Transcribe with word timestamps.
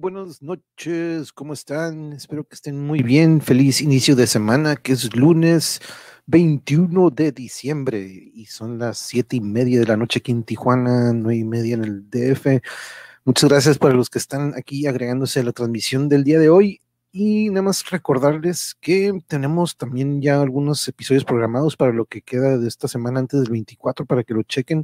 Buenas 0.00 0.42
noches, 0.42 1.32
¿cómo 1.32 1.52
están? 1.52 2.12
Espero 2.12 2.44
que 2.44 2.54
estén 2.54 2.86
muy 2.86 3.02
bien. 3.02 3.40
Feliz 3.40 3.80
inicio 3.80 4.14
de 4.14 4.28
semana, 4.28 4.76
que 4.76 4.92
es 4.92 5.16
lunes 5.16 5.80
21 6.26 7.10
de 7.10 7.32
diciembre 7.32 7.98
y 8.32 8.46
son 8.46 8.78
las 8.78 8.98
siete 8.98 9.34
y 9.34 9.40
media 9.40 9.80
de 9.80 9.86
la 9.86 9.96
noche 9.96 10.20
aquí 10.20 10.30
en 10.30 10.44
Tijuana, 10.44 11.12
nueve 11.12 11.38
y 11.40 11.44
media 11.44 11.74
en 11.74 11.82
el 11.82 12.08
DF. 12.08 12.62
Muchas 13.24 13.50
gracias 13.50 13.78
para 13.78 13.94
los 13.94 14.08
que 14.08 14.20
están 14.20 14.54
aquí 14.56 14.86
agregándose 14.86 15.40
a 15.40 15.42
la 15.42 15.50
transmisión 15.50 16.08
del 16.08 16.22
día 16.22 16.38
de 16.38 16.48
hoy. 16.48 16.80
Y 17.10 17.48
nada 17.50 17.62
más 17.62 17.90
recordarles 17.90 18.76
que 18.80 19.18
tenemos 19.26 19.76
también 19.76 20.22
ya 20.22 20.40
algunos 20.40 20.86
episodios 20.86 21.24
programados 21.24 21.76
para 21.76 21.92
lo 21.92 22.04
que 22.04 22.22
queda 22.22 22.56
de 22.56 22.68
esta 22.68 22.86
semana 22.86 23.18
antes 23.18 23.40
del 23.40 23.50
24 23.50 24.06
para 24.06 24.22
que 24.22 24.34
lo 24.34 24.44
chequen. 24.44 24.82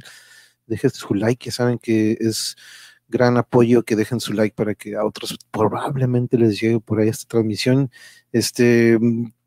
Dejen 0.67 0.89
su 0.89 1.13
like, 1.13 1.45
ya 1.45 1.53
saben 1.53 1.79
que 1.79 2.17
es 2.19 2.57
gran 3.07 3.37
apoyo 3.37 3.83
que 3.83 3.95
dejen 3.95 4.19
su 4.19 4.33
like 4.33 4.55
para 4.55 4.75
que 4.75 4.95
a 4.95 5.05
otros 5.05 5.37
probablemente 5.51 6.37
les 6.37 6.59
llegue 6.59 6.79
por 6.79 6.99
ahí 6.99 7.09
esta 7.09 7.27
transmisión. 7.27 7.91
Este, 8.31 8.97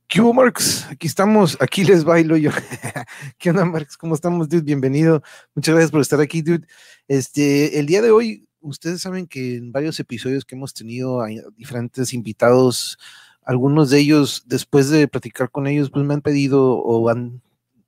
¿qué 0.06 0.20
hubo, 0.20 0.32
Marx? 0.34 0.86
Aquí 0.90 1.06
estamos, 1.06 1.56
aquí 1.60 1.84
les 1.84 2.04
bailo 2.04 2.36
yo. 2.36 2.50
¿Qué 3.38 3.50
onda, 3.50 3.64
Marx? 3.64 3.96
¿Cómo 3.96 4.14
estamos, 4.14 4.48
dude? 4.48 4.62
Bienvenido. 4.62 5.22
Muchas 5.54 5.74
gracias 5.74 5.90
por 5.90 6.00
estar 6.00 6.20
aquí, 6.20 6.42
dude. 6.42 6.66
Este, 7.08 7.78
el 7.78 7.86
día 7.86 8.02
de 8.02 8.10
hoy 8.10 8.48
ustedes 8.60 9.00
saben 9.00 9.26
que 9.26 9.56
en 9.56 9.72
varios 9.72 10.00
episodios 10.00 10.44
que 10.44 10.54
hemos 10.54 10.74
tenido 10.74 11.22
hay 11.22 11.40
diferentes 11.56 12.12
invitados, 12.12 12.98
algunos 13.42 13.90
de 13.90 13.98
ellos, 14.00 14.44
después 14.46 14.90
de 14.90 15.08
platicar 15.08 15.50
con 15.50 15.66
ellos, 15.66 15.90
pues 15.90 16.04
me 16.04 16.14
han 16.14 16.20
pedido 16.20 16.74
o 16.78 17.08
han 17.08 17.40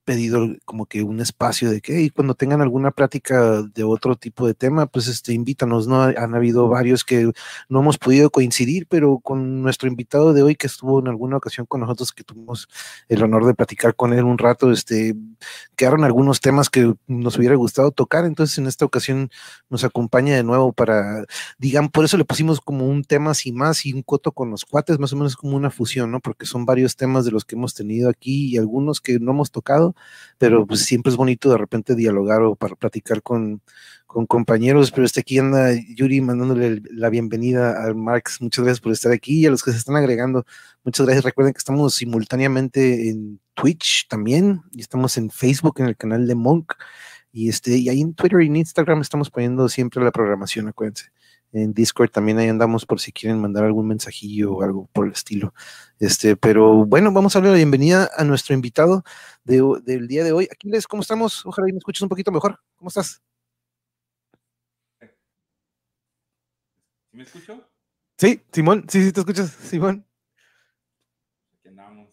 pedido 0.05 0.47
como 0.65 0.87
que 0.87 1.03
un 1.03 1.21
espacio 1.21 1.71
de 1.71 1.81
que 1.81 2.11
cuando 2.11 2.35
tengan 2.35 2.61
alguna 2.61 2.91
plática 2.91 3.63
de 3.63 3.85
otro 3.85 4.17
tipo 4.17 4.47
de 4.47 4.55
tema, 4.55 4.87
pues 4.87 5.07
este, 5.09 5.33
invítanos, 5.33 5.87
¿no? 5.87 6.03
Han 6.03 6.35
habido 6.35 6.69
varios 6.69 7.05
que 7.05 7.31
no 7.69 7.81
hemos 7.81 7.99
podido 7.99 8.31
coincidir, 8.31 8.87
pero 8.89 9.19
con 9.19 9.63
nuestro 9.63 9.89
invitado 9.89 10.33
de 10.33 10.43
hoy 10.43 10.57
que 10.57 10.67
estuvo 10.67 11.01
en 11.01 11.09
alguna 11.09 11.37
ocasión 11.37 11.67
con 11.67 11.81
nosotros, 11.81 12.13
que 12.13 12.25
tuvimos 12.25 12.69
el 13.09 13.23
honor 13.23 13.47
de 13.47 13.55
platicar 13.55 13.95
con 13.95 14.13
él 14.13 14.25
un 14.25 14.39
rato, 14.39 14.73
este, 14.73 15.15
quedaron 15.77 16.05
algunos 16.05 16.41
temas 16.41 16.71
que 16.71 16.95
nos 17.07 17.39
hubiera 17.39 17.55
gustado 17.55 17.91
tocar, 17.91 18.25
entonces 18.25 18.59
en 18.59 18.67
esta 18.67 18.85
ocasión 18.85 19.31
nos 19.69 19.85
acompaña 19.85 20.35
de 20.35 20.43
nuevo 20.43 20.73
para, 20.73 21.25
digan, 21.59 21.89
por 21.89 22.05
eso 22.05 22.17
le 22.17 22.25
pusimos 22.25 22.61
como 22.61 22.87
un 22.87 23.05
tema 23.05 23.35
sin 23.35 23.57
más 23.57 23.87
y 23.87 23.93
un 23.93 24.03
coto 24.03 24.33
con 24.33 24.51
los 24.51 24.65
cuates, 24.65 24.99
más 24.99 25.13
o 25.13 25.17
menos 25.17 25.37
como 25.37 25.57
una 25.57 25.71
fusión, 25.71 26.11
¿no? 26.11 26.21
Porque 26.21 26.47
son 26.47 26.65
varios 26.67 26.97
temas 26.97 27.25
de 27.25 27.31
los 27.31 27.45
que 27.45 27.55
hemos 27.55 27.75
tenido 27.75 28.09
aquí 28.11 28.49
y 28.51 28.59
algunos 28.59 29.01
que 29.01 29.19
no 29.19 29.33
hemos 29.33 29.51
tocado 29.51 29.95
pero 30.39 30.67
pues 30.67 30.85
siempre 30.85 31.11
es 31.11 31.17
bonito 31.17 31.51
de 31.51 31.59
repente 31.59 31.95
dialogar 31.95 32.43
o 32.43 32.57
para 32.57 32.75
platicar 32.75 33.23
con, 33.23 33.63
con 34.07 34.27
compañeros, 34.27 34.91
pero 34.91 35.05
este 35.05 35.21
aquí 35.21 35.39
anda 35.39 35.73
Yuri 35.95 36.21
mandándole 36.21 36.83
la 36.91 37.11
bienvenida 37.11 37.85
a 37.85 37.95
Marx, 37.95 38.41
muchas 38.41 38.65
gracias 38.65 38.81
por 38.81 38.93
estar 38.93 39.13
aquí 39.13 39.41
y 39.41 39.47
a 39.47 39.51
los 39.51 39.63
que 39.63 39.73
se 39.73 39.79
están 39.79 39.97
agregando, 39.97 40.45
muchas 40.85 41.07
gracias, 41.07 41.25
recuerden 41.25 41.53
que 41.53 41.59
estamos 41.59 41.95
simultáneamente 41.95 43.11
en 43.11 43.41
Twitch 43.55 44.09
también 44.09 44.63
y 44.73 44.81
estamos 44.81 45.17
en 45.17 45.31
Facebook 45.31 45.77
en 45.79 45.87
el 45.87 45.97
canal 45.97 46.27
de 46.27 46.35
Monk 46.35 46.75
y 47.33 47.49
este 47.49 47.77
y 47.77 47.89
ahí 47.89 48.01
en 48.01 48.15
Twitter 48.15 48.41
y 48.43 48.47
en 48.47 48.57
Instagram 48.57 49.01
estamos 49.01 49.31
poniendo 49.31 49.69
siempre 49.69 50.03
la 50.03 50.11
programación, 50.11 50.69
acuérdense 50.69 51.11
en 51.53 51.73
Discord 51.75 52.11
también 52.11 52.39
ahí 52.39 52.49
andamos 52.49 52.87
por 52.87 53.01
si 53.01 53.13
quieren 53.13 53.41
mandar 53.41 53.65
algún 53.65 53.89
mensajillo 53.89 54.55
o 54.55 54.63
algo 54.63 54.89
por 54.93 55.07
el 55.07 55.13
estilo. 55.13 55.53
Este, 55.99 56.37
pero 56.37 56.87
bueno, 56.87 57.13
vamos 57.13 57.35
a 57.35 57.39
darle 57.41 57.51
la 57.53 57.57
bienvenida 57.57 58.11
a 58.17 58.25
nuestro 58.25 58.55
invitado 58.55 59.05
del 59.45 60.09
día 60.09 60.25
de 60.25 60.33
hoy. 60.33 60.49
Aquiles, 60.51 60.87
¿cómo 60.87 61.03
estamos? 61.03 61.45
Ojalá 61.47 61.69
y 61.69 61.73
me 61.73 61.79
escuches 61.79 62.03
un 62.03 62.09
poquito 62.09 62.31
mejor. 62.33 62.61
¿Cómo 62.77 62.89
estás? 62.89 63.23
¿Me 67.13 67.23
escucho? 67.25 67.69
Sí, 68.19 68.43
Simón, 68.53 68.87
sí, 68.89 69.03
sí 69.05 69.13
te 69.13 69.21
escuchas, 69.21 69.51
Simón. 69.51 70.07
Aquí 71.59 71.69
andamos. 71.69 72.09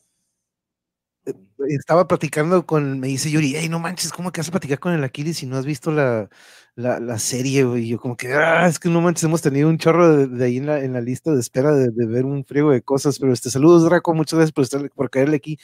Eh, 1.25 1.33
estaba 1.69 2.07
platicando 2.07 2.65
con, 2.65 2.99
me 2.99 3.07
dice 3.07 3.31
Yuri, 3.31 3.55
hey, 3.55 3.69
no 3.69 3.79
manches, 3.79 4.11
¿cómo 4.11 4.31
que 4.31 4.41
vas 4.41 4.49
a 4.49 4.51
platicar 4.51 4.79
con 4.79 4.93
el 4.93 5.03
Aquiles 5.03 5.37
si 5.37 5.45
no 5.45 5.57
has 5.57 5.65
visto 5.65 5.91
la, 5.91 6.29
la, 6.77 6.99
la 6.99 7.19
serie, 7.19 7.63
güey. 7.65 7.87
Yo 7.87 7.99
como 7.99 8.15
que, 8.15 8.33
ah, 8.33 8.67
es 8.67 8.79
que 8.79 8.89
no 8.89 9.01
manches, 9.01 9.23
hemos 9.25 9.41
tenido 9.41 9.67
un 9.67 9.77
chorro 9.77 10.27
de, 10.27 10.45
ahí 10.45 10.57
en 10.57 10.67
la, 10.67 10.79
en 10.83 10.93
la, 10.93 11.01
lista 11.01 11.31
de 11.31 11.39
espera 11.39 11.73
de, 11.75 11.89
ver 12.05 12.25
un 12.25 12.45
friego 12.45 12.71
de 12.71 12.81
cosas, 12.83 13.19
pero 13.19 13.33
este, 13.33 13.49
saludos, 13.49 13.83
Draco, 13.83 14.13
muchas 14.13 14.37
gracias 14.37 14.53
por, 14.53 14.63
estar, 14.63 14.89
por 14.91 15.09
caerle 15.09 15.37
aquí. 15.37 15.59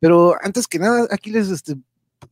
Pero 0.00 0.34
antes 0.42 0.66
que 0.66 0.78
nada, 0.78 1.06
aquí 1.10 1.30
les, 1.30 1.48
este, 1.50 1.76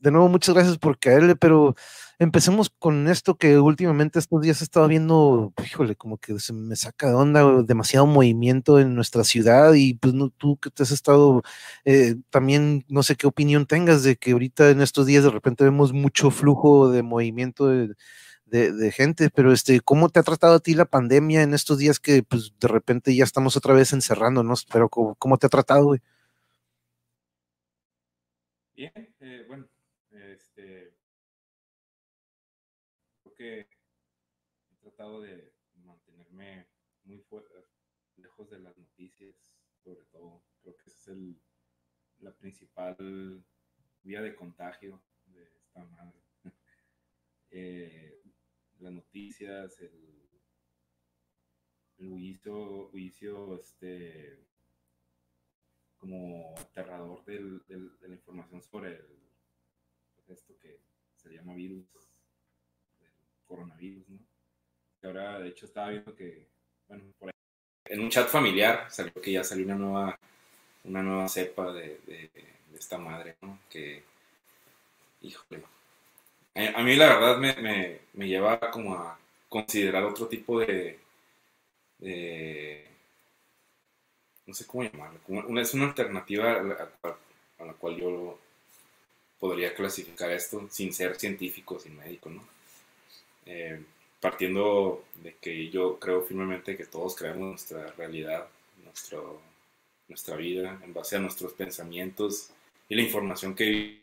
de 0.00 0.10
nuevo, 0.10 0.28
muchas 0.28 0.54
gracias 0.54 0.78
por 0.78 0.98
caerle, 0.98 1.36
pero 1.36 1.74
empecemos 2.18 2.70
con 2.70 3.08
esto 3.08 3.36
que 3.36 3.58
últimamente 3.58 4.18
estos 4.18 4.40
días 4.42 4.60
he 4.60 4.64
estado 4.64 4.88
viendo, 4.88 5.52
híjole, 5.64 5.96
como 5.96 6.18
que 6.18 6.38
se 6.40 6.52
me 6.52 6.76
saca 6.76 7.08
de 7.08 7.14
onda, 7.14 7.62
demasiado 7.62 8.06
movimiento 8.06 8.78
en 8.78 8.94
nuestra 8.94 9.24
ciudad 9.24 9.74
y 9.74 9.94
pues 9.94 10.14
no, 10.14 10.30
tú 10.30 10.56
que 10.58 10.70
te 10.70 10.82
has 10.82 10.90
estado, 10.90 11.42
eh, 11.84 12.16
también 12.30 12.84
no 12.88 13.02
sé 13.02 13.16
qué 13.16 13.26
opinión 13.26 13.66
tengas 13.66 14.02
de 14.02 14.16
que 14.16 14.32
ahorita 14.32 14.70
en 14.70 14.80
estos 14.80 15.06
días 15.06 15.24
de 15.24 15.30
repente 15.30 15.64
vemos 15.64 15.92
mucho 15.92 16.30
flujo 16.30 16.90
de 16.90 17.02
movimiento 17.02 17.68
de, 17.68 17.94
de, 18.46 18.92
gente, 18.92 19.30
pero 19.30 19.52
este, 19.52 19.80
¿cómo 19.80 20.08
te 20.08 20.20
ha 20.20 20.22
tratado 20.22 20.54
a 20.54 20.60
ti 20.60 20.74
la 20.74 20.84
pandemia 20.84 21.42
en 21.42 21.54
estos 21.54 21.78
días 21.78 21.98
que 21.98 22.22
pues 22.22 22.52
de 22.60 22.68
repente 22.68 23.14
ya 23.14 23.24
estamos 23.24 23.56
otra 23.56 23.74
vez 23.74 23.92
encerrándonos? 23.92 24.64
Pero 24.66 24.88
¿cómo, 24.88 25.14
cómo 25.16 25.38
te 25.38 25.46
ha 25.46 25.50
tratado, 25.50 25.84
güey? 25.86 26.00
Bien, 28.76 28.92
eh, 29.20 29.44
bueno, 29.48 29.66
he 33.44 33.68
tratado 34.80 35.20
de 35.20 35.52
mantenerme 35.84 36.66
muy 37.04 37.18
fuerte, 37.18 37.52
lejos 38.16 38.50
de 38.50 38.58
las 38.58 38.76
noticias, 38.76 39.34
sobre 39.82 40.04
todo. 40.06 40.42
Creo 40.62 40.76
que 40.76 40.90
es 40.90 41.08
el, 41.08 41.40
la 42.20 42.32
principal 42.32 43.44
vía 44.02 44.22
de 44.22 44.34
contagio 44.34 45.02
de 45.26 45.44
esta 45.56 45.84
madre. 45.84 46.20
eh, 47.50 48.22
las 48.80 48.92
noticias, 48.92 49.80
el, 49.80 50.24
el 51.98 52.08
juicio, 52.90 53.54
este, 53.54 54.46
como 55.96 56.54
aterrador 56.58 57.24
del, 57.24 57.62
de 57.66 58.08
la 58.08 58.14
información 58.14 58.62
sobre 58.62 58.96
el, 58.96 59.24
pues, 60.14 60.28
esto 60.28 60.56
que 60.58 60.80
se 61.14 61.32
llama 61.32 61.54
virus, 61.54 61.86
coronavirus, 63.46 64.08
¿no? 64.08 64.18
Que 65.00 65.06
ahora, 65.06 65.38
de 65.38 65.48
hecho, 65.48 65.66
estaba 65.66 65.90
viendo 65.90 66.14
que, 66.14 66.46
bueno, 66.88 67.04
por 67.18 67.28
ahí, 67.28 67.34
en 67.86 68.00
un 68.00 68.10
chat 68.10 68.28
familiar 68.28 68.86
salió 68.90 69.12
que 69.14 69.32
ya 69.32 69.44
salió 69.44 69.64
una 69.66 69.74
nueva, 69.76 70.18
una 70.84 71.02
nueva 71.02 71.28
cepa 71.28 71.72
de, 71.72 72.30
esta 72.74 72.98
madre, 72.98 73.36
¿no? 73.40 73.60
Que, 73.70 74.02
híjole, 75.20 75.62
eh, 76.54 76.72
a 76.74 76.82
mí 76.82 76.96
la 76.96 77.14
verdad 77.14 77.38
me, 77.38 78.00
me, 78.12 78.28
lleva 78.28 78.58
como 78.70 78.94
a 78.94 79.18
considerar 79.48 80.04
otro 80.04 80.26
tipo 80.28 80.60
de, 80.60 80.98
no 84.46 84.54
sé 84.54 84.66
cómo 84.66 84.84
llamarlo, 84.84 85.20
es 85.60 85.74
una 85.74 85.86
alternativa 85.86 86.52
a 86.52 87.64
la, 87.64 87.72
cual 87.74 87.96
yo 87.96 88.38
podría 89.38 89.74
clasificar 89.74 90.30
esto 90.30 90.68
sin 90.70 90.92
ser 90.92 91.16
científico, 91.16 91.78
sin 91.78 91.96
médico, 91.96 92.30
¿no? 92.30 92.46
Eh, 93.46 93.82
partiendo 94.20 95.04
de 95.16 95.34
que 95.36 95.68
yo 95.68 95.98
creo 95.98 96.22
firmemente 96.22 96.76
que 96.76 96.86
todos 96.86 97.14
creamos 97.14 97.50
nuestra 97.50 97.92
realidad, 97.92 98.48
nuestro, 98.82 99.40
nuestra 100.08 100.36
vida 100.36 100.80
en 100.82 100.94
base 100.94 101.16
a 101.16 101.18
nuestros 101.18 101.52
pensamientos 101.52 102.50
y 102.88 102.94
la 102.94 103.02
información 103.02 103.54
que 103.54 104.00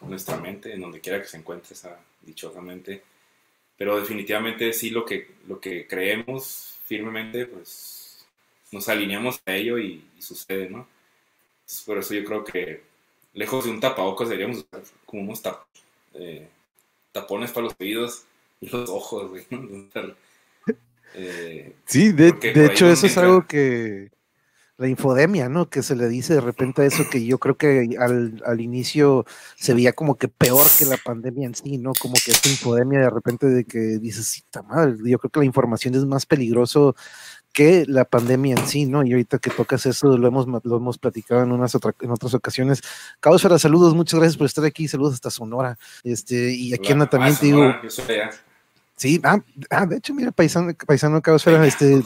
nuestra 0.00 0.36
mente, 0.38 0.72
en 0.72 0.80
donde 0.80 1.00
quiera 1.00 1.20
que 1.20 1.28
se 1.28 1.36
encuentre 1.36 1.76
dichosamente. 2.22 3.02
Pero 3.76 3.98
definitivamente 4.00 4.72
sí 4.72 4.90
lo 4.90 5.04
que, 5.04 5.34
lo 5.46 5.60
que 5.60 5.86
creemos 5.86 6.78
firmemente, 6.86 7.46
pues 7.46 8.26
nos 8.70 8.88
alineamos 8.88 9.42
a 9.46 9.54
ello 9.54 9.78
y, 9.78 10.04
sucede, 10.18 10.70
¿no? 10.70 10.86
Por 11.84 11.98
eso 11.98 12.14
yo 12.14 12.24
creo 12.24 12.44
que 12.44 12.82
lejos 13.34 13.64
de 13.64 13.70
un 13.70 13.80
tapabocas 13.80 14.28
deberíamos 14.28 14.58
usar 14.58 14.82
como 15.04 15.22
unos 15.22 15.42
eh, 16.14 16.48
tapones 17.12 17.50
para 17.50 17.64
los 17.64 17.74
oídos 17.78 18.24
y 18.60 18.68
los 18.68 18.88
ojos, 18.88 19.28
güey, 19.28 19.46
eh, 21.14 21.74
sí, 21.86 22.12
de, 22.12 22.32
de 22.32 22.66
hecho 22.66 22.88
eso 22.88 23.06
es 23.06 23.16
algo 23.18 23.46
que 23.46 24.10
la 24.82 24.88
infodemia, 24.88 25.48
¿no? 25.48 25.70
Que 25.70 25.82
se 25.82 25.94
le 25.94 26.08
dice 26.08 26.34
de 26.34 26.40
repente 26.40 26.82
a 26.82 26.86
eso 26.86 27.04
que 27.08 27.24
yo 27.24 27.38
creo 27.38 27.56
que 27.56 27.96
al, 28.00 28.42
al, 28.44 28.60
inicio 28.60 29.24
se 29.54 29.74
veía 29.74 29.92
como 29.92 30.16
que 30.16 30.26
peor 30.26 30.66
que 30.76 30.84
la 30.86 30.96
pandemia 30.96 31.46
en 31.46 31.54
sí, 31.54 31.78
¿no? 31.78 31.92
Como 32.00 32.14
que 32.14 32.32
esta 32.32 32.48
infodemia 32.48 32.98
de 33.00 33.10
repente 33.10 33.46
de 33.46 33.64
que 33.64 33.78
dices, 33.78 34.26
sí, 34.26 34.42
mal, 34.68 34.98
yo 35.04 35.18
creo 35.18 35.30
que 35.30 35.38
la 35.40 35.46
información 35.46 35.94
es 35.94 36.04
más 36.04 36.26
peligroso 36.26 36.96
que 37.52 37.84
la 37.86 38.04
pandemia 38.04 38.56
en 38.56 38.66
sí, 38.66 38.86
¿no? 38.86 39.04
Y 39.04 39.12
ahorita 39.12 39.38
que 39.38 39.50
tocas 39.50 39.84
eso, 39.86 40.16
lo 40.16 40.26
hemos, 40.26 40.46
lo 40.64 40.76
hemos 40.76 40.98
platicado 40.98 41.42
en 41.42 41.52
unas 41.52 41.74
en 41.74 42.10
otras 42.10 42.34
ocasiones. 42.34 42.80
Causara, 43.20 43.58
saludos, 43.58 43.94
muchas 43.94 44.18
gracias 44.18 44.36
por 44.36 44.46
estar 44.46 44.64
aquí, 44.64 44.88
saludos 44.88 45.14
hasta 45.14 45.30
Sonora. 45.30 45.78
Este, 46.02 46.52
y 46.52 46.72
aquí 46.72 46.92
anda 46.92 47.06
también, 47.06 47.36
te 47.36 47.46
digo. 47.46 47.74
Sí, 48.96 49.20
ah, 49.24 49.38
ah, 49.70 49.86
de 49.86 49.96
hecho, 49.96 50.14
mira, 50.14 50.30
paisano, 50.30 50.72
paisano 50.86 51.20
Cabosfera, 51.20 51.66
este, 51.66 52.02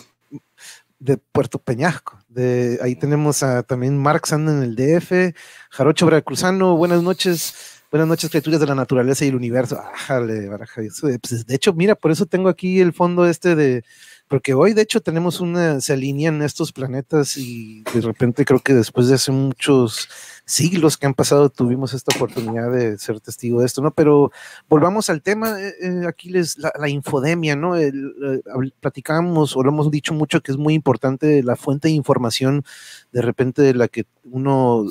de 0.98 1.16
Puerto 1.16 1.58
Peñasco. 1.58 2.18
De, 2.28 2.78
ahí 2.82 2.96
tenemos 2.96 3.42
a 3.42 3.62
también 3.62 3.98
Marx 3.98 4.32
anda 4.32 4.52
en 4.52 4.62
el 4.62 4.76
DF, 4.76 5.34
Jarocho 5.70 6.06
Veracruzano, 6.06 6.76
buenas 6.76 7.02
noches. 7.02 7.72
Buenas 7.88 8.08
noches, 8.08 8.30
criaturas 8.30 8.58
de 8.58 8.66
la 8.66 8.74
naturaleza 8.74 9.24
y 9.24 9.28
el 9.28 9.36
universo. 9.36 9.80
Ájale, 9.80 10.48
baraja. 10.48 10.82
Pues, 11.00 11.46
de 11.46 11.54
hecho, 11.54 11.72
mira, 11.72 11.94
por 11.94 12.10
eso 12.10 12.26
tengo 12.26 12.48
aquí 12.48 12.80
el 12.80 12.92
fondo 12.92 13.26
este 13.26 13.54
de, 13.54 13.84
porque 14.28 14.54
hoy 14.54 14.72
de 14.72 14.82
hecho 14.82 15.00
tenemos 15.00 15.40
una, 15.40 15.80
se 15.80 15.92
alinean 15.92 16.42
estos 16.42 16.72
planetas 16.72 17.36
y 17.36 17.82
de 17.94 18.00
repente 18.00 18.44
creo 18.44 18.58
que 18.60 18.74
después 18.74 19.06
de 19.08 19.14
hace 19.14 19.30
muchos 19.30 20.08
siglos 20.44 20.96
que 20.96 21.06
han 21.06 21.14
pasado 21.14 21.48
tuvimos 21.48 21.94
esta 21.94 22.14
oportunidad 22.16 22.72
de 22.72 22.98
ser 22.98 23.20
testigo 23.20 23.60
de 23.60 23.66
esto, 23.66 23.82
¿no? 23.82 23.92
Pero 23.92 24.32
volvamos 24.68 25.10
al 25.10 25.22
tema, 25.22 25.60
eh, 25.60 25.74
eh, 25.80 26.02
aquí 26.08 26.30
les, 26.30 26.58
la, 26.58 26.88
infodemia, 26.88 27.54
¿no? 27.54 27.76
El, 27.76 28.14
eh, 28.24 28.70
platicamos 28.80 29.56
o 29.56 29.62
lo 29.62 29.70
hemos 29.70 29.90
dicho 29.90 30.12
mucho 30.12 30.40
que 30.40 30.50
es 30.50 30.58
muy 30.58 30.74
importante 30.74 31.42
la 31.42 31.56
fuente 31.56 31.88
de 31.88 31.94
información 31.94 32.64
de 33.12 33.22
repente 33.22 33.62
de 33.62 33.74
la 33.74 33.86
que 33.86 34.06
uno 34.24 34.86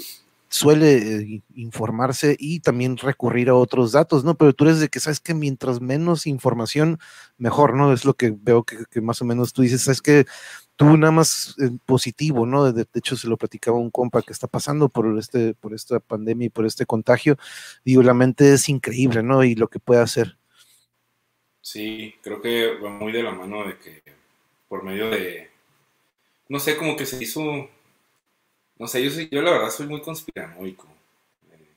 suele 0.50 0.98
eh, 0.98 1.44
informarse 1.56 2.36
y 2.40 2.60
también 2.60 2.98
recurrir 2.98 3.50
a 3.50 3.56
otros 3.56 3.92
datos, 3.92 4.24
¿no? 4.24 4.36
Pero 4.36 4.54
tú 4.54 4.66
eres 4.66 4.80
de 4.80 4.90
que 4.90 5.00
sabes 5.00 5.20
que 5.20 5.34
mientras 5.34 5.82
menos 5.82 6.28
información, 6.28 7.00
mejor, 7.38 7.76
¿no? 7.76 7.92
Es 7.94 8.06
lo 8.06 8.14
que 8.14 8.34
veo 8.36 8.64
que, 8.64 9.02
más 9.02 9.22
o 9.22 9.26
menos 9.26 9.54
tú 9.54 9.62
dices, 9.62 9.84
sabes 9.84 10.02
que 10.02 10.26
tú 10.76 10.98
nada 10.98 11.12
más 11.12 11.56
eh, 11.60 11.70
positivo, 11.86 12.46
¿no? 12.46 12.72
De, 12.72 12.86
hecho, 12.94 13.16
se 13.16 13.28
lo 13.28 13.38
platicaba 13.38 13.78
un 13.78 13.92
compa 13.92 14.22
que 14.22 14.34
está 14.34 14.48
pasando 14.48 14.90
por, 14.90 15.18
este, 15.18 15.54
por 15.56 15.74
esta 15.74 16.00
pandemia 16.00 16.48
y 16.48 16.50
por 16.50 16.66
este 16.66 16.86
contagio. 16.86 17.38
Digo, 17.84 18.04
la 18.04 18.14
mente 18.14 18.54
es 18.54 18.70
increíble, 18.70 19.24
¿no? 19.24 19.44
Y 19.44 19.56
lo 19.56 19.68
que 19.68 19.80
puede 19.80 20.02
hacer. 20.02 20.38
Sí, 21.62 22.14
creo 22.22 22.42
que 22.42 22.78
va 22.78 22.92
muy 22.92 23.12
de 23.12 23.24
la 23.24 23.32
mano 23.32 23.66
de 23.68 23.78
que 23.80 24.04
por 24.68 24.84
medio 24.84 25.10
de, 25.10 25.50
no 26.48 26.60
sé, 26.60 26.78
como 26.78 26.96
que 26.96 27.06
se 27.06 27.24
hizo 27.24 27.70
no 28.78 28.88
sé, 28.88 29.04
yo, 29.04 29.10
yo 29.32 29.42
la 29.42 29.52
verdad 29.52 29.70
soy 29.70 29.88
muy 29.88 30.02
conspiranoico. 30.02 30.88
Eh, 31.52 31.70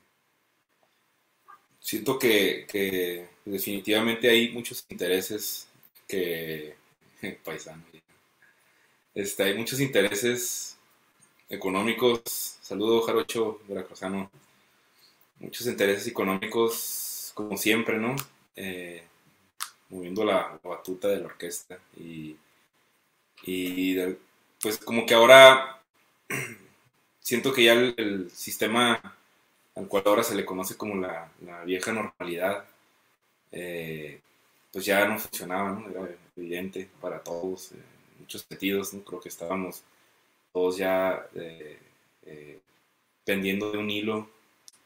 siento 1.79 2.19
que, 2.19 3.29
definitivamente 3.45 4.29
hay 4.29 4.51
muchos 4.51 4.85
intereses 4.89 5.67
que... 6.07 6.75
paisano. 7.43 7.83
Este, 9.13 9.43
hay 9.43 9.53
muchos 9.55 9.79
intereses 9.79 10.77
económicos. 11.49 12.57
Saludo, 12.61 13.01
Jarocho 13.01 13.61
Veracruzano. 13.67 14.29
Muchos 15.39 15.67
intereses 15.67 16.07
económicos, 16.07 17.31
como 17.33 17.57
siempre, 17.57 17.97
¿no? 17.97 18.15
Eh, 18.55 19.03
moviendo 19.89 20.23
la, 20.23 20.59
batuta 20.63 21.07
de 21.07 21.19
la 21.19 21.25
orquesta. 21.25 21.79
Y, 21.97 22.35
y 23.43 23.95
pues 24.61 24.77
como 24.77 25.05
que 25.05 25.13
ahora 25.13 25.81
siento 27.29 27.53
que 27.53 27.63
ya 27.63 27.73
el, 27.73 28.31
sistema 28.31 28.99
al 29.75 29.87
cual 29.87 30.03
ahora 30.07 30.23
se 30.23 30.33
le 30.33 30.45
conoce 30.45 30.75
como 30.75 30.95
la, 30.95 31.31
vieja 31.63 31.93
normalidad, 31.93 32.65
eh, 33.51 34.19
pues 34.73 34.83
ya 34.85 35.07
no 35.07 35.19
funcionaba, 35.19 35.71
¿no? 35.73 35.87
Era 35.89 36.09
evidente 36.35 36.89
para 36.99 37.19
todos, 37.23 37.71
en 37.73 37.83
muchos 38.19 38.47
sentidos, 38.49 38.95
¿no? 38.95 39.03
Creo 39.03 39.19
que 39.21 39.29
estábamos 39.29 39.83
todos 40.51 40.77
ya 40.77 41.27
eh, 41.35 41.77
eh, 42.25 42.59
pendiendo 43.23 43.71
de 43.71 43.77
un 43.77 43.91
hilo, 43.91 44.27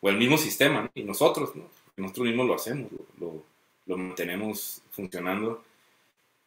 o 0.01 0.09
el 0.09 0.17
mismo 0.17 0.37
sistema, 0.37 0.91
Y 0.95 1.03
nosotros, 1.03 1.55
¿no? 1.55 1.69
Nosotros 1.95 2.27
mismos 2.27 2.47
lo 2.47 2.55
hacemos, 2.55 2.91
lo, 3.21 3.41
lo 3.85 3.97
mantenemos 3.97 4.81
funcionando 4.91 5.63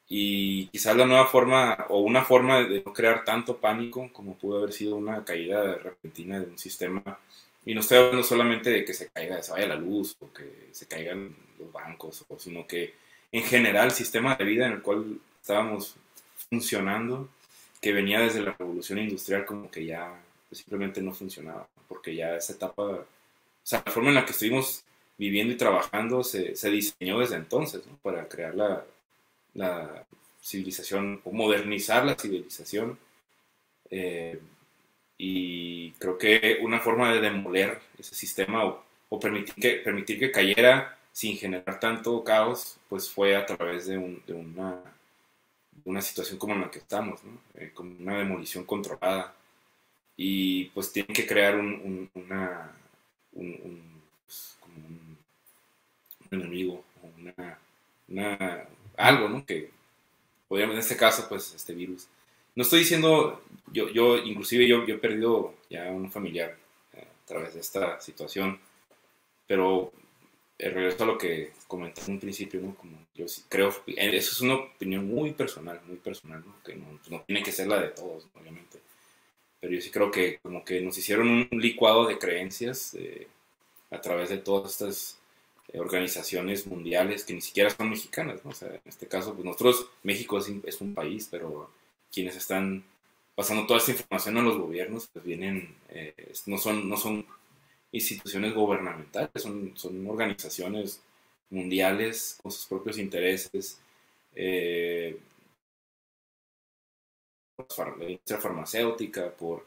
y 0.09 0.69
quizás 0.69 0.97
la 0.97 1.07
nueva 1.07 1.27
forma 1.27 1.87
o 1.89 2.01
una 2.01 2.25
forma 2.25 2.63
de 2.63 2.83
no 2.85 2.93
crear 2.93 3.25
tanto 3.25 3.57
pánico 3.57 4.09
como 4.13 4.37
pudo 4.37 4.59
haber 4.59 4.73
sido 4.73 4.97
una 4.97 5.25
caída 5.25 5.75
repentina 5.75 6.39
de 6.39 6.47
un 6.47 6.59
sistema. 6.59 7.03
Y 7.65 7.75
no 7.75 7.81
estoy 7.81 7.99
hablando 7.99 8.23
solamente 8.23 8.71
de 8.71 8.85
que 8.85 8.95
se 8.95 9.09
caiga, 9.09 9.43
se 9.43 9.53
vaya 9.53 9.67
la 9.67 9.77
luz 9.77 10.17
o 10.21 10.33
que 10.33 10.69
se 10.71 10.87
caigan 10.87 11.35
los 11.59 11.73
bancos, 11.73 12.25
sino 12.39 12.67
que 12.67 12.95
en 13.33 13.43
general 13.43 13.87
el 13.87 13.93
sistema 13.93 14.37
de 14.37 14.45
vida 14.45 14.67
en 14.67 14.75
el 14.75 14.83
cual 14.83 15.19
estábamos 15.41 15.97
funcionando, 16.49 17.29
que 17.81 17.93
venía 17.93 18.21
desde 18.21 18.43
la 18.43 18.53
revolución 18.53 19.01
industrial, 19.01 19.45
como 19.45 19.71
que 19.71 19.85
ya 19.85 20.15
simplemente 20.53 21.03
no 21.03 21.13
funcionaba, 21.13 21.69
porque 21.89 22.15
ya 22.15 22.37
esa 22.37 22.53
etapa, 22.53 22.83
o 22.83 23.07
sea, 23.65 23.83
la 23.85 23.93
forma 23.93 24.11
en 24.11 24.15
la 24.15 24.25
que 24.25 24.33
estuvimos 24.33 24.85
viviendo 25.19 25.53
y 25.53 25.57
trabajando 25.57 26.23
se, 26.23 26.55
se 26.55 26.71
diseñó 26.71 27.19
desde 27.19 27.37
entonces, 27.37 27.83
Para 28.03 28.29
crear 28.29 28.55
la, 28.55 28.85
la 29.57 30.07
civilización 30.43 31.21
o 31.25 31.33
modernizar 31.33 32.05
la 32.05 32.15
civilización. 32.15 32.99
Eh, 33.91 34.41
y 35.19 35.93
creo 35.93 36.19
que 36.19 36.59
una 36.63 36.81
forma 36.81 37.13
de 37.13 37.21
demoler 37.21 37.81
ese 37.99 38.15
sistema 38.15 38.65
o, 39.09 39.21
permitir, 39.21 39.55
que, 39.55 39.71
permitir 39.77 40.19
que 40.19 40.31
cayera 40.31 40.99
sin 41.13 41.37
generar 41.39 41.81
tanto 41.81 42.23
caos, 42.23 42.79
pues 42.89 43.09
fue 43.11 43.35
a 43.37 43.47
través 43.47 43.87
de, 43.87 43.97
una, 43.97 44.83
una, 45.85 46.03
situación 46.03 46.39
como 46.39 46.55
en 46.55 46.61
la 46.61 46.71
que 46.71 46.81
estamos. 46.81 47.21
Eh, 47.55 47.71
como 47.75 47.97
una 47.99 48.19
demolición 48.19 48.65
controlada. 48.65 49.35
Y 50.17 50.67
pues 50.67 50.93
tienen 50.93 51.15
que 51.15 51.27
crear 51.27 51.57
un, 51.57 52.11
un, 52.15 52.31
pues, 53.33 54.59
un, 54.67 55.19
enemigo, 56.31 56.85
una, 58.09 58.67
algo, 58.97 59.29
¿no? 59.29 59.45
Que 59.45 59.71
podríamos, 60.49 60.75
en 60.75 60.81
este 60.81 60.97
caso, 60.97 61.27
pues, 61.29 61.55
este 61.55 61.75
virus. 61.75 62.09
No 62.55 62.63
estoy 62.63 62.81
diciendo, 62.81 63.43
yo, 63.73 63.89
yo 63.91 64.17
inclusive 64.19 64.67
yo, 64.67 64.87
yo 64.87 64.95
he 64.95 64.99
perdido 64.99 65.55
ya 65.69 65.91
un 65.91 66.11
familiar 66.11 66.57
eh, 66.95 67.07
a 67.25 67.27
través 67.27 67.55
de 67.55 67.61
esta 67.61 68.01
situación, 68.01 68.59
pero 69.47 69.93
eh, 70.59 70.71
regreso 70.71 71.05
a 71.05 71.07
lo 71.07 71.19
que 71.19 71.53
comenté 71.67 72.01
en 72.07 72.13
un 72.13 72.21
principio, 72.21 72.61
¿no? 72.61 72.75
Como 72.75 72.99
yo 73.15 73.27
creo, 73.49 73.69
eh, 73.89 74.17
eso 74.17 74.33
es 74.33 74.41
una 74.41 74.55
opinión 74.55 75.07
muy 75.07 75.33
personal, 75.33 75.81
muy 75.87 75.97
personal, 75.97 76.43
¿no? 76.47 76.55
Que 76.65 76.77
no, 76.77 76.99
no 77.11 77.23
tiene 77.23 77.43
que 77.43 77.53
ser 77.53 77.67
la 77.67 77.81
de 77.81 77.89
todos, 77.89 78.27
obviamente. 78.35 78.81
Pero 79.61 79.75
yo 79.75 79.81
sí 79.81 79.91
creo 79.91 80.11
que 80.11 80.39
como 80.43 80.65
que 80.65 80.81
nos 80.81 80.97
hicieron 80.97 81.29
un 81.29 81.49
licuado 81.61 82.07
de 82.07 82.19
creencias 82.19 82.97
a 83.91 84.01
través 84.01 84.29
de 84.29 84.39
todas 84.39 84.73
estas 84.73 85.19
eh, 85.19 85.26
organizaciones 85.79 86.67
mundiales 86.67 87.25
que 87.25 87.35
ni 87.35 87.41
siquiera 87.41 87.71
son 87.71 87.91
mexicanas, 87.91 88.45
¿no? 88.45 88.51
O 88.51 88.55
sea, 88.55 88.69
en 88.69 88.81
este 88.85 89.07
caso, 89.07 89.35
pues 89.35 89.45
nosotros, 89.45 89.87
México 90.03 90.39
es, 90.39 90.81
un 90.81 90.95
país, 90.95 91.29
pero 91.31 91.71
quienes 92.13 92.37
están 92.37 92.85
pasando 93.35 93.67
toda 93.67 93.79
esta 93.79 93.93
información 93.93 94.39
a 94.39 94.43
los 94.43 94.59
gobiernos, 94.59 95.09
pues 95.13 95.25
vienen, 95.25 95.75
eh, 95.91 96.33
no, 96.47 96.59
son, 96.59 96.89
no 96.89 96.97
son 96.97 97.27
instituciones 97.93 98.55
gubernamentales, 98.55 99.31
son, 99.37 99.73
son 99.77 100.09
organizaciones 100.09 101.03
mundiales 101.51 102.39
con 102.43 102.53
sus 102.53 102.67
propios 102.67 102.99
intereses. 102.99 103.81
Eh, 104.35 105.19
la 107.59 108.05
industria 108.05 108.39
farmacéutica, 108.39 109.31
por, 109.31 109.67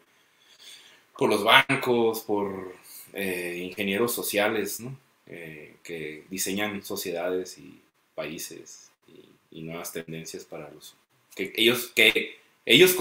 por 1.17 1.29
los 1.29 1.43
bancos, 1.43 2.21
por 2.21 2.75
ingenieros 3.13 4.13
sociales, 4.13 4.79
¿no? 4.79 4.95
Eh, 5.31 5.75
que 5.83 6.23
diseñan 6.31 6.83
sociedades 6.83 7.59
y 7.59 7.79
países 8.15 8.89
y, 9.51 9.61
nuevas 9.61 9.91
tendencias 9.93 10.43
para 10.43 10.71
los 10.71 10.95
que 11.35 11.53
ellos 11.55 11.91
que 11.95 12.39
ellos 12.65 12.95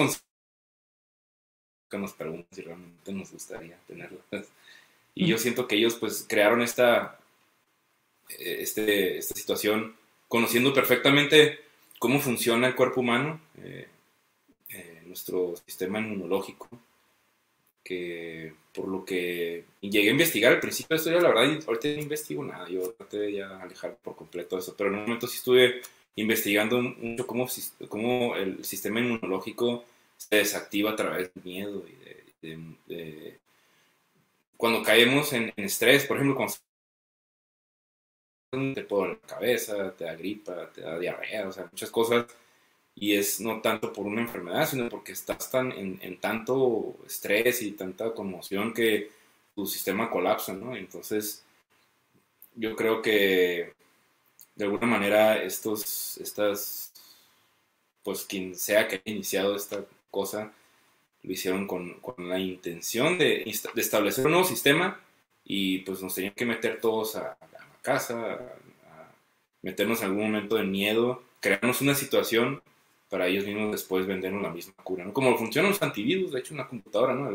que 1.91 1.97
nos 1.99 2.13
preguntan 2.13 2.47
si 2.53 2.61
realmente 2.61 3.13
nos 3.13 3.33
gustaría 3.33 3.79
tenerlas. 3.87 4.21
Y 5.15 5.27
yo 5.27 5.39
siento 5.39 5.67
que 5.67 5.77
ellos 5.77 5.95
pues 5.95 6.27
crearon 6.29 6.61
esta 6.61 7.19
eh, 8.29 8.59
este, 8.61 9.17
esta 9.17 9.35
situación 9.35 9.97
conociendo 10.29 10.75
perfectamente 10.75 11.61
cómo 11.99 12.21
funciona 12.21 12.67
el 12.67 12.75
cuerpo 12.75 13.01
humano 13.01 13.41
eh, 13.57 13.89
nuestro 15.07 15.57
sistema 15.67 15.99
inmunológico 15.99 16.69
que 17.83 18.53
por 18.79 18.87
lo 18.87 19.05
que 19.05 19.65
llegué 19.81 20.09
a 20.09 20.13
investigar 20.13 20.53
al 20.53 20.61
principio 20.61 20.95
de 20.95 20.99
esto, 20.99 21.11
la 21.11 21.29
verdad, 21.29 21.61
ahorita 21.67 21.89
no 21.89 22.01
investigo 22.01 22.45
nada, 22.45 22.69
yo 22.69 22.93
traté 22.93 23.19
de 23.19 23.33
ya 23.33 23.61
alejar 23.61 23.97
por 23.97 24.15
completo 24.15 24.57
eso, 24.57 24.77
pero 24.77 24.91
en 24.91 24.97
un 24.97 25.03
momento 25.03 25.27
sí 25.27 25.39
estuve 25.39 25.81
investigando 26.15 26.81
mucho 26.81 27.27
cómo, 27.27 27.49
cómo 27.89 28.37
el 28.37 28.65
sistema 28.65 29.01
inmunológico 29.01 29.85
se 30.17 30.37
desactiva 30.37 30.93
a 30.93 30.97
través 30.97 31.35
del 31.35 31.45
miedo 31.45 31.85
y 31.89 32.47
de, 32.47 33.41
cuando 34.57 34.85
caemos 34.85 35.33
en, 35.33 35.53
estrés, 35.57 36.07
por 36.07 36.19
ejemplo, 36.19 36.37
cuando 36.37 36.55
te 38.75 38.85
puede 38.85 39.09
la 39.09 39.19
cabeza, 39.27 39.93
te 39.97 40.05
da 40.05 40.15
gripa, 40.15 40.71
te 40.73 40.83
da 40.83 40.99
diarrea, 41.01 41.49
o 41.49 41.53
sea, 41.53 41.69
muchas 41.71 41.91
cosas 41.91 42.27
y 43.01 43.15
es 43.15 43.41
no 43.41 43.61
tanto 43.61 43.93
por 43.93 44.07
una 44.07 44.23
enfermedad, 44.23 44.69
sino 44.69 44.89
porque 44.89 45.13
estás 45.13 45.51
tan 45.51 45.73
en, 45.73 46.19
tanto 46.19 46.97
estrés 47.07 47.63
y 47.63 47.73
tanta 47.73 48.13
conmoción 48.13 48.75
que 48.75 49.11
tu 49.55 49.67
sistema 49.67 50.11
colapsa, 50.11 50.53
¿no? 50.53 50.77
Entonces, 50.77 51.45
yo 52.57 52.75
creo 52.75 53.01
que 53.01 53.73
de 54.57 54.65
alguna 54.65 54.87
manera 54.87 55.41
estos, 55.41 56.19
estas, 56.19 56.93
pues 58.03 58.25
quien 58.25 58.57
sea 58.57 58.89
que 58.89 58.97
haya 58.97 59.15
iniciado 59.15 59.55
esta 59.55 59.85
cosa, 60.11 60.53
lo 61.23 61.33
hicieron 61.33 61.67
con, 61.69 62.01
con 62.01 62.29
la 62.29 62.39
intención 62.41 63.17
de, 63.19 63.45
establecer 63.77 64.27
un 64.27 64.33
nuevo 64.33 64.47
sistema 64.47 65.01
y 65.45 65.79
pues 65.81 66.03
nos 66.03 66.15
tenían 66.15 66.35
que 66.35 66.47
meter 66.47 66.81
todos 66.81 67.15
a, 67.15 67.37
casa, 67.83 68.35
a, 68.35 69.13
meternos 69.63 70.01
en 70.01 70.07
algún 70.07 70.25
momento 70.25 70.57
de 70.57 70.65
miedo, 70.65 71.23
crearnos 71.41 71.81
una 71.81 71.95
situación 71.95 72.61
para 73.09 73.27
ellos 73.27 73.47
mismos 73.47 73.73
después 73.73 74.07
vendernos 74.07 74.43
la 74.43 74.51
misma 74.51 74.75
cura, 74.83 75.05
¿no? 75.05 75.13
Como 75.13 75.37
funcionan 75.37 75.71
los 75.71 75.83
antivirus, 75.83 76.33
de 76.33 76.41
hecho, 76.41 76.55
en 76.55 76.59
la 76.59 76.69
computadora, 76.69 77.15
¿no? 77.15 77.31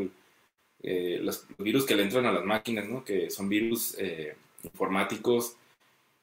Eh, 0.84 1.20
los 1.22 1.46
virus 1.58 1.86
que 1.86 1.96
le 1.96 2.03
entran 2.03 2.25
a 2.25 2.32
las 2.32 2.44
máquinas, 2.44 2.88
¿no? 2.88 3.03
Que 3.03 3.30
son 3.30 3.50
virus 3.50 3.96
eh, 3.98 4.36
informáticos 4.63 5.56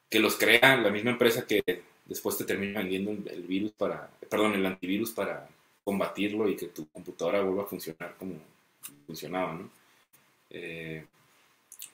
que 0.09 0.19
los 0.19 0.35
crea 0.35 0.77
la 0.77 0.89
misma 0.89 1.11
empresa 1.11 1.47
que 1.47 1.63
después 2.05 2.37
te 2.37 2.43
termina 2.43 2.79
vendiendo 2.79 3.11
el 3.11 3.43
virus 3.43 3.71
para, 3.71 4.11
perdón, 4.29 4.53
el 4.53 4.65
antivirus 4.65 5.11
para 5.11 5.49
combatirlo 5.83 6.49
y 6.49 6.55
que 6.55 6.67
tu 6.67 6.87
computadora 6.89 7.41
vuelva 7.41 7.63
a 7.63 7.67
funcionar 7.67 8.15
como 8.17 8.35
funcionaba, 9.07 9.53
¿no? 9.53 9.69
Eh, 10.49 11.05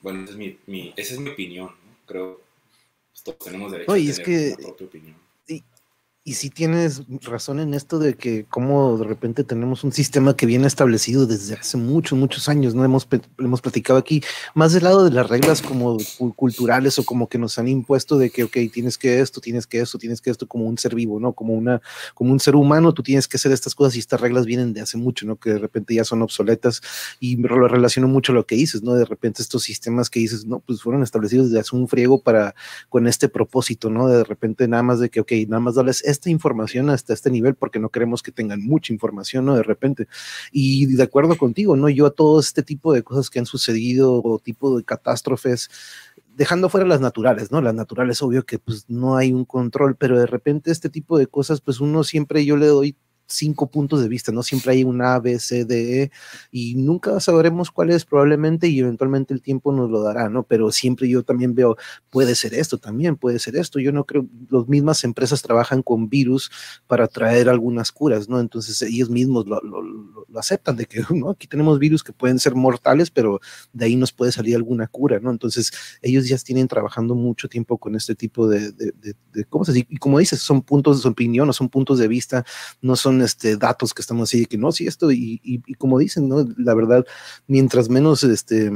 bueno, 0.02 0.24
esa 0.24 0.32
es 0.32 0.38
mi, 0.38 0.94
esa 0.98 1.14
es 1.14 1.20
mi 1.20 1.30
opinión, 1.30 1.68
¿no? 1.68 1.98
Creo 2.06 2.38
que 2.38 3.22
todos 3.24 3.40
tenemos 3.40 3.72
derecho 3.72 3.92
a 3.92 3.96
tener 3.96 4.24
que, 4.24 4.56
propia 4.62 4.88
opinión 4.88 5.28
y 5.48 5.64
si 6.34 6.50
tienes 6.50 7.04
razón 7.22 7.60
en 7.60 7.74
esto 7.74 8.00
de 8.00 8.16
que 8.16 8.46
como 8.50 8.98
de 8.98 9.06
repente 9.06 9.46
tenemos 9.46 9.84
un 9.84 9.94
sistema 9.94 10.36
que 10.36 10.46
viene 10.46 10.68
establecido 10.68 11.26
desde 11.26 11.56
hace 11.56 11.78
muchos, 11.78 12.20
muchos 12.20 12.50
años, 12.50 12.76
¿no? 12.76 12.84
Hemos, 12.84 13.08
hemos 13.38 13.62
platicado 13.62 13.98
aquí, 13.98 14.22
más 14.54 14.74
del 14.74 14.84
lado 14.84 15.06
de 15.06 15.12
las 15.12 15.30
reglas 15.30 15.62
como 15.62 15.98
culturales 16.36 17.00
o 17.00 17.06
como 17.06 17.30
que 17.30 17.38
nos 17.38 17.58
han 17.60 17.68
impuesto 17.68 18.18
de 18.18 18.30
que, 18.30 18.44
ok, 18.44 18.58
tienes 18.74 18.98
que 18.98 19.22
esto, 19.22 19.40
tienes 19.40 19.68
que 19.68 19.80
esto, 19.80 19.98
tienes 19.98 20.20
que 20.20 20.30
esto 20.30 20.48
como 20.48 20.66
un 20.66 20.78
ser 20.78 20.96
vivo, 20.96 21.20
¿no? 21.20 21.34
Como, 21.34 21.54
una, 21.54 21.82
como 22.14 22.32
un 22.32 22.40
ser 22.40 22.56
humano, 22.56 22.94
tú 22.94 23.04
tienes 23.04 23.28
que 23.28 23.38
hacer 23.38 23.52
estas 23.52 23.74
cosas 23.74 23.96
y 23.96 24.00
estas 24.00 24.20
reglas 24.20 24.46
vienen 24.46 24.74
de 24.74 24.82
hace 24.82 24.98
mucho, 24.98 25.26
¿no? 25.26 25.38
Que 25.38 25.52
de 25.52 25.60
repente 25.60 25.96
ya 25.96 26.04
son 26.04 26.22
obsoletas 26.22 26.82
y 27.20 27.38
lo 27.38 27.68
relaciono 27.68 28.08
mucho 28.08 28.34
a 28.34 28.36
lo 28.36 28.46
que 28.46 28.56
dices, 28.56 28.84
¿no? 28.84 28.94
De 28.96 29.06
repente 29.06 29.42
estos 29.42 29.64
sistemas 29.64 30.10
que 30.10 30.20
dices, 30.20 30.46
no, 30.46 30.60
pues 30.60 30.82
fueron 30.82 31.04
establecidos 31.04 31.48
desde 31.48 31.62
hace 31.62 31.76
un 31.76 31.88
friego 31.88 32.22
para, 32.22 32.54
con 32.90 33.08
este 33.08 33.30
propósito, 33.30 33.90
¿no? 33.90 34.08
De 34.08 34.24
repente 34.24 34.68
nada 34.68 34.84
más 34.84 35.00
de 35.00 35.10
que, 35.10 35.22
ok, 35.22 35.32
nada 35.48 35.60
más 35.60 35.76
darles 35.76 36.04
esta 36.18 36.30
información 36.30 36.90
hasta 36.90 37.14
este 37.14 37.32
nivel 37.32 37.56
porque 37.56 37.80
no 37.80 37.90
queremos 37.90 38.22
que 38.24 38.32
tengan 38.32 38.62
mucha 38.62 38.94
información, 38.94 39.46
¿no? 39.46 39.56
De 39.56 39.64
repente. 39.64 40.08
Y 40.52 40.86
de 40.88 41.04
acuerdo 41.04 41.38
contigo, 41.38 41.76
¿no? 41.76 41.90
Yo 41.90 42.06
a 42.08 42.12
todo 42.12 42.40
este 42.40 42.64
tipo 42.64 42.94
de 42.94 43.04
cosas 43.04 43.30
que 43.30 43.40
han 43.40 43.46
sucedido 43.46 44.22
o 44.24 44.40
tipo 44.40 44.78
de 44.78 44.84
catástrofes, 44.84 45.70
dejando 46.36 46.70
fuera 46.70 46.86
las 46.86 47.02
naturales, 47.02 47.52
¿no? 47.52 47.62
Las 47.62 47.74
naturales, 47.74 48.22
obvio 48.22 48.46
que 48.46 48.60
pues 48.60 48.86
no 48.88 49.18
hay 49.18 49.34
un 49.34 49.46
control, 49.46 49.96
pero 49.96 50.20
de 50.20 50.28
repente 50.28 50.72
este 50.72 50.90
tipo 50.90 51.18
de 51.18 51.28
cosas, 51.28 51.62
pues 51.62 51.80
uno 51.80 52.04
siempre 52.04 52.46
yo 52.46 52.58
le 52.58 52.68
doy 52.68 52.96
cinco 53.28 53.68
puntos 53.70 54.02
de 54.02 54.08
vista, 54.08 54.32
¿no? 54.32 54.42
Siempre 54.42 54.72
hay 54.72 54.84
un 54.84 55.02
A, 55.02 55.20
B, 55.20 55.38
C, 55.40 55.66
D, 55.66 56.04
E, 56.04 56.12
y 56.52 56.76
nunca 56.76 57.20
sabremos 57.20 57.72
cuál 57.72 57.92
es 57.92 58.06
probablemente 58.06 58.68
y 58.68 58.80
eventualmente 58.80 59.34
el 59.34 59.42
tiempo 59.42 59.72
nos 59.72 59.90
lo 59.90 60.02
dará, 60.02 60.30
¿no? 60.30 60.44
Pero 60.44 60.72
siempre 60.72 61.08
yo 61.10 61.24
también 61.24 61.54
veo, 61.54 61.78
puede 62.10 62.36
ser 62.36 62.54
esto 62.54 62.78
también, 62.78 63.18
puede 63.18 63.40
ser 63.40 63.58
esto. 63.58 63.80
Yo 63.80 63.92
no 63.92 64.06
creo, 64.06 64.26
las 64.50 64.68
mismas 64.68 65.04
empresas 65.04 65.42
trabajan 65.42 65.84
con 65.84 66.10
virus 66.10 66.50
para 66.88 67.08
traer 67.08 67.50
algunas 67.50 67.92
curas, 67.92 68.30
¿no? 68.30 68.40
Entonces 68.40 68.82
ellos 68.82 69.10
mismos 69.10 69.46
lo, 69.46 69.60
aceptan 70.36 70.78
de 70.78 70.86
que, 70.86 71.04
¿no? 71.14 71.32
Aquí 71.32 71.48
tenemos 71.48 71.80
virus 71.80 72.04
que 72.04 72.14
pueden 72.14 72.40
ser 72.40 72.56
mortales, 72.56 73.12
pero 73.12 73.40
de 73.74 73.86
ahí 73.86 73.96
nos 73.96 74.12
puede 74.14 74.32
salir 74.32 74.56
alguna 74.56 74.88
cura, 74.88 75.20
¿no? 75.20 75.32
Entonces 75.32 75.72
ellos 76.02 76.28
ya 76.28 76.38
tienen 76.38 76.68
trabajando 76.68 77.16
mucho 77.16 77.50
tiempo 77.50 77.78
con 77.78 77.96
este 77.96 78.16
tipo 78.16 78.48
de, 78.48 78.72
de, 78.72 78.94
de, 79.34 79.46
¿cómo 79.46 79.66
se 79.66 79.74
dice? 79.74 79.88
Y 79.90 79.98
como 79.98 80.20
dices, 80.20 80.40
son 80.40 80.62
puntos 80.62 81.04
de 81.04 81.10
opinión, 81.10 81.48
no 81.48 81.54
son 81.54 81.68
puntos 81.68 82.00
de 82.00 82.08
vista, 82.08 82.46
no 82.82 82.96
son 82.96 83.17
este, 83.22 83.58
datos 83.58 83.94
que 83.94 84.02
estamos 84.02 84.30
así, 84.30 84.46
que 84.46 84.58
no, 84.58 84.72
sí, 84.72 84.88
esto, 84.88 85.12
y, 85.12 85.40
y, 85.44 85.74
como 85.76 86.00
dicen, 86.00 86.28
¿no? 86.30 86.46
La 86.58 86.74
verdad, 86.74 87.06
mientras 87.48 87.90
menos 87.90 88.24
este, 88.24 88.72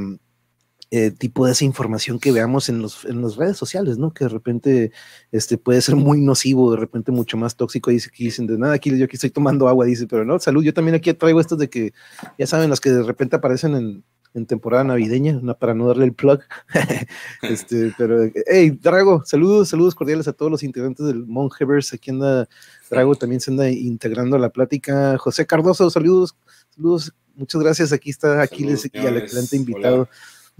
eh, 0.93 1.11
tipo 1.11 1.45
de 1.45 1.53
esa 1.53 1.63
información 1.63 2.19
que 2.19 2.33
veamos 2.33 2.67
en, 2.67 2.81
los, 2.81 3.05
en 3.05 3.21
las 3.21 3.37
redes 3.37 3.55
sociales, 3.55 3.97
¿no? 3.97 4.13
Que 4.13 4.25
de 4.25 4.29
repente 4.29 4.91
este, 5.31 5.57
puede 5.57 5.81
ser 5.81 5.95
muy 5.95 6.19
nocivo, 6.19 6.69
de 6.71 6.77
repente 6.77 7.13
mucho 7.13 7.37
más 7.37 7.55
tóxico. 7.55 7.91
Dice 7.91 8.09
que 8.11 8.25
dicen 8.25 8.45
de 8.45 8.57
nada, 8.57 8.73
aquí 8.73 8.97
yo 8.97 9.05
aquí 9.05 9.15
estoy 9.15 9.29
tomando 9.29 9.69
agua, 9.69 9.85
dice, 9.85 10.05
pero 10.05 10.25
no, 10.25 10.37
salud. 10.39 10.63
Yo 10.63 10.73
también 10.73 10.95
aquí 10.95 11.13
traigo 11.13 11.39
estos 11.39 11.57
de 11.57 11.69
que 11.69 11.93
ya 12.37 12.45
saben, 12.45 12.69
las 12.69 12.81
que 12.81 12.89
de 12.91 13.03
repente 13.03 13.37
aparecen 13.37 13.75
en, 13.75 14.03
en 14.33 14.45
temporada 14.45 14.83
navideña, 14.83 15.39
para 15.55 15.73
no 15.73 15.87
darle 15.87 16.05
el 16.05 16.13
plug. 16.13 16.41
este, 17.41 17.93
pero, 17.97 18.29
hey, 18.47 18.71
Drago, 18.81 19.23
saludos, 19.25 19.69
saludos 19.69 19.95
cordiales 19.95 20.27
a 20.27 20.33
todos 20.33 20.51
los 20.51 20.63
integrantes 20.63 21.05
del 21.05 21.25
Monheverse. 21.25 21.95
Aquí 21.95 22.11
anda 22.11 22.47
Drago, 22.89 23.15
también 23.15 23.41
se 23.41 23.51
anda 23.51 23.69
integrando 23.69 24.35
a 24.35 24.39
la 24.39 24.49
plática. 24.49 25.17
José 25.17 25.45
Cardoso, 25.45 25.89
saludos, 25.89 26.35
saludos, 26.75 27.13
muchas 27.35 27.61
gracias. 27.61 27.91
Aquí 27.91 28.09
está 28.09 28.41
Aquiles 28.41 28.89
y 28.91 28.97
al 28.99 29.17
excelente 29.17 29.55
invitado. 29.55 30.07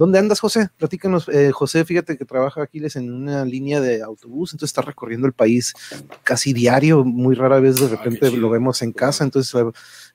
¿Dónde 0.02 0.18
andas, 0.18 0.40
José? 0.40 0.68
Platícanos. 0.80 1.30
Eh, 1.30 1.52
José, 1.52 1.86
fíjate 1.86 2.18
que 2.18 2.26
trabaja 2.26 2.64
Aquiles 2.64 2.96
en 2.96 3.14
una 3.14 3.46
línea 3.46 3.80
de 3.80 4.02
autobús, 4.02 4.52
entonces 4.52 4.72
está 4.72 4.82
recorriendo 4.82 5.28
el 5.28 5.34
país 5.34 5.76
casi 6.24 6.54
diario, 6.54 7.04
muy 7.04 7.36
rara 7.36 7.60
vez 7.60 7.76
de 7.76 7.86
ah, 7.86 7.90
repente 7.90 8.32
lo 8.32 8.50
vemos 8.50 8.82
en 8.82 8.94
casa, 8.94 9.24
entonces, 9.24 9.54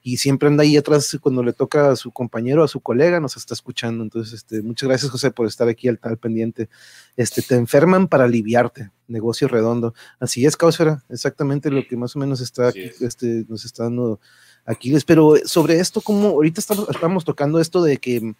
y 0.02 0.16
siempre 0.16 0.48
anda 0.48 0.64
ahí 0.64 0.76
atrás 0.76 1.16
cuando 1.20 1.44
le 1.44 1.52
toca 1.52 1.92
a 1.92 1.94
su 1.94 2.10
compañero, 2.10 2.64
a 2.64 2.68
su 2.68 2.80
colega, 2.80 3.20
nos 3.20 3.36
está 3.36 3.54
escuchando. 3.54 4.02
Entonces, 4.02 4.32
este, 4.32 4.60
muchas 4.60 4.88
gracias, 4.88 5.12
José, 5.12 5.30
por 5.30 5.46
estar 5.46 5.68
aquí 5.68 5.86
al 5.86 6.00
tal 6.00 6.16
pendiente. 6.18 6.68
Este, 7.16 7.40
te 7.40 7.54
enferman 7.54 8.08
para 8.08 8.24
aliviarte, 8.24 8.90
negocio 9.06 9.46
redondo. 9.46 9.94
Así 10.18 10.46
es, 10.46 10.56
Causera, 10.56 11.04
exactamente 11.10 11.70
lo 11.70 11.86
que 11.86 11.96
más 11.96 12.16
o 12.16 12.18
menos 12.18 12.40
está 12.40 12.70
aquí, 12.70 12.90
este, 13.02 13.46
nos 13.48 13.64
está 13.64 13.84
dando 13.84 14.18
Aquiles. 14.64 15.04
Pero 15.04 15.36
sobre 15.44 15.78
esto, 15.78 16.00
como 16.00 16.30
ahorita 16.30 16.60
estamos, 16.60 16.88
estamos 16.88 17.24
tocando 17.24 17.60
esto 17.60 17.84
de 17.84 17.98
que 17.98 18.34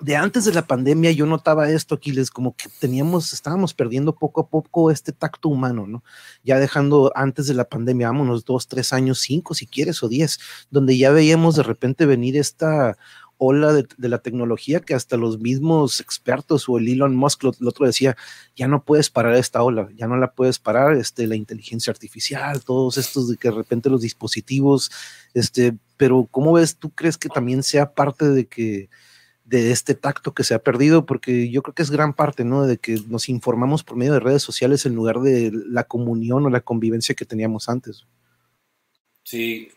de 0.00 0.16
antes 0.16 0.44
de 0.44 0.52
la 0.52 0.66
pandemia 0.66 1.10
yo 1.12 1.26
notaba 1.26 1.70
esto, 1.70 1.94
Aquiles, 1.94 2.30
como 2.30 2.56
que 2.56 2.68
teníamos, 2.80 3.32
estábamos 3.32 3.74
perdiendo 3.74 4.14
poco 4.14 4.40
a 4.40 4.48
poco 4.48 4.90
este 4.90 5.12
tacto 5.12 5.48
humano, 5.48 5.86
¿no? 5.86 6.04
Ya 6.44 6.58
dejando 6.58 7.12
antes 7.14 7.46
de 7.46 7.54
la 7.54 7.64
pandemia, 7.64 8.08
vámonos 8.08 8.44
dos, 8.44 8.68
tres 8.68 8.92
años, 8.92 9.20
cinco 9.20 9.54
si 9.54 9.66
quieres, 9.66 10.02
o 10.02 10.08
diez, 10.08 10.38
donde 10.70 10.96
ya 10.98 11.10
veíamos 11.10 11.56
de 11.56 11.62
repente 11.62 12.06
venir 12.06 12.36
esta 12.36 12.96
ola 13.38 13.72
de, 13.72 13.86
la 13.98 14.18
tecnología 14.18 14.80
que 14.80 14.94
hasta 14.94 15.16
los 15.16 15.38
mismos 15.38 16.00
expertos 16.00 16.68
o 16.68 16.78
el 16.78 16.88
Elon 16.88 17.14
Musk 17.14 17.42
lo, 17.44 17.52
otro 17.66 17.86
decía, 17.86 18.16
ya 18.54 18.66
no 18.66 18.82
puedes 18.82 19.10
parar 19.10 19.34
esta 19.34 19.62
ola, 19.62 19.88
ya 19.94 20.06
no 20.06 20.16
la 20.16 20.32
puedes 20.32 20.58
parar, 20.58 20.96
este, 20.96 21.26
la 21.26 21.36
inteligencia 21.36 21.90
artificial, 21.90 22.62
todos 22.62 22.96
estos 22.96 23.28
de 23.28 23.36
que 23.36 23.50
de 23.50 23.56
repente 23.56 23.90
los 23.90 24.00
dispositivos, 24.00 24.90
este, 25.34 25.76
pero 25.96 26.26
¿cómo 26.30 26.54
ves? 26.54 26.76
¿Tú 26.76 26.90
crees 26.90 27.18
que 27.18 27.28
también 27.28 27.62
sea 27.62 27.92
parte 27.92 28.28
de 28.28 28.46
que 28.46 28.88
de 29.46 29.70
este 29.70 29.94
tacto 29.94 30.34
que 30.34 30.44
se 30.44 30.54
ha 30.54 30.58
perdido, 30.58 31.06
porque 31.06 31.48
yo 31.50 31.62
creo 31.62 31.74
que 31.74 31.82
es 31.82 31.90
gran 31.90 32.12
parte, 32.14 32.44
¿no? 32.44 32.66
De 32.66 32.78
que 32.78 32.98
nos 33.08 33.28
informamos 33.28 33.84
por 33.84 33.96
medio 33.96 34.12
de 34.12 34.20
redes 34.20 34.42
sociales 34.42 34.84
en 34.86 34.94
lugar 34.94 35.20
de 35.20 35.52
la 35.52 35.84
comunión 35.84 36.44
o 36.44 36.50
la 36.50 36.60
convivencia 36.60 37.14
que 37.14 37.24
teníamos 37.24 37.68
antes. 37.68 38.06
Sí, 39.22 39.70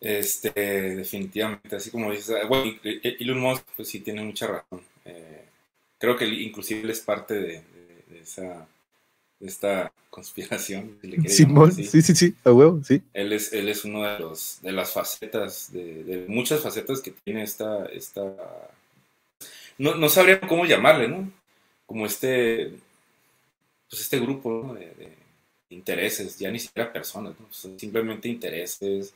este, 0.00 0.50
definitivamente, 0.50 1.76
así 1.76 1.90
como 1.90 2.10
dices, 2.10 2.34
ah, 2.42 2.46
bueno, 2.48 2.72
Elon 2.82 3.38
Musk, 3.38 3.64
pues 3.76 3.88
sí 3.88 4.00
tiene 4.00 4.24
mucha 4.24 4.48
razón. 4.48 4.80
Eh, 5.04 5.44
creo 5.96 6.16
que 6.16 6.26
inclusive 6.26 6.90
es 6.90 7.00
parte 7.00 7.34
de, 7.34 7.62
esa 8.20 8.66
de 9.38 9.46
esta 9.46 9.92
conspiración. 10.10 10.98
sí, 11.28 12.02
sí, 12.02 12.14
sí, 12.16 12.34
a 12.42 12.52
huevo, 12.52 12.82
sí. 12.82 13.02
Él 13.14 13.32
es, 13.32 13.52
él 13.52 13.68
es 13.68 13.84
uno 13.84 14.02
de 14.02 14.18
los 14.18 14.58
de 14.62 14.72
las 14.72 14.92
facetas, 14.92 15.72
de, 15.72 16.02
de, 16.02 16.26
muchas 16.26 16.60
facetas 16.60 17.00
que 17.00 17.12
tiene 17.12 17.44
esta, 17.44 17.86
esta 17.86 18.34
no, 19.80 19.94
no 19.94 20.08
sabría 20.10 20.40
cómo 20.40 20.66
llamarle, 20.66 21.08
¿no? 21.08 21.32
Como 21.86 22.04
este, 22.04 22.72
pues 23.88 24.02
este 24.02 24.20
grupo 24.20 24.74
de, 24.74 25.16
intereses, 25.70 26.38
ya 26.38 26.50
ni 26.50 26.58
siquiera 26.58 26.92
personas, 26.92 27.34
¿no? 27.40 27.46
simplemente 27.78 28.28
intereses, 28.28 29.14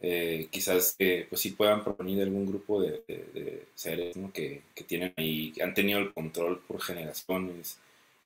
eh, 0.00 0.48
quizás 0.50 0.94
que 0.96 1.26
pues 1.28 1.40
sí 1.42 1.50
puedan 1.50 1.84
provenir 1.84 2.18
de 2.18 2.22
algún 2.22 2.46
grupo 2.46 2.80
de, 2.80 3.66
seres 3.74 4.16
¿no? 4.16 4.32
que, 4.32 4.62
que, 4.74 4.84
tienen 4.84 5.12
ahí, 5.16 5.52
que 5.52 5.62
han 5.62 5.74
tenido 5.74 5.98
el 5.98 6.14
control 6.14 6.60
por 6.60 6.80
generaciones 6.80 7.78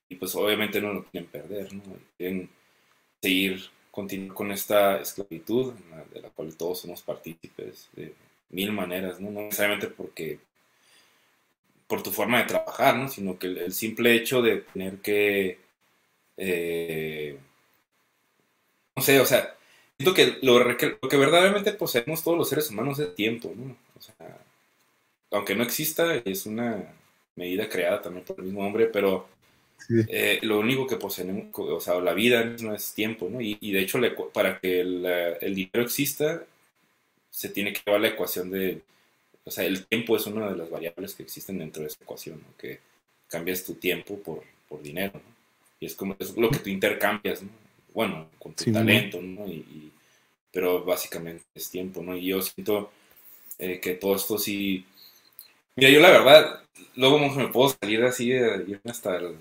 y 0.07 0.15
pues 0.15 0.35
obviamente 0.35 0.79
no 0.79 0.93
lo 0.93 1.05
quieren 1.05 1.29
perder, 1.29 1.73
¿no? 1.73 1.83
Quieren 2.17 2.49
seguir, 3.21 3.69
continuar 3.91 4.35
con 4.35 4.51
esta 4.51 5.01
esclavitud 5.01 5.73
de 6.13 6.21
la 6.21 6.29
cual 6.29 6.55
todos 6.55 6.81
somos 6.81 7.01
partícipes 7.01 7.89
de 7.93 8.13
mil 8.49 8.71
maneras, 8.71 9.19
¿no? 9.19 9.31
No 9.31 9.41
necesariamente 9.41 9.87
porque 9.87 10.39
por 11.89 12.03
tu 12.03 12.11
forma 12.11 12.37
de 12.37 12.45
trabajar, 12.45 12.95
¿no? 12.95 13.09
Sino 13.09 13.39
que 13.39 13.47
el, 13.47 13.73
simple 13.73 14.15
hecho 14.15 14.43
de 14.43 14.57
tener 14.57 14.97
que, 14.99 15.57
eh, 16.37 17.35
no 18.95 19.01
sé, 19.01 19.19
o 19.19 19.25
sea, 19.25 19.55
siento 19.97 20.13
que 20.13 20.37
lo, 20.43 20.59
lo, 20.63 20.77
que 20.77 21.17
verdaderamente 21.17 21.73
poseemos 21.73 22.23
todos 22.23 22.37
los 22.37 22.47
seres 22.47 22.69
humanos 22.69 22.99
es 22.99 23.15
tiempo, 23.15 23.51
¿no? 23.57 23.75
O 23.97 24.01
sea, 24.01 24.15
aunque 25.31 25.55
no 25.55 25.63
exista, 25.63 26.13
es 26.13 26.45
una 26.45 26.93
medida 27.35 27.67
creada 27.67 28.03
también 28.03 28.23
por 28.23 28.37
el 28.39 28.45
mismo 28.45 28.63
hombre, 28.65 28.85
pero 28.85 29.27
eh, 30.09 30.39
lo 30.43 30.59
único 30.59 30.85
que 30.85 30.97
poseemos, 30.97 31.47
o 31.57 31.79
sea, 31.79 31.99
la 32.01 32.13
vida 32.13 32.43
no 32.61 32.75
es 32.75 32.93
tiempo, 32.93 33.29
¿no? 33.31 33.41
Y, 33.41 33.57
de 33.71 33.79
hecho, 33.81 33.99
para 34.31 34.59
que 34.59 34.81
el, 34.81 35.05
el, 35.41 35.55
dinero 35.55 35.81
exista, 35.81 36.43
se 37.31 37.49
tiene 37.49 37.73
que 37.73 37.81
llevar 37.83 38.01
la 38.01 38.09
ecuación 38.09 38.51
de, 38.51 38.83
o 39.49 39.51
sea, 39.51 39.65
el 39.65 39.87
tiempo 39.87 40.15
es 40.15 40.27
una 40.27 40.47
de 40.47 40.55
las 40.55 40.69
variables 40.69 41.15
que 41.15 41.23
existen 41.23 41.57
dentro 41.57 41.81
de 41.81 41.87
esa 41.87 41.97
ecuación, 42.03 42.37
¿no? 42.37 42.55
Que 42.55 42.79
cambias 43.27 43.63
tu 43.63 43.73
tiempo 43.73 44.19
por, 44.19 44.43
por 44.67 44.79
dinero, 44.79 45.13
¿no? 45.15 45.35
Y 45.79 45.87
es 45.87 45.95
como 45.95 46.15
es 46.19 46.37
lo 46.37 46.51
que 46.51 46.59
tú 46.59 46.69
intercambias, 46.69 47.41
¿no? 47.41 47.49
Bueno, 47.95 48.27
con 48.37 48.53
tu 48.53 48.71
talento, 48.71 49.19
¿no? 49.19 49.47
Y, 49.47 49.91
pero 50.51 50.85
básicamente 50.85 51.43
es 51.55 51.67
tiempo, 51.67 52.03
¿no? 52.03 52.15
Y 52.15 52.27
yo 52.27 52.43
siento 52.43 52.91
eh, 53.57 53.79
que 53.79 53.95
todo 53.95 54.15
esto 54.15 54.37
sí... 54.37 54.85
Mira, 55.75 55.89
yo 55.89 55.99
la 55.99 56.11
verdad, 56.11 56.63
luego 56.95 57.17
me 57.17 57.47
puedo 57.47 57.75
salir 57.81 58.03
así, 58.03 58.29
de 58.29 58.65
irme 58.67 58.91
hasta 58.91 59.17
el, 59.17 59.35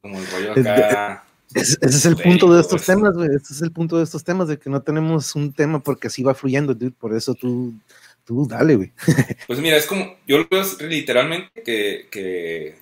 como 0.00 0.18
el 0.18 0.26
rollo 0.26 0.52
acá... 0.52 1.24
Ese, 1.54 1.76
es 1.82 2.06
el 2.06 2.16
punto 2.16 2.52
de 2.54 2.62
estos 2.62 2.86
temas, 2.86 3.12
güey. 3.12 3.28
Ese 3.28 3.52
es 3.52 3.60
el 3.60 3.72
punto 3.72 3.98
de 3.98 4.04
estos 4.04 4.24
temas, 4.24 4.48
de 4.48 4.58
que 4.58 4.70
no 4.70 4.80
tenemos 4.80 5.36
un 5.36 5.52
tema 5.52 5.80
porque 5.80 6.06
así 6.06 6.22
va 6.22 6.34
fluyendo, 6.34 6.74
dude. 6.74 6.92
Por 6.92 7.14
eso 7.14 7.34
tú, 7.34 7.74
tú 8.24 8.46
dale, 8.48 8.76
güey. 8.76 8.92
Pues 9.46 9.58
mira, 9.60 9.76
es 9.76 9.86
como, 9.86 10.16
yo 10.26 10.38
lo 10.38 10.48
veo 10.48 10.62
literalmente 10.80 11.62
que, 11.62 12.08
que 12.10 12.76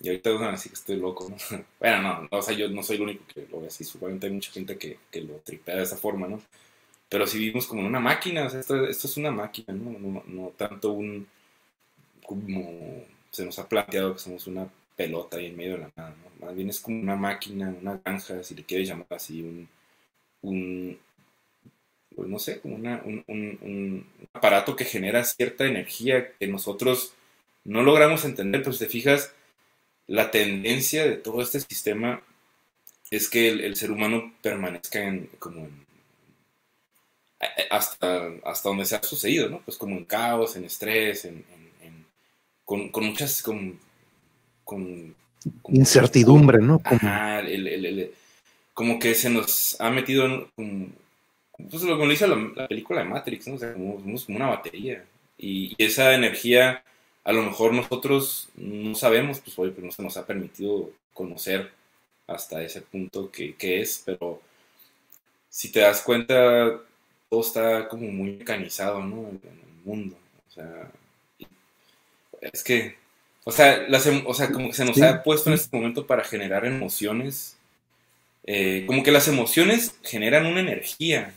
y 0.00 0.08
ahorita 0.08 0.30
van 0.32 0.54
a 0.54 0.58
que 0.58 0.68
estoy 0.72 0.96
loco, 0.96 1.28
¿no? 1.30 1.36
Bueno, 1.80 2.28
no, 2.30 2.38
o 2.38 2.42
sea, 2.42 2.54
yo 2.54 2.68
no 2.68 2.82
soy 2.82 2.96
el 2.96 3.02
único 3.02 3.24
que 3.32 3.46
lo 3.50 3.60
ve 3.60 3.68
así, 3.68 3.84
seguramente 3.84 4.26
hay 4.26 4.32
mucha 4.32 4.50
gente 4.52 4.76
que, 4.76 4.98
que 5.10 5.20
lo 5.22 5.34
tripea 5.36 5.76
de 5.76 5.84
esa 5.84 5.96
forma, 5.96 6.26
¿no? 6.26 6.42
Pero 7.08 7.26
si 7.26 7.38
vivimos 7.38 7.66
como 7.66 7.82
en 7.82 7.88
una 7.88 8.00
máquina, 8.00 8.46
o 8.46 8.50
sea, 8.50 8.60
esto, 8.60 8.86
esto 8.86 9.06
es 9.06 9.16
una 9.18 9.30
máquina, 9.30 9.74
¿no? 9.74 9.98
¿no? 9.98 10.24
No, 10.26 10.48
tanto 10.56 10.92
un, 10.92 11.26
como 12.26 13.04
se 13.30 13.44
nos 13.44 13.58
ha 13.58 13.68
planteado 13.68 14.14
que 14.14 14.20
somos 14.20 14.46
una 14.46 14.68
pelota 14.96 15.36
ahí 15.36 15.46
en 15.46 15.56
medio 15.56 15.72
de 15.72 15.78
la 15.78 15.92
nada, 15.96 16.16
¿no? 16.22 16.46
Más 16.46 16.54
bien 16.56 16.68
es 16.70 16.80
como 16.80 17.00
una 17.00 17.16
máquina, 17.16 17.74
una 17.80 17.98
granja, 18.04 18.42
si 18.42 18.54
le 18.54 18.64
quieres 18.64 18.88
llamar 18.88 19.06
así, 19.10 19.42
un, 19.42 19.68
un 20.42 20.98
pues 22.14 22.28
no 22.28 22.38
sé, 22.38 22.60
como 22.60 22.76
una, 22.76 23.02
un, 23.04 23.24
un, 23.26 23.58
un, 23.62 24.06
aparato 24.32 24.76
que 24.76 24.84
genera 24.84 25.24
cierta 25.24 25.64
energía 25.64 26.32
que 26.38 26.46
nosotros 26.46 27.14
no 27.64 27.82
logramos 27.82 28.24
entender, 28.24 28.62
pero 28.62 28.72
si 28.72 28.80
te 28.80 28.90
fijas, 28.90 29.32
la 30.06 30.30
tendencia 30.30 31.04
de 31.04 31.16
todo 31.16 31.42
este 31.42 31.60
sistema 31.60 32.22
es 33.10 33.28
que 33.28 33.48
el, 33.48 33.76
ser 33.76 33.90
humano 33.90 34.32
permanezca 34.42 35.02
en, 35.02 35.28
como 35.38 35.68
hasta, 37.70 38.30
hasta 38.44 38.68
donde 38.68 38.86
se 38.86 38.96
ha 38.96 39.02
sucedido, 39.02 39.48
¿no? 39.48 39.60
Pues 39.60 39.76
como 39.76 39.96
en 39.96 40.04
caos, 40.04 40.56
en 40.56 40.64
estrés, 40.64 41.24
en, 41.24 41.44
con, 42.64 42.90
muchas, 43.04 43.42
con, 43.42 43.78
incertidumbre, 45.68 46.58
¿no? 46.58 46.80
Como, 48.74 48.98
que 48.98 49.14
se 49.14 49.28
nos 49.28 49.78
ha 49.80 49.90
metido 49.90 50.24
en, 50.24 50.46
como, 50.56 50.88
pues 51.56 51.82
lo 51.82 52.08
dice 52.08 52.26
la, 52.26 52.66
película 52.68 53.02
de 53.02 53.08
Matrix, 53.08 53.48
¿no? 53.48 53.54
O 53.54 53.58
sea, 53.58 53.72
como, 53.72 53.96
como 53.96 54.18
una 54.28 54.48
batería. 54.48 55.04
y 55.38 55.74
esa 55.78 56.14
energía 56.14 56.82
a 57.24 57.32
lo 57.32 57.42
mejor 57.42 57.72
nosotros 57.72 58.48
no 58.56 58.94
sabemos, 58.94 59.40
pues 59.40 59.58
hoy 59.58 59.74
no 59.78 59.92
se 59.92 60.02
nos 60.02 60.16
ha 60.16 60.26
permitido 60.26 60.90
conocer 61.14 61.70
hasta 62.26 62.62
ese 62.62 62.82
punto 62.82 63.30
que, 63.30 63.54
es, 63.58 64.02
pero 64.04 64.40
si 65.48 65.70
te 65.70 65.80
das 65.80 66.02
cuenta, 66.02 66.80
todo 67.28 67.40
está 67.40 67.88
como 67.88 68.08
muy 68.08 68.32
mecanizado, 68.32 69.00
¿no? 69.02 69.28
En, 69.28 69.40
el 69.44 69.84
mundo. 69.84 70.16
O 70.48 70.52
sea, 70.52 70.90
es 72.40 72.62
que, 72.62 72.96
o 73.44 73.52
sea, 73.52 73.86
em, 73.86 74.24
o 74.26 74.34
sea, 74.34 74.50
como 74.50 74.68
que 74.68 74.74
se 74.74 74.84
nos 74.84 75.00
ha 75.02 75.22
puesto 75.22 75.50
en 75.50 75.54
este 75.54 75.76
momento 75.76 76.06
para 76.06 76.24
generar 76.24 76.64
emociones, 76.64 77.56
eh, 78.44 78.84
como 78.86 79.02
que 79.04 79.12
las 79.12 79.28
emociones 79.28 79.94
generan 80.02 80.46
una 80.46 80.60
energía 80.60 81.32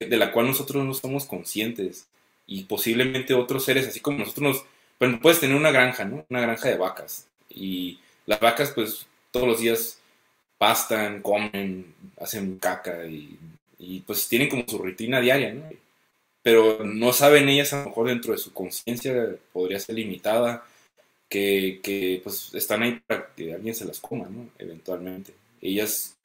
de 0.00 0.16
la 0.16 0.32
cual 0.32 0.46
nosotros 0.46 0.84
no 0.84 0.94
somos 0.94 1.26
conscientes 1.26 2.06
y 2.46 2.64
posiblemente 2.64 3.34
otros 3.34 3.64
seres, 3.64 3.86
así 3.86 4.00
como 4.00 4.18
nosotros 4.18 4.56
nos 4.56 4.64
bueno, 5.00 5.18
puedes 5.20 5.40
tener 5.40 5.56
una 5.56 5.72
granja, 5.72 6.04
¿no? 6.04 6.26
Una 6.28 6.42
granja 6.42 6.68
de 6.68 6.76
vacas. 6.76 7.26
Y 7.48 7.98
las 8.26 8.38
vacas, 8.38 8.70
pues, 8.72 9.06
todos 9.30 9.48
los 9.48 9.60
días 9.60 9.98
pastan, 10.58 11.22
comen, 11.22 11.94
hacen 12.20 12.58
caca 12.58 13.06
y, 13.06 13.38
pues 14.06 14.28
tienen 14.28 14.50
como 14.50 14.64
su 14.68 14.78
rutina 14.78 15.20
diaria, 15.20 15.54
¿no? 15.54 15.64
Pero 16.42 16.84
no 16.84 17.12
saben 17.14 17.48
ellas, 17.48 17.72
a 17.72 17.80
lo 17.80 17.88
mejor 17.88 18.08
dentro 18.08 18.32
de 18.32 18.38
su 18.38 18.52
conciencia 18.52 19.36
podría 19.52 19.80
ser 19.80 19.94
limitada, 19.96 20.66
que, 21.30 21.80
que, 21.82 22.20
pues 22.22 22.54
están 22.54 22.82
ahí 22.82 23.00
para 23.06 23.28
que 23.34 23.54
alguien 23.54 23.74
se 23.74 23.86
las 23.86 24.00
coma, 24.00 24.28
¿no? 24.28 24.50
Eventualmente. 24.58 25.32
Ellas 25.62 26.16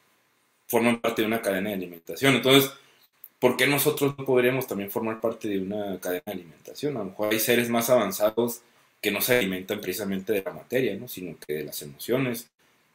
forman 0.67 0.99
parte 0.99 1.21
de 1.21 1.27
una 1.27 1.41
cadena 1.41 1.69
de 1.69 1.75
alimentación. 1.75 2.35
Entonces, 2.35 2.71
¿por 3.39 3.57
qué 3.57 3.67
nosotros 3.67 4.15
no 4.17 4.25
podríamos 4.25 4.67
también 4.67 4.89
formar 4.89 5.19
parte 5.19 5.47
de 5.47 5.59
una 5.59 5.99
cadena 5.99 6.23
de 6.25 6.31
alimentación? 6.31 6.95
A 6.97 6.99
lo 6.99 7.05
mejor 7.05 7.31
hay 7.31 7.39
seres 7.39 7.69
más 7.69 7.89
avanzados 7.89 8.61
que 9.01 9.11
no 9.11 9.21
se 9.21 9.37
alimentan 9.37 9.81
precisamente 9.81 10.33
de 10.33 10.43
la 10.43 10.53
materia, 10.53 10.95
¿no? 10.95 11.07
sino 11.07 11.37
que 11.37 11.53
de 11.53 11.63
las 11.63 11.81
emociones 11.81 12.49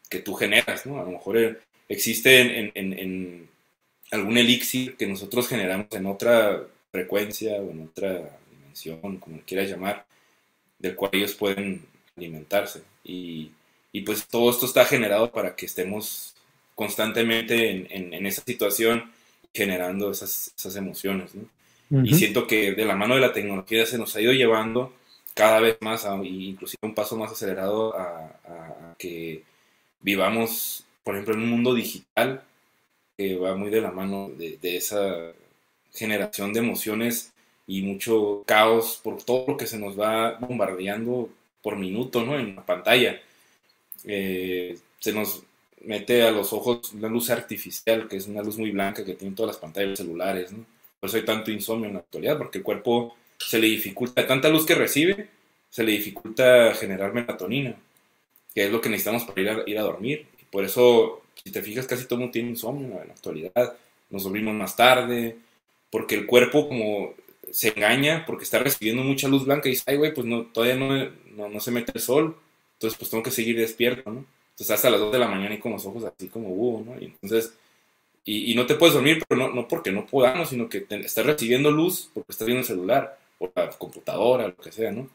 que 0.09 0.20
tú 0.20 0.35
generas. 0.35 0.87
¿no? 0.87 1.00
A 1.00 1.05
lo 1.05 1.11
mejor 1.11 1.38
eh, 1.38 1.59
existe 1.88 2.70
en, 2.74 3.48
algún 4.11 4.38
elixir 4.38 4.96
que 4.96 5.07
nosotros 5.07 5.46
generamos 5.46 5.87
en 5.92 6.07
otra 6.07 6.64
frecuencia 6.90 7.53
o 7.53 7.70
en 7.70 7.83
otra 7.83 8.38
dimensión, 8.50 9.18
como 9.18 9.40
quieras 9.46 9.70
llamar, 9.70 10.05
del 10.81 10.96
cual 10.96 11.12
ellos 11.14 11.35
pueden 11.35 11.87
alimentarse. 12.16 12.83
Y, 13.05 13.53
pues 14.05 14.26
todo 14.26 14.50
esto 14.50 14.66
está 14.66 14.85
generado 14.85 15.31
para 15.31 15.55
que 15.55 15.66
estemos 15.66 16.35
constantemente 16.74 17.87
en 17.96 18.26
esa 18.26 18.42
situación 18.42 19.12
generando 19.52 20.10
esas, 20.10 20.52
esas 20.56 20.76
emociones. 20.76 21.34
¿no? 21.34 22.04
Y 22.04 22.14
siento 22.14 22.46
que 22.46 22.72
de 22.72 22.84
la 22.84 22.94
mano 22.94 23.16
de 23.16 23.20
la 23.20 23.32
tecnología 23.32 23.84
se 23.84 23.98
nos 23.98 24.14
ha 24.14 24.20
ido 24.20 24.32
llevando 24.32 24.92
cada 25.34 25.60
vez 25.60 25.76
más, 25.80 26.04
a, 26.06 26.16
inclusive 26.22 26.78
un 26.82 26.94
paso 26.94 27.16
más 27.16 27.32
acelerado 27.32 27.96
a, 27.96 28.94
que 28.98 29.42
vivamos, 30.00 30.84
por 31.02 31.14
ejemplo, 31.14 31.34
en 31.34 31.40
un 31.42 31.50
mundo 31.50 31.74
digital 31.74 32.42
que 33.16 33.36
va 33.36 33.56
muy 33.56 33.70
de 33.70 33.80
la 33.80 33.90
mano 33.90 34.30
de, 34.36 34.58
esa 34.76 35.32
generación 35.92 36.52
de 36.52 36.60
emociones 36.60 37.32
y 37.66 37.82
mucho 37.82 38.42
caos 38.46 39.00
por 39.02 39.22
todo 39.22 39.44
lo 39.48 39.56
que 39.56 39.66
se 39.66 39.78
nos 39.78 39.98
va 39.98 40.38
bombardeando 40.38 41.28
por 41.62 41.76
minuto 41.76 42.24
¿no? 42.24 42.38
en 42.38 42.56
la 42.56 42.64
pantalla. 42.64 43.20
Eh, 44.04 44.78
se 44.98 45.12
nos 45.12 45.42
mete 45.80 46.22
a 46.22 46.30
los 46.30 46.52
ojos 46.52 46.92
una 46.92 47.08
luz 47.08 47.30
artificial, 47.30 48.08
que 48.08 48.16
es 48.16 48.26
una 48.26 48.42
luz 48.42 48.58
muy 48.58 48.70
blanca 48.70 49.04
que 49.04 49.14
tienen 49.14 49.34
todas 49.34 49.54
las 49.54 49.60
pantallas 49.60 49.98
celulares, 49.98 50.52
¿no? 50.52 50.64
Por 50.98 51.08
eso 51.08 51.16
hay 51.16 51.24
tanto 51.24 51.50
insomnio 51.50 51.88
en 51.88 51.94
la 51.94 52.00
actualidad, 52.00 52.36
porque 52.36 52.58
el 52.58 52.64
cuerpo 52.64 53.16
se 53.38 53.58
le 53.58 53.66
dificulta, 53.68 54.26
tanta 54.26 54.48
luz 54.50 54.66
que 54.66 54.74
recibe, 54.74 55.28
se 55.70 55.82
le 55.82 55.92
dificulta 55.92 56.74
generar 56.74 57.14
melatonina, 57.14 57.74
que 58.54 58.64
es 58.64 58.70
lo 58.70 58.80
que 58.80 58.90
necesitamos 58.90 59.24
para 59.24 59.40
ir 59.40 59.48
a, 59.48 59.62
ir 59.66 59.78
a 59.78 59.82
dormir. 59.82 60.26
Por 60.50 60.64
eso, 60.64 61.22
si 61.42 61.50
te 61.50 61.62
fijas, 61.62 61.86
casi 61.86 62.04
todo 62.04 62.16
el 62.16 62.20
mundo 62.20 62.32
tiene 62.32 62.50
insomnio 62.50 63.00
en 63.00 63.08
la 63.08 63.14
actualidad. 63.14 63.76
Nos 64.10 64.24
dormimos 64.24 64.54
más 64.54 64.76
tarde, 64.76 65.36
porque 65.90 66.16
el 66.16 66.26
cuerpo 66.26 66.68
como 66.68 67.14
se 67.50 67.68
engaña, 67.68 68.24
porque 68.26 68.44
está 68.44 68.58
recibiendo 68.58 69.02
mucha 69.02 69.28
luz 69.28 69.44
blanca 69.44 69.68
y 69.68 69.72
dice, 69.72 69.84
ay, 69.86 69.96
güey, 69.96 70.12
pues 70.12 70.26
no, 70.26 70.46
todavía 70.46 70.76
no, 70.76 71.10
no, 71.36 71.48
no 71.48 71.60
se 71.60 71.70
mete 71.70 71.92
el 71.94 72.00
sol, 72.00 72.36
entonces 72.74 72.98
pues 72.98 73.10
tengo 73.10 73.22
que 73.22 73.30
seguir 73.30 73.56
despierto, 73.56 74.10
¿no? 74.10 74.26
Entonces 74.60 74.74
hasta 74.74 74.90
las 74.90 75.00
2 75.00 75.12
de 75.12 75.18
la 75.18 75.26
mañana 75.26 75.54
y 75.54 75.58
con 75.58 75.72
los 75.72 75.86
ojos 75.86 76.04
así 76.04 76.28
como 76.28 76.50
búho, 76.50 76.84
¿no? 76.84 77.00
Y 77.00 77.06
entonces, 77.06 77.54
y, 78.26 78.54
no 78.54 78.66
te 78.66 78.74
puedes 78.74 78.94
dormir, 78.94 79.24
pero 79.26 79.40
no, 79.40 79.54
no 79.54 79.66
porque 79.66 79.90
no 79.90 80.04
podamos, 80.04 80.50
sino 80.50 80.68
que 80.68 80.86
estás 80.90 81.24
recibiendo 81.24 81.70
luz 81.70 82.10
porque 82.12 82.32
estás 82.32 82.46
viendo 82.46 82.60
el 82.60 82.66
celular, 82.66 83.18
o 83.38 83.50
la 83.56 83.70
computadora, 83.70 84.48
lo 84.48 84.56
que 84.56 84.70
sea, 84.70 84.92
¿no? 84.92 85.08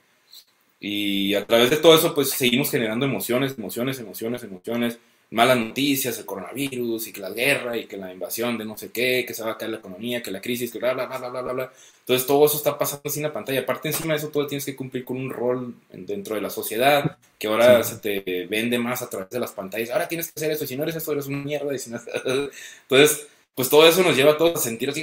Y 0.79 1.36
a 1.36 1.45
través 1.45 1.69
de 1.69 1.77
todo 1.77 1.93
eso, 1.93 2.15
pues 2.15 2.31
seguimos 2.31 2.71
generando 2.71 3.05
emociones, 3.05 3.55
emociones, 3.55 3.99
emociones, 3.99 4.41
emociones, 4.41 4.97
malas 5.32 5.58
noticias, 5.58 6.18
el 6.18 6.26
coronavirus 6.26 7.08
y 7.08 7.14
que 7.14 7.22
la 7.22 7.32
guerra 7.32 7.78
y 7.78 7.86
que 7.86 7.98
la 7.98 8.14
invasión 8.14 8.58
de 8.58 8.66
no 8.66 8.78
sé 8.78 8.92
qué, 8.92 9.26
que 9.28 9.34
se 9.34 9.44
va 9.44 9.52
a 9.52 9.58
caer 9.58 9.72
la 9.72 9.78
economía, 9.78 10.22
que 10.22 10.32
la 10.32 10.42
crisis, 10.42 10.72
que 10.72 10.80
bla, 10.80 10.94
bla, 10.94 11.08
bla, 11.08 11.18
bla, 11.30 11.42
bla, 11.42 11.54
bla. 11.54 11.72
Entonces 12.00 12.28
todo 12.28 12.46
eso 12.46 12.58
está 12.58 12.78
pasando 12.78 13.04
así 13.06 13.20
en 13.20 13.24
la 13.24 13.34
pantalla. 13.34 13.62
Aparte 13.62 13.90
encima 13.90 14.14
de 14.14 14.20
eso, 14.20 14.30
todo 14.30 14.48
tienes 14.48 14.66
que 14.66 14.76
cumplir 14.76 15.04
con 15.04 15.18
un 15.18 15.30
rol 15.30 15.76
dentro 15.92 16.36
de 16.36 16.42
la 16.42 16.50
sociedad, 16.50 17.18
que 17.40 17.48
ahora 17.48 17.84
se 17.84 17.98
te 17.98 18.46
vende 18.46 18.78
más 18.78 19.02
a 19.02 19.10
través 19.10 19.30
de 19.30 19.40
las 19.40 19.52
pantallas. 19.52 19.90
Ahora 19.90 20.08
tienes 20.08 20.32
que 20.32 20.34
hacer 20.40 20.52
eso, 20.52 20.68
si 20.68 20.78
no 20.78 20.84
eres 20.84 20.96
eso, 20.96 21.12
eres 21.12 21.28
una 21.28 21.44
mierda. 21.44 21.72
Entonces, 21.74 23.28
pues 23.56 23.70
todo 23.70 23.88
eso 23.88 24.04
nos 24.04 24.16
lleva 24.16 24.34
a 24.34 24.38
todos 24.38 24.60
a 24.60 24.64
sentir 24.64 24.90
así, 24.90 25.02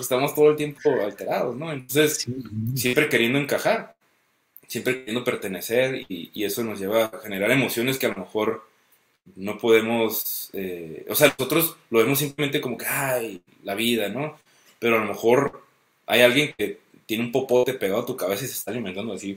estamos 0.00 0.34
todo 0.34 0.50
el 0.50 0.56
tiempo 0.56 0.90
alterados, 1.02 1.54
¿no? 1.54 1.72
Entonces, 1.72 2.26
siempre 2.74 3.08
queriendo 3.08 3.38
encajar, 3.38 3.94
siempre 4.66 4.98
queriendo 4.98 5.22
pertenecer 5.24 6.06
y, 6.08 6.30
y 6.34 6.44
eso 6.44 6.64
nos 6.64 6.80
lleva 6.80 7.04
a 7.04 7.20
generar 7.20 7.50
emociones 7.50 7.98
que 7.98 8.06
a 8.06 8.10
lo 8.10 8.16
mejor 8.16 8.64
no 9.34 9.58
podemos, 9.58 10.50
eh, 10.52 11.04
o 11.08 11.14
sea, 11.14 11.34
nosotros 11.38 11.76
lo 11.90 11.98
vemos 11.98 12.18
simplemente 12.18 12.60
como 12.60 12.78
que, 12.78 12.86
ay, 12.86 13.42
la 13.64 13.74
vida, 13.74 14.08
¿no? 14.08 14.38
Pero 14.78 14.96
a 14.96 15.00
lo 15.00 15.06
mejor 15.06 15.62
hay 16.06 16.20
alguien 16.20 16.54
que 16.56 16.78
tiene 17.06 17.24
un 17.24 17.32
popote 17.32 17.74
pegado 17.74 18.02
a 18.02 18.06
tu 18.06 18.16
cabeza 18.16 18.44
y 18.44 18.48
se 18.48 18.54
está 18.54 18.70
alimentando 18.70 19.12
así, 19.12 19.36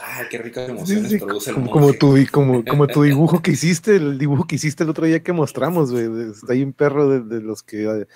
Ah, 0.00 0.24
qué 0.28 0.38
ricas 0.38 0.68
emociones 0.68 1.04
Sí, 1.10 1.18
sí, 1.18 1.24
produce 1.24 1.50
el 1.50 1.56
como, 1.56 1.70
como 1.70 1.92
tu, 1.92 2.16
como, 2.30 2.64
como 2.64 2.86
tu 2.86 3.02
dibujo 3.04 3.42
que 3.42 3.52
hiciste, 3.52 3.96
el 3.96 4.18
dibujo 4.18 4.46
que 4.46 4.56
hiciste 4.56 4.84
el 4.84 4.90
otro 4.90 5.06
día 5.06 5.22
que 5.22 5.32
mostramos, 5.32 5.92
güey. 5.92 6.08
ahí 6.48 6.62
un 6.62 6.72
perro 6.72 7.08
de, 7.08 7.20
de 7.20 7.40
los 7.40 7.62
que 7.62 8.06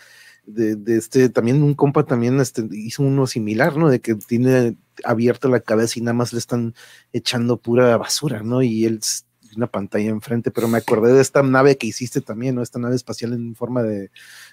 de, 0.48 0.76
de 0.76 0.96
este, 0.96 1.28
también 1.28 1.62
un 1.62 1.74
compa 1.74 2.04
también 2.04 2.40
este, 2.40 2.66
hizo 2.72 3.02
uno 3.02 3.26
similar, 3.26 3.76
¿no? 3.76 3.90
De 3.90 4.00
que 4.00 4.14
tiene 4.14 4.76
abierta 5.04 5.48
la 5.48 5.60
cabeza 5.60 5.98
y 5.98 6.02
nada 6.02 6.14
más 6.14 6.32
le 6.32 6.38
están 6.38 6.74
echando 7.12 7.58
pura 7.58 7.96
basura, 7.96 8.42
¿no? 8.42 8.62
Y 8.62 8.84
él 8.86 9.00
una 9.56 9.66
pantalla 9.66 10.08
enfrente, 10.10 10.50
pero 10.50 10.68
me 10.68 10.78
acordé 10.78 11.12
de 11.12 11.20
esta 11.22 11.42
nave 11.42 11.76
que 11.76 11.86
hiciste 11.86 12.20
también, 12.20 12.54
¿no? 12.54 12.62
Esta 12.62 12.78
nave 12.78 12.96
espacial 12.96 13.32
en 13.32 13.54
forma 13.54 13.82
de, 13.82 14.10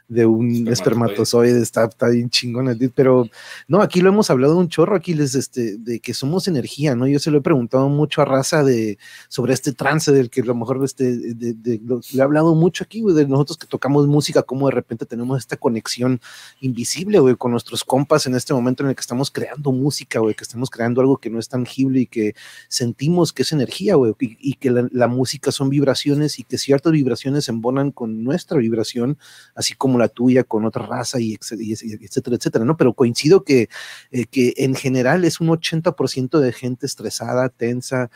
de 0.08 0.26
un 0.26 0.46
Espermatozoide. 0.68 0.72
espermatozoide, 0.74 1.62
está, 1.62 1.86
está 1.86 2.10
bien 2.10 2.30
chingona, 2.30 2.74
dude, 2.74 2.92
pero 2.96 3.28
no, 3.68 3.82
aquí 3.82 4.02
lo 4.02 4.10
hemos 4.10 4.30
hablado 4.30 4.58
un 4.58 4.70
chorro, 4.70 4.96
aquí 4.96 5.14
les, 5.14 5.36
este, 5.36 5.78
de 5.78 6.00
que 6.00 6.14
somos 6.14 6.48
energía, 6.48 6.96
¿no? 6.96 7.08
Yo 7.08 7.20
se 7.20 7.32
lo 7.32 7.38
he 7.40 7.42
preguntado 7.42 7.90
mucho 7.90 8.22
a 8.22 8.26
Raza 8.26 8.64
de, 8.64 8.98
sobre 9.28 9.54
este 9.54 9.72
trance 9.74 10.12
del 10.12 10.30
que 10.30 10.42
a 10.42 10.46
lo 10.46 10.56
mejor 10.56 10.84
este, 10.84 11.18
de, 11.18 11.54
de- 11.54 11.82
lo- 11.84 12.02
le 12.14 12.20
he 12.20 12.22
hablado 12.22 12.56
mucho 12.56 12.84
aquí, 12.84 13.02
güey, 13.02 13.16
de 13.16 13.28
nosotros 13.28 13.58
que 13.58 13.68
tocamos 13.68 14.08
música, 14.08 14.44
cómo 14.44 14.68
de 14.68 14.74
repente 14.76 15.06
tenemos 15.06 15.38
esta 15.40 15.58
conexión 15.58 16.20
invisible, 16.62 17.20
güey, 17.20 17.36
con 17.36 17.52
nuestros 17.52 17.84
compas 17.84 18.26
en 18.28 18.36
este 18.36 18.54
momento 18.54 18.84
en 18.84 18.90
el 18.90 18.96
que 18.96 19.02
estamos 19.02 19.32
creando 19.32 19.72
música, 19.72 20.20
güey, 20.20 20.36
que 20.36 20.44
estamos 20.44 20.70
creando 20.70 21.02
algo 21.02 21.18
que 21.18 21.30
no 21.30 21.40
es 21.40 21.50
tangible 21.50 22.02
y 22.02 22.06
que 22.08 22.36
sentimos 22.68 23.34
que 23.34 23.44
es 23.44 23.52
energía, 23.52 23.96
güey, 23.96 24.14
y, 24.20 24.38
y 24.40 24.54
que 24.56 24.72
la, 24.72 24.88
la 24.96 25.08
música 25.08 25.52
son 25.52 25.70
vibraciones 25.70 26.40
y 26.40 26.44
que 26.44 26.58
ciertas 26.58 26.94
vibraciones 26.94 27.46
se 27.46 27.52
embonan 27.52 27.92
con 27.92 28.24
nuestra 28.24 28.58
vibración, 28.58 29.18
así 29.54 29.76
como 29.76 30.00
la 30.00 30.08
tuya 30.08 30.46
con 30.46 30.66
otra 30.66 30.86
raza 30.86 31.20
y, 31.20 31.34
etcétera, 31.36 32.38
etcétera, 32.38 32.64
¿no? 32.64 32.78
Pero 32.78 32.94
coincido 32.94 33.44
que, 33.44 33.68
eh, 34.12 34.26
que 34.26 34.54
en 34.58 34.74
general 34.74 35.26
es 35.26 35.42
un 35.42 35.50
80% 35.50 36.40
de 36.40 36.54
gente 36.54 36.86
estresada, 36.86 37.50
tensa, 37.50 38.10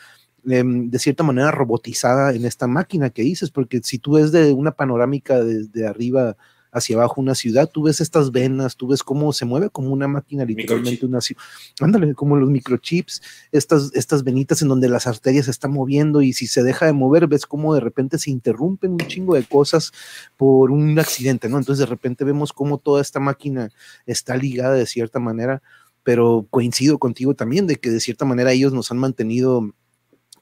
em, 0.48 0.88
de 0.90 0.98
cierta 0.98 1.22
manera 1.22 1.50
robotizada 1.50 2.34
en 2.34 2.46
esta 2.46 2.66
máquina 2.66 3.10
que 3.10 3.22
dices, 3.22 3.50
porque 3.50 3.80
si 3.82 3.98
tú 3.98 4.12
ves 4.12 4.32
de 4.32 4.52
una 4.52 4.72
panorámica 4.72 5.44
desde 5.44 5.86
arriba 5.86 6.36
hacia 6.72 6.96
abajo 6.96 7.20
una 7.20 7.34
ciudad, 7.34 7.68
tú 7.70 7.82
ves 7.82 8.00
estas 8.00 8.30
venas, 8.30 8.76
tú 8.76 8.88
ves 8.88 9.02
cómo 9.02 9.32
se 9.32 9.44
mueve 9.44 9.70
como 9.70 9.90
una 9.90 10.08
máquina, 10.08 10.44
literalmente 10.44 10.90
Microchip. 10.90 11.08
una 11.08 11.20
ciudad. 11.20 11.42
Ándale, 11.80 12.14
como 12.14 12.36
los 12.36 12.48
microchips, 12.50 13.22
estas, 13.52 13.90
estas 13.94 14.24
venitas 14.24 14.62
en 14.62 14.68
donde 14.68 14.88
las 14.88 15.06
arterias 15.06 15.46
se 15.46 15.50
están 15.50 15.72
moviendo 15.72 16.22
y 16.22 16.32
si 16.32 16.46
se 16.46 16.62
deja 16.62 16.86
de 16.86 16.92
mover, 16.92 17.26
ves 17.26 17.46
cómo 17.46 17.74
de 17.74 17.80
repente 17.80 18.18
se 18.18 18.30
interrumpen 18.30 18.92
un 18.92 18.98
chingo 18.98 19.34
de 19.34 19.44
cosas 19.44 19.92
por 20.36 20.70
un 20.70 20.98
accidente, 20.98 21.48
¿no? 21.48 21.58
Entonces 21.58 21.80
de 21.80 21.86
repente 21.86 22.24
vemos 22.24 22.52
cómo 22.52 22.78
toda 22.78 23.00
esta 23.02 23.20
máquina 23.20 23.70
está 24.06 24.36
ligada 24.36 24.74
de 24.74 24.86
cierta 24.86 25.18
manera, 25.18 25.62
pero 26.02 26.46
coincido 26.50 26.98
contigo 26.98 27.34
también 27.34 27.66
de 27.66 27.76
que 27.76 27.90
de 27.90 28.00
cierta 28.00 28.24
manera 28.24 28.52
ellos 28.52 28.72
nos 28.72 28.90
han 28.90 28.98
mantenido, 28.98 29.74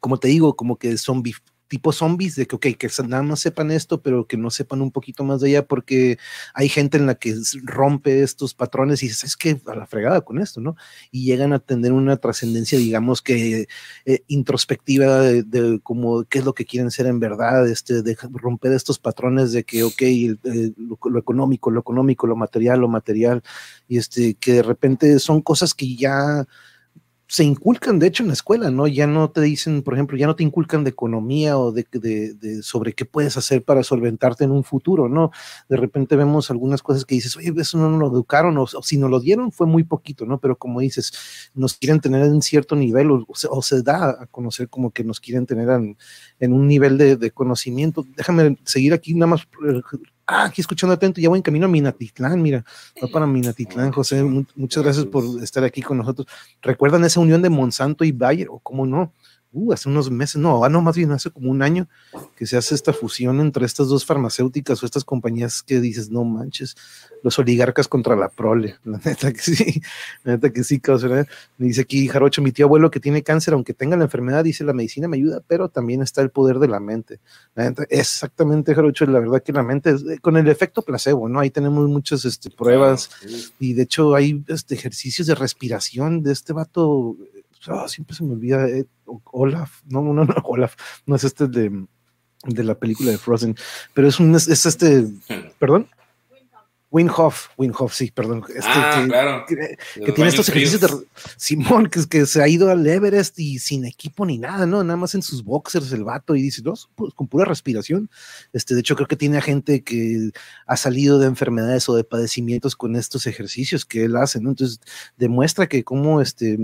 como 0.00 0.18
te 0.18 0.28
digo, 0.28 0.54
como 0.56 0.76
que 0.76 0.96
zombie 0.98 1.34
tipo 1.68 1.92
zombies, 1.92 2.34
de 2.34 2.46
que, 2.46 2.56
ok, 2.56 2.66
que 2.78 2.88
nada 3.06 3.22
más 3.22 3.40
sepan 3.40 3.70
esto, 3.70 4.00
pero 4.02 4.26
que 4.26 4.36
no 4.36 4.50
sepan 4.50 4.80
un 4.82 4.90
poquito 4.90 5.22
más 5.24 5.40
de 5.40 5.50
ella, 5.50 5.66
porque 5.66 6.18
hay 6.54 6.68
gente 6.68 6.96
en 6.98 7.06
la 7.06 7.14
que 7.14 7.34
rompe 7.62 8.22
estos 8.22 8.54
patrones 8.54 9.02
y 9.02 9.06
es 9.06 9.36
que 9.36 9.60
a 9.66 9.74
la 9.74 9.86
fregada 9.86 10.22
con 10.22 10.38
esto, 10.40 10.60
¿no? 10.60 10.76
Y 11.10 11.24
llegan 11.24 11.52
a 11.52 11.58
tener 11.58 11.92
una 11.92 12.16
trascendencia, 12.16 12.78
digamos 12.78 13.22
que 13.22 13.68
eh, 14.06 14.22
introspectiva 14.28 15.20
de, 15.20 15.80
como 15.82 16.24
qué 16.24 16.38
es 16.40 16.44
lo 16.44 16.54
que 16.54 16.64
quieren 16.64 16.90
ser 16.90 17.06
en 17.06 17.20
verdad, 17.20 17.68
este, 17.68 18.02
de 18.02 18.16
romper 18.32 18.72
estos 18.72 18.98
patrones 18.98 19.52
de 19.52 19.64
que, 19.64 19.82
ok, 19.84 20.02
el- 20.02 20.74
lo, 20.76 20.98
lo 21.04 21.18
económico, 21.18 21.70
lo 21.70 21.80
económico, 21.80 22.26
lo 22.26 22.36
material, 22.36 22.80
lo 22.80 22.88
material, 22.88 23.42
y 23.86 23.98
este, 23.98 24.34
que 24.34 24.54
de 24.54 24.62
repente 24.62 25.18
son 25.18 25.42
cosas 25.42 25.74
que 25.74 25.94
ya 25.96 26.46
se 27.30 27.44
inculcan, 27.44 27.98
de 27.98 28.06
hecho, 28.06 28.22
en 28.22 28.28
la 28.28 28.32
escuela, 28.32 28.70
¿no? 28.70 28.86
Ya 28.86 29.06
no 29.06 29.30
te 29.30 29.42
dicen, 29.42 29.82
por 29.82 29.92
ejemplo, 29.92 30.16
ya 30.16 30.26
no 30.26 30.34
te 30.34 30.42
inculcan 30.42 30.82
de 30.82 30.90
economía 30.90 31.58
o 31.58 31.72
de, 31.72 31.86
de, 31.92 32.32
de 32.32 32.62
sobre 32.62 32.94
qué 32.94 33.04
puedes 33.04 33.36
hacer 33.36 33.62
para 33.62 33.82
solventarte 33.82 34.44
en 34.44 34.50
un 34.50 34.64
futuro, 34.64 35.10
¿no? 35.10 35.30
De 35.68 35.76
repente 35.76 36.16
vemos 36.16 36.50
algunas 36.50 36.82
cosas 36.82 37.04
que 37.04 37.14
dices, 37.14 37.36
oye, 37.36 37.52
eso 37.58 37.76
no 37.76 37.90
nos 37.90 38.00
lo 38.00 38.08
educaron, 38.08 38.56
o, 38.56 38.62
o 38.62 38.82
si 38.82 38.96
nos 38.96 39.10
lo 39.10 39.20
dieron 39.20 39.52
fue 39.52 39.66
muy 39.66 39.84
poquito, 39.84 40.24
¿no? 40.24 40.40
Pero 40.40 40.56
como 40.56 40.80
dices, 40.80 41.12
nos 41.54 41.74
quieren 41.74 42.00
tener 42.00 42.22
en 42.24 42.40
cierto 42.40 42.74
nivel, 42.74 43.10
o, 43.10 43.26
se, 43.34 43.46
o 43.50 43.60
se 43.60 43.82
da 43.82 44.22
a 44.22 44.26
conocer 44.26 44.70
como 44.70 44.90
que 44.90 45.04
nos 45.04 45.20
quieren 45.20 45.44
tener 45.44 45.68
en, 45.68 45.98
en 46.40 46.52
un 46.54 46.66
nivel 46.66 46.96
de, 46.96 47.16
de, 47.16 47.30
conocimiento. 47.30 48.06
Déjame 48.16 48.56
seguir 48.64 48.94
aquí 48.94 49.12
nada 49.12 49.26
más. 49.26 49.46
Ah, 50.30 50.44
aquí 50.44 50.60
escuchando 50.60 50.92
atento, 50.92 51.22
ya 51.22 51.30
voy 51.30 51.38
en 51.38 51.42
camino 51.42 51.64
a 51.64 51.70
Minatitlán, 51.70 52.42
mira, 52.42 52.62
va 53.02 53.08
para 53.08 53.26
Minatitlán, 53.26 53.92
José, 53.92 54.22
muchas 54.22 54.82
gracias 54.82 55.06
por 55.06 55.24
estar 55.42 55.64
aquí 55.64 55.80
con 55.80 55.96
nosotros. 55.96 56.28
¿Recuerdan 56.60 57.02
esa 57.04 57.18
unión 57.20 57.40
de 57.40 57.48
Monsanto 57.48 58.04
y 58.04 58.12
Bayer? 58.12 58.48
¿O 58.50 58.58
cómo 58.58 58.84
no? 58.84 59.14
Uh, 59.50 59.72
hace 59.72 59.88
unos 59.88 60.10
meses, 60.10 60.36
no, 60.36 60.62
ah, 60.62 60.68
no, 60.68 60.82
más 60.82 60.94
bien 60.94 61.10
hace 61.10 61.30
como 61.30 61.50
un 61.50 61.62
año 61.62 61.88
que 62.36 62.46
se 62.46 62.58
hace 62.58 62.74
esta 62.74 62.92
fusión 62.92 63.40
entre 63.40 63.64
estas 63.64 63.88
dos 63.88 64.04
farmacéuticas 64.04 64.82
o 64.82 64.86
estas 64.86 65.04
compañías 65.04 65.62
que 65.62 65.80
dices, 65.80 66.10
no 66.10 66.22
manches, 66.22 66.76
los 67.22 67.38
oligarcas 67.38 67.88
contra 67.88 68.14
la 68.14 68.28
prole, 68.28 68.76
la 68.84 69.00
neta 69.02 69.32
que 69.32 69.40
sí, 69.40 69.80
la 70.24 70.32
neta 70.32 70.50
que 70.50 70.62
sí, 70.64 70.80
causa, 70.80 71.26
dice 71.56 71.80
aquí 71.80 72.08
Jarocho, 72.08 72.42
mi 72.42 72.52
tío 72.52 72.66
abuelo 72.66 72.90
que 72.90 73.00
tiene 73.00 73.22
cáncer, 73.22 73.54
aunque 73.54 73.72
tenga 73.72 73.96
la 73.96 74.04
enfermedad, 74.04 74.44
dice 74.44 74.64
la 74.64 74.74
medicina 74.74 75.08
me 75.08 75.16
ayuda, 75.16 75.40
pero 75.46 75.70
también 75.70 76.02
está 76.02 76.20
el 76.20 76.28
poder 76.28 76.58
de 76.58 76.68
la 76.68 76.78
mente. 76.78 77.18
La 77.54 77.64
neta, 77.64 77.86
exactamente, 77.88 78.74
Jarocho, 78.74 79.06
la 79.06 79.20
verdad 79.20 79.42
que 79.42 79.54
la 79.54 79.62
mente, 79.62 79.90
es, 79.92 80.04
con 80.20 80.36
el 80.36 80.48
efecto 80.48 80.82
placebo, 80.82 81.26
¿no? 81.26 81.40
Ahí 81.40 81.50
tenemos 81.50 81.88
muchas 81.88 82.26
este, 82.26 82.50
pruebas 82.50 83.08
y 83.58 83.72
de 83.72 83.84
hecho 83.84 84.14
hay 84.14 84.44
este, 84.48 84.74
ejercicios 84.74 85.26
de 85.26 85.34
respiración 85.34 86.22
de 86.22 86.32
este 86.32 86.52
vato, 86.52 87.16
oh, 87.68 87.88
siempre 87.88 88.14
se 88.14 88.24
me 88.24 88.32
olvida, 88.32 88.68
eh, 88.68 88.86
Olaf, 89.24 89.82
no, 89.86 90.02
no, 90.02 90.24
no, 90.24 90.34
Olaf, 90.44 90.76
no 91.06 91.16
es 91.16 91.24
este 91.24 91.46
de, 91.48 91.86
de 92.44 92.64
la 92.64 92.74
película 92.74 93.10
de 93.10 93.18
Frozen, 93.18 93.56
pero 93.94 94.08
es 94.08 94.20
un, 94.20 94.34
es, 94.34 94.48
es 94.48 94.66
este, 94.66 95.06
perdón. 95.58 95.88
Winhoff, 96.90 97.48
Winhoff, 97.58 97.92
sí, 97.92 98.10
perdón. 98.10 98.42
Este, 98.48 98.62
ah, 98.64 99.00
que, 99.02 99.08
claro. 99.08 99.44
que, 99.46 99.76
que 100.06 100.12
tiene 100.12 100.30
estos 100.30 100.48
ejercicios 100.48 100.80
de 100.80 101.06
Simón, 101.36 101.86
que, 101.86 102.06
que 102.08 102.24
se 102.24 102.42
ha 102.42 102.48
ido 102.48 102.70
al 102.70 102.86
Everest 102.86 103.38
y 103.38 103.58
sin 103.58 103.84
equipo 103.84 104.24
ni 104.24 104.38
nada, 104.38 104.64
¿no? 104.64 104.82
Nada 104.82 104.96
más 104.96 105.14
en 105.14 105.20
sus 105.20 105.44
boxers 105.44 105.92
el 105.92 106.04
vato 106.04 106.34
y 106.34 106.40
dice, 106.40 106.62
no, 106.62 106.72
pues, 106.94 107.12
con 107.12 107.28
pura 107.28 107.44
respiración. 107.44 108.08
Este, 108.54 108.72
de 108.72 108.80
hecho, 108.80 108.96
creo 108.96 109.06
que 109.06 109.16
tiene 109.16 109.42
gente 109.42 109.84
que 109.84 110.30
ha 110.66 110.76
salido 110.78 111.18
de 111.18 111.26
enfermedades 111.26 111.86
o 111.90 111.94
de 111.94 112.04
padecimientos 112.04 112.74
con 112.74 112.96
estos 112.96 113.26
ejercicios 113.26 113.84
que 113.84 114.04
él 114.04 114.16
hace, 114.16 114.40
¿no? 114.40 114.48
Entonces, 114.48 114.80
demuestra 115.18 115.66
que 115.66 115.84
como 115.84 116.22
este 116.22 116.56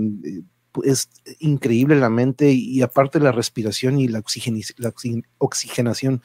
es 0.83 1.09
increíble 1.39 1.95
la 1.95 2.09
mente 2.09 2.51
y, 2.51 2.77
y 2.77 2.81
aparte 2.81 3.19
la 3.19 3.31
respiración 3.31 3.99
y 3.99 4.07
la, 4.07 4.23
la 4.77 4.93
oxigenación 5.37 6.21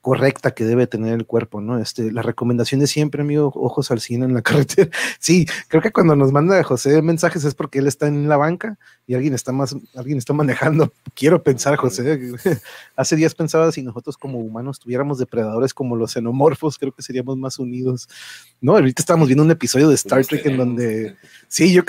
correcta 0.00 0.52
que 0.52 0.64
debe 0.64 0.86
tener 0.86 1.12
el 1.12 1.26
cuerpo, 1.26 1.60
¿no? 1.60 1.78
Este, 1.78 2.12
la 2.12 2.22
recomendación 2.22 2.80
de 2.80 2.86
siempre, 2.86 3.22
amigo, 3.22 3.52
ojos 3.54 3.90
al 3.90 4.00
cine 4.00 4.24
en 4.24 4.34
la 4.34 4.42
carretera. 4.42 4.90
Sí, 5.18 5.46
creo 5.68 5.82
que 5.82 5.92
cuando 5.92 6.14
nos 6.16 6.32
manda 6.32 6.62
José 6.62 7.02
mensajes 7.02 7.44
es 7.44 7.54
porque 7.54 7.80
él 7.80 7.86
está 7.86 8.06
en 8.06 8.28
la 8.28 8.36
banca 8.36 8.78
y 9.06 9.14
alguien 9.14 9.34
está 9.34 9.52
más, 9.52 9.76
alguien 9.94 10.18
está 10.18 10.32
manejando. 10.32 10.92
Quiero 11.14 11.42
pensar, 11.42 11.76
José. 11.76 12.20
Hace 12.96 13.16
días 13.16 13.34
pensaba 13.34 13.70
si 13.72 13.82
nosotros 13.82 14.16
como 14.16 14.38
humanos 14.38 14.78
tuviéramos 14.78 15.18
depredadores 15.18 15.74
como 15.74 15.96
los 15.96 16.12
xenomorfos, 16.12 16.78
creo 16.78 16.92
que 16.92 17.02
seríamos 17.02 17.36
más 17.36 17.58
unidos. 17.58 18.08
No, 18.60 18.72
ahorita 18.72 19.02
estábamos 19.02 19.28
viendo 19.28 19.44
un 19.44 19.50
episodio 19.50 19.88
de 19.88 19.94
Star 19.96 20.24
Trek 20.24 20.46
en 20.46 20.56
donde, 20.56 21.16
sí, 21.48 21.72
yo, 21.72 21.82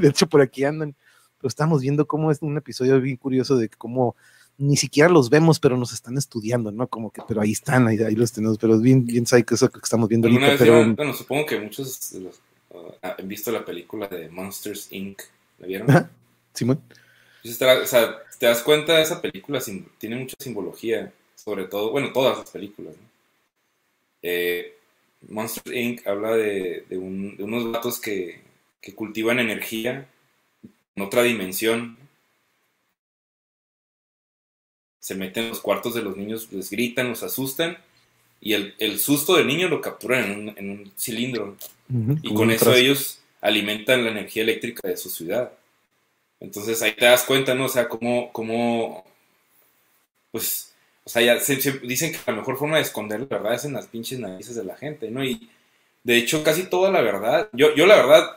de 0.00 0.08
hecho 0.08 0.26
por 0.26 0.40
aquí 0.40 0.64
andan, 0.64 0.94
pero 1.38 1.48
estamos 1.48 1.82
viendo 1.82 2.06
cómo 2.06 2.30
es 2.30 2.42
un 2.42 2.56
episodio 2.56 3.00
bien 3.00 3.16
curioso 3.16 3.56
de 3.56 3.68
cómo 3.68 4.16
ni 4.58 4.76
siquiera 4.76 5.08
los 5.08 5.30
vemos, 5.30 5.60
pero 5.60 5.76
nos 5.76 5.92
están 5.92 6.18
estudiando, 6.18 6.72
¿no? 6.72 6.88
Como 6.88 7.12
que, 7.12 7.22
pero 7.26 7.40
ahí 7.40 7.52
están, 7.52 7.86
ahí, 7.86 7.98
ahí 7.98 8.16
los 8.16 8.32
tenemos, 8.32 8.58
pero 8.58 8.74
es 8.74 8.82
bien, 8.82 9.06
bien 9.06 9.24
psycho 9.24 9.54
eso 9.54 9.70
que 9.70 9.78
estamos 9.82 10.08
viendo 10.08 10.26
ahorita. 10.26 10.56
Pero... 10.58 10.94
Bueno, 10.94 11.14
supongo 11.14 11.46
que 11.46 11.60
muchos 11.60 12.10
de 12.10 12.20
los, 12.20 12.40
uh, 12.70 12.92
han 13.00 13.28
visto 13.28 13.52
la 13.52 13.64
película 13.64 14.08
de 14.08 14.28
Monsters 14.28 14.92
Inc. 14.92 15.22
¿La 15.58 15.66
vieron? 15.68 15.90
Ajá. 15.90 16.10
Simón. 16.54 16.80
Pues 17.40 17.56
te, 17.56 17.64
o 17.64 17.86
sea, 17.86 18.16
te 18.38 18.46
das 18.46 18.62
cuenta, 18.62 19.00
esa 19.00 19.22
película 19.22 19.62
tiene 19.98 20.16
mucha 20.16 20.34
simbología, 20.40 21.12
sobre 21.36 21.66
todo, 21.66 21.92
bueno, 21.92 22.12
todas 22.12 22.38
las 22.38 22.50
películas, 22.50 22.94
¿no? 22.94 23.08
Eh, 24.22 24.74
Monsters 25.28 25.76
Inc. 25.76 26.04
habla 26.04 26.32
de, 26.32 26.84
de, 26.88 26.98
un, 26.98 27.36
de 27.36 27.44
unos 27.44 27.72
gatos 27.72 28.00
que, 28.00 28.40
que 28.80 28.92
cultivan 28.92 29.38
energía 29.38 29.92
en 29.92 30.06
otra 31.00 31.22
dimensión, 31.22 31.96
se 35.00 35.14
meten 35.14 35.44
en 35.44 35.50
los 35.50 35.60
cuartos 35.60 35.94
de 35.94 36.02
los 36.02 36.16
niños, 36.16 36.52
les 36.52 36.70
gritan, 36.70 37.08
los 37.08 37.22
asustan, 37.22 37.78
y 38.40 38.52
el, 38.52 38.74
el 38.78 38.98
susto 39.00 39.36
del 39.36 39.46
niño 39.46 39.68
lo 39.68 39.80
capturan 39.80 40.24
en 40.24 40.38
un, 40.38 40.58
en 40.58 40.70
un 40.70 40.92
cilindro. 40.96 41.56
Uh 41.90 41.94
-huh. 41.94 42.20
Y 42.22 42.34
con 42.34 42.50
eso 42.50 42.72
ellos 42.74 43.20
alimentan 43.40 44.04
la 44.04 44.10
energía 44.10 44.42
eléctrica 44.42 44.86
de 44.86 44.96
su 44.96 45.10
ciudad. 45.10 45.52
Entonces 46.40 46.80
ahí 46.82 46.92
te 46.94 47.06
das 47.06 47.24
cuenta, 47.24 47.54
¿no? 47.54 47.64
O 47.64 47.68
sea, 47.68 47.88
cómo, 47.88 48.32
cómo 48.32 49.04
pues, 50.30 50.74
o 51.04 51.10
sea, 51.10 51.22
ya 51.22 51.40
se, 51.40 51.60
se, 51.60 51.72
dicen 51.80 52.12
que 52.12 52.18
la 52.26 52.36
mejor 52.36 52.56
forma 52.58 52.76
de 52.76 52.82
esconder 52.82 53.20
la 53.20 53.38
verdad 53.38 53.54
es 53.54 53.64
en 53.64 53.72
las 53.72 53.86
pinches 53.86 54.18
narices 54.18 54.54
de 54.54 54.64
la 54.64 54.76
gente, 54.76 55.10
¿no? 55.10 55.24
Y 55.24 55.50
de 56.04 56.16
hecho 56.16 56.44
casi 56.44 56.64
toda 56.64 56.90
la 56.90 57.00
verdad, 57.00 57.48
yo, 57.52 57.74
yo 57.74 57.86
la 57.86 57.96
verdad, 57.96 58.36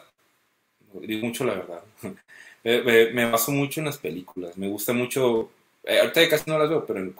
digo 1.02 1.28
mucho 1.28 1.43
la 1.43 1.56
verdad, 1.56 1.84
me, 2.63 3.26
baso 3.26 3.52
mucho 3.52 3.80
en 3.80 3.88
las 3.88 3.97
películas. 3.97 4.58
Me 4.58 4.67
gusta 4.67 4.93
mucho. 4.93 5.50
Eh, 5.84 6.00
ahorita 6.00 6.30
casi 6.30 6.50
no 6.50 6.60
las 6.60 6.69
veo, 6.69 6.86
pero 6.86 7.13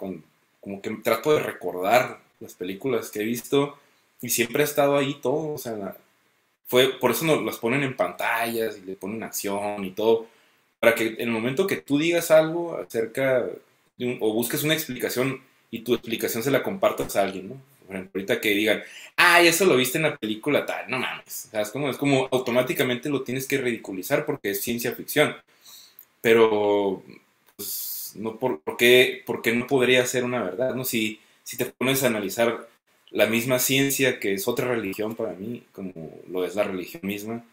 como 0.60 0.82
que 0.82 0.90
trato 1.02 1.34
de 1.34 1.40
recordar 1.40 2.20
las 2.40 2.54
películas 2.54 3.10
que 3.10 3.20
he 3.20 3.24
visto 3.24 3.78
y 4.20 4.30
siempre 4.30 4.62
ha 4.62 4.66
estado 4.66 4.96
ahí 4.96 5.14
todo. 5.20 5.54
O 5.54 5.58
sea, 5.58 5.96
fue, 6.66 6.98
por 6.98 7.10
eso 7.10 7.24
nos 7.24 7.42
las 7.42 7.58
ponen 7.58 7.82
en 7.82 7.96
pantallas 7.96 8.78
y 8.78 8.82
le 8.82 8.96
ponen 8.96 9.22
acción 9.22 9.84
y 9.84 9.90
todo. 9.90 10.26
Para 10.80 10.94
que 10.94 11.08
en 11.08 11.20
el 11.20 11.30
momento 11.30 11.66
que 11.66 11.76
tú 11.76 11.98
digas 11.98 12.30
algo 12.30 12.76
acerca 12.76 13.46
o 14.20 14.32
busques 14.32 14.62
una 14.64 14.74
explicación 14.74 15.40
y 15.70 15.80
tu 15.80 15.94
explicación 15.94 16.42
se 16.42 16.50
la 16.50 16.62
compartas 16.62 17.16
a 17.16 17.22
alguien, 17.22 17.50
¿no? 17.50 17.71
Por 17.92 17.98
ejemplo, 17.98 18.18
ahorita 18.20 18.40
que 18.40 18.50
digan, 18.50 18.82
ah, 19.16 19.42
eso 19.42 19.66
lo 19.66 19.76
viste 19.76 19.98
en 19.98 20.04
la 20.04 20.16
película 20.16 20.64
tal, 20.64 20.90
no 20.90 20.98
mames. 20.98 21.46
O 21.46 21.50
sea, 21.50 21.60
es 21.60 21.70
como, 21.70 21.90
es 21.90 21.98
como 21.98 22.26
automáticamente 22.32 23.10
lo 23.10 23.22
tienes 23.22 23.46
que 23.46 23.58
ridiculizar 23.58 24.24
porque 24.24 24.50
es 24.52 24.62
ciencia 24.62 24.92
ficción. 24.92 25.36
Pero, 26.22 27.02
pues, 27.56 28.12
no, 28.16 28.38
¿por, 28.38 28.62
qué, 28.78 29.24
no 29.54 29.66
podría 29.66 30.06
ser 30.06 30.24
una 30.24 30.42
verdad? 30.42 30.74
¿no? 30.74 30.84
Si, 30.84 31.20
si 31.42 31.56
te 31.58 31.66
pones 31.66 32.02
a 32.02 32.06
analizar 32.06 32.68
la 33.10 33.26
misma 33.26 33.58
ciencia, 33.58 34.18
que 34.18 34.34
es 34.34 34.48
otra 34.48 34.68
religión 34.68 35.14
para 35.14 35.34
mí, 35.34 35.64
como 35.72 35.92
lo 36.28 36.44
es 36.46 36.54
la 36.54 36.64
religión 36.64 37.02
misma, 37.04 37.44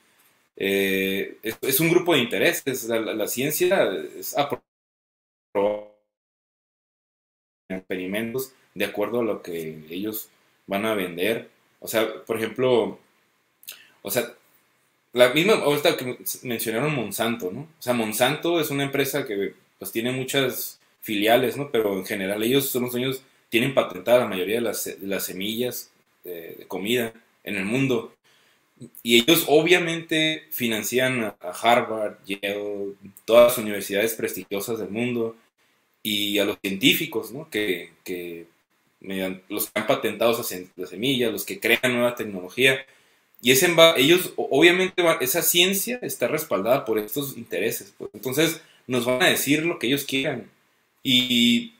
eh, 0.56 1.38
es, 1.44 1.80
un 1.82 1.90
grupo 1.90 2.14
de 2.14 2.22
intereses. 2.22 2.86
La, 2.86 3.00
la, 3.02 3.28
ciencia 3.28 3.92
es 4.18 4.36
experimentos 7.70 8.54
de 8.80 8.86
acuerdo 8.86 9.20
a 9.20 9.24
lo 9.24 9.44
que 9.44 9.84
ellos 9.90 10.30
van 10.66 10.86
a 10.86 10.96
vender. 10.96 11.50
O 11.82 11.88
sea, 11.88 12.24
por 12.26 12.38
ejemplo, 12.38 12.98
o 14.02 14.10
sea, 14.10 14.34
la 15.12 15.34
misma, 15.34 15.56
ahorita 15.56 15.98
que 15.98 16.18
mencionaron 16.44 16.96
Monsanto, 16.96 17.52
¿no? 17.52 17.62
O 17.62 17.82
sea, 17.82 17.94
Monsanto 17.94 18.60
es 18.62 18.70
una 18.70 18.84
empresa 18.86 19.26
que 19.26 19.54
pues 19.78 19.92
tiene 19.92 20.14
muchas 20.14 20.80
filiales, 21.02 21.58
¿no? 21.58 21.72
Pero 21.72 21.98
en 21.98 22.06
general 22.06 22.42
ellos 22.42 22.70
son 22.70 22.84
los 22.84 22.94
dueños, 22.94 23.22
tienen 23.50 23.74
patentada 23.74 24.20
la 24.20 24.28
mayoría 24.28 24.56
de 24.56 24.62
las, 24.62 24.88
las 25.02 25.26
semillas 25.26 25.92
de, 26.24 26.64
comida 26.70 27.12
en 27.44 27.58
el 27.58 27.66
mundo. 27.66 28.14
Y 29.04 29.20
ellos 29.20 29.44
obviamente 29.50 30.46
financian 30.52 31.26
a 31.26 31.36
Harvard, 31.62 32.16
Yale, 32.26 32.94
todas 33.26 33.50
las 33.50 33.58
universidades 33.58 34.14
prestigiosas 34.14 34.80
del 34.80 34.90
mundo 34.90 35.36
y 36.02 36.40
a 36.40 36.46
los 36.46 36.58
científicos, 36.62 37.34
¿no? 37.34 37.50
Que, 37.50 37.92
que 38.06 38.48
los 39.02 39.70
que 39.70 39.80
han 39.80 39.88
patentado 39.88 40.38
las 40.38 40.90
semillas, 40.90 41.32
los 41.32 41.46
que 41.46 41.60
crean 41.60 41.94
nueva 41.94 42.16
tecnología. 42.16 42.86
Y 43.42 43.52
ese, 43.52 43.74
ellos, 43.98 44.34
obviamente, 44.36 45.04
esa 45.22 45.42
ciencia 45.42 46.00
está 46.02 46.28
respaldada 46.28 46.86
por 46.86 47.00
estos 47.00 47.38
intereses. 47.38 47.94
Pues. 47.98 48.12
Entonces, 48.14 48.62
nos 48.88 49.06
van 49.06 49.22
a 49.22 49.30
decir 49.30 49.66
lo 49.66 49.80
que 49.80 49.88
ellos 49.88 50.04
quieran. 50.04 50.50
Y, 51.04 51.74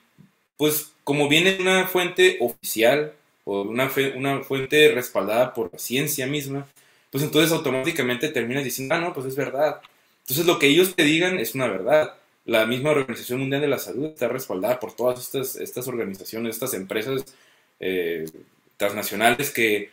pues, 0.56 0.92
como 1.04 1.28
viene 1.28 1.58
una 1.60 1.86
fuente 1.86 2.38
oficial 2.40 3.12
o 3.44 3.62
una, 3.62 3.90
una 4.16 4.40
fuente 4.40 4.92
respaldada 4.92 5.52
por 5.54 5.72
la 5.72 5.78
ciencia 5.78 6.26
misma, 6.26 6.66
pues 7.10 7.24
entonces 7.24 7.52
automáticamente 7.52 8.28
terminas 8.28 8.64
diciendo, 8.64 8.94
ah, 8.94 9.00
no, 9.00 9.12
pues 9.12 9.26
es 9.26 9.36
verdad. 9.36 9.80
Entonces, 10.22 10.46
lo 10.46 10.58
que 10.58 10.68
ellos 10.68 10.94
te 10.94 11.04
digan 11.04 11.38
es 11.38 11.54
una 11.54 11.66
verdad 11.66 12.19
la 12.44 12.66
misma 12.66 12.90
Organización 12.90 13.40
Mundial 13.40 13.60
de 13.60 13.68
la 13.68 13.78
Salud 13.78 14.06
está 14.06 14.28
respaldada 14.28 14.80
por 14.80 14.94
todas 14.94 15.20
estas, 15.20 15.56
estas 15.56 15.86
organizaciones, 15.88 16.56
estas 16.56 16.74
empresas 16.74 17.24
eh, 17.78 18.26
transnacionales 18.76 19.50
que 19.50 19.90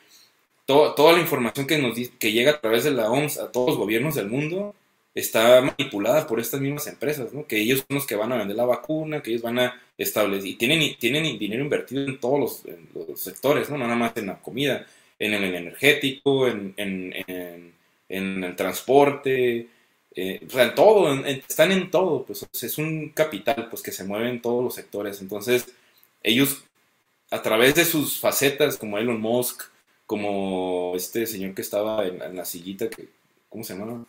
toda 0.65 1.13
la 1.13 1.19
información 1.19 1.65
que, 1.65 1.77
nos, 1.77 1.97
que 2.19 2.31
llega 2.31 2.51
a 2.51 2.61
través 2.61 2.83
de 2.83 2.91
la 2.91 3.09
OMS 3.09 3.37
a 3.37 3.51
todos 3.51 3.69
los 3.69 3.77
gobiernos 3.77 4.15
del 4.15 4.27
mundo 4.27 4.75
está 5.15 5.61
manipulada 5.61 6.27
por 6.27 6.39
estas 6.39 6.59
mismas 6.59 6.87
empresas, 6.87 7.33
¿no? 7.33 7.47
que 7.47 7.57
ellos 7.57 7.85
son 7.87 7.95
los 7.95 8.05
que 8.05 8.15
van 8.15 8.31
a 8.33 8.37
vender 8.37 8.55
la 8.55 8.65
vacuna, 8.65 9.21
que 9.21 9.31
ellos 9.31 9.41
van 9.41 9.59
a 9.59 9.81
establecer, 9.97 10.47
y 10.47 10.55
tienen, 10.55 10.95
tienen 10.99 11.39
dinero 11.39 11.63
invertido 11.63 12.03
en 12.05 12.19
todos 12.19 12.63
los, 12.95 13.19
sectores, 13.19 13.69
¿no? 13.69 13.77
nada 13.77 13.95
más 13.95 14.11
en 14.15 14.27
la 14.27 14.39
comida, 14.39 14.85
en 15.17 15.33
el 15.33 15.43
energético, 15.55 16.47
en, 16.47 16.73
en, 16.77 17.73
en 18.09 18.43
el 18.43 18.55
transporte, 18.55 19.67
eh, 20.19 20.41
o 20.47 20.49
sea, 20.49 20.63
en 20.63 20.73
todo, 20.73 21.13
están 21.25 21.71
en 21.71 21.91
todo, 21.91 22.25
pues 22.25 22.43
es 22.63 22.77
un 22.79 23.09
capital 23.09 23.67
pues 23.69 23.83
que 23.83 23.91
se 23.91 24.03
mueve 24.03 24.31
en 24.31 24.41
todos 24.41 24.63
los 24.63 24.73
sectores. 24.73 25.21
Entonces, 25.21 25.67
ellos 26.23 26.63
a 27.29 27.43
través 27.43 27.75
de 27.75 27.85
sus 27.85 28.19
facetas, 28.19 28.77
como 28.77 28.97
Elon 28.97 29.21
Musk, 29.21 29.65
como 30.07 30.93
este 30.95 31.27
señor 31.27 31.53
que 31.53 31.61
estaba 31.61 32.03
en, 32.07 32.35
la 32.35 32.45
sillita, 32.45 32.89
que, 32.89 33.09
¿cómo 33.47 33.63
se 33.63 33.77
llama? 33.77 34.05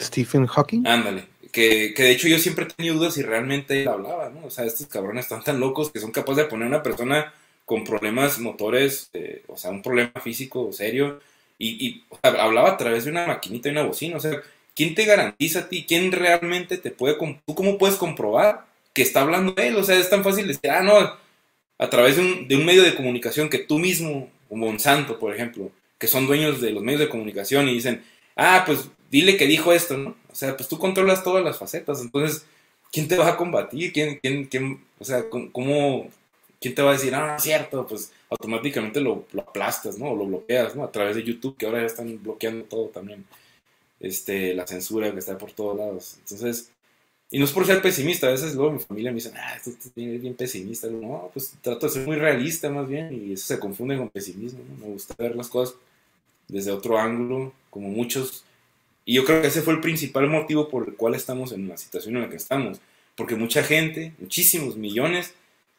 Stephen 0.00 0.46
Hawking. 0.46 0.86
Ándale, 0.86 1.24
que, 1.50 1.92
que, 1.92 2.04
de 2.04 2.12
hecho 2.12 2.28
yo 2.28 2.38
siempre 2.38 2.66
he 2.66 2.68
tenido 2.68 2.94
dudas 2.94 3.14
si 3.14 3.22
realmente 3.22 3.82
él 3.82 3.88
hablaba, 3.88 4.30
¿no? 4.30 4.46
O 4.46 4.50
sea, 4.50 4.66
estos 4.66 4.86
cabrones 4.86 5.24
están 5.24 5.42
tan 5.42 5.58
locos 5.58 5.90
que 5.90 5.98
son 5.98 6.12
capaces 6.12 6.44
de 6.44 6.48
poner 6.48 6.66
a 6.66 6.76
una 6.76 6.82
persona 6.84 7.34
con 7.64 7.82
problemas 7.82 8.38
motores, 8.38 9.10
eh, 9.14 9.42
o 9.48 9.56
sea, 9.56 9.72
un 9.72 9.82
problema 9.82 10.12
físico 10.22 10.72
serio, 10.72 11.18
y, 11.58 11.88
y 11.88 12.04
hablaba 12.22 12.70
a 12.70 12.76
través 12.76 13.04
de 13.04 13.10
una 13.10 13.26
maquinita 13.26 13.68
y 13.68 13.72
una 13.72 13.82
bocina, 13.82 14.16
o 14.16 14.20
sea, 14.20 14.40
¿quién 14.80 14.94
te 14.94 15.04
garantiza 15.04 15.58
a 15.58 15.68
ti? 15.68 15.84
¿Quién 15.86 16.10
realmente 16.10 16.78
te 16.78 16.90
puede... 16.90 17.14
¿Tú 17.14 17.54
cómo 17.54 17.76
puedes 17.76 17.96
comprobar 17.96 18.64
que 18.94 19.02
está 19.02 19.20
hablando 19.20 19.54
él? 19.58 19.76
O 19.76 19.84
sea, 19.84 19.98
es 19.98 20.08
tan 20.08 20.24
fácil 20.24 20.48
decir, 20.48 20.70
ah, 20.70 20.82
no, 20.82 20.96
a 21.78 21.90
través 21.90 22.16
de 22.16 22.56
un, 22.56 22.64
medio 22.64 22.82
de 22.82 22.94
comunicación 22.94 23.50
que 23.50 23.58
tú 23.58 23.78
mismo, 23.78 24.30
como 24.48 24.68
Monsanto, 24.68 25.18
por 25.18 25.34
ejemplo, 25.34 25.70
que 25.98 26.06
son 26.06 26.26
dueños 26.26 26.62
de 26.62 26.70
los 26.70 26.82
medios 26.82 27.02
de 27.02 27.10
comunicación 27.10 27.68
y 27.68 27.74
dicen, 27.74 28.02
ah, 28.36 28.62
pues 28.64 28.88
dile 29.10 29.36
que 29.36 29.46
dijo 29.46 29.70
esto, 29.70 29.98
¿no? 29.98 30.16
O 30.32 30.34
sea, 30.34 30.56
pues 30.56 30.66
tú 30.66 30.78
controlas 30.78 31.22
todas 31.22 31.44
las 31.44 31.58
facetas, 31.58 32.00
entonces, 32.00 32.46
¿quién 32.90 33.06
te 33.06 33.18
va 33.18 33.28
a 33.28 33.36
combatir? 33.36 33.92
¿Quién, 33.92 34.18
quién, 34.22 34.46
quién, 34.46 34.82
o 34.98 35.04
sea, 35.04 35.28
cómo, 35.28 36.08
quién 36.58 36.74
te 36.74 36.80
va 36.80 36.92
a 36.92 36.94
decir, 36.94 37.14
ah, 37.14 37.36
es 37.36 37.42
cierto, 37.42 37.86
pues 37.86 38.12
automáticamente 38.30 39.02
lo, 39.02 39.26
lo 39.32 39.42
aplastas, 39.42 39.98
¿no? 39.98 40.12
O 40.12 40.16
lo 40.16 40.24
bloqueas, 40.24 40.74
¿no? 40.74 40.84
A 40.84 40.90
través 40.90 41.16
de 41.16 41.22
YouTube, 41.22 41.58
que 41.58 41.66
ahora 41.66 41.80
ya 41.80 41.86
están 41.86 42.18
bloqueando 42.22 42.64
todo 42.64 42.86
también 42.86 43.26
este, 44.00 44.54
la 44.54 44.66
censura 44.66 45.12
que 45.12 45.18
está 45.18 45.38
por 45.38 45.52
todos 45.52 45.76
lados. 45.76 46.16
Entonces, 46.18 46.70
y 47.30 47.38
no 47.38 47.44
es 47.44 47.52
por 47.52 47.64
ser 47.64 47.80
pesimista, 47.80 48.26
a 48.26 48.32
veces 48.32 48.54
luego 48.54 48.72
mi 48.72 48.80
familia 48.80 49.12
me 49.12 49.16
dice, 49.16 49.32
ah, 49.36 49.54
esto, 49.54 49.70
es 49.70 49.94
bien 49.94 50.34
pesimista. 50.34 50.88
No, 50.88 51.30
pues 51.32 51.54
trato 51.60 51.86
de 51.86 51.92
ser 51.92 52.06
muy 52.06 52.16
realista 52.16 52.70
más 52.70 52.88
bien 52.88 53.12
y 53.12 53.34
eso 53.34 53.46
se 53.46 53.60
confunde 53.60 53.96
con 53.96 54.08
pesimismo. 54.08 54.60
Me 54.80 54.86
gusta 54.86 55.14
ver 55.16 55.36
las 55.36 55.48
cosas 55.48 55.76
desde 56.48 56.72
otro 56.72 56.98
ángulo, 56.98 57.52
como 57.70 57.88
muchos. 57.88 58.44
Y 59.04 59.14
yo 59.14 59.24
creo 59.24 59.40
que 59.40 59.48
ese 59.48 59.62
fue 59.62 59.74
el 59.74 59.80
principal 59.80 60.28
motivo 60.28 60.68
por 60.68 60.88
el 60.88 60.96
cual 60.96 61.14
estamos 61.14 61.52
en 61.52 61.68
la 61.68 61.76
situación 61.76 62.16
en 62.16 62.22
la 62.22 62.30
que 62.30 62.36
estamos. 62.36 62.80
Porque 63.16 63.36
mucha 63.36 63.62
gente, 63.62 64.12
muchísimos 64.18 64.76
millones, 64.76 65.34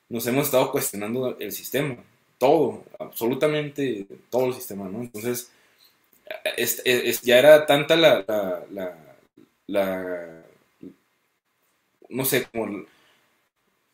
nos 0.07 0.25
hemos 0.27 0.45
estado 0.45 0.71
cuestionando 0.71 1.37
el 1.37 1.51
sistema. 1.51 1.97
Todo, 2.37 2.85
absolutamente 2.97 4.07
todo 4.29 4.47
el 4.47 4.53
sistema, 4.53 4.87
¿no? 4.87 5.01
Entonces, 5.01 5.51
es, 6.57 7.21
ya 7.21 7.39
era 7.39 7.65
tanta 7.65 7.95
la, 7.95 8.25
la, 9.67 10.43
no 12.09 12.25
sé, 12.25 12.47
como, 12.51 12.85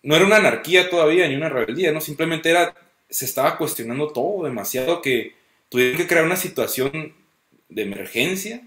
no 0.03 0.15
era 0.15 0.25
una 0.25 0.37
anarquía 0.37 0.89
todavía 0.89 1.27
ni 1.27 1.35
una 1.35 1.49
rebeldía, 1.49 1.91
no, 1.91 2.01
simplemente 2.01 2.49
era, 2.49 2.75
se 3.09 3.25
estaba 3.25 3.57
cuestionando 3.57 4.09
todo 4.09 4.45
demasiado 4.45 5.01
que 5.01 5.35
tuvieron 5.69 5.97
que 5.97 6.07
crear 6.07 6.25
una 6.25 6.35
situación 6.35 7.13
de 7.69 7.81
emergencia 7.81 8.61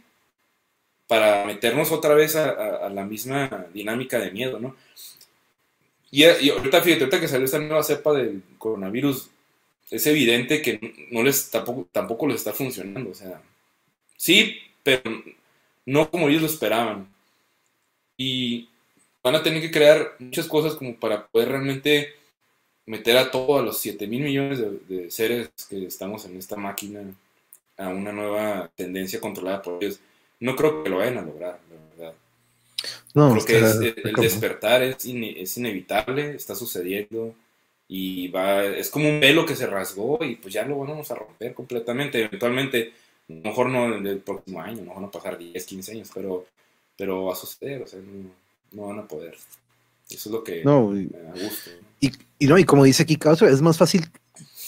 para 1.07 1.45
meternos 1.45 1.91
otra 1.91 2.15
vez 2.15 2.37
a, 2.37 2.89
la 2.89 3.05
misma 3.05 3.67
dinámica 3.75 4.19
de 4.21 4.31
miedo, 4.31 4.61
¿no? 4.61 4.77
Y, 6.13 6.25
ahorita, 6.25 6.83
fíjate, 6.83 7.05
ahorita 7.05 7.21
que 7.21 7.29
salió 7.29 7.45
esta 7.45 7.59
nueva 7.59 7.83
cepa 7.83 8.13
del 8.13 8.43
coronavirus, 8.59 9.31
es 9.91 10.07
evidente 10.07 10.63
que 10.63 11.09
no 11.11 11.23
les, 11.23 11.51
tampoco, 11.51 11.89
tampoco 11.91 12.27
les 12.29 12.37
está 12.37 12.53
funcionando, 12.53 13.11
o 13.11 13.15
sea, 13.15 13.41
Sí, 14.21 14.59
pero 14.83 15.01
no 15.87 16.11
como 16.11 16.29
ellos 16.29 16.43
lo 16.43 16.47
esperaban. 16.47 17.09
Y 18.19 18.69
van 19.23 19.35
a 19.35 19.43
tener 19.43 19.63
que 19.63 19.71
crear 19.71 20.15
muchas 20.19 20.47
cosas 20.47 20.75
como 20.75 20.95
para 20.95 21.27
poder 21.29 21.49
realmente 21.49 22.13
meter 22.85 23.17
a 23.17 23.31
todos 23.31 23.65
los 23.65 23.79
7 23.79 24.07
mil 24.07 24.23
millones 24.23 24.61
de, 24.87 25.11
seres 25.11 25.49
que 25.71 25.87
estamos 25.87 26.27
en 26.27 26.37
esta 26.37 26.57
máquina 26.57 27.01
a 27.79 27.89
una 27.89 28.13
nueva 28.13 28.71
tendencia 28.77 29.19
controlada 29.21 29.63
por 29.63 29.83
ellos. 29.83 30.01
No 30.39 30.55
creo 30.55 30.85
que 30.85 30.91
lo 30.91 30.99
vayan 30.99 31.17
a 31.17 31.23
lograr, 31.23 31.59
la 31.71 32.05
verdad. 32.05 32.15
No, 33.15 33.33
creo 33.33 33.47
que 33.47 33.57
el, 34.05 34.15
despertar 34.17 34.83
es, 34.83 34.97
es, 35.07 35.57
inevitable, 35.57 36.35
está 36.35 36.55
sucediendo 36.55 37.35
y 37.89 38.29
va, 38.29 38.67
es 38.67 38.91
como 38.91 39.09
un 39.09 39.19
velo 39.19 39.47
que 39.47 39.57
se 39.57 39.67
rasgó 39.67 40.23
y 40.23 40.35
pues 40.35 40.53
ya 40.53 40.67
lo 40.67 40.79
vamos 40.79 41.11
a 41.11 41.15
romper 41.15 41.55
completamente. 41.55 42.23
Eventualmente 42.23 42.93
a 43.31 43.37
lo 43.37 43.51
mejor 43.51 43.69
no 43.71 43.97
en 43.97 44.07
el 44.07 44.19
próximo 44.19 44.61
año, 44.61 44.79
a 44.79 44.81
lo 44.81 44.87
mejor 44.87 45.03
no 45.03 45.11
pasar 45.11 45.39
10, 45.39 45.65
15 45.65 45.93
años, 45.93 46.11
pero, 46.15 46.47
pero 46.97 47.25
va 47.25 47.33
a 47.33 47.37
suceder, 47.37 47.83
o 47.83 47.87
sea, 47.87 48.01
no, 48.73 48.87
van 48.87 48.99
a 48.99 49.09
poder. 49.09 49.35
Eso 50.09 50.29
es 50.29 50.33
lo 50.33 50.43
que 50.43 50.65
no, 50.65 50.89
me 50.89 51.07
da 51.07 51.33
gusto. 51.33 51.71
Y, 52.01 52.13
y, 52.39 52.47
no, 52.47 52.59
y 52.59 52.65
como 52.65 52.85
dice 52.85 53.03
aquí 53.03 53.17
Castro, 53.17 53.49
es 53.49 53.63
más 53.63 53.79
fácil 53.79 54.03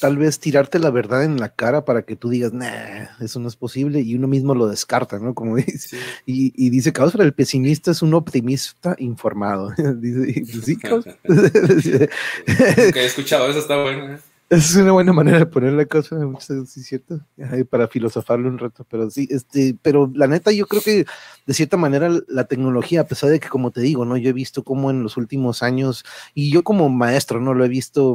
tal 0.03 0.17
vez 0.17 0.41
tirarte 0.41 0.81
la 0.81 0.91
verdad 0.91 1.23
en 1.23 1.39
la 1.39 1.51
cara 1.51 1.85
para 1.85 2.03
que 2.03 2.17
tú 2.17 2.29
digas, 2.29 2.53
nah, 2.53 3.07
eso 3.21 3.39
no 3.39 3.47
es 3.47 3.55
posible, 3.55 4.01
y 4.01 4.17
uno 4.17 4.27
mismo 4.27 4.53
lo 4.53 4.67
descarta, 4.67 5.21
¿no? 5.21 5.33
Como 5.33 5.55
dice. 5.57 5.97
Y, 6.27 6.53
y, 6.57 6.71
dice, 6.71 6.93
causa, 6.93 7.23
el 7.23 7.33
pesimista 7.33 7.93
es 7.93 8.03
un 8.03 8.13
optimista 8.15 8.97
informado. 8.99 9.71
dice, 10.01 10.45
sí, 10.45 10.77
he 12.49 13.05
escuchado 13.05 13.49
eso, 13.49 13.61
está 13.61 13.81
bueno. 13.81 14.15
¿eh? 14.15 14.19
Es 14.53 14.77
una 14.77 14.93
buena 14.93 15.15
manera 15.15 15.39
de 15.39 15.47
poner 15.47 15.73
la 15.73 15.87
cosa, 15.87 16.15
sí, 16.67 16.83
cierto, 16.83 17.21
para 17.71 17.89
filosofarlo 17.89 18.51
un 18.51 18.59
rato, 18.59 18.87
pero 18.91 19.11
sí, 19.11 19.27
este, 19.31 19.75
pero 19.81 20.13
la 20.15 20.27
neta 20.27 20.53
yo 20.53 20.67
creo 20.67 20.83
que 20.83 21.07
de 21.47 21.55
cierta 21.55 21.79
manera 21.79 22.11
la 22.29 22.45
tecnología, 22.45 23.01
a 23.01 23.07
pesar 23.07 23.31
de 23.31 23.41
que 23.41 23.49
como 23.49 23.71
te 23.71 23.81
digo, 23.81 24.05
¿no? 24.05 24.19
Yo 24.19 24.29
he 24.29 24.35
visto 24.35 24.63
como 24.63 24.91
en 24.91 25.03
los 25.03 25.17
últimos 25.17 25.63
años, 25.63 26.05
y 26.35 26.53
yo 26.53 26.65
como 26.65 26.91
maestro, 26.91 27.41
¿no? 27.41 27.55
Lo 27.55 27.65
he 27.65 27.69
visto 27.69 28.15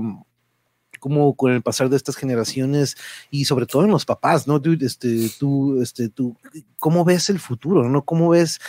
como 0.99 1.35
con 1.35 1.51
el 1.53 1.63
pasar 1.63 1.89
de 1.89 1.95
estas 1.95 2.15
generaciones 2.15 2.97
y 3.31 3.45
sobre 3.45 3.65
todo 3.65 3.85
en 3.85 3.91
los 3.91 4.05
papás, 4.05 4.47
¿no? 4.47 4.61
este, 4.81 5.29
tú, 5.39 5.81
este, 5.81 6.09
tú, 6.09 6.35
¿cómo 6.77 7.03
ves 7.03 7.31
el 7.31 7.39
futuro, 7.39 7.89
no? 7.89 8.03
¿Cómo 8.03 8.29
ves 8.29 8.59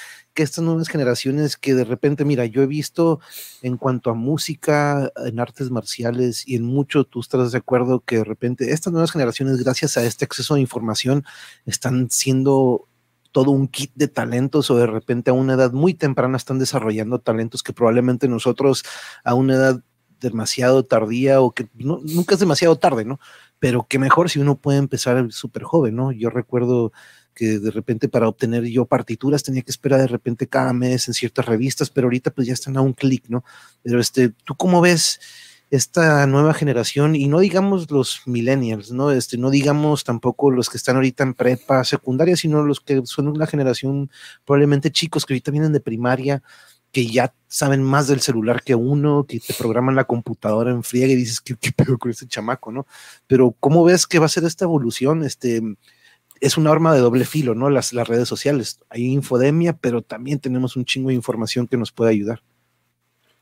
estas 0.42 0.64
nuevas 0.64 0.88
generaciones 0.88 1.56
que 1.56 1.74
de 1.74 1.84
repente, 1.84 2.24
mira, 2.24 2.46
yo 2.46 2.62
he 2.62 2.66
visto 2.66 3.20
en 3.62 3.76
cuanto 3.76 4.10
a 4.10 4.14
música, 4.14 5.10
en 5.24 5.40
artes 5.40 5.70
marciales 5.70 6.46
y 6.46 6.56
en 6.56 6.64
mucho, 6.64 7.04
tú 7.04 7.20
estás 7.20 7.52
de 7.52 7.58
acuerdo 7.58 8.00
que 8.00 8.18
de 8.18 8.24
repente 8.24 8.72
estas 8.72 8.92
nuevas 8.92 9.12
generaciones, 9.12 9.62
gracias 9.62 9.96
a 9.96 10.04
este 10.04 10.24
acceso 10.24 10.54
a 10.54 10.60
información, 10.60 11.24
están 11.66 12.10
siendo 12.10 12.86
todo 13.32 13.50
un 13.50 13.68
kit 13.68 13.92
de 13.94 14.08
talentos 14.08 14.70
o 14.70 14.76
de 14.76 14.86
repente 14.86 15.30
a 15.30 15.34
una 15.34 15.54
edad 15.54 15.72
muy 15.72 15.94
temprana 15.94 16.36
están 16.36 16.58
desarrollando 16.58 17.18
talentos 17.18 17.62
que 17.62 17.72
probablemente 17.72 18.28
nosotros 18.28 18.84
a 19.24 19.34
una 19.34 19.54
edad 19.54 19.82
demasiado 20.20 20.84
tardía 20.84 21.40
o 21.40 21.52
que 21.52 21.68
nunca 21.74 22.34
es 22.34 22.40
demasiado 22.40 22.76
tarde, 22.76 23.04
¿no? 23.04 23.20
Pero 23.58 23.86
que 23.88 23.98
mejor 23.98 24.30
si 24.30 24.40
uno 24.40 24.56
puede 24.56 24.78
empezar 24.78 25.30
súper 25.30 25.62
joven, 25.62 25.96
¿no? 25.96 26.12
Yo 26.12 26.30
recuerdo 26.30 26.92
que 27.38 27.60
de 27.60 27.70
repente 27.70 28.08
para 28.08 28.28
obtener 28.28 28.64
yo 28.64 28.84
partituras 28.84 29.44
tenía 29.44 29.62
que 29.62 29.70
esperar 29.70 30.00
de 30.00 30.08
repente 30.08 30.48
cada 30.48 30.72
mes 30.72 31.06
en 31.06 31.14
ciertas 31.14 31.46
revistas, 31.46 31.88
pero 31.88 32.06
ahorita 32.06 32.32
pues 32.32 32.48
ya 32.48 32.52
están 32.52 32.76
a 32.76 32.80
un 32.80 32.92
clic, 32.92 33.26
¿no? 33.28 33.44
Pero 33.84 34.00
este, 34.00 34.30
¿tú 34.44 34.56
cómo 34.56 34.80
ves 34.80 35.20
esta 35.70 36.26
nueva 36.26 36.52
generación? 36.52 37.14
Y 37.14 37.28
no 37.28 37.38
digamos 37.38 37.88
los 37.92 38.22
millennials, 38.26 38.90
¿no? 38.90 39.12
Este, 39.12 39.38
no 39.38 39.50
digamos 39.50 40.02
tampoco 40.02 40.50
los 40.50 40.68
que 40.68 40.78
están 40.78 40.96
ahorita 40.96 41.22
en 41.22 41.34
prepa, 41.34 41.84
secundaria, 41.84 42.36
sino 42.36 42.64
los 42.64 42.80
que 42.80 43.02
son 43.04 43.28
una 43.28 43.46
generación 43.46 44.10
probablemente 44.44 44.90
chicos 44.90 45.24
que 45.24 45.34
ahorita 45.34 45.52
vienen 45.52 45.72
de 45.72 45.80
primaria, 45.80 46.42
que 46.90 47.06
ya 47.06 47.32
saben 47.46 47.84
más 47.84 48.08
del 48.08 48.20
celular 48.20 48.64
que 48.64 48.74
uno, 48.74 49.26
que 49.28 49.38
te 49.38 49.54
programan 49.54 49.94
la 49.94 50.04
computadora 50.04 50.72
en 50.72 50.82
friega 50.82 51.12
y 51.12 51.16
dices, 51.16 51.40
¿qué, 51.40 51.54
qué 51.54 51.70
pedo 51.70 51.98
con 51.98 52.10
ese 52.10 52.26
chamaco, 52.26 52.72
no? 52.72 52.84
Pero 53.28 53.54
¿cómo 53.60 53.84
ves 53.84 54.08
que 54.08 54.18
va 54.18 54.26
a 54.26 54.28
ser 54.28 54.42
esta 54.42 54.64
evolución? 54.64 55.22
Este, 55.22 55.62
es 56.40 56.56
un 56.56 56.66
arma 56.66 56.94
de 56.94 57.00
doble 57.00 57.24
filo, 57.24 57.54
¿no? 57.54 57.70
Las, 57.70 57.92
las 57.92 58.08
redes 58.08 58.28
sociales. 58.28 58.80
Hay 58.88 59.04
infodemia, 59.06 59.72
pero 59.72 60.02
también 60.02 60.38
tenemos 60.38 60.76
un 60.76 60.84
chingo 60.84 61.08
de 61.08 61.14
información 61.14 61.66
que 61.66 61.76
nos 61.76 61.92
puede 61.92 62.10
ayudar. 62.10 62.42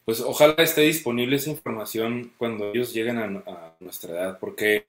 Pues 0.06 0.20
ojalá 0.20 0.54
esté 0.58 0.82
disponible 0.82 1.34
esa 1.34 1.50
información 1.50 2.32
cuando 2.38 2.70
ellos 2.70 2.94
lleguen 2.94 3.18
a, 3.18 3.74
nuestra 3.80 4.12
edad, 4.12 4.38
porque 4.38 4.86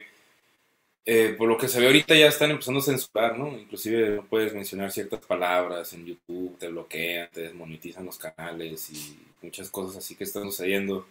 eh, 1.05 1.33
por 1.35 1.49
lo 1.49 1.57
que 1.57 1.67
se 1.67 1.79
ve 1.79 1.87
ahorita 1.87 2.13
ya 2.13 2.27
están 2.27 2.51
empezando 2.51 2.79
a 2.79 2.83
censurar, 2.83 3.37
¿no? 3.37 3.47
Inclusive 3.57 4.17
no 4.17 4.25
puedes 4.25 4.53
mencionar 4.53 4.91
ciertas 4.91 5.25
palabras 5.25 5.91
en 5.93 6.05
YouTube, 6.05 6.57
te 6.59 6.67
bloquean, 6.67 7.29
te 7.31 7.41
desmonetizan 7.41 8.05
los 8.05 8.19
canales 8.19 8.91
y 8.91 9.17
muchas 9.41 9.71
cosas 9.71 9.97
así 9.97 10.13
que 10.13 10.23
están 10.23 10.43
sucediendo. 10.43 11.07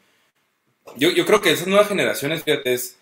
Yo, 0.96 1.10
yo 1.10 1.26
creo 1.26 1.40
que 1.40 1.50
esas 1.50 1.66
nuevas 1.66 1.88
generaciones, 1.88 2.44
fíjate, 2.44 2.74
es, 2.74 2.96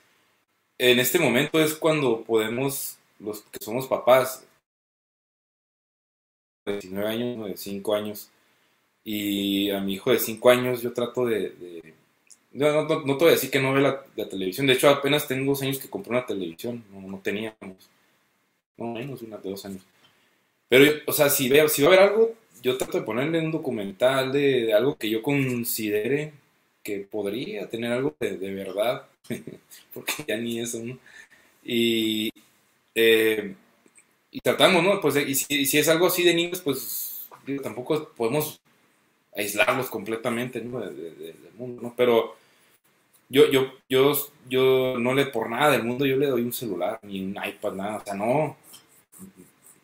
en 0.79 0.99
este 1.01 1.19
momento 1.19 1.63
es 1.63 1.75
cuando 1.75 2.25
podemos 2.25 2.97
los 3.25 3.43
que 3.43 3.65
somos 3.65 3.87
papás, 3.87 4.47
de 6.65 6.73
19 6.75 7.09
años, 7.09 7.49
de 7.49 7.57
5 7.57 7.95
años, 7.95 8.31
y 9.05 9.71
a 9.71 9.81
mi 9.81 9.95
hijo 9.95 10.11
de 10.11 10.19
5 10.19 10.51
años 10.51 10.83
yo 10.83 10.93
trato 10.93 11.27
de... 11.27 11.95
no, 12.53 12.73
no, 12.73 13.01
no, 13.05 13.17
te 13.17 13.25
voy 13.25 13.29
a 13.29 13.35
decir 13.35 13.51
que 13.51 13.61
no 13.61 13.73
ve 13.73 13.83
la, 13.83 14.05
televisión, 14.29 14.67
de 14.67 14.75
hecho 14.75 14.89
apenas 14.89 15.29
tengo 15.29 15.53
dos 15.53 15.63
años 15.63 15.79
que 15.79 15.91
compré 15.91 16.13
una 16.13 16.27
televisión, 16.27 16.85
no, 16.93 17.01
no 17.03 17.19
teníamos, 17.19 17.91
no 18.77 18.87
menos, 18.93 19.23
una 19.23 19.39
de 19.39 19.51
dos 19.51 19.65
años. 19.65 19.83
Pero, 20.69 21.03
o 21.07 21.13
sea, 21.13 21.29
si, 21.29 21.49
veo, 21.49 21.69
si 21.69 21.83
va 21.83 21.91
a 21.91 21.93
haber 21.93 22.09
algo, 22.09 22.35
yo 22.63 22.79
trato 22.79 22.99
de 22.99 23.05
ponerle 23.05 23.41
un 23.41 23.53
documental 23.53 24.33
de, 24.33 24.73
algo 24.73 24.97
que 24.97 25.11
yo 25.11 25.23
considere 25.23 26.33
que 26.83 27.01
podría 27.01 27.69
tener 27.69 27.93
algo 27.93 28.15
de, 28.21 28.39
de 28.39 28.55
verdad, 28.55 29.07
porque 29.95 30.13
ya 30.27 30.37
ni 30.37 30.61
eso, 30.61 30.81
¿no? 30.83 30.99
Y, 31.63 32.31
eh, 32.95 33.55
y 34.31 34.41
tratamos, 34.41 34.83
¿no? 34.83 35.01
Pues, 35.01 35.17
y 35.17 35.35
si, 35.35 35.79
es 35.79 35.89
algo 35.89 36.07
así 36.07 36.23
de 36.23 36.35
niños, 36.35 36.61
pues 36.61 37.29
tampoco 37.63 38.11
podemos 38.17 38.61
aislarlos 39.37 39.89
completamente 39.89 40.61
¿no? 40.61 40.81
del 40.81 41.37
mundo, 41.57 41.83
¿no? 41.83 41.95
Pero 41.97 42.37
yo, 43.29 43.51
yo, 43.51 43.73
yo, 43.89 44.13
yo 44.49 44.97
no 44.99 45.15
le 45.15 45.27
por 45.27 45.51
nada 45.51 45.73
del 45.73 45.85
mundo, 45.85 46.07
yo 46.07 46.17
le 46.17 46.27
doy 46.27 46.43
un 46.43 46.53
celular, 46.53 46.99
ni 47.03 47.21
un 47.23 47.37
iPad, 47.37 47.73
nada, 47.75 47.97
o 47.97 48.05
sea, 48.05 48.15
no, 48.15 48.57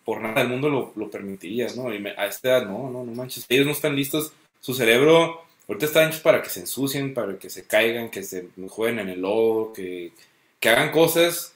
por 0.05 0.21
nada 0.21 0.41
del 0.41 0.49
mundo 0.49 0.69
lo, 0.69 0.93
lo 0.97 1.11
permitiría, 1.11 1.69
¿no? 1.77 1.93
Y 1.95 2.05
a 2.05 2.27
esta 2.27 2.49
edad, 2.49 2.67
no, 2.67 2.91
no, 2.91 3.05
no 3.05 3.13
manches, 3.13 3.47
ellos 3.49 3.67
no 3.67 3.73
están 3.73 3.97
listos, 3.97 4.33
su 4.61 4.75
cerebro 4.75 5.43
ahorita 5.69 5.87
está 5.87 6.09
hecho 6.09 6.23
para 6.23 6.43
que 6.43 6.51
se 6.51 6.61
ensucien, 6.61 7.15
para 7.15 7.39
que 7.39 7.49
se 7.49 7.65
caigan, 7.67 8.11
que 8.11 8.25
se 8.25 8.49
jueguen 8.69 8.99
en 8.99 9.09
el 9.11 9.21
lodo, 9.21 9.73
que, 9.73 10.13
que 10.59 10.69
hagan 10.69 10.91
cosas 10.91 11.55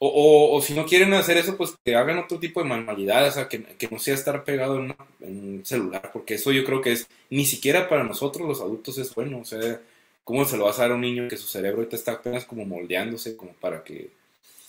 o, 0.00 0.56
o, 0.56 0.62
si 0.62 0.74
no 0.74 0.86
quieren 0.86 1.12
hacer 1.14 1.36
eso, 1.38 1.56
pues 1.56 1.76
que 1.84 1.96
hagan 1.96 2.18
otro 2.18 2.38
tipo 2.38 2.62
de 2.62 2.68
manualidades, 2.68 3.32
o 3.32 3.34
sea, 3.34 3.48
que, 3.48 3.88
no 3.90 3.98
sea 3.98 4.14
estar 4.14 4.44
pegado 4.44 4.78
en, 4.78 4.94
un 5.20 5.62
celular, 5.64 6.10
porque 6.12 6.34
eso 6.34 6.52
yo 6.52 6.64
creo 6.64 6.80
que 6.80 6.92
es, 6.92 7.08
ni 7.30 7.44
siquiera 7.44 7.88
para 7.88 8.04
nosotros 8.04 8.46
los 8.46 8.60
adultos 8.60 8.96
es 8.98 9.12
bueno, 9.14 9.40
o 9.40 9.44
sea, 9.44 9.80
¿cómo 10.22 10.44
se 10.44 10.56
lo 10.56 10.66
vas 10.66 10.78
a 10.78 10.82
dar 10.82 10.92
a 10.92 10.94
un 10.94 11.00
niño 11.00 11.28
que 11.28 11.36
su 11.36 11.48
cerebro 11.48 11.78
ahorita 11.78 11.96
está 11.96 12.12
apenas 12.12 12.44
como 12.44 12.64
moldeándose 12.64 13.36
como 13.36 13.52
para 13.54 13.82
que 13.82 14.10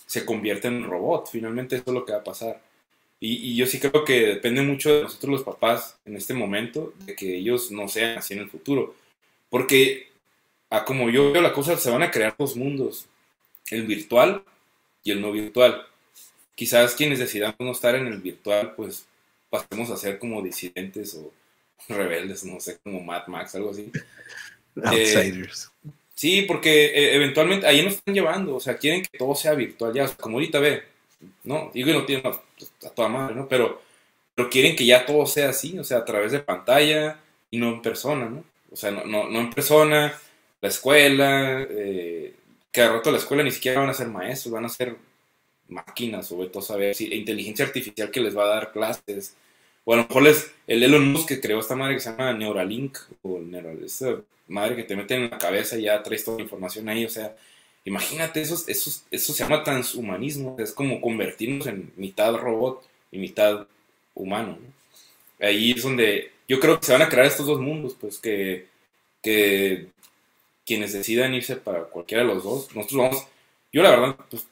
se 0.06 0.24
convierta 0.24 0.68
en 0.68 0.82
un 0.82 0.90
robot? 0.90 1.28
Finalmente 1.30 1.76
eso 1.76 1.84
es 1.86 1.94
lo 1.94 2.04
que 2.04 2.12
va 2.12 2.18
a 2.18 2.24
pasar. 2.24 2.60
Y, 3.20 3.52
y, 3.52 3.56
yo 3.56 3.66
sí 3.66 3.78
creo 3.78 4.04
que 4.04 4.20
depende 4.26 4.62
mucho 4.62 4.94
de 4.94 5.02
nosotros 5.02 5.30
los 5.30 5.42
papás 5.42 5.98
en 6.06 6.16
este 6.16 6.34
momento, 6.34 6.94
de 7.04 7.14
que 7.14 7.36
ellos 7.36 7.70
no 7.70 7.86
sean 7.86 8.18
así 8.18 8.34
en 8.34 8.40
el 8.40 8.50
futuro, 8.50 8.94
porque 9.50 10.08
a 10.70 10.84
como 10.84 11.10
yo 11.10 11.32
veo 11.32 11.42
la 11.42 11.52
cosa, 11.52 11.76
se 11.76 11.90
van 11.90 12.02
a 12.02 12.10
crear 12.10 12.34
dos 12.38 12.56
mundos, 12.56 13.06
el 13.70 13.86
virtual 13.86 14.42
y 15.02 15.10
el 15.10 15.20
no 15.20 15.32
virtual. 15.32 15.86
Quizás 16.54 16.94
quienes 16.94 17.18
decidamos 17.18 17.56
no 17.58 17.72
estar 17.72 17.94
en 17.94 18.06
el 18.06 18.18
virtual, 18.18 18.74
pues 18.74 19.06
pasemos 19.48 19.90
a 19.90 19.96
ser 19.96 20.18
como 20.18 20.42
disidentes 20.42 21.14
o 21.14 21.32
rebeldes, 21.88 22.44
no 22.44 22.60
sé, 22.60 22.78
como 22.82 23.00
Mad 23.00 23.26
Max, 23.26 23.54
algo 23.54 23.70
así. 23.70 23.90
Outsiders. 24.82 25.70
Eh, 25.84 25.90
sí, 26.14 26.42
porque 26.42 26.86
eh, 26.86 27.14
eventualmente 27.16 27.66
ahí 27.66 27.82
nos 27.82 27.94
están 27.94 28.14
llevando, 28.14 28.56
o 28.56 28.60
sea, 28.60 28.76
quieren 28.76 29.02
que 29.02 29.18
todo 29.18 29.34
sea 29.34 29.54
virtual 29.54 29.92
ya, 29.92 30.08
como 30.16 30.36
ahorita 30.36 30.60
ve, 30.60 30.84
¿no? 31.44 31.70
Digo 31.74 31.88
que 31.88 31.94
no 31.94 32.04
tienen 32.04 32.26
a, 32.26 32.90
toda 32.90 33.08
madre, 33.08 33.34
¿no? 33.34 33.48
Pero, 33.48 33.82
pero 34.34 34.48
quieren 34.48 34.76
que 34.76 34.86
ya 34.86 35.04
todo 35.06 35.26
sea 35.26 35.50
así, 35.50 35.78
o 35.78 35.84
sea, 35.84 35.98
a 35.98 36.04
través 36.04 36.32
de 36.32 36.40
pantalla 36.40 37.18
y 37.50 37.58
no 37.58 37.68
en 37.68 37.82
persona, 37.82 38.26
¿no? 38.26 38.44
O 38.70 38.76
sea, 38.76 38.90
no, 38.90 39.04
no, 39.04 39.28
no 39.28 39.40
en 39.40 39.50
persona, 39.50 40.16
la 40.60 40.68
escuela, 40.68 41.66
eh, 41.68 42.34
que 42.72 42.80
de 42.80 42.88
rato 42.88 43.10
la 43.10 43.18
escuela 43.18 43.42
ni 43.42 43.50
siquiera 43.50 43.80
van 43.80 43.90
a 43.90 43.94
ser 43.94 44.08
maestros, 44.08 44.52
van 44.52 44.64
a 44.64 44.68
ser 44.68 44.96
máquinas 45.68 46.30
o 46.32 46.42
a 46.42 46.62
saber 46.62 46.94
si 46.94 47.12
inteligencia 47.14 47.64
artificial 47.64 48.10
que 48.10 48.20
les 48.20 48.36
va 48.36 48.44
a 48.44 48.54
dar 48.54 48.72
clases. 48.72 49.36
O 49.84 49.94
a 49.94 49.96
lo 49.96 50.02
mejor 50.04 50.22
les, 50.22 50.50
el 50.66 50.82
Elon 50.82 51.10
Musk 51.12 51.28
que 51.28 51.40
creó 51.40 51.60
esta 51.60 51.76
madre 51.76 51.94
que 51.94 52.00
se 52.00 52.10
llama 52.10 52.32
Neuralink, 52.32 52.98
o 53.22 53.38
Neural, 53.40 53.82
esta 53.84 54.20
madre 54.48 54.76
que 54.76 54.84
te 54.84 54.96
meten 54.96 55.22
en 55.22 55.30
la 55.30 55.38
cabeza 55.38 55.78
y 55.78 55.82
ya 55.82 56.02
traes 56.02 56.24
toda 56.24 56.38
la 56.38 56.42
información 56.42 56.88
ahí, 56.88 57.04
o 57.04 57.10
sea, 57.10 57.34
imagínate, 57.84 58.40
eso, 58.40 58.62
eso, 58.66 59.02
eso 59.10 59.32
se 59.32 59.42
llama 59.42 59.64
transhumanismo, 59.64 60.56
es 60.58 60.72
como 60.72 61.00
convertirnos 61.00 61.66
en 61.66 61.92
mitad 61.96 62.34
robot 62.36 62.84
y 63.10 63.18
mitad 63.18 63.66
humano. 64.14 64.58
Ahí 65.40 65.72
es 65.72 65.82
donde 65.82 66.32
yo 66.48 66.60
creo 66.60 66.78
que 66.78 66.86
se 66.86 66.92
van 66.92 67.02
a 67.02 67.08
crear 67.08 67.26
estos 67.26 67.46
dos 67.46 67.60
mundos, 67.60 67.96
pues 67.98 68.18
que, 68.18 68.66
que 69.22 69.88
quienes 70.64 70.92
decidan 70.92 71.34
irse 71.34 71.56
para 71.56 71.84
cualquiera 71.84 72.22
de 72.24 72.34
los 72.34 72.44
dos, 72.44 72.74
nosotros 72.74 73.00
vamos, 73.00 73.26
yo 73.72 73.82
la 73.82 73.90
verdad, 73.90 74.16
pues 74.30 74.46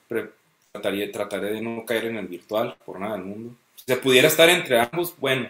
trataría, 0.72 1.11
trataré 1.12 1.52
de 1.52 1.61
no 1.61 1.84
caer 1.84 2.06
en 2.06 2.16
el 2.16 2.28
virtual 2.28 2.76
por 2.84 3.00
nada 3.00 3.16
del 3.16 3.24
mundo. 3.24 3.54
Si 3.76 3.84
se 3.86 3.96
pudiera 3.96 4.28
estar 4.28 4.48
entre 4.48 4.80
ambos, 4.80 5.14
bueno, 5.18 5.48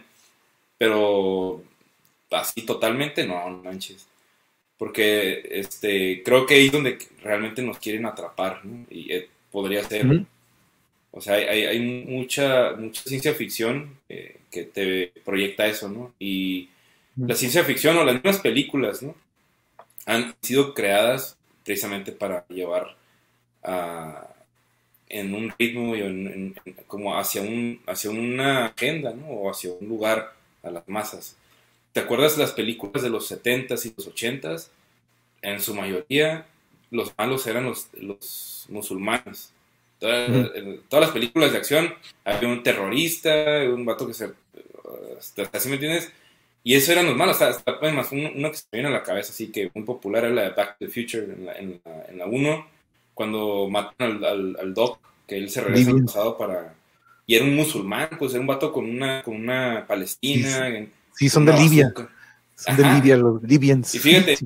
pero 0.76 1.62
así 2.30 2.62
totalmente 2.62 3.26
no, 3.26 3.48
no 3.50 3.62
manches. 3.62 4.06
Porque 4.76 5.42
este, 5.50 6.22
creo 6.22 6.46
que 6.46 6.54
ahí 6.54 6.66
es 6.66 6.72
donde 6.72 6.98
realmente 7.22 7.62
nos 7.62 7.78
quieren 7.78 8.06
atrapar, 8.06 8.64
¿no? 8.64 8.86
Y 8.90 9.12
eh, 9.12 9.28
podría 9.50 9.82
ser. 9.82 10.06
O 11.10 11.20
sea, 11.20 11.34
hay, 11.34 11.64
hay, 11.64 11.80
mucha, 11.80 12.72
mucha 12.76 13.02
ciencia 13.02 13.34
ficción 13.34 13.96
que 14.08 14.64
te 14.64 15.12
proyecta 15.24 15.66
eso, 15.66 15.88
¿no? 15.88 16.14
Y 16.18 16.68
la 17.16 17.34
ciencia 17.34 17.64
ficción 17.64 17.96
o 17.96 18.04
las 18.04 18.14
mismas 18.14 18.38
películas, 18.38 19.02
¿no? 19.02 19.14
Han 20.08 20.34
sido 20.40 20.72
creadas 20.72 21.36
precisamente 21.64 22.12
para 22.12 22.46
llevar 22.48 22.96
en 25.10 25.34
un 25.34 25.52
ritmo 25.58 25.94
y 25.94 26.54
como 26.86 27.18
hacia, 27.18 27.42
un, 27.42 27.82
hacia 27.86 28.10
una 28.10 28.66
agenda, 28.66 29.12
¿no? 29.12 29.26
O 29.26 29.50
hacia 29.50 29.70
un 29.70 29.86
lugar 29.86 30.32
a 30.62 30.70
las 30.70 30.88
masas. 30.88 31.36
¿Te 31.92 32.00
acuerdas 32.00 32.36
de 32.36 32.42
las 32.42 32.52
películas 32.52 33.02
de 33.02 33.10
los 33.10 33.30
70s 33.30 33.84
y 33.84 33.94
los 33.94 34.14
80s? 34.14 34.68
En 35.42 35.60
su 35.60 35.74
mayoría, 35.74 36.46
los 36.90 37.12
malos 37.18 37.46
eran 37.46 37.64
los, 37.64 37.88
los 37.92 38.64
musulmanes. 38.70 39.52
Todas, 39.98 40.30
las 40.90 41.10
películas 41.10 41.52
de 41.52 41.58
acción 41.58 41.94
había 42.24 42.48
un 42.48 42.62
terrorista, 42.62 43.62
un 43.64 43.84
vato 43.84 44.06
que 44.06 44.14
se... 44.14 44.32
¿Así 45.52 45.68
me 45.68 45.74
entiendes? 45.74 46.10
Y 46.62 46.74
eso 46.74 46.92
eran 46.92 47.06
los 47.06 47.16
malos. 47.16 47.40
Hasta, 47.40 47.78
además, 47.80 48.08
uno, 48.12 48.50
que 48.50 48.56
se 48.56 48.64
me 48.72 48.78
viene 48.78 48.88
a 48.88 48.98
la 48.98 49.02
cabeza, 49.02 49.32
así 49.32 49.48
que 49.48 49.70
muy 49.74 49.84
popular, 49.84 50.24
era 50.24 50.34
la 50.34 50.42
de 50.42 50.50
Back 50.50 50.78
to 50.78 50.86
the 50.86 50.88
Future 50.88 51.24
en 51.24 52.18
la 52.18 52.26
1, 52.26 52.66
cuando 53.14 53.68
matan 53.68 54.24
al, 54.24 54.56
al, 54.60 54.74
Doc, 54.74 55.00
que 55.26 55.36
él 55.36 55.50
se 55.50 55.60
regresa 55.60 55.90
al 55.90 56.04
pasado 56.04 56.38
para... 56.38 56.74
Y 57.26 57.34
era 57.34 57.44
un 57.44 57.56
musulmán, 57.56 58.08
pues 58.18 58.32
era 58.32 58.40
un 58.40 58.46
vato 58.46 58.72
con 58.72 58.88
una, 58.88 59.22
con 59.22 59.36
una 59.36 59.84
palestina. 59.86 60.70
Sí, 61.14 61.28
son 61.28 61.44
de 61.44 61.52
Libia. 61.52 61.92
Son 62.54 62.76
de 62.76 62.84
Libia, 62.84 63.16
los 63.16 63.42
Libyans. 63.42 63.94
Y 63.94 63.98
fíjate, 63.98 64.38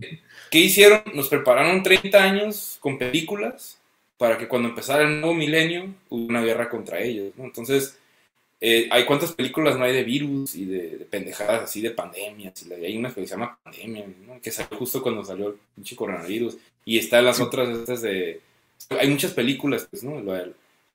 ¿qué 0.50 0.58
hicieron? 0.58 1.02
Nos 1.14 1.28
prepararon 1.28 1.82
30 1.82 2.22
años 2.22 2.78
con 2.80 2.98
películas 2.98 3.78
para 4.16 4.38
que 4.38 4.48
cuando 4.48 4.68
empezara 4.68 5.02
el 5.02 5.20
nuevo 5.20 5.34
milenio 5.34 5.94
hubiera 6.08 6.30
una 6.30 6.42
guerra 6.42 6.68
contra 6.68 7.00
ellos. 7.00 7.32
¿no? 7.36 7.44
Entonces, 7.44 7.98
eh, 8.64 8.86
hay 8.92 9.04
cuántas 9.04 9.32
películas 9.32 9.76
no 9.76 9.84
hay 9.84 9.92
de 9.92 10.04
virus 10.04 10.54
y 10.54 10.66
de, 10.66 11.04
pendejadas 11.10 11.64
así 11.64 11.80
de 11.80 11.90
pandemias. 11.90 12.64
Y 12.64 12.72
hay 12.72 12.96
una 12.96 13.12
que 13.12 13.22
se 13.22 13.26
llama 13.26 13.58
Pandemia, 13.60 14.06
¿no? 14.24 14.40
que 14.40 14.52
salió 14.52 14.78
justo 14.78 15.02
cuando 15.02 15.24
salió 15.24 15.48
el 15.48 15.54
pinche 15.74 15.96
coronavirus. 15.96 16.56
Y 16.84 16.96
están 16.96 17.24
las 17.24 17.40
otras 17.40 17.68
estas 17.76 18.02
de. 18.02 18.40
Hay 18.90 19.08
muchas 19.08 19.32
películas, 19.32 19.88
pues, 19.90 20.04
¿no? 20.04 20.22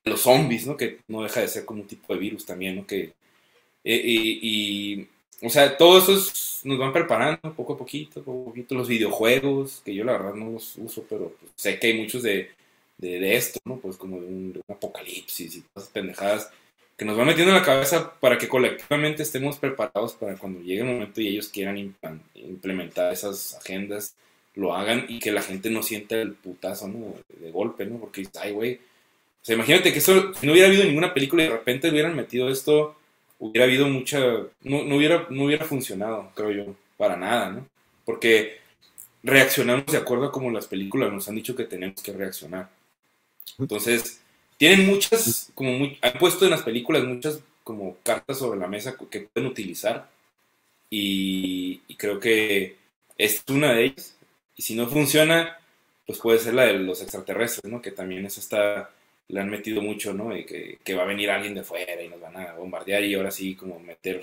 los 0.04 0.20
zombies, 0.20 0.66
¿no? 0.66 0.78
Que 0.78 1.00
no 1.08 1.22
deja 1.22 1.40
de 1.40 1.48
ser 1.48 1.66
como 1.66 1.82
un 1.82 1.86
tipo 1.86 2.14
de 2.14 2.18
virus 2.18 2.46
también, 2.46 2.76
¿no? 2.76 2.86
Que, 2.86 3.12
eh, 3.84 4.02
y, 4.04 5.06
o 5.42 5.50
sea, 5.50 5.76
todo 5.76 5.98
eso 5.98 6.12
nos 6.64 6.78
van 6.78 6.92
preparando 6.94 7.54
poco 7.54 7.74
a 7.74 7.78
poquito, 7.78 8.22
poco 8.22 8.42
a 8.42 8.44
poquito. 8.46 8.74
Los 8.76 8.88
videojuegos, 8.88 9.82
que 9.84 9.94
yo 9.94 10.04
la 10.04 10.12
verdad 10.12 10.34
no 10.34 10.52
los 10.52 10.76
uso, 10.78 11.04
pero 11.06 11.34
pues, 11.38 11.52
sé 11.56 11.78
que 11.78 11.88
hay 11.88 12.00
muchos 12.00 12.22
de, 12.22 12.50
de, 12.96 13.36
esto, 13.36 13.60
¿no? 13.66 13.76
Pues 13.76 13.98
como 13.98 14.20
de 14.20 14.26
un, 14.26 14.62
apocalipsis 14.68 15.56
y 15.56 15.60
todas 15.60 15.84
esas 15.84 15.88
pendejadas 15.92 16.50
que 16.98 17.04
nos 17.04 17.16
van 17.16 17.28
metiendo 17.28 17.52
en 17.52 17.60
la 17.60 17.64
cabeza 17.64 18.12
para 18.18 18.36
que 18.36 18.48
colectivamente 18.48 19.22
estemos 19.22 19.56
preparados 19.56 20.14
para 20.14 20.36
cuando 20.36 20.60
llegue 20.60 20.80
el 20.80 20.88
momento 20.88 21.20
y 21.20 21.28
ellos 21.28 21.48
quieran 21.48 21.94
implementar 22.34 23.12
esas 23.12 23.54
agendas, 23.54 24.16
lo 24.56 24.74
hagan 24.74 25.06
y 25.08 25.20
que 25.20 25.30
la 25.30 25.42
gente 25.42 25.70
no 25.70 25.84
sienta 25.84 26.16
el 26.16 26.32
putazo, 26.32 26.88
¿no? 26.88 27.14
De 27.40 27.52
golpe, 27.52 27.86
¿no? 27.86 27.98
Porque, 27.98 28.26
ay, 28.40 28.50
güey. 28.50 28.74
O 28.74 29.44
sea, 29.44 29.54
imagínate 29.54 29.92
que 29.92 30.00
eso, 30.00 30.34
si 30.34 30.44
no 30.44 30.52
hubiera 30.52 30.66
habido 30.66 30.82
ninguna 30.82 31.14
película 31.14 31.44
y 31.44 31.46
de 31.46 31.52
repente 31.52 31.88
hubieran 31.88 32.16
metido 32.16 32.50
esto, 32.50 32.96
hubiera 33.38 33.66
habido 33.66 33.86
mucha. 33.86 34.18
No, 34.18 34.82
no, 34.82 34.96
hubiera, 34.96 35.28
no 35.30 35.44
hubiera 35.44 35.64
funcionado, 35.64 36.32
creo 36.34 36.50
yo, 36.50 36.74
para 36.96 37.16
nada, 37.16 37.52
¿no? 37.52 37.66
Porque 38.04 38.58
reaccionamos 39.22 39.86
de 39.86 39.98
acuerdo 39.98 40.26
a 40.26 40.32
como 40.32 40.50
las 40.50 40.66
películas 40.66 41.12
nos 41.12 41.28
han 41.28 41.36
dicho 41.36 41.54
que 41.54 41.64
tenemos 41.64 42.02
que 42.02 42.12
reaccionar. 42.12 42.68
Entonces, 43.56 44.20
tienen 44.58 44.86
muchas, 44.86 45.50
como 45.54 45.72
muy, 45.72 45.98
han 46.02 46.18
puesto 46.18 46.44
en 46.44 46.50
las 46.50 46.62
películas 46.62 47.04
muchas 47.04 47.40
como 47.64 47.96
cartas 48.02 48.38
sobre 48.38 48.58
la 48.58 48.66
mesa 48.66 48.96
que 49.10 49.20
pueden 49.20 49.48
utilizar 49.48 50.10
y, 50.90 51.78
creo 51.96 52.20
que 52.20 52.76
es 53.16 53.44
una 53.48 53.72
de 53.72 53.84
ellas. 53.86 54.16
Y 54.56 54.62
si 54.62 54.74
no 54.74 54.86
funciona, 54.86 55.58
pues 56.06 56.18
puede 56.18 56.38
ser 56.38 56.54
la 56.54 56.64
de 56.64 56.74
los 56.74 57.02
extraterrestres, 57.02 57.70
¿no? 57.70 57.82
Que 57.82 57.92
también 57.92 58.24
eso 58.26 58.40
está, 58.40 58.90
le 59.28 59.40
han 59.40 59.50
metido 59.50 59.82
mucho, 59.82 60.14
¿no? 60.14 60.36
Y 60.36 60.44
que, 60.44 60.78
que 60.84 60.94
va 60.94 61.02
a 61.02 61.06
venir 61.06 61.30
alguien 61.30 61.54
de 61.54 61.64
fuera 61.64 62.02
y 62.02 62.08
nos 62.08 62.20
van 62.20 62.36
a 62.36 62.54
bombardear 62.54 63.04
y 63.04 63.14
ahora 63.14 63.30
sí 63.30 63.54
como 63.54 63.78
meter 63.78 64.22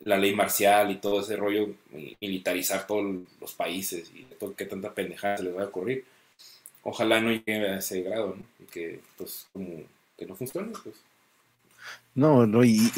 la 0.00 0.18
ley 0.18 0.34
marcial 0.34 0.90
y 0.90 0.96
todo 0.96 1.20
ese 1.20 1.36
rollo, 1.36 1.70
militarizar 2.20 2.86
todos 2.86 3.22
los 3.40 3.52
países 3.54 4.10
y 4.14 4.24
todo, 4.38 4.54
qué 4.54 4.66
tanta 4.66 4.92
pendejada 4.92 5.38
se 5.38 5.44
les 5.44 5.56
va 5.56 5.62
a 5.62 5.66
ocurrir 5.66 6.04
ojalá 6.84 7.20
no 7.20 7.30
llegue 7.32 7.68
a 7.68 7.78
ese 7.78 8.02
grado, 8.02 8.36
¿no? 8.36 8.44
Y 8.60 8.64
que, 8.66 9.00
pues, 9.16 9.48
como 9.52 9.82
que 10.16 10.26
no 10.26 10.36
funcione, 10.36 10.72
pues. 10.84 10.96
No, 12.16 12.46
no, 12.46 12.62
y, 12.62 12.92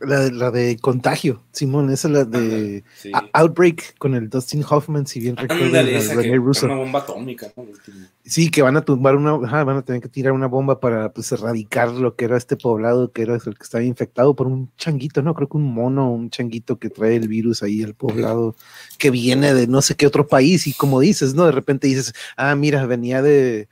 la, 0.00 0.50
de 0.50 0.76
contagio, 0.78 1.40
Simón, 1.52 1.88
esa 1.92 2.08
es 2.08 2.14
la 2.14 2.24
de 2.24 2.82
Outbreak 3.32 3.96
con 3.96 4.16
el 4.16 4.28
Dustin 4.28 4.64
Hoffman, 4.68 5.06
si 5.06 5.20
bien 5.20 5.36
recuerdan, 5.36 5.86
Una 6.66 6.74
bomba 6.74 6.98
atómica, 6.98 7.52
Sí, 8.24 8.50
que 8.50 8.62
van 8.62 8.76
a 8.76 8.84
tumbar 8.84 9.14
una, 9.14 9.36
van 9.36 9.76
a 9.76 9.82
tener 9.82 10.02
que 10.02 10.08
tirar 10.08 10.32
una 10.32 10.48
bomba 10.48 10.80
para 10.80 11.12
pues 11.12 11.30
erradicar 11.30 11.92
lo 11.92 12.16
que 12.16 12.24
era 12.24 12.36
este 12.36 12.56
poblado, 12.56 13.12
que 13.12 13.22
era 13.22 13.34
el 13.34 13.40
que 13.40 13.50
estaba 13.62 13.84
infectado 13.84 14.34
por 14.34 14.48
un 14.48 14.68
changuito, 14.76 15.22
no, 15.22 15.32
creo 15.34 15.48
que 15.48 15.58
un 15.58 15.72
mono, 15.72 16.10
un 16.10 16.30
changuito 16.30 16.80
que 16.80 16.90
trae 16.90 17.14
el 17.14 17.28
virus 17.28 17.62
ahí 17.62 17.84
al 17.84 17.94
poblado, 17.94 18.56
que 18.98 19.12
viene 19.12 19.54
de 19.54 19.68
no 19.68 19.80
sé 19.80 19.94
qué 19.94 20.08
otro 20.08 20.26
país, 20.26 20.66
y 20.66 20.72
como 20.72 20.98
dices, 20.98 21.34
¿no? 21.34 21.46
De 21.46 21.52
repente 21.52 21.86
dices, 21.86 22.14
ah, 22.36 22.56
mira, 22.56 22.84
venía 22.86 23.22
de 23.22 23.68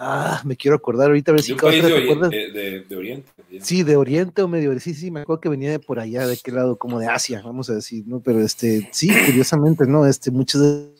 Ah, 0.00 0.40
me 0.44 0.56
quiero 0.56 0.76
acordar 0.76 1.08
ahorita 1.08 1.32
a 1.32 1.34
ver 1.34 1.42
si 1.42 1.54
de, 1.54 1.60
de, 1.60 2.84
de, 2.88 2.96
Oriente. 2.96 3.32
Sí, 3.60 3.82
de 3.82 3.96
Oriente 3.96 4.42
o 4.42 4.48
medio. 4.48 4.78
Sí, 4.78 4.94
sí, 4.94 5.10
me 5.10 5.20
acuerdo 5.20 5.40
que 5.40 5.48
venía 5.48 5.72
de 5.72 5.80
por 5.80 5.98
allá, 5.98 6.24
de 6.24 6.36
qué 6.36 6.52
lado, 6.52 6.76
como 6.78 7.00
de 7.00 7.08
Asia, 7.08 7.42
vamos 7.44 7.68
a 7.68 7.74
decir, 7.74 8.04
¿no? 8.06 8.20
Pero 8.20 8.40
este, 8.40 8.88
sí, 8.92 9.08
curiosamente, 9.26 9.86
¿no? 9.86 10.06
Este, 10.06 10.30
muchos 10.30 10.60
de 10.60 10.98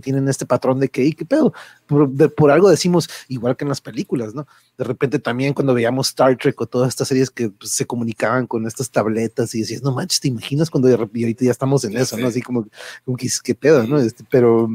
tienen 0.00 0.28
este 0.28 0.46
patrón 0.46 0.80
de 0.80 0.88
que, 0.88 1.12
¿qué 1.12 1.24
pedo? 1.24 1.52
Por, 1.86 2.50
algo 2.50 2.70
decimos, 2.70 3.10
igual 3.28 3.56
que 3.56 3.64
en 3.64 3.68
las 3.68 3.80
películas, 3.80 4.34
¿no? 4.34 4.46
De 4.78 4.84
repente 4.84 5.18
también 5.18 5.52
cuando 5.52 5.74
veíamos 5.74 6.08
Star 6.08 6.36
Trek 6.36 6.58
o 6.60 6.66
todas 6.66 6.88
estas 6.88 7.08
series 7.08 7.30
que 7.30 7.50
pues, 7.50 7.72
se 7.72 7.86
comunicaban 7.86 8.46
con 8.46 8.66
estas 8.66 8.90
tabletas 8.90 9.54
y 9.54 9.60
decías, 9.60 9.82
no 9.82 9.92
manches, 9.92 10.20
¿te 10.20 10.28
imaginas 10.28 10.70
cuando 10.70 10.88
de 10.88 10.96
repente, 10.96 11.24
ahorita 11.24 11.44
ya 11.44 11.50
estamos 11.50 11.84
en 11.84 11.96
eso, 11.96 12.16
¿no? 12.16 12.28
Así 12.28 12.40
como, 12.40 12.66
como 13.04 13.16
que, 13.16 13.28
¿qué 13.44 13.54
pedo, 13.54 13.86
no? 13.86 13.98
Este, 13.98 14.24
pero, 14.30 14.68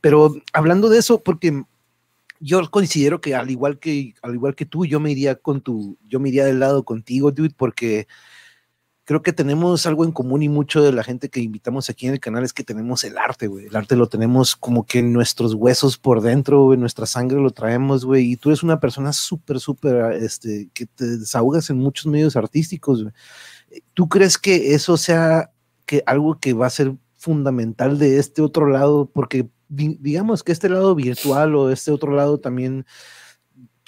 pero 0.00 0.34
hablando 0.52 0.88
de 0.88 0.98
eso, 0.98 1.20
porque 1.20 1.64
yo 2.44 2.70
considero 2.70 3.20
que 3.22 3.34
al 3.34 3.50
igual 3.50 3.78
que 3.78 4.14
al 4.22 4.34
igual 4.34 4.54
que 4.54 4.66
tú, 4.66 4.84
yo 4.84 5.00
me 5.00 5.10
iría 5.10 5.34
con 5.36 5.62
tu, 5.62 5.96
yo 6.06 6.20
me 6.20 6.28
iría 6.28 6.44
del 6.44 6.60
lado 6.60 6.84
contigo, 6.84 7.32
dude, 7.32 7.54
porque 7.56 8.06
creo 9.04 9.22
que 9.22 9.32
tenemos 9.32 9.86
algo 9.86 10.04
en 10.04 10.12
común 10.12 10.42
y 10.42 10.50
mucho 10.50 10.82
de 10.82 10.92
la 10.92 11.02
gente 11.02 11.30
que 11.30 11.40
invitamos 11.40 11.88
aquí 11.88 12.06
en 12.06 12.12
el 12.12 12.20
canal 12.20 12.44
es 12.44 12.52
que 12.52 12.62
tenemos 12.62 13.02
el 13.04 13.16
arte, 13.16 13.46
güey. 13.46 13.66
El 13.66 13.76
arte 13.76 13.96
lo 13.96 14.08
tenemos 14.08 14.56
como 14.56 14.84
que 14.84 14.98
en 14.98 15.12
nuestros 15.12 15.54
huesos 15.54 15.96
por 15.96 16.20
dentro, 16.20 16.74
en 16.74 16.80
nuestra 16.80 17.06
sangre 17.06 17.40
lo 17.40 17.50
traemos, 17.50 18.04
güey. 18.04 18.32
Y 18.32 18.36
tú 18.36 18.50
eres 18.50 18.62
una 18.62 18.78
persona 18.78 19.14
súper, 19.14 19.58
súper, 19.58 20.12
este, 20.22 20.68
que 20.74 20.84
te 20.84 21.18
desahogas 21.18 21.70
en 21.70 21.78
muchos 21.78 22.06
medios 22.06 22.36
artísticos, 22.36 23.02
güey. 23.02 23.14
¿Tú 23.94 24.08
crees 24.08 24.36
que 24.36 24.74
eso 24.74 24.98
sea 24.98 25.50
que 25.86 26.02
algo 26.06 26.38
que 26.38 26.52
va 26.52 26.66
a 26.66 26.70
ser 26.70 26.94
fundamental 27.16 27.98
de 27.98 28.18
este 28.18 28.42
otro 28.42 28.66
lado? 28.66 29.10
Porque 29.12 29.48
digamos 29.74 30.42
que 30.42 30.52
este 30.52 30.68
lado 30.68 30.94
virtual 30.94 31.54
o 31.54 31.70
este 31.70 31.90
otro 31.90 32.12
lado 32.12 32.38
también, 32.38 32.86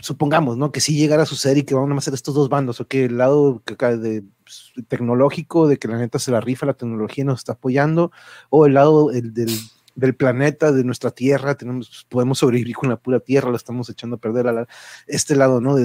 supongamos, 0.00 0.56
¿no? 0.56 0.72
Que 0.72 0.80
sí 0.80 0.96
llegara 0.96 1.22
a 1.22 1.26
suceder 1.26 1.58
y 1.58 1.62
que 1.64 1.74
van 1.74 1.92
a 1.92 2.00
ser 2.00 2.14
estos 2.14 2.34
dos 2.34 2.48
bandos, 2.48 2.80
o 2.80 2.86
que 2.86 3.06
el 3.06 3.18
lado 3.18 3.62
de, 3.66 4.24
pues, 4.44 4.72
tecnológico, 4.88 5.68
de 5.68 5.78
que 5.78 5.88
la 5.88 5.98
neta 5.98 6.18
se 6.18 6.30
la 6.30 6.40
rifa, 6.40 6.66
la 6.66 6.74
tecnología 6.74 7.24
nos 7.24 7.40
está 7.40 7.52
apoyando, 7.52 8.12
o 8.50 8.66
el 8.66 8.74
lado 8.74 9.10
el, 9.10 9.32
del, 9.34 10.14
planeta, 10.16 10.72
de 10.72 10.84
nuestra 10.84 11.10
tierra, 11.10 11.56
tenemos, 11.56 12.06
podemos 12.08 12.38
sobrevivir 12.38 12.76
con 12.76 12.90
la 12.90 12.96
pura 12.96 13.20
tierra, 13.20 13.50
la 13.50 13.56
estamos 13.56 13.88
echando 13.88 14.16
a 14.16 14.20
perder 14.20 14.48
a 14.48 14.66
este 15.06 15.34
lado, 15.36 15.60
¿no? 15.60 15.76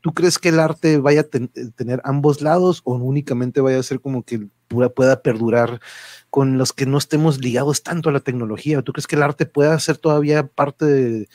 ¿Tú 0.00 0.12
crees 0.12 0.38
que 0.38 0.48
el 0.48 0.60
arte 0.60 0.98
vaya 0.98 1.22
a 1.22 1.24
tener 1.24 2.00
ambos 2.04 2.40
lados 2.40 2.80
o 2.84 2.94
únicamente 2.94 3.60
vaya 3.60 3.78
a 3.78 3.82
ser 3.82 4.00
como 4.00 4.22
que 4.22 4.48
pueda 4.94 5.22
perdurar 5.22 5.80
con 6.30 6.58
los 6.58 6.72
que 6.72 6.86
no 6.86 6.96
estemos 6.96 7.38
ligados 7.38 7.82
tanto 7.82 8.08
a 8.08 8.12
la 8.12 8.20
tecnología? 8.20 8.82
¿Tú 8.82 8.92
crees 8.92 9.06
que 9.06 9.16
el 9.16 9.22
arte 9.22 9.46
pueda 9.46 9.78
ser 9.78 9.98
todavía 9.98 10.46
parte 10.46 10.86
de, 10.86 11.28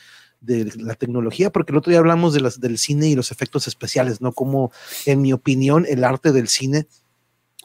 la 0.77 0.95
tecnología? 0.95 1.51
Porque 1.51 1.71
el 1.71 1.77
otro 1.77 1.91
día 1.91 1.99
hablamos 1.99 2.33
del 2.33 2.77
cine 2.77 3.07
y 3.07 3.15
los 3.15 3.31
efectos 3.31 3.67
especiales, 3.67 4.21
¿no? 4.21 4.31
Como, 4.31 4.71
en 5.05 5.21
mi 5.21 5.31
opinión, 5.31 5.85
el 5.87 6.03
arte 6.03 6.31
del 6.31 6.47
cine 6.47 6.87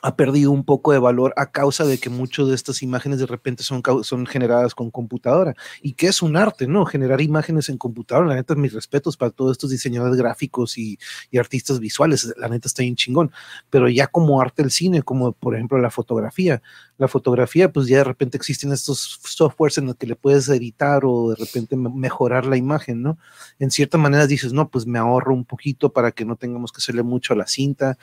ha 0.02 0.16
perdido 0.16 0.50
un 0.50 0.64
poco 0.64 0.92
de 0.92 0.98
valor 0.98 1.32
a 1.36 1.50
causa 1.50 1.84
de 1.84 1.98
que 1.98 2.10
muchas 2.10 2.48
de 2.48 2.54
estas 2.54 2.82
imágenes 2.82 3.18
de 3.18 3.26
repente 3.26 3.62
son, 3.62 3.82
son 4.02 4.26
generadas 4.26 4.74
con 4.74 4.90
computadora. 4.90 5.54
Y 5.82 5.92
que 5.92 6.06
es 6.06 6.22
un 6.22 6.36
arte, 6.36 6.66
¿no? 6.66 6.84
Generar 6.86 7.20
imágenes 7.20 7.68
en 7.68 7.78
computadora. 7.78 8.28
La 8.28 8.34
neta, 8.34 8.54
mis 8.54 8.72
respetos 8.72 9.16
para 9.16 9.30
todos 9.30 9.52
estos 9.52 9.70
diseñadores 9.70 10.16
gráficos 10.16 10.78
y, 10.78 10.98
y, 11.30 11.38
artistas 11.38 11.80
visuales. 11.80 12.32
La 12.36 12.48
neta 12.48 12.68
está 12.68 12.82
bien 12.82 12.96
chingón. 12.96 13.30
Pero 13.68 13.88
ya 13.88 14.06
como 14.06 14.40
arte 14.40 14.62
del 14.62 14.70
cine, 14.70 15.02
como 15.02 15.32
por 15.32 15.54
ejemplo 15.54 15.78
la 15.78 15.90
fotografía. 15.90 16.62
La 16.96 17.08
fotografía, 17.08 17.72
pues 17.72 17.86
ya 17.86 17.98
de 17.98 18.04
repente 18.04 18.36
existen 18.36 18.72
estos 18.72 19.20
softwares 19.24 19.78
en 19.78 19.86
los 19.86 19.96
que 19.96 20.06
le 20.06 20.16
puedes 20.16 20.48
editar 20.48 21.02
o 21.04 21.30
de 21.30 21.36
repente 21.36 21.76
mejorar 21.76 22.46
la 22.46 22.56
imagen, 22.56 23.02
¿no? 23.02 23.18
En 23.58 23.70
cierta 23.70 23.98
manera 23.98 24.26
dices, 24.26 24.52
no, 24.52 24.68
pues 24.68 24.86
me 24.86 24.98
ahorro 24.98 25.34
un 25.34 25.44
poquito 25.44 25.92
para 25.92 26.12
que 26.12 26.24
no 26.24 26.36
tengamos 26.36 26.72
que 26.72 26.78
hacerle 26.78 27.02
mucho 27.02 27.32
a 27.32 27.36
la 27.36 27.46
cinta 27.46 27.98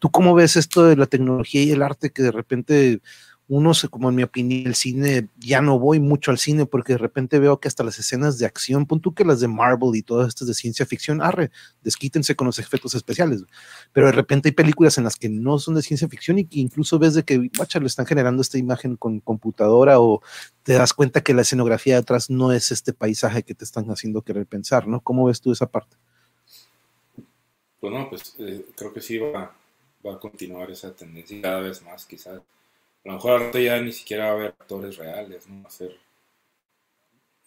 ¿Tú 0.00 0.10
cómo 0.10 0.34
ves 0.34 0.56
esto 0.56 0.84
de 0.84 0.96
la 0.96 1.06
tecnología 1.06 1.62
y 1.62 1.70
el 1.70 1.82
arte 1.82 2.10
que 2.10 2.22
de 2.22 2.32
repente 2.32 3.00
uno, 3.50 3.72
como 3.90 4.08
en 4.08 4.14
mi 4.14 4.22
opinión, 4.22 4.68
el 4.68 4.76
cine, 4.76 5.28
ya 5.36 5.60
no 5.60 5.76
voy 5.76 5.98
mucho 5.98 6.30
al 6.30 6.38
cine 6.38 6.66
porque 6.66 6.92
de 6.92 6.98
repente 6.98 7.40
veo 7.40 7.58
que 7.58 7.66
hasta 7.66 7.82
las 7.82 7.98
escenas 7.98 8.38
de 8.38 8.46
acción, 8.46 8.86
pon 8.86 9.00
tú 9.00 9.12
que 9.12 9.24
las 9.24 9.40
de 9.40 9.48
Marvel 9.48 9.96
y 9.96 10.02
todas 10.02 10.28
estas 10.28 10.46
de 10.46 10.54
ciencia 10.54 10.86
ficción, 10.86 11.20
arre, 11.20 11.50
desquítense 11.82 12.36
con 12.36 12.46
los 12.46 12.60
efectos 12.60 12.94
especiales. 12.94 13.42
Pero 13.92 14.06
de 14.06 14.12
repente 14.12 14.48
hay 14.48 14.52
películas 14.52 14.98
en 14.98 15.04
las 15.04 15.16
que 15.16 15.28
no 15.28 15.58
son 15.58 15.74
de 15.74 15.82
ciencia 15.82 16.08
ficción 16.08 16.38
y 16.38 16.44
que 16.44 16.60
incluso 16.60 17.00
ves 17.00 17.14
de 17.14 17.24
que, 17.24 17.50
bacha, 17.58 17.80
lo 17.80 17.88
están 17.88 18.06
generando 18.06 18.40
esta 18.40 18.56
imagen 18.56 18.96
con 18.96 19.18
computadora 19.18 19.98
o 19.98 20.22
te 20.62 20.74
das 20.74 20.94
cuenta 20.94 21.20
que 21.20 21.34
la 21.34 21.42
escenografía 21.42 21.94
de 21.94 22.00
atrás 22.02 22.30
no 22.30 22.52
es 22.52 22.70
este 22.70 22.92
paisaje 22.92 23.42
que 23.42 23.56
te 23.56 23.64
están 23.64 23.90
haciendo 23.90 24.22
querer 24.22 24.46
pensar, 24.46 24.86
¿no? 24.86 25.00
¿Cómo 25.00 25.24
ves 25.26 25.40
tú 25.40 25.50
esa 25.50 25.66
parte? 25.66 25.96
Bueno, 27.80 28.06
pues 28.08 28.36
eh, 28.38 28.64
creo 28.76 28.92
que 28.92 29.00
sí 29.00 29.18
va, 29.18 29.56
va, 30.06 30.14
a 30.14 30.18
continuar 30.18 30.70
esa 30.70 30.94
tendencia 30.94 31.40
cada 31.42 31.60
vez 31.60 31.82
más, 31.82 32.06
quizás. 32.06 32.38
A 32.38 33.08
lo 33.08 33.14
mejor 33.14 33.32
ahorita 33.32 33.60
ya 33.60 33.80
ni 33.80 33.92
siquiera 33.92 34.26
va 34.26 34.30
a 34.30 34.34
haber 34.34 34.46
actores 34.48 34.96
reales, 34.96 35.48
¿no? 35.48 35.62
Va 35.62 35.68
a 35.68 35.72
ser 35.72 35.96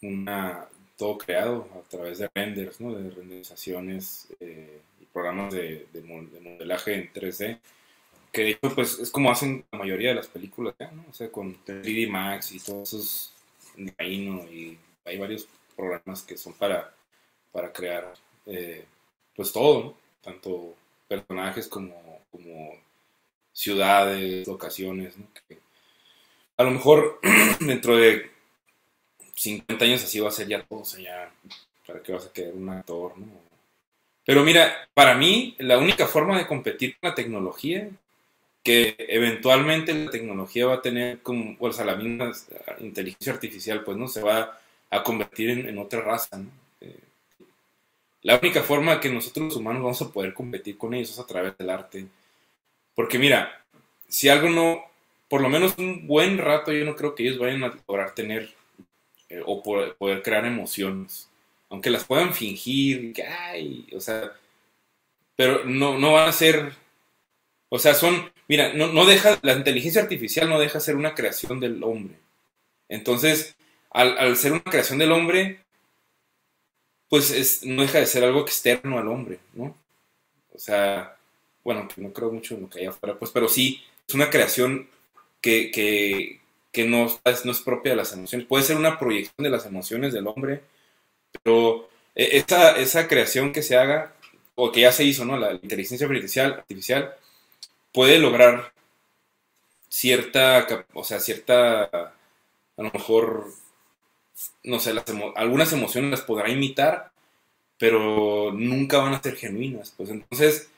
una, 0.02 0.68
todo 0.96 1.18
creado 1.18 1.68
a 1.76 1.88
través 1.88 2.18
de 2.18 2.30
renders, 2.34 2.80
¿no? 2.80 2.94
De 2.94 3.10
renderizaciones 3.10 4.28
eh, 4.40 4.80
y 5.00 5.04
programas 5.06 5.54
de, 5.54 5.86
de, 5.92 6.02
modelaje 6.02 6.94
en 6.94 7.12
3D. 7.12 7.58
Que 8.32 8.42
de 8.42 8.50
hecho, 8.50 8.74
pues 8.74 8.98
es 8.98 9.10
como 9.10 9.30
hacen 9.30 9.64
la 9.70 9.78
mayoría 9.78 10.08
de 10.10 10.16
las 10.16 10.26
películas, 10.28 10.74
¿no? 10.92 11.04
O 11.08 11.14
sea, 11.14 11.30
con 11.30 11.56
3D 11.64 12.08
Max 12.08 12.52
y 12.52 12.60
todos 12.60 12.92
esos 12.92 13.34
y 13.76 14.78
hay 15.04 15.18
varios 15.18 15.48
programas 15.76 16.22
que 16.22 16.36
son 16.36 16.52
para, 16.54 16.94
para 17.52 17.72
crear 17.72 18.14
eh, 18.46 18.84
pues 19.34 19.52
todo, 19.52 19.84
¿no? 19.84 19.94
tanto 20.22 20.74
personajes 21.08 21.68
como, 21.68 22.20
como 22.34 22.72
ciudades, 23.52 24.46
locaciones, 24.46 25.14
a 26.56 26.64
lo 26.64 26.70
mejor 26.72 27.20
dentro 27.60 27.96
de 27.96 28.30
50 29.34 29.84
años 29.84 30.02
así 30.02 30.18
va 30.18 30.28
a 30.28 30.32
ser 30.32 30.48
ya 30.48 30.62
todo, 30.62 30.80
o 30.80 30.98
ya, 30.98 31.32
¿para 31.86 32.02
qué 32.02 32.12
vas 32.12 32.26
a 32.26 32.32
querer 32.32 32.54
un 32.54 32.68
actor, 32.68 33.16
no? 33.16 33.44
Pero 34.26 34.42
mira, 34.42 34.88
para 34.94 35.14
mí, 35.14 35.54
la 35.58 35.78
única 35.78 36.06
forma 36.06 36.38
de 36.38 36.46
competir 36.46 36.96
con 36.98 37.10
la 37.10 37.14
tecnología, 37.14 37.88
que 38.62 38.96
eventualmente 38.98 39.92
la 39.92 40.10
tecnología 40.10 40.66
va 40.66 40.74
a 40.76 40.82
tener 40.82 41.20
como, 41.20 41.56
o 41.60 41.72
sea, 41.72 41.84
la 41.84 41.96
misma 41.96 42.32
inteligencia 42.80 43.34
artificial, 43.34 43.84
pues, 43.84 43.98
¿no? 43.98 44.08
Se 44.08 44.22
va 44.22 44.58
a 44.90 45.02
convertir 45.02 45.50
en, 45.50 45.78
otra 45.78 46.00
raza, 46.00 46.38
¿no? 46.38 46.50
la 48.22 48.38
única 48.38 48.62
forma 48.62 49.00
que 49.00 49.10
nosotros 49.10 49.46
los 49.46 49.56
humanos 49.56 49.82
vamos 49.82 50.00
a 50.00 50.10
poder 50.10 50.32
competir 50.32 50.78
con 50.78 50.94
ellos 50.94 51.10
es 51.10 51.18
a 51.18 51.26
través 51.26 51.58
del 51.58 51.68
arte. 51.68 52.06
Porque 52.94 53.18
mira, 53.18 53.64
si 54.08 54.28
algo 54.28 54.48
no, 54.48 54.84
por 55.28 55.40
lo 55.40 55.48
menos 55.48 55.76
un 55.78 56.06
buen 56.06 56.38
rato, 56.38 56.72
yo 56.72 56.84
no 56.84 56.96
creo 56.96 57.14
que 57.14 57.24
ellos 57.24 57.38
vayan 57.38 57.64
a 57.64 57.74
lograr 57.88 58.14
tener 58.14 58.54
eh, 59.28 59.42
o 59.44 59.62
poder, 59.62 60.22
crear 60.22 60.44
emociones. 60.46 61.30
Aunque 61.70 61.90
las 61.90 62.04
puedan 62.04 62.34
fingir, 62.34 63.14
o 63.94 64.00
sea, 64.00 64.32
pero 65.36 65.64
no, 65.64 65.98
no 65.98 66.12
van 66.12 66.28
a 66.28 66.32
ser, 66.32 66.72
o 67.68 67.78
sea, 67.78 67.94
son, 67.94 68.30
mira, 68.48 68.72
no, 68.74 68.88
no 68.92 69.06
deja, 69.06 69.38
la 69.42 69.54
inteligencia 69.54 70.02
artificial 70.02 70.48
no 70.48 70.60
deja 70.60 70.78
ser 70.80 70.96
una 70.96 71.14
creación 71.14 71.60
del 71.60 71.82
hombre. 71.82 72.16
Entonces, 72.88 73.56
al, 73.90 74.18
al 74.18 74.36
ser 74.36 74.52
una 74.52 74.62
creación 74.62 74.98
del 74.98 75.12
hombre, 75.12 75.64
pues 77.08 77.64
no 77.64 77.82
deja 77.82 77.98
de 77.98 78.06
ser 78.06 78.24
algo 78.24 78.40
externo 78.40 78.98
al 78.98 79.08
hombre, 79.08 79.38
¿no? 79.54 79.76
O 80.52 80.58
sea, 80.58 81.16
bueno, 81.64 81.88
no 81.96 82.12
creo 82.12 82.30
mucho 82.30 82.54
en 82.54 82.62
lo 82.62 82.70
que 82.70 82.80
hay 82.80 82.86
afuera, 82.86 83.18
pues, 83.18 83.30
pero 83.32 83.48
sí, 83.48 83.82
es 84.06 84.14
una 84.14 84.30
creación 84.30 84.88
que, 85.40 85.70
que, 86.72 86.84
no, 86.86 87.06
es, 87.24 87.44
no 87.44 87.52
es 87.52 87.60
propia 87.60 87.92
de 87.92 87.96
las 87.96 88.12
emociones. 88.12 88.46
Puede 88.46 88.64
ser 88.64 88.76
una 88.76 88.98
proyección 88.98 89.44
de 89.44 89.50
las 89.50 89.66
emociones 89.66 90.12
del 90.12 90.26
hombre, 90.26 90.62
pero 91.42 91.88
e, 92.14 92.38
esa, 92.38 92.76
esa 92.78 93.08
creación 93.08 93.52
que 93.52 93.62
se 93.62 93.76
haga, 93.76 94.14
o 94.56 94.72
que 94.72 94.82
ya 94.82 94.92
se 94.92 95.04
hizo, 95.04 95.24
¿no? 95.24 95.36
La 95.38 95.52
inteligencia 95.52 96.06
artificial, 96.06 96.52
artificial 96.54 97.14
puede 97.92 98.18
lograr 98.18 98.72
cierta, 99.88 100.86
o 100.94 101.04
sea, 101.04 101.20
cierta, 101.20 101.84
a 101.84 102.12
lo 102.82 102.90
mejor 102.92 103.46
no 104.64 104.80
sé, 104.80 104.92
algunas 105.36 105.72
emociones 105.72 106.10
las 106.10 106.22
podrá 106.22 106.48
imitar, 106.48 107.12
pero 107.78 108.52
nunca 108.52 108.98
van 108.98 109.14
a 109.14 109.22
ser 109.22 109.36
genuinas. 109.36 109.92
Pues 109.96 110.10
entonces, 110.10 110.70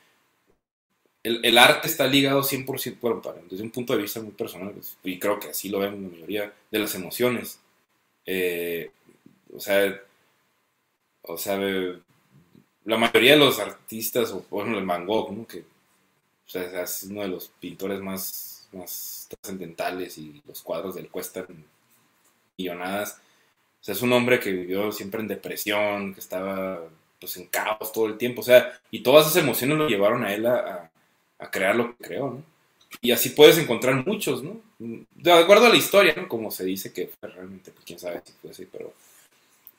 el, 1.27 1.59
arte 1.59 1.89
está 1.89 2.07
ligado 2.07 2.43
100%, 2.43 2.99
bueno, 3.01 3.23
desde 3.51 3.65
un 3.65 3.71
punto 3.71 3.95
de 3.95 4.03
vista 4.03 4.21
muy 4.21 4.33
personal, 4.33 4.73
pues, 4.73 4.97
y 5.03 5.19
creo 5.19 5.41
que 5.41 5.49
así 5.49 5.69
lo 5.69 5.81
ven 5.81 6.03
la 6.03 6.09
mayoría 6.09 6.53
de 6.71 6.79
las 6.79 6.95
emociones. 6.95 7.59
Eh, 8.25 8.91
o 9.53 9.59
sea, 9.61 10.01
o 11.23 11.37
sea, 11.37 11.59
la 12.85 12.97
mayoría 12.97 13.33
de 13.33 13.39
los 13.39 13.59
artistas, 13.59 14.31
o 14.31 14.43
por 14.43 14.61
ejemplo 14.61 14.81
el 14.81 14.87
Van 14.87 15.07
Gogh, 15.07 15.47
que 15.47 15.65
es 16.55 17.03
uno 17.11 17.23
de 17.23 17.29
los 17.29 17.49
pintores 17.61 18.01
más, 18.01 18.69
más 18.73 19.29
trascendentales 19.29 20.19
y 20.19 20.41
los 20.47 20.63
cuadros 20.63 20.95
del 20.95 21.09
cuestan 21.09 21.47
millonadas. 22.57 23.21
Sea, 23.81 23.95
es 23.95 24.03
un 24.03 24.13
hombre 24.13 24.39
que 24.39 24.53
vivió 24.53 24.93
siempre 24.93 25.21
en 25.21 25.29
depresión, 25.29 26.15
que 26.15 26.21
estaba 26.21 26.81
pues 27.21 27.37
en 27.37 27.47
caos 27.47 27.93
todo 27.93 28.07
el 28.07 28.19
tiempo, 28.19 28.43
o 28.43 28.45
sea, 28.45 28.79
y 28.91 29.03
todas 29.03 29.27
esas 29.27 29.43
emociones 29.43 29.79
lo 29.79 29.89
llevaron 29.89 30.25
a 30.25 30.35
él 30.35 30.47
a, 30.47 30.91
crear 31.51 31.77
lo 31.77 31.97
que 31.97 32.05
creó, 32.05 32.31
¿no? 32.31 32.57
Y 33.01 33.13
así 33.13 33.31
puedes 33.31 33.59
encontrar 33.59 34.07
muchos, 34.07 34.43
¿no? 34.43 34.61
De 34.79 35.33
acuerdo 35.33 35.67
a 35.67 35.71
la 35.71 35.77
historia, 35.77 36.15
¿no? 36.17 36.29
Como 36.29 36.51
se 36.51 36.65
dice 36.65 36.93
que 36.93 37.11
realmente, 37.21 37.71
pues 37.71 37.85
quién 37.85 37.99
sabe 37.99 38.23
si 38.25 38.33
fue 38.41 38.51
así, 38.51 38.67
pero, 38.71 38.93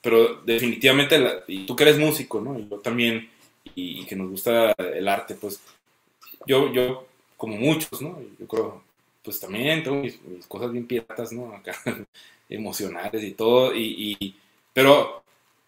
pero 0.01 0.41
definitivamente, 0.43 1.43
y 1.47 1.65
tú 1.65 1.75
que 1.75 1.83
eres 1.83 1.97
músico, 1.97 2.41
¿no? 2.41 2.59
Y 2.59 2.67
yo 2.69 2.77
también, 2.79 3.29
y, 3.75 4.05
que 4.05 4.15
nos 4.15 4.29
gusta 4.29 4.71
el 4.77 5.07
arte, 5.07 5.35
pues 5.35 5.59
yo, 6.45 6.71
yo, 6.71 7.07
como 7.37 7.55
muchos, 7.57 8.01
¿no? 8.01 8.19
Yo 8.39 8.47
creo, 8.47 8.83
pues 9.23 9.39
también 9.39 9.83
tengo 9.83 9.97
mis, 9.97 10.19
cosas 10.47 10.71
bien 10.71 10.85
piratas, 10.85 11.31
¿no? 11.31 11.53
Acá 11.53 11.75
emocionales 12.49 13.23
y 13.23 13.31
todo, 13.31 13.73
y, 13.75 14.35
pero 14.73 15.23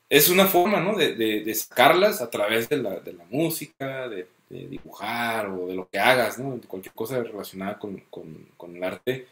es 0.09 0.29
una 0.29 0.45
forma, 0.45 0.79
¿no? 0.79 0.95
De, 0.95 1.15
de, 1.15 1.55
sacarlas 1.55 2.21
a 2.21 2.29
través 2.29 2.69
de 2.69 2.77
la, 2.77 2.99
de 2.99 3.13
la 3.13 3.25
música, 3.29 4.07
de, 4.07 4.27
dibujar 4.49 5.47
o 5.47 5.67
de 5.67 5.75
lo 5.75 5.87
que 5.89 5.99
hagas, 5.99 6.39
¿no? 6.39 6.59
Cualquier 6.67 6.93
cosa 6.93 7.21
relacionada 7.21 7.77
con, 7.77 8.03
con, 8.09 8.75
el 8.75 8.83
arte. 8.83 9.27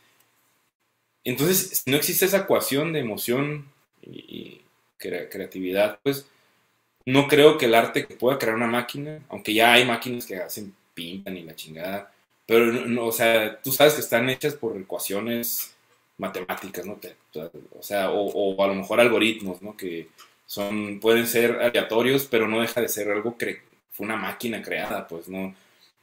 Entonces, 1.23 1.81
si 1.83 1.91
no 1.91 1.97
existe 1.97 2.25
esa 2.25 2.39
ecuación 2.39 2.93
de 2.93 2.99
emoción 2.99 3.65
y, 4.01 4.61
creatividad, 4.97 5.99
pues 6.01 6.27
no 7.05 7.27
creo 7.27 7.57
que 7.57 7.65
el 7.65 7.75
arte 7.75 8.03
pueda 8.03 8.39
crear 8.39 8.55
una 8.55 8.67
máquina, 8.67 9.19
aunque 9.29 9.53
ya 9.53 9.73
hay 9.73 9.85
máquinas 9.85 10.25
que 10.25 10.37
hacen 10.37 10.73
pintan 10.93 11.37
y 11.37 11.43
la 11.43 11.55
chingada, 11.55 12.11
pero, 12.47 12.71
no, 12.71 13.05
o 13.07 13.11
sea, 13.11 13.61
tú 13.61 13.71
sabes 13.71 13.93
que 13.93 14.01
están 14.01 14.29
hechas 14.29 14.55
por 14.55 14.77
ecuaciones 14.77 15.75
matemáticas, 16.17 16.85
¿no? 16.85 16.99
o 17.77 17.83
sea, 17.83 18.11
o, 18.11 18.63
a 18.63 18.67
lo 18.67 18.73
mejor 18.73 18.99
algoritmos, 18.99 19.61
¿no? 19.61 19.77
Que 19.77 20.07
son, 20.45 20.99
pueden 20.99 21.27
ser 21.27 21.61
aleatorios, 21.61 22.25
pero 22.25 22.47
no 22.47 22.61
deja 22.61 22.81
de 22.81 22.87
ser 22.87 23.11
algo 23.11 23.37
que 23.37 23.66
fue 23.97 24.05
una 24.05 24.15
máquina 24.15 24.61
creada, 24.61 25.07
pues 25.07 25.27
no, 25.27 25.55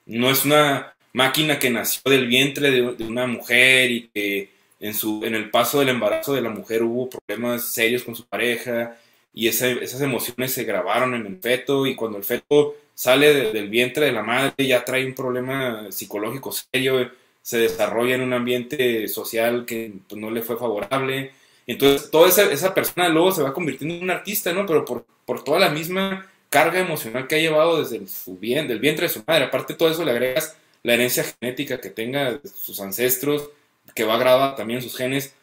no 0.07 0.31
es 0.31 0.45
una 0.45 0.95
máquina 1.13 1.59
que 1.61 1.71
nació 1.71 2.03
del 2.11 2.27
vientre 2.27 2.71
de, 2.73 3.05
una 3.05 3.27
mujer 3.29 3.91
y 3.91 4.09
que 4.13 4.51
en, 4.81 4.95
su, 4.95 5.23
en 5.25 5.37
el 5.37 5.49
paso 5.51 5.79
del 5.79 5.91
embarazo 5.91 6.35
de 6.35 6.43
la 6.43 6.51
mujer 6.51 6.83
hubo 6.83 7.09
problemas 7.09 7.71
serios 7.73 8.03
con 8.03 8.17
su 8.17 8.27
pareja 8.27 8.97
y 9.33 9.47
esas 9.49 10.01
emociones 10.01 10.53
se 10.53 10.65
grabaron 10.65 11.15
en 11.15 11.27
el 11.27 11.39
feto 11.39 11.87
y 11.87 11.95
cuando 11.95 12.19
el 12.19 12.25
feto 12.25 12.75
sale 12.95 13.53
del 13.53 13.69
vientre 13.69 14.07
de 14.07 14.13
la 14.13 14.23
madre 14.23 14.67
ya 14.67 14.85
trae 14.85 15.07
un 15.07 15.15
problema 15.15 15.91
psicológico 15.91 16.53
serio 16.53 17.11
se 17.43 17.59
desarrolla 17.59 18.15
en 18.15 18.23
un 18.23 18.33
ambiente 18.33 19.07
social 19.07 19.67
que 19.67 19.93
no 20.17 20.31
le 20.31 20.41
fue 20.41 20.57
favorable. 20.57 21.33
Entonces, 21.67 22.11
toda 22.11 22.29
esa, 22.29 22.51
esa, 22.51 22.73
persona 22.73 23.11
luego 23.11 23.33
se 23.33 23.43
va 23.43 23.53
convirtiendo 23.53 23.97
en 23.97 24.03
un 24.05 24.11
artista, 24.11 24.55
¿no? 24.55 24.65
Pero 24.65 24.87
por, 24.87 25.05
por 25.27 25.45
toda 25.45 25.59
la 25.59 25.69
misma 25.69 26.27
carga 26.55 26.79
emocional 26.79 27.27
que 27.27 27.35
ha 27.35 27.41
llevado 27.41 27.83
desde 27.83 28.07
su 28.07 28.39
bien, 28.39 28.69
del 28.69 28.79
vientre 28.79 29.09
de 29.09 29.13
su 29.13 29.25
madre. 29.27 29.47
Aparte 29.47 29.73
de 29.73 29.77
todo 29.77 29.91
eso, 29.91 30.05
le 30.05 30.13
agregas 30.13 30.57
la 30.85 30.95
herencia 30.95 31.25
genética 31.25 31.81
que 31.81 31.91
tenga 31.91 32.35
de 32.35 32.49
sus 32.49 32.81
ancestros, 32.81 33.51
que 33.93 34.05
va 34.05 34.17
grabada 34.19 34.55
también 34.55 34.81
sus 34.81 34.97
genes. 34.97 35.35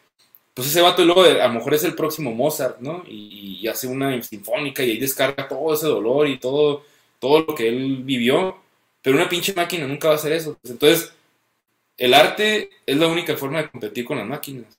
Pues 0.54 0.68
ese 0.68 0.80
vato 0.80 1.04
luego 1.04 1.24
a 1.24 1.48
lo 1.48 1.52
mejor 1.52 1.74
es 1.74 1.84
el 1.84 1.94
próximo 1.94 2.32
Mozart, 2.32 2.80
¿no? 2.80 3.04
Y, 3.06 3.58
y, 3.60 3.68
hace 3.68 3.88
una 3.88 4.22
sinfónica 4.22 4.82
y 4.82 4.92
ahí 4.92 4.98
descarga 4.98 5.48
todo 5.48 5.74
ese 5.74 5.86
dolor 5.86 6.26
y 6.28 6.38
todo, 6.38 6.82
todo 7.18 7.40
lo 7.40 7.54
que 7.54 7.68
él 7.68 7.98
vivió. 8.04 8.56
Pero 9.02 9.16
una 9.16 9.28
pinche 9.28 9.52
máquina 9.52 9.86
nunca 9.86 10.08
va 10.08 10.14
a 10.14 10.16
hacer 10.16 10.32
eso. 10.32 10.56
Pues 10.62 10.72
entonces, 10.72 11.12
el 11.98 12.14
arte 12.14 12.70
es 12.86 12.96
la 12.96 13.08
única 13.08 13.36
forma 13.36 13.58
de 13.62 13.68
competir 13.68 14.06
con 14.06 14.16
las 14.16 14.26
máquinas. 14.26 14.78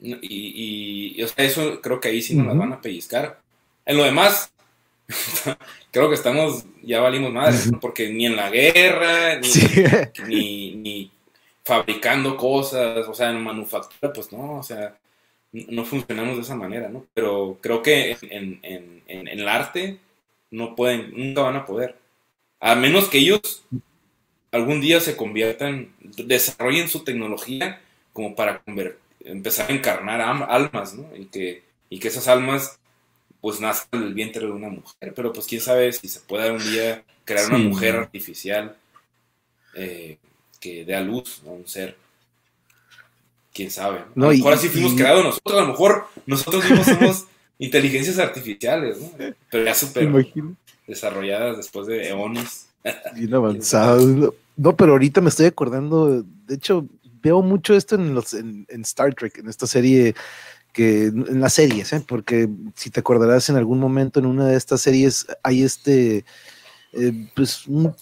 Y, 0.00 1.16
y, 1.18 1.22
eso 1.36 1.80
creo 1.80 1.98
que 2.00 2.08
ahí 2.08 2.22
sí 2.22 2.36
nos 2.36 2.46
las 2.46 2.56
van 2.56 2.74
a 2.74 2.80
pellizcar. 2.80 3.40
En 3.84 3.96
lo 3.96 4.04
demás, 4.04 4.52
creo 5.90 6.08
que 6.08 6.14
estamos, 6.14 6.64
ya 6.82 7.00
valimos 7.00 7.32
madres, 7.32 7.70
porque 7.80 8.10
ni 8.10 8.26
en 8.26 8.36
la 8.36 8.50
guerra, 8.50 9.40
ni, 10.26 10.74
ni, 10.76 11.10
fabricando 11.64 12.36
cosas, 12.36 13.06
o 13.08 13.14
sea, 13.14 13.30
en 13.30 13.42
manufactura, 13.42 14.12
pues 14.12 14.32
no, 14.32 14.58
o 14.58 14.62
sea, 14.62 14.96
no 15.52 15.84
funcionamos 15.84 16.36
de 16.36 16.42
esa 16.42 16.54
manera, 16.54 16.88
¿no? 16.88 17.06
Pero 17.14 17.58
creo 17.60 17.82
que 17.82 18.16
en, 18.22 18.60
en, 18.62 19.02
en, 19.06 19.28
el 19.28 19.48
arte 19.48 19.98
no 20.50 20.74
pueden, 20.74 21.12
nunca 21.16 21.42
van 21.42 21.56
a 21.56 21.64
poder. 21.64 21.96
A 22.60 22.74
menos 22.74 23.08
que 23.08 23.18
ellos 23.18 23.64
algún 24.50 24.80
día 24.80 25.00
se 25.00 25.16
conviertan, 25.16 25.94
desarrollen 26.00 26.88
su 26.88 27.04
tecnología 27.04 27.80
como 28.12 28.34
para 28.34 28.62
empezar 29.20 29.70
a 29.70 29.74
encarnar 29.74 30.20
almas, 30.20 30.94
¿no? 30.94 31.14
Y 31.16 31.26
que, 31.26 31.62
y 31.88 31.98
que 31.98 32.08
esas 32.08 32.28
almas 32.28 32.78
pues 33.40 33.60
nazcan 33.60 34.00
del 34.00 34.14
vientre 34.14 34.46
de 34.46 34.52
una 34.52 34.68
mujer. 34.68 35.12
Pero 35.14 35.32
pues 35.32 35.46
quién 35.46 35.60
sabe 35.60 35.92
si 35.92 36.08
se 36.08 36.20
puede 36.20 36.50
un 36.50 36.62
día 36.70 37.04
crear 37.24 37.48
una 37.48 37.58
mujer 37.58 37.96
artificial 37.96 38.76
eh, 39.74 40.18
que 40.60 40.84
dé 40.84 40.96
a 40.96 41.00
luz 41.00 41.42
a 41.46 41.50
un 41.50 41.66
ser 41.66 41.96
quién 43.52 43.70
sabe. 43.70 43.98
A 43.98 44.06
lo 44.14 44.28
mejor 44.28 44.52
así 44.52 44.68
fuimos 44.68 44.94
creados 44.94 45.24
nosotros, 45.24 45.58
a 45.58 45.62
lo 45.62 45.68
mejor 45.68 46.06
nosotros 46.26 46.64
mismos 46.64 46.86
somos 46.86 47.24
inteligencias 47.58 48.18
artificiales, 48.18 49.00
¿no? 49.00 49.10
Pero 49.50 49.64
ya 49.64 49.74
súper 49.74 50.08
desarrolladas 50.86 51.56
después 51.56 51.86
de 51.86 52.08
eones. 52.08 52.68
Bien 53.14 53.34
avanzado. 53.34 54.34
No, 54.56 54.76
pero 54.76 54.92
ahorita 54.92 55.20
me 55.20 55.28
estoy 55.28 55.46
acordando, 55.46 56.22
de 56.22 56.54
hecho, 56.54 56.86
veo 57.22 57.42
mucho 57.42 57.74
esto 57.74 57.94
en, 57.94 58.14
los, 58.14 58.34
en, 58.34 58.66
Star 58.82 59.14
Trek, 59.14 59.38
en 59.38 59.48
esta 59.48 59.66
serie 59.66 60.14
en 60.78 61.40
las 61.40 61.54
series, 61.54 61.92
¿eh? 61.92 62.04
porque 62.06 62.48
si 62.74 62.90
te 62.90 63.00
acordarás 63.00 63.48
en 63.48 63.56
algún 63.56 63.80
momento 63.80 64.20
en 64.20 64.26
una 64.26 64.46
de 64.46 64.56
estas 64.56 64.80
series 64.80 65.26
hay 65.42 65.62
este, 65.62 66.24
eh, 66.92 67.28
pues 67.34 67.66
un 67.66 67.94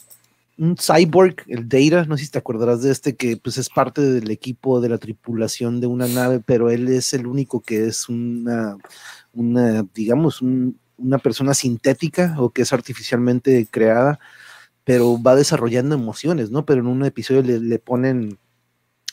un 0.58 0.76
cyborg, 0.76 1.36
el 1.48 1.68
Data, 1.68 2.04
no 2.06 2.16
sé 2.16 2.24
si 2.24 2.30
te 2.30 2.38
acordarás 2.38 2.82
de 2.82 2.90
este, 2.90 3.14
que 3.16 3.36
pues 3.36 3.58
es 3.58 3.68
parte 3.68 4.00
del 4.00 4.30
equipo 4.30 4.80
de 4.80 4.88
la 4.88 4.98
tripulación 4.98 5.80
de 5.80 5.86
una 5.86 6.08
nave, 6.08 6.40
pero 6.44 6.70
él 6.70 6.88
es 6.88 7.12
el 7.12 7.26
único 7.26 7.60
que 7.60 7.86
es 7.86 8.08
una, 8.08 8.76
una 9.34 9.84
digamos, 9.94 10.40
una 10.42 11.18
persona 11.18 11.52
sintética 11.54 12.36
o 12.38 12.50
que 12.50 12.62
es 12.62 12.72
artificialmente 12.72 13.66
creada, 13.70 14.18
pero 14.84 15.20
va 15.22 15.36
desarrollando 15.36 15.94
emociones, 15.94 16.50
¿no? 16.50 16.64
Pero 16.64 16.80
en 16.80 16.86
un 16.86 17.04
episodio 17.04 17.42
le, 17.42 17.60
le 17.60 17.78
ponen, 17.78 18.38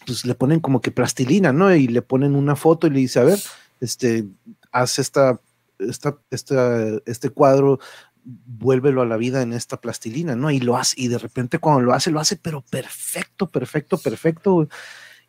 pues 0.05 0.25
le 0.25 0.35
ponen 0.35 0.59
como 0.59 0.81
que 0.81 0.91
plastilina, 0.91 1.53
¿no? 1.53 1.73
Y 1.73 1.87
le 1.87 2.01
ponen 2.01 2.35
una 2.35 2.55
foto 2.55 2.87
y 2.87 2.91
le 2.91 2.99
dice, 2.99 3.19
a 3.19 3.23
ver, 3.23 3.39
este, 3.79 4.25
haz 4.71 4.99
esta, 4.99 5.39
esta, 5.79 6.17
esta, 6.29 6.87
este 7.05 7.29
cuadro 7.29 7.79
vuélvelo 8.23 9.01
a 9.01 9.05
la 9.05 9.17
vida 9.17 9.41
en 9.41 9.53
esta 9.53 9.81
plastilina, 9.81 10.35
¿no? 10.35 10.51
Y 10.51 10.59
lo 10.59 10.77
hace, 10.77 10.95
y 10.99 11.07
de 11.07 11.17
repente 11.17 11.59
cuando 11.59 11.81
lo 11.81 11.93
hace, 11.93 12.11
lo 12.11 12.19
hace, 12.19 12.37
pero 12.37 12.61
perfecto, 12.61 13.47
perfecto, 13.47 13.97
perfecto. 13.97 14.67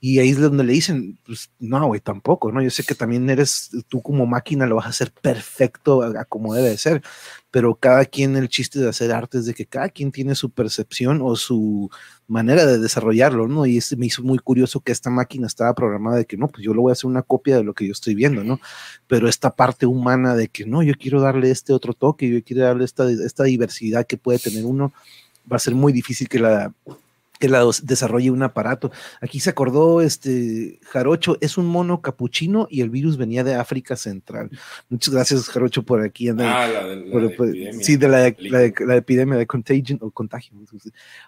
Y 0.07 0.19
ahí 0.19 0.29
es 0.29 0.39
donde 0.39 0.65
le 0.65 0.75
dicen, 0.75 1.19
pues 1.25 1.51
no, 1.59 1.87
güey, 1.87 1.99
tampoco, 1.99 2.53
¿no? 2.53 2.61
Yo 2.61 2.69
sé 2.69 2.83
que 2.83 2.95
también 2.95 3.31
eres, 3.31 3.71
tú 3.89 4.03
como 4.03 4.27
máquina 4.27 4.67
lo 4.67 4.77
vas 4.77 4.85
a 4.85 4.91
hacer 4.91 5.11
perfecto 5.11 6.03
a, 6.03 6.27
como 6.27 6.53
debe 6.53 6.69
de 6.69 6.77
ser, 6.77 7.03
pero 7.51 7.75
cada 7.77 8.05
quien, 8.05 8.37
el 8.37 8.51
chiste 8.51 8.81
de 8.81 8.91
hacer 8.91 9.13
arte 9.13 9.39
es 9.39 9.47
de 9.47 9.55
que 9.55 9.65
cada 9.65 9.89
quien 9.89 10.13
tiene 10.13 10.35
su 10.35 10.51
percepción 10.51 11.21
o 11.23 11.37
su 11.37 11.89
manera 12.27 12.67
de 12.67 12.79
desarrollarlo, 12.79 13.49
¿no? 13.49 13.65
Y 13.65 13.81
me 13.97 14.05
hizo 14.05 14.23
muy 14.23 14.39
curioso 14.41 14.81
que 14.81 14.93
esta 14.93 15.09
máquina 15.09 15.47
estaba 15.47 15.75
programada 15.75 16.19
de 16.19 16.27
que 16.27 16.37
no, 16.37 16.49
pues 16.49 16.63
yo 16.63 16.75
lo 16.75 16.83
voy 16.83 16.91
a 16.91 16.93
hacer 16.93 17.09
una 17.09 17.23
copia 17.23 17.57
de 17.57 17.65
lo 17.65 17.73
que 17.73 17.87
yo 17.87 17.93
estoy 17.93 18.15
viendo, 18.15 18.45
¿no? 18.45 18.61
Pero 19.07 19.27
esta 19.27 19.57
parte 19.57 19.87
humana 19.87 20.35
de 20.37 20.49
que 20.49 20.67
no, 20.67 20.83
yo 20.83 20.93
quiero 21.01 21.23
darle 21.23 21.51
este 21.51 21.73
otro 21.73 21.95
toque, 21.95 22.29
yo 22.29 22.45
quiero 22.45 22.65
darle 22.65 22.85
esta, 22.85 23.11
esta 23.11 23.45
diversidad 23.45 24.07
que 24.07 24.19
puede 24.19 24.39
tener 24.39 24.67
uno, 24.67 24.93
va 25.51 25.57
a 25.57 25.61
ser 25.61 25.75
muy 25.75 25.95
difícil 25.95 26.29
que 26.29 26.41
la 26.41 26.75
que 27.45 27.51
la 27.51 27.63
desarrolle 27.83 28.31
un 28.31 28.43
aparato. 28.43 28.91
Aquí 29.21 29.39
se 29.39 29.51
acordó 29.51 30.01
este 30.01 30.81
Jarocho, 30.85 31.37
es 31.43 31.59
un 31.59 31.67
mono 31.67 32.01
capuchino 32.01 32.67
y 32.71 32.81
el 32.81 32.89
virus 32.89 33.19
venía 33.19 33.45
de 33.45 33.55
África 33.55 33.97
Central. 33.97 34.49
Muchas 34.89 35.13
gracias, 35.13 35.45
Jarocho, 35.51 35.83
por 35.83 36.01
aquí. 36.01 36.31
ah, 36.31 36.35
la, 36.35 36.87
de, 36.87 36.97
la, 36.97 37.27
epidemia. 37.27 37.73
Sí, 37.85 37.97
de 37.97 38.09
la, 38.09 38.35
la, 38.87 38.97
epidemia 38.97 39.37
de 39.37 39.47
contagion 39.47 39.99
o 40.01 40.11
contagio. 40.11 40.57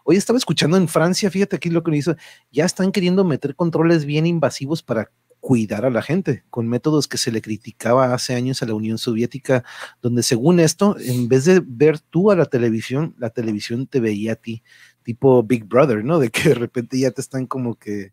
Hoy 0.04 0.16
estaba 0.16 0.38
escuchando 0.38 0.78
en 0.78 0.88
Francia, 0.88 1.30
fíjate 1.30 1.56
aquí 1.56 1.68
lo 1.68 1.82
que 1.82 1.90
me 1.90 1.98
hizo, 1.98 2.16
ya 2.50 2.64
están 2.64 2.92
queriendo 2.92 3.22
meter 3.22 3.54
controles 3.54 4.06
bien 4.06 4.24
invasivos 4.24 4.82
para 4.82 5.10
cuidar 5.40 5.84
a 5.84 5.90
la 5.90 6.00
gente, 6.00 6.44
con 6.48 6.66
métodos 6.66 7.08
que 7.08 7.18
se 7.18 7.30
le 7.30 7.42
criticaba 7.42 8.14
hace 8.14 8.34
años 8.34 8.62
a 8.62 8.66
la 8.66 8.74
Unión 8.74 8.96
Soviética, 8.96 9.64
donde 10.00 10.22
según 10.22 10.60
esto, 10.60 10.96
en 10.98 11.28
vez 11.28 11.44
de 11.44 11.62
ver 11.64 12.00
tú 12.00 12.30
a 12.30 12.36
la 12.36 12.46
televisión, 12.46 13.14
la 13.18 13.28
televisión 13.28 13.86
te 13.86 14.00
veía 14.00 14.32
a 14.32 14.36
ti 14.36 14.62
tipo 15.06 15.44
Big 15.44 15.64
Brother, 15.64 16.04
¿no? 16.04 16.18
De 16.18 16.30
que 16.30 16.48
de 16.48 16.56
repente 16.56 16.98
ya 16.98 17.12
te 17.12 17.20
están 17.20 17.46
como 17.46 17.76
que 17.76 18.12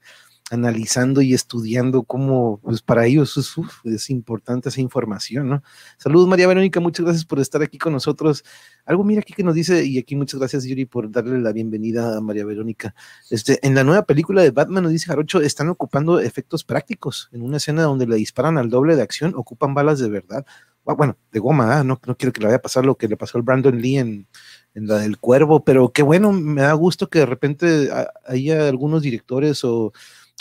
analizando 0.52 1.22
y 1.24 1.34
estudiando 1.34 2.04
cómo, 2.04 2.60
pues 2.62 2.84
para 2.84 3.08
ellos 3.08 3.36
es, 3.86 4.10
importante 4.12 4.70
esa 4.70 4.80
información, 4.80 5.50
¿no? 5.50 5.64
Saludos 5.98 6.28
María 6.28 6.46
Verónica, 6.46 6.80
muchas 6.80 7.04
gracias 7.06 7.26
por 7.26 7.40
estar 7.40 7.64
aquí 7.64 7.80
con 7.80 7.94
nosotros. 7.94 8.44
Algo 8.86 9.04
mira 9.04 9.22
aquí 9.22 9.34
que 9.34 9.44
nos 9.44 9.56
dice, 9.56 9.84
y 9.84 9.98
aquí 9.98 10.16
muchas 10.16 10.40
gracias 10.40 10.66
Yuri 10.66 10.86
por 10.86 11.10
darle 11.10 11.40
la 11.40 11.52
bienvenida 11.52 12.16
a 12.16 12.22
María 12.22 12.46
Verónica. 12.46 12.94
Este, 13.32 13.66
en 13.66 13.74
la 13.74 13.84
nueva 13.84 14.06
película 14.06 14.44
de 14.44 14.52
Batman, 14.52 14.84
nos 14.84 14.92
dice 14.92 15.08
Jarocho, 15.08 15.42
están 15.42 15.70
ocupando 15.70 16.20
efectos 16.20 16.64
prácticos. 16.64 17.30
En 17.32 17.42
una 17.42 17.58
escena 17.58 17.84
donde 17.84 18.06
le 18.06 18.18
disparan 18.18 18.60
al 18.60 18.70
doble 18.70 18.96
de 18.96 19.02
acción, 19.02 19.34
ocupan 19.36 19.74
balas 19.74 19.98
de 19.98 20.10
verdad. 20.10 20.46
Ah, 20.86 20.94
bueno, 20.94 21.18
de 21.32 21.40
goma, 21.40 21.80
¿ah? 21.80 21.84
no, 21.84 22.00
no 22.06 22.18
quiero 22.18 22.34
que 22.34 22.42
le 22.42 22.48
vaya 22.48 22.58
a 22.58 22.62
pasar 22.62 22.86
lo 22.86 22.96
que 22.96 23.08
le 23.08 23.18
pasó 23.18 23.40
al 23.40 23.44
Brandon 23.44 23.82
Lee 23.82 23.98
en, 23.98 24.28
en 24.76 24.88
la 24.88 25.00
del 25.00 25.18
cuervo, 25.18 25.64
pero 25.64 25.92
qué 25.92 26.04
bueno, 26.04 26.32
me 26.32 26.62
da 26.62 26.74
gusto 26.74 27.10
que 27.10 27.20
de 27.20 27.26
repente 27.26 27.90
haya 28.26 28.68
algunos 28.68 29.02
directores 29.02 29.64
o 29.64 29.94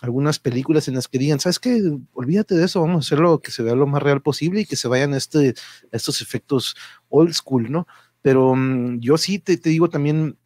algunas 0.03 0.39
películas 0.39 0.89
en 0.89 0.95
las 0.95 1.07
que 1.07 1.19
digan, 1.19 1.39
¿sabes 1.39 1.61
qué? 1.61 1.81
Olvídate 2.13 2.57
de 2.57 2.65
eso, 2.65 2.81
vamos 2.81 2.97
a 2.97 3.07
hacerlo 3.07 3.41
que 3.41 3.53
se 3.53 3.63
vea 3.63 3.75
lo 3.77 3.87
más 3.87 4.03
real 4.03 4.21
posible 4.21 4.63
y 4.63 4.67
que 4.67 4.77
se 4.77 4.89
vayan 4.89 5.15
este, 5.15 5.55
estos 5.93 6.21
efectos 6.21 6.75
old 7.09 7.33
school, 7.33 7.71
¿no? 7.71 7.87
Pero 8.21 8.55
mm, 8.57 8.99
yo 9.01 9.17
sí 9.17 9.39
te, 9.39 9.57
te, 9.57 9.71
digo 9.71 9.91
también, 9.91 10.39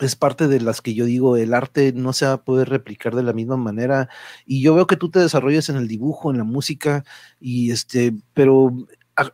es 0.00 0.14
parte 0.14 0.46
de 0.46 0.60
las 0.60 0.82
que 0.82 0.94
yo 0.94 1.06
digo, 1.06 1.36
el 1.38 1.54
arte 1.54 1.92
no 1.94 2.12
se 2.12 2.26
va 2.26 2.32
a 2.34 2.44
poder 2.44 2.68
replicar 2.68 3.14
de 3.16 3.22
la 3.22 3.32
misma 3.32 3.56
manera 3.56 4.08
y 4.44 4.62
yo 4.62 4.74
veo 4.74 4.86
que 4.86 4.96
tú 4.96 5.10
te 5.10 5.20
desarrollas 5.20 5.70
en 5.70 5.76
el 5.76 5.88
dibujo, 5.88 6.30
en 6.30 6.38
la 6.38 6.44
música 6.44 7.04
y 7.40 7.70
este, 7.70 8.14
pero 8.34 8.76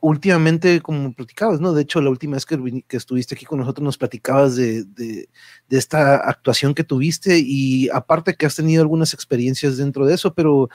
últimamente, 0.00 0.80
como 0.80 1.12
platicabas, 1.12 1.60
¿no? 1.60 1.72
De 1.72 1.82
hecho, 1.82 2.00
la 2.00 2.10
última 2.10 2.34
vez 2.34 2.46
que, 2.46 2.56
estuviste 2.96 3.34
aquí 3.34 3.44
con 3.44 3.58
nosotros 3.58 3.84
nos 3.84 3.98
platicabas 3.98 4.56
de, 4.56 4.84
de, 4.84 5.28
esta 5.70 6.16
actuación 6.16 6.74
que 6.74 6.84
tuviste 6.84 7.38
y 7.38 7.88
aparte 7.90 8.34
que 8.34 8.46
has 8.46 8.56
tenido 8.56 8.82
algunas 8.82 9.14
experiencias 9.14 9.76
dentro 9.76 10.06
de 10.06 10.14
eso, 10.14 10.34
pero 10.34 10.68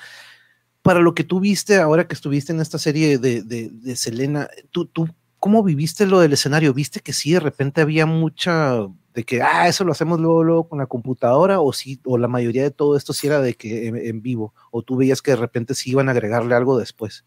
para 0.82 1.00
lo 1.00 1.14
que 1.14 1.24
tú 1.24 1.40
viste 1.40 1.78
ahora 1.78 2.08
que 2.08 2.14
estuviste 2.14 2.52
en 2.54 2.60
esta 2.62 2.78
serie 2.78 3.18
de, 3.18 3.42
de 3.44 3.96
Selena, 3.96 4.48
¿tú, 4.72 4.86
¿tú 4.86 5.08
cómo 5.40 5.64
viviste 5.64 6.06
lo 6.06 6.20
del 6.20 6.34
escenario? 6.34 6.74
¿Viste 6.74 7.00
que 7.00 7.14
sí, 7.14 7.32
de 7.34 7.40
repente 7.40 7.82
había 7.82 8.06
mucha 8.06 8.88
de 9.14 9.24
que, 9.24 9.42
ah, 9.42 9.68
eso 9.68 9.84
lo 9.84 9.92
hacemos 9.92 10.20
luego, 10.20 10.44
luego 10.44 10.70
con 10.70 10.80
la 10.80 10.86
computadora 10.86 11.60
o 11.60 11.74
sí, 11.74 12.00
o 12.06 12.18
la 12.18 12.28
mayoría 12.28 12.64
de 12.64 12.72
todo 12.72 12.96
esto 12.96 13.14
sí 13.14 13.28
era 13.28 13.42
de 13.42 13.56
que 13.56 13.88
en, 13.88 13.98
en 13.98 14.22
vivo, 14.22 14.54
o 14.72 14.84
tú 14.84 14.98
veías 14.98 15.22
que 15.22 15.32
de 15.32 15.38
repente 15.38 15.74
sí 15.76 15.92
iban 15.92 16.10
a 16.10 16.12
agregarle 16.12 16.56
algo 16.56 16.78
después? 16.78 17.26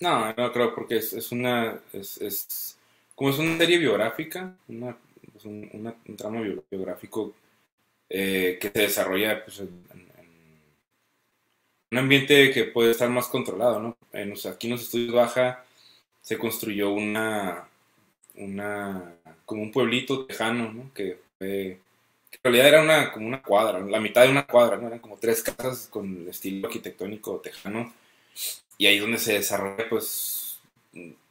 No, 0.00 0.32
no 0.34 0.52
creo, 0.52 0.74
porque 0.74 0.98
es, 0.98 1.12
es 1.12 1.32
una. 1.32 1.80
Es, 1.92 2.18
es, 2.20 2.78
como 3.14 3.30
es 3.30 3.38
una 3.38 3.56
serie 3.58 3.78
biográfica, 3.78 4.54
una, 4.68 4.96
pues 5.32 5.44
un, 5.46 6.16
tramo 6.16 6.42
biográfico 6.70 7.34
eh, 8.10 8.58
que 8.60 8.70
se 8.70 8.80
desarrolla 8.80 9.42
pues, 9.44 9.60
en, 9.60 9.86
un 11.92 11.98
ambiente 11.98 12.50
que 12.50 12.64
puede 12.64 12.90
estar 12.90 13.08
más 13.08 13.28
controlado, 13.28 13.80
¿no? 13.80 13.96
En, 14.12 14.32
aquí 14.32 14.66
en 14.66 14.72
los 14.72 14.82
estudios 14.82 15.14
Baja 15.14 15.64
se 16.20 16.38
construyó 16.38 16.90
una. 16.90 17.68
una 18.34 19.14
como 19.46 19.62
un 19.62 19.72
pueblito 19.72 20.26
tejano, 20.26 20.72
¿no? 20.72 20.92
Que, 20.92 21.20
que 21.38 21.70
en 22.32 22.40
realidad 22.42 22.68
era 22.68 22.82
una, 22.82 23.12
como 23.12 23.28
una 23.28 23.42
cuadra, 23.42 23.80
la 23.80 24.00
mitad 24.00 24.24
de 24.24 24.30
una 24.30 24.46
cuadra, 24.46 24.76
¿no? 24.76 24.88
Eran 24.88 24.98
como 24.98 25.16
tres 25.16 25.42
casas 25.42 25.88
con 25.90 26.22
el 26.22 26.28
estilo 26.28 26.66
arquitectónico 26.66 27.40
tejano 27.40 27.94
y 28.78 28.86
ahí 28.86 28.96
es 28.96 29.02
donde 29.02 29.18
se 29.18 29.34
desarrolla, 29.34 29.88
pues, 29.88 30.58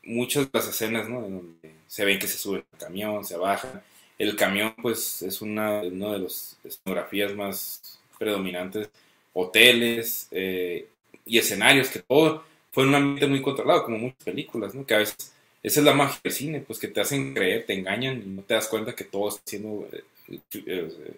muchas 0.04 0.46
de 0.46 0.50
las 0.54 0.68
escenas, 0.68 1.10
¿no? 1.10 1.22
donde 1.22 1.72
se 1.88 2.06
ven 2.06 2.20
que 2.20 2.28
se 2.28 2.38
sube 2.38 2.60
el 2.60 2.80
camión, 2.80 3.26
se 3.26 3.38
baja. 3.38 3.84
El 4.18 4.36
camión, 4.36 4.74
pues, 4.82 5.22
es 5.22 5.41
una, 5.41 5.82
una 5.82 6.14
de 6.14 6.20
las 6.20 6.58
escenografías 6.64 7.36
más 7.36 8.00
predominantes. 8.18 8.89
Hoteles 9.34 10.28
eh, 10.32 10.88
y 11.26 11.38
escenarios, 11.38 11.89
que 11.89 12.00
todo 12.00 12.43
fue 12.72 12.84
en 12.84 12.89
un 12.89 12.96
ambiente 12.96 13.28
muy 13.28 13.41
controlado, 13.41 13.84
como 13.84 13.98
muchas 13.98 14.24
películas, 14.24 14.74
¿no? 14.74 14.86
Que 14.86 14.96
a 14.96 15.00
veces, 15.00 15.34
esa 15.64 15.80
es 15.82 15.86
la 15.86 15.93
magia 15.93 16.20
del 16.24 16.34
cine, 16.34 16.62
pues, 16.62 16.80
que 16.80 16.88
te 16.88 17.02
hacen 17.02 17.34
creer, 17.34 17.66
te 17.66 17.74
engañan 17.74 18.22
y 18.26 18.30
no 18.30 18.41
te 18.43 18.54
das 18.54 18.68
cuenta 18.68 18.96
que 18.96 19.04
todo 19.04 19.30
está 19.30 19.41
siendo, 19.46 19.88
eh, 19.91 20.39
eh, 20.66 21.18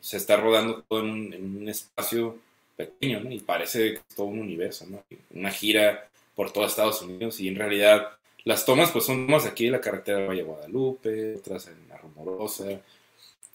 se 0.00 0.16
está 0.18 0.36
rodando 0.36 0.82
todo 0.88 1.00
en 1.00 1.32
en 1.32 1.56
un 1.56 1.68
espacio 1.68 2.38
pequeño, 2.76 3.20
¿no? 3.20 3.30
Y 3.30 3.40
parece 3.40 4.00
todo 4.16 4.26
un 4.26 4.40
universo, 4.40 4.86
¿no? 4.88 5.02
Una 5.30 5.50
gira 5.50 6.08
por 6.34 6.52
todo 6.52 6.66
Estados 6.66 7.02
Unidos 7.02 7.40
y 7.40 7.48
en 7.48 7.56
realidad 7.56 8.10
las 8.44 8.64
tomas 8.64 8.90
pues 8.90 9.04
son 9.04 9.26
tomas 9.26 9.46
aquí 9.46 9.66
de 9.66 9.70
la 9.70 9.80
carretera 9.80 10.18
de 10.18 10.26
Valle 10.26 10.42
Guadalupe, 10.42 11.36
otras 11.36 11.68
en 11.68 11.88
la 11.88 11.96
Rumorosa, 11.96 12.80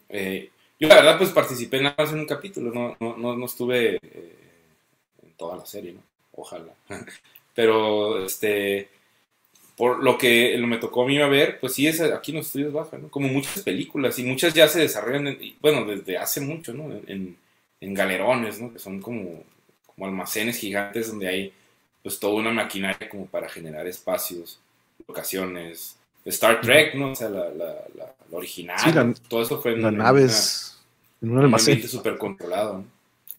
eh, 0.10 0.50
Yo 0.80 0.88
la 0.88 0.96
verdad 0.96 1.18
pues 1.18 1.30
participé 1.30 1.82
nada 1.82 1.96
más 1.98 2.12
en 2.12 2.20
un 2.20 2.26
capítulo, 2.26 2.72
no, 2.72 2.98
no, 3.00 3.36
no, 3.36 3.46
estuve 3.46 4.00
eh, 4.02 4.36
en 5.22 5.32
toda 5.34 5.58
la 5.58 5.66
serie, 5.66 5.94
¿no? 5.94 6.02
Ojalá. 6.34 6.74
Pero 7.54 8.26
este 8.26 8.90
por 9.80 10.04
lo 10.04 10.18
que 10.18 10.58
me 10.58 10.78
tocó 10.78 11.04
a 11.04 11.08
mí 11.08 11.22
a 11.22 11.28
ver, 11.28 11.58
pues 11.60 11.74
sí, 11.74 11.88
es 11.88 12.02
aquí 12.02 12.32
en 12.32 12.38
los 12.38 12.48
estudios 12.48 12.74
baja, 12.74 12.98
¿no? 12.98 13.10
Como 13.10 13.30
muchas 13.30 13.64
películas, 13.64 14.20
y 14.20 14.24
muchas 14.24 14.54
ya 14.54 14.68
se 14.68 14.82
desarrollan, 14.82 15.38
bueno, 15.62 15.86
desde 15.86 16.18
hace 16.18 16.42
mucho, 16.42 16.74
¿no? 16.74 16.90
Galerones, 17.82 18.60
¿no? 18.60 18.72
Que 18.74 18.80
son 18.80 19.02
como, 19.02 19.44
como 19.86 20.08
almacenes 20.08 20.58
gigantes 20.58 21.10
donde 21.10 21.28
hay, 21.28 21.54
pues, 22.04 22.20
toda 22.20 22.36
una 22.36 22.52
maquinaria 22.52 23.10
como 23.10 23.26
para 23.26 23.50
generar 23.50 23.88
espacios, 23.88 24.60
locaciones. 25.08 25.96
Star 26.26 26.62
Trek, 26.62 26.96
¿no? 26.96 27.12
O 27.12 27.16
sea, 27.16 27.30
la, 27.30 27.50
la, 27.50 27.76
la, 27.96 28.14
original, 28.32 29.16
todo 29.28 29.42
eso 29.42 29.62
fue 29.62 29.74
en, 29.74 29.82
las 29.82 29.94
naves, 29.94 30.78
en 31.22 31.32
un 31.32 31.40
almacén. 31.40 31.88
súper 31.88 32.18
controlado, 32.18 32.80
¿no? 32.80 32.86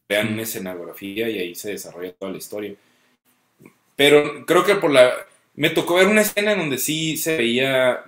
Vean 0.08 0.32
una 0.32 0.42
escenografía 0.42 1.28
y 1.28 1.38
ahí 1.38 1.54
se 1.54 1.70
desarrolla 1.70 2.12
toda 2.12 2.32
la 2.32 2.38
historia. 2.38 2.74
Pero 3.94 4.44
creo 4.44 4.64
que 4.64 4.74
por 4.74 4.90
la 4.90 5.12
me 5.54 5.70
tocó 5.70 5.94
ver 5.94 6.08
una 6.08 6.22
escena 6.22 6.52
en 6.52 6.58
donde 6.58 6.78
sí 6.78 7.16
se 7.16 7.36
veía 7.36 8.02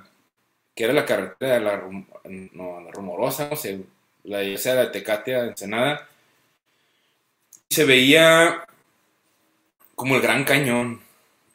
que 0.75 0.85
era 0.85 0.93
la 0.93 1.05
carretera 1.05 1.55
de 1.55 1.61
la, 1.61 1.83
no, 2.55 2.81
la 2.81 2.91
rumorosa, 2.91 3.51
no 3.51 3.57
sé, 3.57 3.83
la 4.25 4.43
ya 4.43 4.57
sea 4.57 4.75
de 4.75 4.87
Tecate 4.87 5.37
a 5.37 5.45
Ensenada. 5.45 6.09
Se 7.73 7.85
veía 7.85 8.67
como 9.95 10.17
el 10.17 10.23
Gran 10.23 10.45
Cañón, 10.45 11.01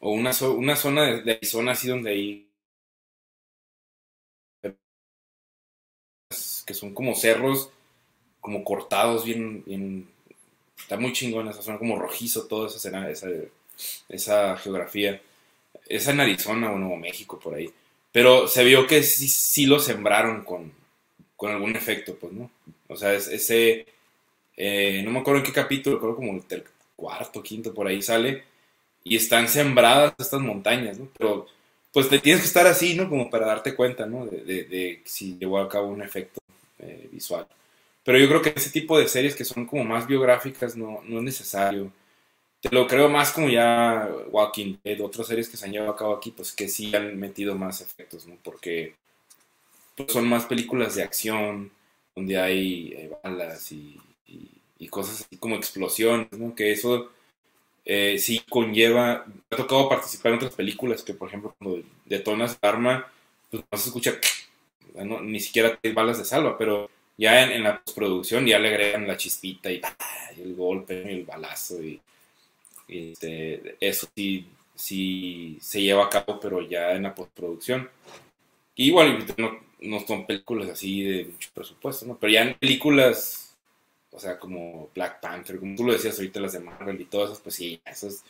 o 0.00 0.10
una, 0.10 0.32
una 0.56 0.76
zona 0.76 1.22
de, 1.22 1.32
Arizona 1.32 1.72
así 1.72 1.88
donde 1.88 2.10
hay 2.10 2.48
que 6.66 6.74
son 6.74 6.92
como 6.92 7.14
cerros 7.14 7.70
como 8.40 8.62
cortados 8.62 9.24
bien 9.24 10.08
está 10.78 10.98
muy 10.98 11.12
chingón 11.12 11.48
esa 11.48 11.62
zona 11.62 11.78
como 11.78 11.98
rojizo 11.98 12.46
toda 12.46 12.68
esa 12.68 12.76
escena 12.76 13.08
esa, 13.08 13.28
esa 14.08 14.56
geografía 14.58 15.20
es 15.88 16.06
en 16.08 16.20
Arizona 16.20 16.70
o 16.70 16.78
Nuevo 16.78 16.96
México, 16.96 17.38
por 17.38 17.54
ahí. 17.54 17.70
Pero 18.12 18.48
se 18.48 18.64
vio 18.64 18.86
que 18.86 19.02
sí, 19.02 19.28
sí 19.28 19.66
lo 19.66 19.78
sembraron 19.78 20.44
con, 20.44 20.72
con, 21.36 21.52
algún 21.52 21.76
efecto, 21.76 22.16
pues, 22.16 22.32
¿no? 22.32 22.50
O 22.88 22.96
sea, 22.96 23.14
ese, 23.14 23.86
eh, 24.58 25.02
no 25.04 25.10
me 25.10 25.20
acuerdo 25.20 25.40
en 25.40 25.46
qué 25.46 25.52
capítulo, 25.52 25.98
creo 25.98 26.16
como 26.16 26.32
el 26.32 26.64
cuarto, 26.96 27.42
quinto, 27.42 27.72
por 27.72 27.86
ahí 27.86 28.02
sale, 28.02 28.44
y 29.04 29.16
están 29.16 29.48
sembradas 29.48 30.14
estas 30.18 30.40
montañas. 30.40 30.98
Pero, 31.16 31.46
pues, 31.92 32.08
te 32.08 32.18
tienes 32.18 32.42
que 32.42 32.48
estar 32.48 32.66
así, 32.66 32.94
¿no? 32.94 33.08
Como 33.08 33.30
para 33.30 33.46
darte 33.46 33.74
cuenta, 33.74 34.06
¿no? 34.06 34.26
De, 34.26 35.00
si 35.04 35.38
llevó 35.38 35.58
a 35.58 35.68
cabo 35.68 35.88
un 35.88 36.02
efecto 36.02 36.40
eh, 36.80 37.08
visual. 37.12 37.46
Pero 38.04 38.18
yo 38.18 38.28
creo 38.28 38.42
que 38.42 38.52
ese 38.56 38.70
tipo 38.70 38.98
de 38.98 39.08
series 39.08 39.34
que 39.34 39.44
son 39.44 39.66
como 39.66 39.84
más 39.84 40.06
biográficas 40.06 40.76
no, 40.76 41.00
no 41.06 41.18
es 41.18 41.24
necesario 41.24 41.92
te 42.60 42.70
lo 42.70 42.86
creo 42.86 43.08
más 43.08 43.32
como 43.32 43.48
ya 43.48 44.08
Walking 44.30 44.78
Dead, 44.82 45.00
otras 45.00 45.28
series 45.28 45.48
que 45.48 45.56
se 45.56 45.64
han 45.64 45.72
llevado 45.72 45.92
a 45.92 45.96
cabo 45.96 46.14
aquí, 46.16 46.32
pues 46.32 46.52
que 46.52 46.68
sí 46.68 46.94
han 46.94 47.18
metido 47.18 47.54
más 47.54 47.80
efectos, 47.80 48.26
¿no? 48.26 48.36
Porque 48.42 48.96
pues, 49.96 50.12
son 50.12 50.28
más 50.28 50.46
películas 50.46 50.94
de 50.96 51.02
acción, 51.04 51.70
donde 52.16 52.38
hay, 52.38 53.10
balas 53.22 53.70
y, 53.72 54.00
cosas 54.86 55.22
así 55.22 55.36
como 55.36 55.56
explosiones, 55.56 56.30
¿no? 56.32 56.54
Que 56.54 56.70
eso 56.70 57.10
eh, 57.84 58.18
sí 58.18 58.42
conlleva. 58.48 59.24
Me 59.26 59.42
ha 59.50 59.56
tocado 59.56 59.88
participar 59.88 60.32
en 60.32 60.38
otras 60.38 60.54
películas 60.54 61.02
que, 61.02 61.14
por 61.14 61.28
ejemplo, 61.28 61.54
cuando 61.58 61.82
detonas 62.04 62.58
el 62.62 62.68
arma, 62.68 63.10
pues 63.50 63.64
no 63.70 63.78
se 63.78 63.88
escucha, 63.88 64.14
ni 65.22 65.40
siquiera 65.40 65.78
hay 65.82 65.92
balas 65.92 66.18
de 66.18 66.24
salva, 66.24 66.56
pero 66.56 66.88
ya 67.16 67.42
en, 67.42 67.64
la 67.64 67.82
postproducción 67.82 68.46
ya 68.46 68.58
le 68.60 68.68
agregan 68.68 69.08
la 69.08 69.16
chispita 69.16 69.72
y, 69.72 69.80
y 70.36 70.40
el 70.40 70.54
golpe 70.54 71.02
y 71.06 71.14
el 71.14 71.24
balazo 71.24 71.82
y 71.82 72.00
este, 72.88 73.76
eso 73.80 74.08
sí, 74.14 74.46
sí 74.74 75.58
se 75.60 75.82
lleva 75.82 76.06
a 76.06 76.10
cabo, 76.10 76.40
pero 76.40 76.66
ya 76.66 76.92
en 76.92 77.02
la 77.04 77.14
postproducción. 77.14 77.88
igual 78.76 79.26
no, 79.36 79.58
no 79.80 80.00
son 80.00 80.26
películas 80.26 80.70
así 80.70 81.02
de 81.02 81.24
mucho 81.26 81.50
presupuesto, 81.54 82.06
¿no? 82.06 82.16
Pero 82.18 82.32
ya 82.32 82.42
en 82.42 82.54
películas, 82.54 83.47
o 84.18 84.20
sea, 84.20 84.36
como 84.36 84.90
Black 84.96 85.20
Panther, 85.20 85.60
como 85.60 85.76
tú 85.76 85.84
lo 85.84 85.92
decías 85.92 86.18
ahorita, 86.18 86.40
las 86.40 86.52
de 86.52 86.58
Marvel 86.58 87.00
y 87.00 87.04
todas 87.04 87.30
esas, 87.30 87.40
pues 87.40 87.54
sí, 87.54 87.80
esos, 87.86 88.24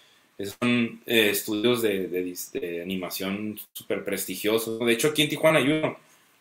son 0.60 1.00
eh, 1.06 1.30
estudios 1.30 1.80
de, 1.80 2.08
de, 2.08 2.82
animación 2.82 3.58
súper 3.72 4.04
prestigiosos. 4.04 4.78
De 4.80 4.92
hecho, 4.92 5.08
aquí 5.08 5.22
en 5.22 5.30
Tijuana 5.30 5.60
hay 5.60 5.70
uno, 5.70 5.96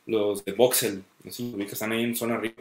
los 0.06 0.44
de 0.44 0.52
Voxel, 0.52 1.02
no 1.24 1.32
sé 1.32 1.50
si 1.50 1.62
están 1.62 1.94
ahí 1.94 2.04
en 2.04 2.16
zona 2.18 2.36
arriba. 2.36 2.56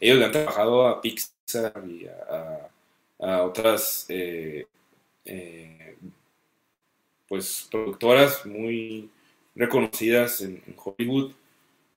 Ellos 0.00 0.18
le 0.18 0.24
han 0.24 0.32
trabajado 0.32 0.88
a 0.88 1.02
Pixar 1.02 1.84
y 1.86 2.06
a, 2.06 2.70
a, 3.18 3.42
otras 3.42 4.06
eh, 4.08 4.66
eh, 5.26 5.96
pues 7.28 7.68
productoras 7.70 8.46
muy 8.46 9.10
reconocidas 9.54 10.40
en, 10.40 10.62
Hollywood 10.82 11.32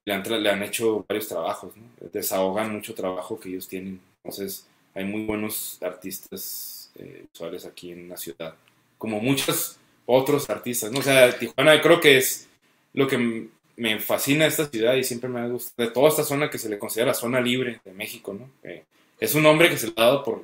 le 0.04 0.14
han, 0.14 0.44
le 0.44 0.50
han, 0.50 0.62
hecho 0.62 1.06
varios 1.08 1.30
trabajos, 1.30 1.72
desahogan 2.12 2.74
mucho 2.74 2.94
trabajo 2.94 3.40
que 3.40 3.48
ellos 3.48 3.70
tienen. 3.70 4.02
Entonces 4.26 4.66
hay 4.96 5.06
muy 5.06 5.24
buenos 5.24 5.78
artistas 5.84 6.92
eh, 6.96 7.26
visuales 7.32 7.66
aquí 7.66 7.92
en 7.92 8.10
la 8.10 8.18
ciudad, 8.18 8.56
como 8.98 9.20
muchos 9.20 9.78
otros 10.08 10.50
artistas. 10.50 10.92
¿no? 10.92 11.00
O 11.00 11.04
sea, 11.04 11.38
Tijuana 11.38 11.80
creo 11.80 12.00
que 12.00 12.18
es 12.18 12.48
lo 12.94 13.08
que 13.08 13.50
me 13.78 14.00
fascina 14.00 14.48
esta 14.48 14.66
ciudad 14.66 14.96
y 14.96 15.04
siempre 15.04 15.30
me 15.30 15.42
ha 15.42 15.48
gustado, 15.48 15.88
de 15.88 15.94
toda 15.94 16.10
esta 16.10 16.24
zona 16.24 16.50
que 16.50 16.58
se 16.58 16.70
le 16.70 16.80
considera 16.80 17.10
la 17.10 17.14
zona 17.14 17.40
libre 17.40 17.82
de 17.86 17.94
México. 17.94 18.34
¿no? 18.34 18.50
Eh, 18.64 18.84
es 19.20 19.36
un 19.36 19.44
nombre 19.44 19.70
que 19.70 19.78
se 19.78 19.88
le 19.88 19.94
ha 19.98 20.06
dado 20.06 20.24
por 20.24 20.42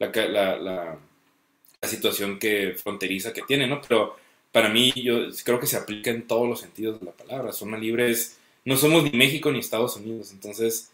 la, 0.00 0.58
la 0.58 1.88
situación 1.88 2.40
que 2.40 2.74
fronteriza 2.76 3.32
que 3.32 3.42
tiene, 3.42 3.68
¿no? 3.68 3.80
Pero 3.80 4.16
para 4.50 4.68
mí 4.68 4.92
yo 4.96 5.28
creo 5.44 5.60
que 5.60 5.68
se 5.68 5.76
aplica 5.76 6.10
en 6.10 6.26
todos 6.26 6.48
los 6.48 6.60
sentidos 6.60 6.98
de 6.98 7.06
la 7.06 7.12
palabra. 7.12 7.52
Zona 7.52 7.78
libre 7.78 8.10
es, 8.10 8.38
no 8.64 8.76
somos 8.76 9.04
ni 9.04 9.16
México 9.16 9.52
ni 9.52 9.60
Estados 9.60 9.96
Unidos, 9.96 10.32
entonces 10.32 10.90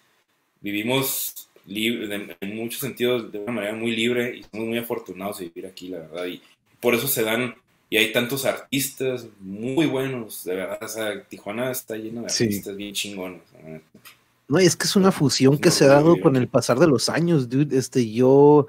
vivimos 0.61 1.49
libre, 1.67 2.37
en 2.41 2.57
muchos 2.57 2.81
sentidos 2.81 3.31
de 3.33 3.39
una 3.39 3.53
manera 3.53 3.75
muy 3.75 3.95
libre 3.95 4.37
y 4.37 4.43
somos 4.43 4.69
muy 4.69 4.79
afortunados 4.79 5.39
de 5.39 5.47
vivir 5.47 5.67
aquí, 5.67 5.89
la 5.89 5.99
verdad. 5.99 6.27
Y 6.27 6.43
por 6.81 6.95
eso 6.95 7.09
se 7.09 7.23
dan, 7.23 7.55
y 7.91 7.97
hay 7.97 8.13
tantos 8.13 8.45
artistas 8.45 9.27
muy 9.41 9.87
buenos, 9.87 10.45
de 10.45 10.57
verdad. 10.57 10.79
O 10.83 10.89
sea, 10.89 11.23
Tijuana 11.25 11.71
está 11.71 11.97
lleno 11.97 12.21
de 12.21 12.27
artistas 12.27 12.77
bien 12.77 12.95
chingones. 12.95 13.43
No, 14.49 14.59
es 14.59 14.77
que 14.77 14.85
es 14.85 14.97
una 14.97 15.13
fusión 15.13 15.59
que 15.59 15.71
se 15.71 15.85
ha 15.85 15.89
dado 15.89 16.21
con 16.21 16.37
el 16.37 16.49
pasar 16.49 16.79
de 16.79 16.87
los 16.87 17.09
años, 17.09 17.49
dude. 17.49 17.77
Este, 17.77 18.11
yo 18.11 18.67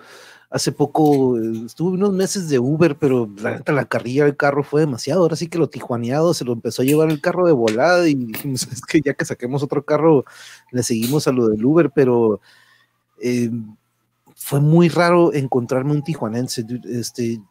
Hace 0.55 0.71
poco 0.71 1.37
eh, 1.37 1.63
estuve 1.65 1.95
unos 1.95 2.13
meses 2.13 2.47
de 2.47 2.59
Uber, 2.59 2.95
pero 2.97 3.29
la 3.41 3.57
neta, 3.57 3.73
la 3.73 3.83
carrilla 3.83 4.23
del 4.23 4.37
carro 4.37 4.63
fue 4.63 4.79
demasiado. 4.79 5.21
Ahora 5.21 5.35
sí 5.35 5.47
que 5.49 5.57
lo 5.57 5.67
tijuaneado 5.67 6.33
se 6.33 6.45
lo 6.45 6.53
empezó 6.53 6.81
a 6.81 6.85
llevar 6.85 7.09
el 7.09 7.19
carro 7.19 7.45
de 7.45 7.51
volada 7.51 8.07
y 8.07 8.15
dijimos, 8.15 8.63
es 8.71 8.81
que 8.81 9.01
ya 9.01 9.13
que 9.13 9.25
saquemos 9.25 9.63
otro 9.63 9.83
carro, 9.83 10.23
le 10.71 10.81
seguimos 10.81 11.27
a 11.27 11.33
lo 11.33 11.47
del 11.47 11.65
Uber, 11.65 11.91
pero 11.93 12.39
eh, 13.21 13.51
fue 14.35 14.59
muy 14.59 14.89
raro 14.89 15.33
encontrarme 15.33 15.91
un 15.91 16.03
tijuanense. 16.03 16.65
Este, 16.85 17.41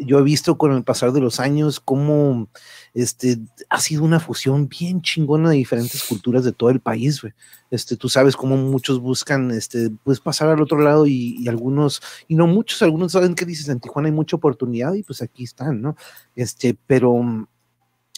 yo 0.00 0.18
he 0.18 0.22
visto 0.22 0.56
con 0.56 0.72
el 0.72 0.84
pasar 0.84 1.12
de 1.12 1.20
los 1.20 1.40
años 1.40 1.80
cómo 1.80 2.48
este, 2.94 3.38
ha 3.68 3.80
sido 3.80 4.04
una 4.04 4.20
fusión 4.20 4.68
bien 4.68 5.02
chingona 5.02 5.50
de 5.50 5.56
diferentes 5.56 6.02
culturas 6.04 6.44
de 6.44 6.52
todo 6.52 6.70
el 6.70 6.80
país, 6.80 7.22
Este, 7.70 7.96
tú 7.96 8.08
sabes 8.08 8.36
cómo 8.36 8.56
muchos 8.56 9.00
buscan, 9.00 9.50
este, 9.50 9.90
pues 10.04 10.20
pasar 10.20 10.48
al 10.48 10.60
otro 10.60 10.78
lado 10.78 11.06
y, 11.06 11.36
y, 11.38 11.48
algunos, 11.48 12.02
y 12.28 12.34
no 12.34 12.46
muchos, 12.46 12.82
algunos 12.82 13.12
saben 13.12 13.34
que 13.34 13.46
dices, 13.46 13.68
en 13.68 13.80
Tijuana 13.80 14.08
hay 14.08 14.14
mucha 14.14 14.36
oportunidad 14.36 14.92
y 14.94 15.02
pues 15.02 15.22
aquí 15.22 15.44
están, 15.44 15.80
¿no? 15.80 15.96
Este, 16.36 16.76
pero 16.86 17.48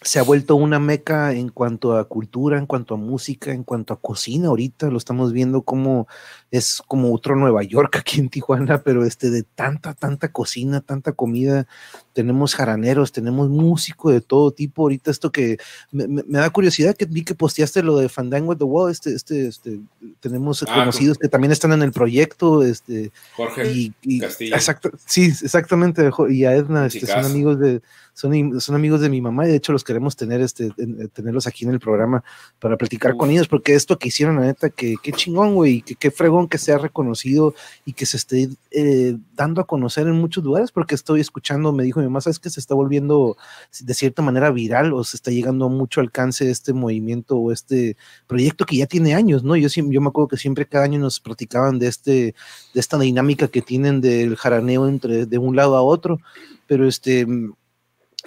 se 0.03 0.19
ha 0.19 0.23
vuelto 0.23 0.57
una 0.57 0.79
meca 0.79 1.33
en 1.33 1.49
cuanto 1.49 1.97
a 1.97 2.09
cultura, 2.09 2.59
en 2.59 2.67
cuanto 2.67 2.95
a 2.95 2.99
música, 2.99 3.53
en 3.53 3.65
cuanto 3.65 3.95
a 3.95 4.01
cocina. 4.01 4.49
Ahorita 4.49 4.91
lo 4.91 4.99
estamos 4.99 5.33
viendo 5.33 5.63
como 5.63 6.09
es 6.51 6.83
como 6.87 7.13
otro 7.15 7.37
Nueva 7.37 7.63
York 7.63 7.97
aquí 7.97 8.21
en 8.21 8.29
Tijuana, 8.29 8.83
pero 8.83 9.05
este 9.05 9.31
de 9.31 9.45
tanta, 9.45 9.95
tanta 9.95 10.31
cocina, 10.31 10.81
tanta 10.81 11.13
comida. 11.13 11.67
Tenemos 12.15 12.55
jaraneros, 12.55 13.13
tenemos 13.13 13.51
músico 13.51 14.11
de 14.11 14.23
todo 14.23 14.51
tipo. 14.51 14.83
Ahorita 14.83 15.11
esto 15.11 15.31
que 15.31 15.59
me, 15.93 16.23
da 16.27 16.49
curiosidad 16.49 16.97
que 16.97 17.05
vi 17.05 17.25
que 17.25 17.35
posteaste 17.35 17.83
lo 17.83 17.99
de 17.99 18.09
Fandango 18.09 18.53
at 18.53 18.59
the 18.59 18.65
Wall. 18.65 18.91
Este, 18.91 19.15
este, 19.15 19.49
este, 19.49 19.81
tenemos 20.21 20.63
ah, 20.63 20.75
conocidos 20.75 21.19
que 21.19 21.29
también 21.29 21.53
están 21.53 21.73
en 21.73 21.83
el 21.83 21.93
proyecto. 21.93 22.63
Este, 22.63 23.11
Jorge 23.37 23.93
y, 24.03 24.21
Castillo. 24.21 24.55
Exacto, 24.55 24.91
sí, 25.05 25.25
exactamente. 25.27 26.11
Y 26.31 26.45
a 26.45 26.55
Edna, 26.55 26.87
este, 26.87 27.07
son 27.07 27.25
amigos 27.27 27.61
de 27.61 27.83
son, 28.15 28.61
son 28.61 28.77
amigos 28.77 29.01
de 29.01 29.11
mi 29.11 29.21
mamá 29.21 29.45
y 29.45 29.51
de 29.51 29.57
hecho 29.57 29.73
los 29.73 29.83
queremos 29.83 30.17
tener, 30.17 30.41
este, 30.41 30.67
eh, 30.67 31.09
tenerlos 31.13 31.47
aquí 31.49 31.65
en 31.65 31.73
el 31.73 31.81
programa 31.81 32.23
para 32.61 32.77
platicar 32.77 33.17
con 33.17 33.29
ellos, 33.31 33.49
porque 33.49 33.75
esto 33.75 33.99
que 33.99 34.09
hicieron, 34.09 34.37
la 34.37 34.43
neta, 34.43 34.71
que 34.71 34.95
qué 35.03 35.13
chingón, 35.13 35.55
güey, 35.55 35.83
que 35.83 35.97
qué 35.97 36.13
fregón 36.13 36.49
que 36.49 36.59
sea 36.59 36.79
reconocido 36.79 37.55
y 37.85 37.93
que 37.93 38.07
se 38.07 38.17
esté 38.17 38.49
eh, 38.71 39.17
dando 39.35 39.61
a 39.61 39.67
conocer 39.67 40.07
en 40.07 40.15
muchos 40.15 40.45
lugares, 40.45 40.71
porque 40.71 40.95
estoy 40.95 41.21
escuchando, 41.21 41.73
me 41.73 41.83
dijo 41.83 42.01
mi 42.05 42.11
mamá, 42.11 42.21
¿sabes 42.21 42.39
que 42.39 42.51
se 42.51 42.61
está 42.61 42.75
volviendo 42.75 43.37
de 43.81 43.95
cierta 43.95 44.23
manera 44.23 44.51
viral 44.51 44.93
o 44.93 45.05
se 45.05 45.17
está 45.17 45.31
llegando 45.31 45.67
a 45.67 45.69
mucho 45.69 46.01
alcance 46.01 46.51
este 46.51 46.73
movimiento 46.73 47.37
o 47.37 47.53
este 47.53 47.97
proyecto 48.27 48.67
que 48.67 48.77
ya 48.77 48.87
tiene 48.87 49.15
años, 49.15 49.45
¿no? 49.45 49.57
Yo, 49.57 49.69
yo 49.69 50.01
me 50.01 50.09
acuerdo 50.09 50.29
que 50.29 50.37
siempre 50.37 50.67
cada 50.67 50.85
año 50.85 50.99
nos 50.99 51.21
platicaban 51.21 51.79
de, 51.79 51.89
este, 51.89 52.35
de 52.75 52.81
esta 52.81 52.99
dinámica 52.99 53.49
que 53.49 53.63
tienen 53.63 54.01
del 54.01 54.37
jaraneo 54.37 54.89
entre 54.89 55.27
de 55.27 55.39
un 55.39 55.57
lado 55.57 55.77
a 55.77 55.83
otro, 55.83 56.19
pero 56.67 56.87
este 56.87 57.27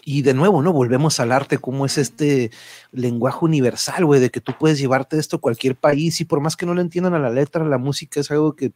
y 0.04 0.22
de 0.22 0.34
nuevo, 0.34 0.62
¿no? 0.62 0.72
Volvemos 0.72 1.20
al 1.20 1.34
arte, 1.34 1.58
como 1.58 1.86
es 1.86 1.98
este 1.98 2.52
lenguaje 2.94 3.40
universal, 3.42 4.06
güey, 4.06 4.22
de 4.22 4.30
que 4.30 4.40
tú 4.40 4.54
puedes 4.58 4.80
llevarte 4.80 5.18
esto 5.18 5.36
a 5.36 5.42
cualquier 5.42 5.76
país 5.76 6.22
y 6.22 6.26
por 6.26 6.40
más 6.40 6.56
que 6.56 6.66
no 6.66 6.74
le 6.74 6.82
entiendan 6.82 7.14
a 7.14 7.20
la 7.20 7.30
letra, 7.30 7.66
la 7.66 7.78
música 7.78 8.22
es 8.22 8.32
algo 8.32 8.56
que 8.56 8.72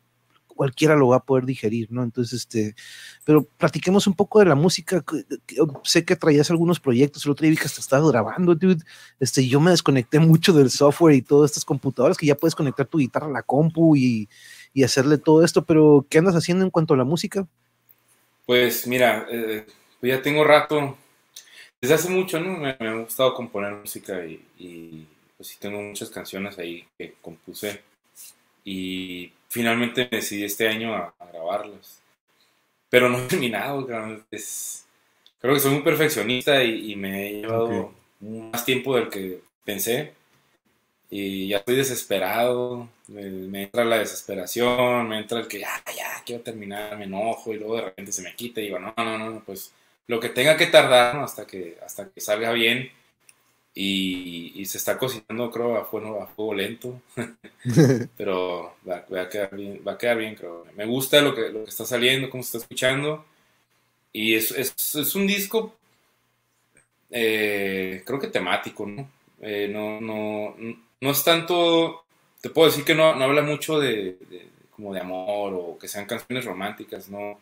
cualquiera 0.62 0.96
lo 0.96 1.08
va 1.08 1.16
a 1.16 1.24
poder 1.24 1.46
digerir, 1.46 1.92
¿no? 1.92 2.04
Entonces, 2.04 2.42
este, 2.42 2.76
pero 3.26 3.44
platiquemos 3.44 4.06
un 4.06 4.14
poco 4.14 4.38
de 4.38 4.46
la 4.46 4.54
música. 4.54 5.04
Sé 5.84 6.06
que 6.06 6.16
traías 6.16 6.52
algunos 6.52 6.80
proyectos, 6.80 7.26
el 7.26 7.32
otro 7.32 7.42
día 7.42 7.50
vi 7.50 7.58
que 7.58 7.66
hasta 7.66 7.82
estabas 7.82 8.12
grabando, 8.12 8.54
dude. 8.54 8.84
Este, 9.20 9.48
yo 9.48 9.60
me 9.60 9.72
desconecté 9.72 10.20
mucho 10.20 10.54
del 10.54 10.70
software 10.70 11.16
y 11.16 11.24
todas 11.24 11.50
estas 11.50 11.66
computadoras 11.66 12.16
que 12.16 12.28
ya 12.28 12.36
puedes 12.36 12.54
conectar 12.54 12.86
tu 12.86 13.00
guitarra 13.00 13.26
a 13.26 13.32
la 13.32 13.42
compu 13.42 13.96
y, 13.96 14.30
y 14.72 14.84
hacerle 14.84 15.18
todo 15.18 15.44
esto, 15.44 15.66
pero 15.66 16.06
¿qué 16.08 16.20
andas 16.20 16.36
haciendo 16.36 16.64
en 16.64 16.70
cuanto 16.70 16.94
a 16.94 16.98
la 16.98 17.06
música? 17.06 17.48
Pues 18.46 18.86
mira, 18.86 19.26
eh, 19.32 19.66
pues 20.00 20.12
ya 20.12 20.22
tengo 20.22 20.44
rato, 20.44 20.96
desde 21.82 21.96
hace 21.96 22.10
mucho, 22.10 22.40
¿no? 22.40 22.60
Me, 22.60 22.78
ha 22.78 22.94
gustado 22.98 23.34
componer 23.34 23.74
música 23.74 24.24
y 24.28 25.08
pues 25.36 25.50
sí 25.50 25.58
tengo 25.60 25.82
muchas 25.82 26.12
canciones 26.12 26.60
ahí 26.60 26.86
que 27.00 27.16
compuse 27.20 27.82
y 28.64 29.32
finalmente 29.52 30.08
decidí 30.10 30.46
este 30.46 30.70
año 30.70 30.96
a, 30.96 31.14
grabarlas. 31.32 32.00
Pero 32.90 33.10
no 33.10 33.20
he 33.20 33.28
terminado, 33.28 33.88
es, 34.32 34.86
creo 35.40 35.54
que 35.54 35.60
soy 35.60 35.72
muy 35.72 35.82
perfeccionista 35.82 36.64
y, 36.64 36.96
me 36.96 37.28
he 37.28 37.34
llevado 37.42 37.94
más 38.22 38.64
tiempo 38.66 38.96
del 38.96 39.10
que 39.10 39.42
pensé. 39.66 40.14
Y 41.10 41.50
ya 41.50 41.58
estoy 41.58 41.76
desesperado, 41.76 42.88
me, 43.10 43.64
entra 43.64 43.84
la 43.84 44.00
desesperación, 44.00 45.10
me 45.10 45.20
entra 45.20 45.42
el 45.42 45.48
que 45.48 45.60
ya, 45.60 45.84
ya, 45.96 46.24
quiero 46.26 46.42
terminar, 46.42 46.98
me 46.98 47.04
enojo 47.04 47.52
y 47.52 47.58
luego 47.58 47.76
de 47.76 47.82
repente 47.82 48.14
se 48.14 48.22
me 48.22 48.34
quita 48.34 48.62
y 48.62 48.66
digo, 48.66 48.80
no, 48.80 48.94
no, 48.96 49.18
no, 49.18 49.44
pues 49.46 49.74
lo 50.08 50.22
que 50.22 50.30
tenga 50.30 50.56
que 50.56 50.68
tardar 50.68 51.18
hasta, 51.18 51.46
que, 51.46 51.78
hasta 51.86 52.10
que 52.10 52.22
salga 52.22 52.54
bien 52.54 52.90
y, 53.74 54.66
se 54.66 54.78
está 54.78 54.98
cocinando, 54.98 55.50
creo, 55.50 55.78
a 55.78 55.86
fuego, 55.86 56.22
a 56.22 56.28
fuego 56.28 56.54
lento. 56.54 57.02
Pero 58.18 58.76
va, 58.88 59.06
a 59.22 59.30
quedar 59.30 59.56
bien, 59.56 59.82
va 59.88 59.94
a 59.94 59.98
quedar 59.98 60.18
bien, 60.18 60.36
creo. 60.36 60.66
Me 60.76 60.86
gusta 60.86 61.22
lo 61.22 61.34
que, 61.34 61.50
lo 61.50 61.64
que 61.64 61.70
está 61.70 61.86
saliendo, 61.86 62.30
cómo 62.30 62.44
se 62.44 62.48
está 62.48 62.58
escuchando. 62.60 63.26
Y 64.14 64.36
es, 64.36 64.52
es, 64.52 65.16
un 65.16 65.26
disco, 65.26 65.74
eh, 67.10 68.04
creo 68.06 68.20
que 68.20 68.28
temático, 68.28 68.86
¿no? 68.86 69.10
Eh, 69.42 69.70
¿no? 69.72 70.02
no, 70.02 70.56
no, 71.00 71.12
es 71.12 71.24
tanto, 71.24 72.04
te 72.42 72.50
puedo 72.50 72.70
decir 72.70 72.84
que 72.84 72.94
no, 72.94 73.16
no 73.16 73.24
habla 73.24 73.42
mucho 73.42 73.80
de, 73.80 74.18
como 74.72 74.94
de 74.94 75.00
amor 75.00 75.54
o 75.54 75.78
que 75.80 75.88
sean 75.88 76.06
canciones 76.06 76.44
románticas, 76.46 77.10
¿no? 77.10 77.40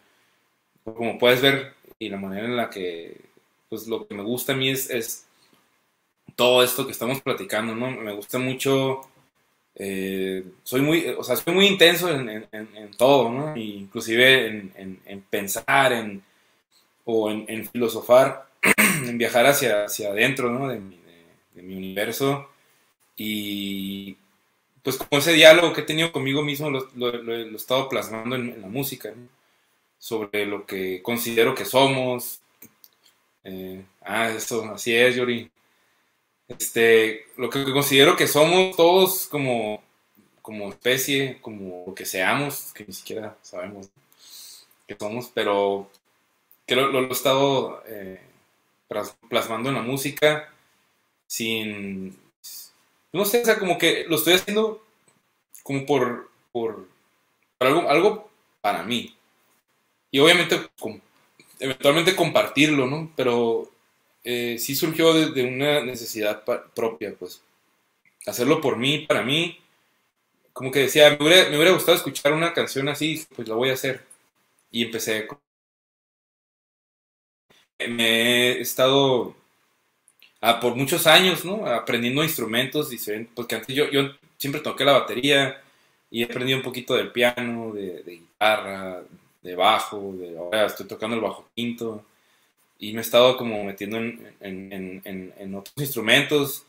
Como 0.83 1.17
puedes 1.17 1.41
ver, 1.41 1.73
y 1.97 2.09
la 2.09 2.17
manera 2.17 2.45
en 2.45 2.55
la 2.55 2.69
que, 2.69 3.19
pues 3.67 3.87
lo 3.87 4.07
que 4.07 4.13
me 4.13 4.23
gusta 4.23 4.53
a 4.53 4.55
mí 4.55 4.69
es, 4.69 4.89
es 4.91 5.28
todo 6.39 6.63
esto 6.63 6.85
que 6.85 6.93
estamos 6.93 7.19
platicando, 7.19 7.75
¿no? 7.75 7.91
Me 7.91 8.13
gusta 8.13 8.39
mucho, 8.39 9.01
eh, 9.75 10.45
soy 10.63 10.79
muy, 10.79 11.05
o 11.09 11.21
sea, 11.21 11.35
soy 11.35 11.53
muy 11.53 11.67
intenso 11.67 12.09
en, 12.09 12.47
todo, 12.97 13.29
¿no? 13.29 13.57
Inclusive 13.57 14.47
en, 14.47 15.21
pensar, 15.29 15.91
en, 15.91 16.23
o 17.03 17.29
en, 17.29 17.67
filosofar, 17.67 18.47
en 19.05 19.17
viajar 19.17 19.47
hacia, 19.47 19.83
hacia 19.83 20.11
adentro, 20.11 20.49
¿no? 20.49 20.69
De 20.69 20.79
mi, 20.79 21.75
universo. 21.75 22.47
Y 23.17 24.15
pues 24.81 24.95
como 24.95 25.19
ese 25.19 25.33
diálogo 25.33 25.73
que 25.73 25.81
he 25.81 25.83
tenido 25.83 26.13
conmigo 26.13 26.41
mismo 26.41 26.69
lo, 26.69 27.35
he 27.35 27.53
estado 27.53 27.89
plasmando 27.89 28.37
en, 28.37 28.61
la 28.61 28.67
música. 28.69 29.13
Sobre 29.97 30.45
lo 30.45 30.65
que 30.65 31.01
considero 31.03 31.53
que 31.53 31.65
somos. 31.65 32.39
Eh, 33.43 33.83
ah, 34.03 34.29
eso, 34.29 34.63
así 34.73 34.95
es, 34.95 35.17
Yuri 35.17 35.51
este, 36.49 37.27
lo 37.37 37.49
que 37.49 37.63
considero 37.71 38.15
que 38.15 38.27
somos 38.27 38.75
todos 38.75 39.27
como, 39.27 39.81
como 40.41 40.69
especie, 40.69 41.39
como 41.41 41.85
lo 41.87 41.93
que 41.93 42.05
seamos, 42.05 42.73
que 42.73 42.85
ni 42.85 42.93
siquiera 42.93 43.37
sabemos 43.41 43.89
que 44.87 44.95
somos, 44.99 45.31
pero 45.33 45.89
que 46.65 46.75
lo, 46.75 46.99
he 46.99 47.11
estado 47.11 47.83
eh, 47.87 48.19
plasmando 49.29 49.69
en 49.69 49.75
la 49.75 49.81
música 49.81 50.51
sin, 51.27 52.17
no 53.13 53.25
sé, 53.25 53.43
o 53.43 53.45
sea, 53.45 53.59
como 53.59 53.77
que 53.77 54.05
lo 54.07 54.15
estoy 54.15 54.33
haciendo 54.33 54.83
como 55.61 55.85
por, 55.85 56.31
por, 56.51 56.87
algo, 57.59 57.87
algo 57.89 58.29
para 58.61 58.83
mí. 58.83 59.15
Y 60.11 60.19
obviamente, 60.19 60.67
eventualmente 61.59 62.15
compartirlo, 62.15 62.87
¿no? 62.87 63.11
Pero 63.15 63.69
eh, 64.31 64.59
sí 64.59 64.75
surgió 64.75 65.11
de, 65.13 65.43
una 65.43 65.83
necesidad 65.83 66.43
propia, 66.75 67.15
pues. 67.17 67.41
Hacerlo 68.27 68.61
por 68.61 68.77
mí, 68.77 68.99
para 69.07 69.23
mí. 69.23 69.57
Como 70.53 70.71
que 70.71 70.81
decía, 70.81 71.17
me 71.19 71.25
hubiera, 71.25 71.71
gustado 71.71 71.97
escuchar 71.97 72.33
una 72.33 72.53
canción 72.53 72.89
así, 72.89 73.25
pues 73.35 73.47
la 73.47 73.55
voy 73.55 73.69
a 73.69 73.73
hacer. 73.73 74.05
Y 74.71 74.83
empecé. 74.85 75.27
Me 77.87 78.51
he 78.57 78.61
estado 78.61 79.35
ah, 80.41 80.59
por 80.59 80.75
muchos 80.75 81.07
años. 81.07 81.43
Aprendiendo 81.65 82.23
instrumentos 82.23 82.89
diferentes, 82.91 83.33
porque 83.35 83.55
antes 83.55 83.75
yo, 83.75 83.89
yo 83.89 84.11
siempre 84.37 84.61
toqué 84.61 84.85
la 84.85 84.93
batería 84.93 85.59
y 86.11 86.21
he 86.21 86.25
aprendido 86.25 86.59
un 86.59 86.63
poquito 86.63 86.93
del 86.95 87.11
piano, 87.11 87.73
de, 87.73 88.03
de 88.03 88.11
guitarra, 88.11 89.01
de 89.41 89.55
bajo, 89.55 90.13
de 90.17 90.37
ahora 90.37 90.67
estoy 90.67 90.87
tocando 90.87 91.15
el 91.15 91.21
bajo 91.21 91.49
quinto 91.55 92.05
y 92.79 92.93
me 92.93 92.99
he 92.99 93.01
estado 93.01 93.35
como 93.35 93.63
metiendo 93.63 93.97
en, 93.97 94.33
en, 94.39 95.01
en, 95.03 95.33
en 95.37 95.55
otros 95.55 95.75
instrumentos, 95.77 96.65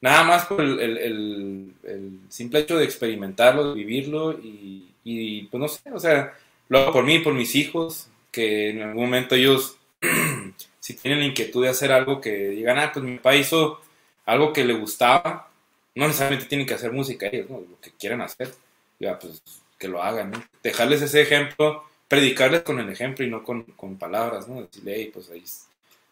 nada 0.00 0.24
más 0.24 0.46
por 0.46 0.60
el, 0.60 0.80
el, 0.80 1.74
el, 1.84 2.20
simple 2.28 2.60
hecho 2.60 2.76
de 2.76 2.84
experimentarlo, 2.84 3.68
de 3.68 3.74
vivirlo 3.74 4.32
y, 4.32 4.90
y, 5.04 5.44
pues 5.44 5.60
no 5.60 5.68
sé, 5.68 5.80
o 5.92 6.00
sea, 6.00 6.34
lo 6.68 6.80
hago 6.80 6.92
por 6.92 7.04
mí, 7.04 7.20
por 7.20 7.34
mis 7.34 7.54
hijos, 7.54 8.08
que 8.32 8.70
en 8.70 8.82
algún 8.82 9.04
momento 9.04 9.36
ellos, 9.36 9.78
si 10.80 10.94
tienen 10.94 11.20
la 11.20 11.26
inquietud 11.26 11.62
de 11.62 11.70
hacer 11.70 11.92
algo 11.92 12.20
que 12.20 12.48
digan, 12.48 12.78
ah, 12.78 12.90
pues 12.92 13.04
mi 13.04 13.16
papá 13.16 13.36
hizo 13.36 13.80
algo 14.26 14.52
que 14.52 14.64
le 14.64 14.74
gustaba, 14.74 15.50
no 15.94 16.06
necesariamente 16.06 16.48
tienen 16.48 16.66
que 16.66 16.74
hacer 16.74 16.90
música 16.90 17.28
ellos, 17.28 17.48
¿no? 17.48 17.60
lo 17.60 17.80
que 17.80 17.92
quieran 17.92 18.22
hacer, 18.22 18.52
ya 18.98 19.18
pues 19.18 19.40
que 19.78 19.86
lo 19.86 20.02
hagan, 20.02 20.32
¿no? 20.32 20.44
dejarles 20.62 21.02
ese 21.02 21.22
ejemplo 21.22 21.84
predicarles 22.14 22.62
con 22.62 22.78
el 22.78 22.88
ejemplo 22.88 23.24
y 23.24 23.28
no 23.28 23.42
con, 23.42 23.64
con 23.64 23.96
palabras, 23.96 24.46
¿no? 24.46 24.62
Decirle, 24.62 24.94
hey, 24.94 25.10
pues 25.12 25.30
ahí, 25.30 25.42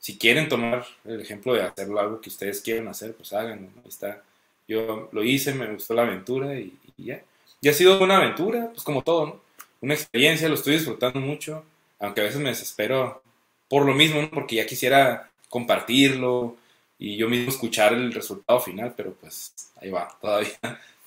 si 0.01 0.19
quieren 0.19 0.49
tomar 0.49 0.85
el 1.05 1.21
ejemplo 1.21 1.55
de 1.55 1.63
hacerlo 1.63 2.01
algo 2.01 2.21
que 2.21 2.29
ustedes 2.29 2.61
quieren 2.61 2.89
hacer, 2.89 3.15
pues 3.15 3.33
háganlo, 3.33 3.69
¿no? 3.77 3.89
Está. 3.89 4.21
Yo 4.67 5.09
lo 5.13 5.23
hice, 5.23 5.55
me 5.55 5.73
gustó 5.73 5.95
la 5.95 6.03
aventura 6.03 6.59
y, 6.59 6.77
ya. 6.97 7.23
Y 7.61 7.69
ha 7.69 7.73
sido 7.73 8.03
una 8.03 8.17
aventura, 8.17 8.71
pues 8.73 8.83
como 8.83 9.03
todo, 9.03 9.27
¿no? 9.27 9.41
Una 9.81 9.95
experiencia, 9.95 10.49
lo 10.49 10.57
estoy 10.57 10.75
disfrutando 10.75 11.21
mucho, 11.21 11.65
aunque 12.01 12.21
a 12.21 12.25
veces 12.25 12.41
me 12.41 12.49
desespero 12.49 13.23
por 13.69 13.87
lo 13.87 13.95
mismo, 13.95 14.21
¿no? 14.21 14.29
Porque 14.31 14.57
ya 14.57 14.67
quisiera 14.67 15.31
compartirlo 15.49 16.57
y 16.99 17.17
yo 17.17 17.29
mismo 17.29 17.51
escuchar 17.51 17.93
el 17.93 18.13
resultado 18.13 18.59
final, 18.61 18.95
pero 18.97 19.13
pues 19.15 19.53
ahí 19.81 19.91
va, 19.91 20.09
todavía 20.21 20.59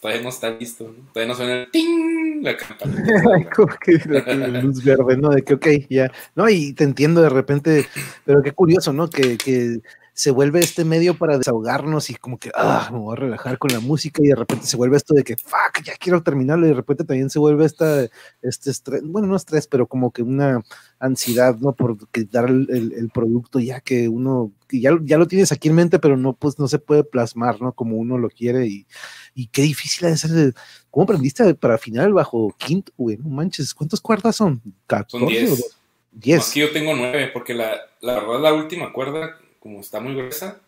todavía 0.01 0.21
no 0.21 0.29
está 0.29 0.49
listo, 0.51 0.93
todavía 1.13 1.33
no 1.33 1.35
suena 1.35 1.53
el 1.61 1.71
ting, 1.71 2.43
la 2.43 2.57
campana. 2.57 3.49
Como 3.55 3.73
que 3.79 3.97
la 4.07 4.61
luz 4.61 4.83
verde, 4.83 5.17
¿no? 5.17 5.29
De 5.29 5.43
que, 5.43 5.53
ok, 5.55 5.67
ya. 5.89 6.11
No, 6.35 6.49
y 6.49 6.73
te 6.73 6.83
entiendo 6.83 7.21
de 7.21 7.29
repente, 7.29 7.87
pero 8.23 8.41
qué 8.41 8.51
curioso, 8.51 8.93
¿no? 8.93 9.09
Que, 9.09 9.37
que 9.37 9.81
se 10.15 10.31
vuelve 10.31 10.61
este 10.61 10.85
medio 10.85 11.17
para 11.17 11.37
desahogarnos 11.37 12.09
y 12.09 12.15
como 12.15 12.39
que, 12.39 12.49
ah, 12.55 12.87
me 12.89 12.99
voy 12.99 13.17
a 13.17 13.19
relajar 13.19 13.57
con 13.57 13.73
la 13.73 13.81
música 13.81 14.21
y 14.23 14.27
de 14.27 14.35
repente 14.35 14.65
se 14.65 14.77
vuelve 14.77 14.95
esto 14.95 15.13
de 15.13 15.25
que, 15.25 15.35
fuck, 15.35 15.83
ya 15.83 15.93
quiero 15.99 16.23
terminarlo 16.23 16.65
y 16.65 16.69
de 16.69 16.75
repente 16.75 17.03
también 17.03 17.29
se 17.29 17.37
vuelve 17.37 17.65
esta, 17.65 18.07
este 18.41 18.71
estrés, 18.71 19.01
bueno, 19.03 19.27
no 19.27 19.35
estrés, 19.35 19.67
pero 19.67 19.87
como 19.87 20.11
que 20.11 20.23
una 20.23 20.63
ansiedad, 20.99 21.57
¿no? 21.57 21.73
Por 21.73 21.97
dar 22.31 22.49
el, 22.49 22.93
el, 22.95 23.09
producto 23.09 23.59
ya 23.59 23.81
que 23.81 24.07
uno, 24.07 24.53
que 24.69 24.79
ya, 24.79 24.91
ya 25.03 25.17
lo 25.17 25.27
tienes 25.27 25.51
aquí 25.51 25.67
en 25.67 25.75
mente, 25.75 25.99
pero 25.99 26.15
no, 26.15 26.31
pues 26.31 26.59
no 26.59 26.69
se 26.69 26.79
puede 26.79 27.03
plasmar, 27.03 27.61
¿no? 27.61 27.73
Como 27.73 27.97
uno 27.97 28.17
lo 28.17 28.29
quiere 28.29 28.67
y, 28.67 28.87
y 29.36 29.47
qué 29.47 29.61
difícil 29.61 30.07
es 30.07 30.25
hacer, 30.25 30.55
¿cómo 30.89 31.03
aprendiste 31.03 31.53
para 31.53 31.75
afinar 31.75 32.07
el 32.07 32.13
bajo 32.13 32.55
quinto, 32.57 32.91
güey? 32.97 33.17
No 33.17 33.29
manches, 33.29 33.73
¿cuántas 33.73 34.01
cuerdas 34.01 34.38
son? 34.38 34.61
¿14 34.88 35.05
son 35.09 35.27
10. 35.27 35.77
10. 36.13 36.49
Aquí 36.49 36.59
yo 36.61 36.71
tengo 36.71 36.95
9, 36.95 37.29
porque 37.33 37.53
la, 37.53 37.75
la 38.01 38.15
verdad 38.15 38.39
la 38.39 38.53
última 38.53 38.91
cuerda 38.93 39.38
como 39.59 39.81
está 39.81 39.99
muy 39.99 40.15
gruesa, 40.15 40.61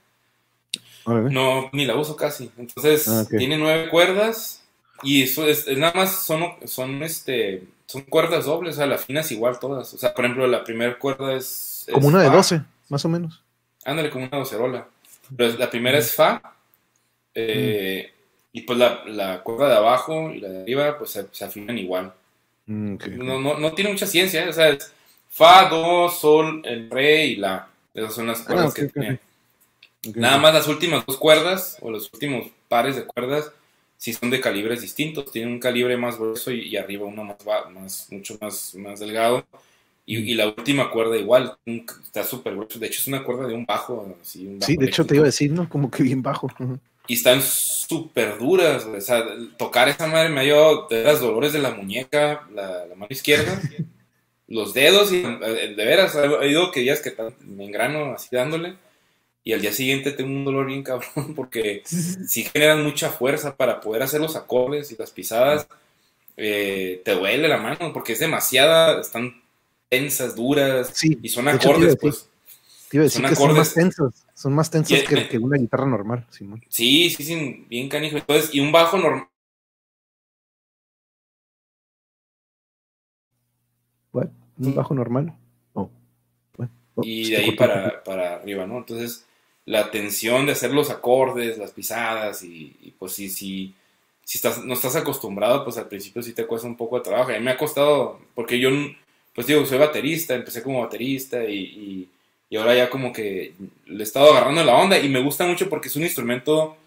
no, 1.07 1.69
ni 1.71 1.85
la 1.85 1.95
uso 1.95 2.15
casi. 2.15 2.51
Entonces, 2.57 3.07
ah, 3.07 3.25
tiene 3.29 3.57
nueve 3.57 3.89
cuerdas 3.89 4.61
y 5.03 5.23
eso 5.23 5.47
es, 5.47 5.67
nada 5.77 5.93
más 5.93 6.23
son, 6.25 6.43
son, 6.65 7.01
este, 7.03 7.63
son 7.85 8.01
cuerdas 8.01 8.45
dobles, 8.45 8.75
o 8.75 8.77
sea, 8.77 8.87
la 8.87 8.97
fina 8.97 9.21
es 9.21 9.31
igual 9.31 9.59
todas. 9.59 9.93
O 9.93 9.97
sea, 9.97 10.13
por 10.13 10.25
ejemplo, 10.25 10.47
la 10.47 10.63
primera 10.63 10.97
cuerda 10.99 11.33
es 11.33 11.87
Como 11.91 12.07
una 12.07 12.21
de 12.21 12.29
12, 12.29 12.61
más 12.89 13.05
o 13.05 13.09
menos. 13.09 13.41
Ándale, 13.85 14.09
como 14.09 14.25
una 14.25 14.37
docerola. 14.37 14.87
Pero 15.35 15.57
la 15.57 15.69
primera 15.69 15.97
es 15.97 16.13
Fa. 16.13 16.41
Eh, 17.33 18.11
y 18.51 18.61
pues 18.61 18.79
la, 18.79 19.03
la, 19.05 19.43
cuerda 19.43 19.69
de 19.69 19.75
abajo 19.75 20.31
y 20.31 20.39
la 20.39 20.49
de 20.49 20.61
arriba, 20.61 20.97
pues 20.97 21.11
se, 21.31 21.45
afinan 21.45 21.77
igual. 21.77 22.13
Mm, 22.65 22.95
no, 23.17 23.39
no, 23.39 23.57
no, 23.57 23.73
tiene 23.73 23.91
mucha 23.91 24.07
ciencia, 24.07 24.45
¿eh? 24.45 24.49
o 24.49 24.53
sea, 24.53 24.69
es 24.69 24.91
Fa, 25.29 25.69
Do, 25.69 26.09
Sol, 26.09 26.61
el 26.65 26.89
Re 26.89 27.25
y 27.25 27.35
La. 27.35 27.67
Esas 27.93 28.13
son 28.13 28.27
las 28.27 28.41
cuerdas 28.41 28.71
ah, 28.71 28.73
que 28.75 28.85
tiene. 28.87 29.19
Nada 30.15 30.37
más 30.37 30.53
las 30.53 30.67
últimas 30.67 31.05
dos 31.05 31.17
cuerdas, 31.17 31.77
o 31.81 31.91
los 31.91 32.11
últimos 32.13 32.47
pares 32.67 32.95
de 32.95 33.05
cuerdas, 33.05 33.51
si 33.97 34.13
son 34.13 34.29
de 34.29 34.39
calibres 34.39 34.81
distintos. 34.81 35.31
Tienen 35.31 35.53
un 35.53 35.59
calibre 35.59 35.97
más 35.97 36.17
grueso 36.17 36.51
y, 36.51 36.75
arriba 36.77 37.05
uno 37.05 37.23
más, 37.23 37.37
más 37.71 38.07
mucho 38.11 38.37
más, 38.41 38.75
más 38.75 38.99
delgado. 38.99 39.45
Y, 40.05 40.35
la 40.35 40.47
última 40.47 40.89
cuerda 40.89 41.17
igual, 41.17 41.57
está 41.65 42.23
súper 42.23 42.55
grueso. 42.55 42.79
De 42.79 42.87
hecho, 42.87 43.01
es 43.01 43.07
una 43.07 43.23
cuerda 43.23 43.47
de 43.47 43.53
un 43.53 43.65
bajo. 43.65 44.17
sí, 44.21 44.57
de 44.59 44.85
hecho 44.85 45.05
te 45.05 45.15
iba 45.15 45.23
a 45.23 45.25
decir, 45.25 45.51
¿no? 45.51 45.67
Como 45.67 45.91
que 45.91 46.03
bien 46.03 46.21
bajo. 46.21 46.49
Y 47.07 47.15
están 47.15 47.41
súper 47.41 48.37
duras. 48.37 48.85
O 48.85 49.01
sea, 49.01 49.25
tocar 49.57 49.89
esa 49.89 50.07
madre 50.07 50.29
me 50.29 50.43
dio 50.43 50.87
de 50.89 51.03
las 51.03 51.19
dolores 51.19 51.53
de 51.53 51.59
la 51.59 51.71
muñeca, 51.71 52.47
la, 52.53 52.85
mano 52.95 53.07
izquierda, 53.09 53.59
los 54.47 54.73
dedos. 54.73 55.11
Y 55.11 55.17
eh, 55.17 55.73
de 55.75 55.85
veras, 55.85 56.15
he 56.15 56.49
ido 56.49 56.71
que 56.71 56.81
días 56.81 57.01
que 57.01 57.15
me 57.45 57.65
engrano 57.65 58.13
así 58.13 58.29
dándole 58.35 58.75
y 59.47 59.53
al 59.53 59.61
día 59.61 59.71
siguiente 59.71 60.11
tengo 60.11 60.29
un 60.29 60.43
dolor 60.43 60.65
bien 60.65 60.83
cabrón 60.83 61.33
porque 61.33 61.81
si 61.85 62.43
generan 62.43 62.83
mucha 62.83 63.11
fuerza 63.11 63.55
para 63.55 63.79
poder 63.79 64.03
hacer 64.03 64.19
los 64.19 64.35
acordes 64.35 64.91
y 64.91 64.97
las 64.97 65.11
pisadas, 65.11 65.69
eh, 66.35 67.01
te 67.05 67.13
duele 67.13 67.47
la 67.47 67.55
mano 67.55 67.93
porque 67.93 68.11
es 68.11 68.19
demasiada, 68.19 68.99
están 68.99 69.41
tensas, 69.87 70.35
duras 70.35 70.91
y 71.01 71.29
son 71.29 71.47
acordes, 71.47 71.95
pues. 71.95 72.27
Son 72.89 73.25
acordes. 73.25 73.37
son 73.37 73.55
más 73.55 73.73
tensos, 73.73 74.13
son 74.33 74.53
más 74.53 74.71
tensos 74.71 74.99
que, 75.03 75.37
una 75.37 75.57
guitarra 75.57 75.85
normal. 75.85 76.25
Sí, 76.69 77.09
sí, 77.09 77.23
sí, 77.23 77.65
bien 77.69 77.89
canijo. 77.89 78.17
Entonces, 78.17 78.53
y 78.53 78.59
un 78.59 78.71
bajo 78.71 78.97
normal. 78.97 79.27
¿Un 84.59 84.75
bajo 84.75 84.93
normal? 84.93 85.33
Oh. 85.73 85.89
Oh, 86.95 87.03
y 87.03 87.29
de 87.29 87.37
ahí 87.37 87.51
para, 87.51 88.03
para 88.03 88.35
arriba, 88.35 88.65
¿no? 88.65 88.79
Entonces, 88.79 89.25
la 89.65 89.91
tensión 89.91 90.47
de 90.47 90.53
hacer 90.53 90.73
los 90.73 90.89
acordes, 90.89 91.57
las 91.57 91.71
pisadas 91.71 92.41
y, 92.43 92.93
pues 92.97 93.13
si, 93.13 93.29
si, 93.29 93.75
si 94.23 94.37
estás, 94.37 94.63
no 94.63 94.73
estás 94.73 94.95
acostumbrado, 94.95 95.63
pues 95.63 95.77
al 95.77 95.87
principio 95.87 96.23
sí 96.23 96.33
te 96.33 96.47
cuesta 96.47 96.67
un 96.67 96.75
poco 96.75 96.97
de 96.97 97.03
trabajo. 97.03 97.29
A 97.29 97.33
mí 97.37 97.43
me 97.43 97.51
ha 97.51 97.57
costado, 97.57 98.19
porque 98.33 98.59
yo, 98.59 98.71
pues 99.35 99.45
digo, 99.45 99.63
soy 99.65 99.77
baterista, 99.77 100.33
empecé 100.33 100.63
como 100.63 100.81
baterista 100.81 101.43
y, 101.43 101.59
y, 101.59 102.09
ahora 102.55 102.75
ya 102.75 102.89
como 102.89 103.11
que 103.11 103.53
le 103.85 103.99
he 103.99 104.03
estado 104.03 104.31
agarrando 104.31 104.63
la 104.63 104.75
onda 104.75 104.97
y 104.97 105.09
me 105.09 105.21
gusta 105.21 105.45
mucho 105.45 105.69
porque 105.69 105.89
es 105.89 105.95
un 105.95 106.03
instrumento 106.03 106.77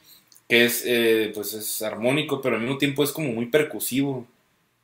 que 0.48 0.64
es, 0.64 0.82
eh, 0.86 1.30
pues 1.34 1.52
es 1.52 1.82
armónico, 1.82 2.40
pero 2.40 2.56
al 2.56 2.62
mismo 2.62 2.78
tiempo 2.78 3.04
es 3.04 3.12
como 3.12 3.32
muy 3.32 3.46
percusivo. 3.46 4.26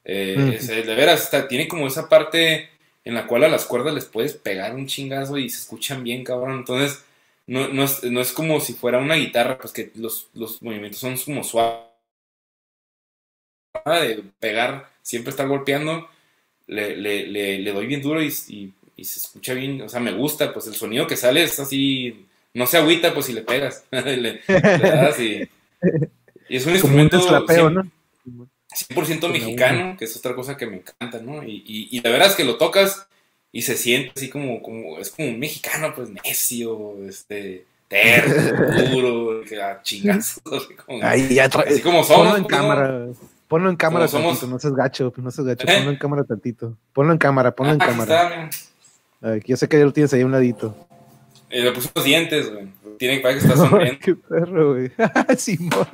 Eh, 0.04 0.36
de 0.36 0.94
veras, 0.94 1.30
tiene 1.48 1.66
como 1.66 1.86
esa 1.88 2.08
parte 2.08 2.68
en 3.04 3.14
la 3.14 3.26
cual 3.26 3.44
a 3.44 3.48
las 3.48 3.64
cuerdas 3.64 3.94
les 3.94 4.04
puedes 4.04 4.34
pegar 4.34 4.74
un 4.74 4.86
chingazo 4.86 5.38
y 5.38 5.48
se 5.48 5.58
escuchan 5.58 6.04
bien, 6.04 6.24
cabrón. 6.24 6.58
Entonces, 6.58 7.04
no, 7.46 7.68
no, 7.68 7.84
es, 7.84 8.04
no 8.04 8.20
es 8.20 8.32
como 8.32 8.60
si 8.60 8.74
fuera 8.74 8.98
una 8.98 9.14
guitarra, 9.14 9.58
pues 9.58 9.72
que 9.72 9.90
los, 9.94 10.28
los 10.34 10.62
movimientos 10.62 11.00
son 11.00 11.16
como 11.16 11.42
suaves. 11.44 11.86
De 13.84 14.24
pegar, 14.40 14.90
siempre 15.02 15.30
estar 15.30 15.46
golpeando, 15.46 16.08
le, 16.66 16.96
le, 16.96 17.58
le, 17.58 17.72
doy 17.72 17.86
bien 17.86 18.02
duro 18.02 18.20
y, 18.22 18.32
y, 18.48 18.72
se 19.04 19.20
escucha 19.20 19.54
bien, 19.54 19.82
o 19.82 19.88
sea, 19.88 20.00
me 20.00 20.12
gusta, 20.12 20.52
pues 20.52 20.66
el 20.66 20.74
sonido 20.74 21.06
que 21.06 21.16
sale 21.16 21.42
es 21.42 21.58
así, 21.60 22.26
no 22.54 22.66
se 22.66 22.78
agüita, 22.78 23.12
pues 23.12 23.26
si 23.26 23.32
le 23.32 23.42
pegas, 23.42 23.84
le, 23.90 24.40
das 24.48 25.20
y, 25.20 25.48
y, 26.48 26.56
es 26.56 26.66
un 26.66 26.72
instrumento 26.72 27.18
100%, 27.18 27.90
100 29.04 29.32
mexicano, 29.32 29.96
que 29.98 30.06
es 30.06 30.16
otra 30.16 30.34
cosa 30.34 30.56
que 30.56 30.66
me 30.66 30.76
encanta, 30.76 31.20
¿no? 31.20 31.42
Y, 31.42 31.62
y, 31.66 31.88
y 31.96 32.00
la 32.00 32.10
verdad 32.10 32.28
es 32.28 32.34
que 32.34 32.44
lo 32.44 32.56
tocas 32.56 33.06
y 33.52 33.62
se 33.62 33.76
siente 33.76 34.12
así 34.16 34.28
como, 34.28 34.62
como 34.62 34.98
es 34.98 35.10
como 35.10 35.28
un 35.28 35.38
mexicano, 35.38 35.92
pues 35.94 36.10
necio, 36.10 36.96
este, 37.08 37.64
terco, 37.88 38.62
duro, 38.92 39.42
que 39.48 39.62
a 39.62 39.80
chingazos, 39.82 40.42
así 41.02 41.34
ya 41.34 41.46
así 41.46 41.80
como 41.80 42.04
somos. 42.04 42.26
Ponlo 42.26 42.36
en 42.36 42.44
cámara, 42.44 43.06
ponlo 43.48 43.70
en 43.70 43.76
cámara 43.76 44.08
tantito, 44.08 44.46
no 44.46 44.58
seas 44.58 44.74
gacho, 44.74 45.12
no 45.16 45.30
seas 45.30 45.46
gacho, 45.46 45.66
ponlo 45.66 45.90
en 45.90 45.96
cámara 45.96 46.24
tantito, 46.24 46.76
ponlo 46.92 47.12
en 47.12 47.18
cámara, 47.18 47.52
ponlo 47.52 47.72
en 47.72 47.82
ah, 47.82 47.86
cámara. 47.86 48.50
Está, 48.50 48.66
yo 49.44 49.56
sé 49.56 49.68
que 49.68 49.78
ya 49.78 49.84
lo 49.84 49.92
tienes 49.92 50.12
ahí 50.12 50.22
a 50.22 50.26
un 50.26 50.32
ladito. 50.32 50.76
Eh, 51.50 51.62
le 51.62 51.72
puse 51.72 51.90
los 51.94 52.04
dientes, 52.04 52.52
güey. 52.52 52.68
Tiene 52.98 53.22
que 53.22 53.28
que 53.28 53.38
está 53.38 53.56
sonriendo. 53.56 53.98
Qué 54.00 54.14
perro, 54.14 54.74
güey. 54.74 54.90
Simón. 55.36 55.86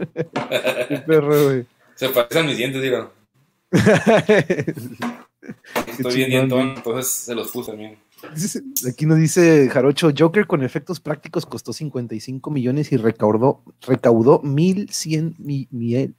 Qué 0.88 1.02
perro, 1.06 1.44
güey. 1.44 1.66
Se 1.94 2.08
parecen 2.08 2.46
mis 2.46 2.56
dientes, 2.56 2.82
digo. 2.82 3.12
Estoy 5.86 6.14
bien 6.14 6.30
dientón, 6.30 6.74
entonces 6.76 7.12
se 7.12 7.34
los 7.34 7.50
puse 7.50 7.72
también. 7.72 7.98
Aquí 8.88 9.06
nos 9.06 9.18
dice 9.18 9.68
Jarocho, 9.68 10.10
Joker 10.16 10.46
con 10.46 10.62
efectos 10.62 11.00
prácticos 11.00 11.44
costó 11.44 11.72
55 11.72 12.50
millones 12.52 12.92
y 12.92 12.96
recaudó, 12.96 13.64
recaudó 13.80 14.40
1100 14.42 15.34
millones. 15.38 16.14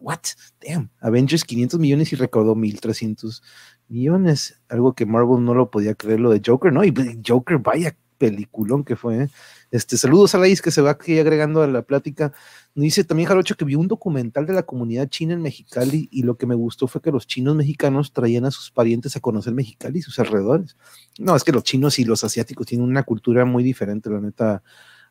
What? 0.00 0.20
Damn. 0.64 0.90
Avengers 1.00 1.44
500 1.44 1.80
millones 1.80 2.12
y 2.12 2.16
recaudó 2.16 2.54
1300 2.54 3.42
millones. 3.88 4.60
Algo 4.68 4.94
que 4.94 5.06
Marvel 5.06 5.44
no 5.44 5.54
lo 5.54 5.70
podía 5.70 5.94
creer 5.94 6.20
lo 6.20 6.30
de 6.30 6.42
Joker, 6.44 6.72
¿no? 6.72 6.84
Y 6.84 6.92
Joker, 7.26 7.58
vaya 7.58 7.96
peliculón 8.16 8.84
que 8.84 8.96
fue. 8.96 9.24
¿eh? 9.24 9.28
Este, 9.70 9.96
saludos 9.96 10.34
a 10.34 10.38
la 10.38 10.46
que 10.46 10.70
se 10.70 10.80
va 10.80 10.90
aquí 10.90 11.18
agregando 11.18 11.62
a 11.62 11.66
la 11.66 11.82
plática. 11.82 12.32
Dice 12.74 13.04
también 13.04 13.28
Jarocho 13.28 13.56
que 13.56 13.64
vio 13.64 13.78
un 13.78 13.88
documental 13.88 14.46
de 14.46 14.52
la 14.52 14.64
comunidad 14.64 15.08
china 15.08 15.34
en 15.34 15.42
Mexicali 15.42 16.08
y 16.10 16.22
lo 16.22 16.36
que 16.36 16.46
me 16.46 16.54
gustó 16.54 16.86
fue 16.86 17.00
que 17.00 17.10
los 17.10 17.26
chinos 17.26 17.56
mexicanos 17.56 18.12
traían 18.12 18.44
a 18.44 18.50
sus 18.50 18.70
parientes 18.70 19.16
a 19.16 19.20
conocer 19.20 19.54
Mexicali 19.54 19.98
y 19.98 20.02
sus 20.02 20.18
alrededores. 20.18 20.76
No, 21.18 21.36
es 21.36 21.44
que 21.44 21.52
los 21.52 21.62
chinos 21.62 21.98
y 21.98 22.04
los 22.04 22.24
asiáticos 22.24 22.66
tienen 22.66 22.86
una 22.86 23.02
cultura 23.02 23.44
muy 23.44 23.62
diferente, 23.62 24.10
la 24.10 24.20
neta. 24.20 24.62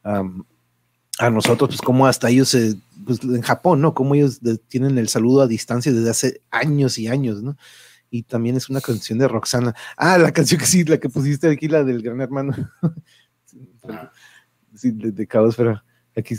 a 0.04 1.30
nosotros, 1.30 1.70
pues 1.70 1.82
como 1.82 2.06
hasta 2.08 2.30
ellos, 2.30 2.56
pues 3.06 3.24
en 3.24 3.42
Japón, 3.42 3.82
¿no? 3.82 3.94
Como 3.94 4.16
ellos 4.16 4.42
tienen 4.68 4.98
el 4.98 5.08
saludo 5.08 5.42
a 5.42 5.48
distancia 5.48 5.92
desde 5.92 6.10
hace 6.10 6.42
años 6.52 6.98
y 7.00 7.08
años, 7.08 7.42
¿no? 7.42 7.58
Y 8.10 8.24
también 8.24 8.56
es 8.56 8.70
una 8.70 8.82
canción 8.82 9.20
de 9.20 9.28
Roxana. 9.28 9.76
Ah, 9.98 10.18
la 10.18 10.32
canción 10.32 10.60
que 10.60 10.66
sí, 10.66 10.84
la 10.84 10.98
que 10.98 11.10
pusiste 11.10 11.50
aquí, 11.50 11.68
la 11.68 11.84
del 11.84 12.02
gran 12.02 12.22
hermano. 12.22 12.54
sí, 14.76 14.92
de, 14.92 15.12
de 15.12 15.28
caos, 15.28 15.56
pero 15.56 15.82
aquí 16.16 16.36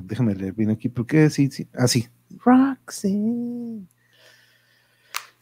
déjame 0.00 0.34
leer 0.34 0.54
bien 0.54 0.70
aquí, 0.70 0.88
porque 0.88 1.30
sí, 1.30 1.50
sí, 1.50 1.68
ah, 1.74 1.88
sí. 1.88 2.08
Roxy. 2.44 3.86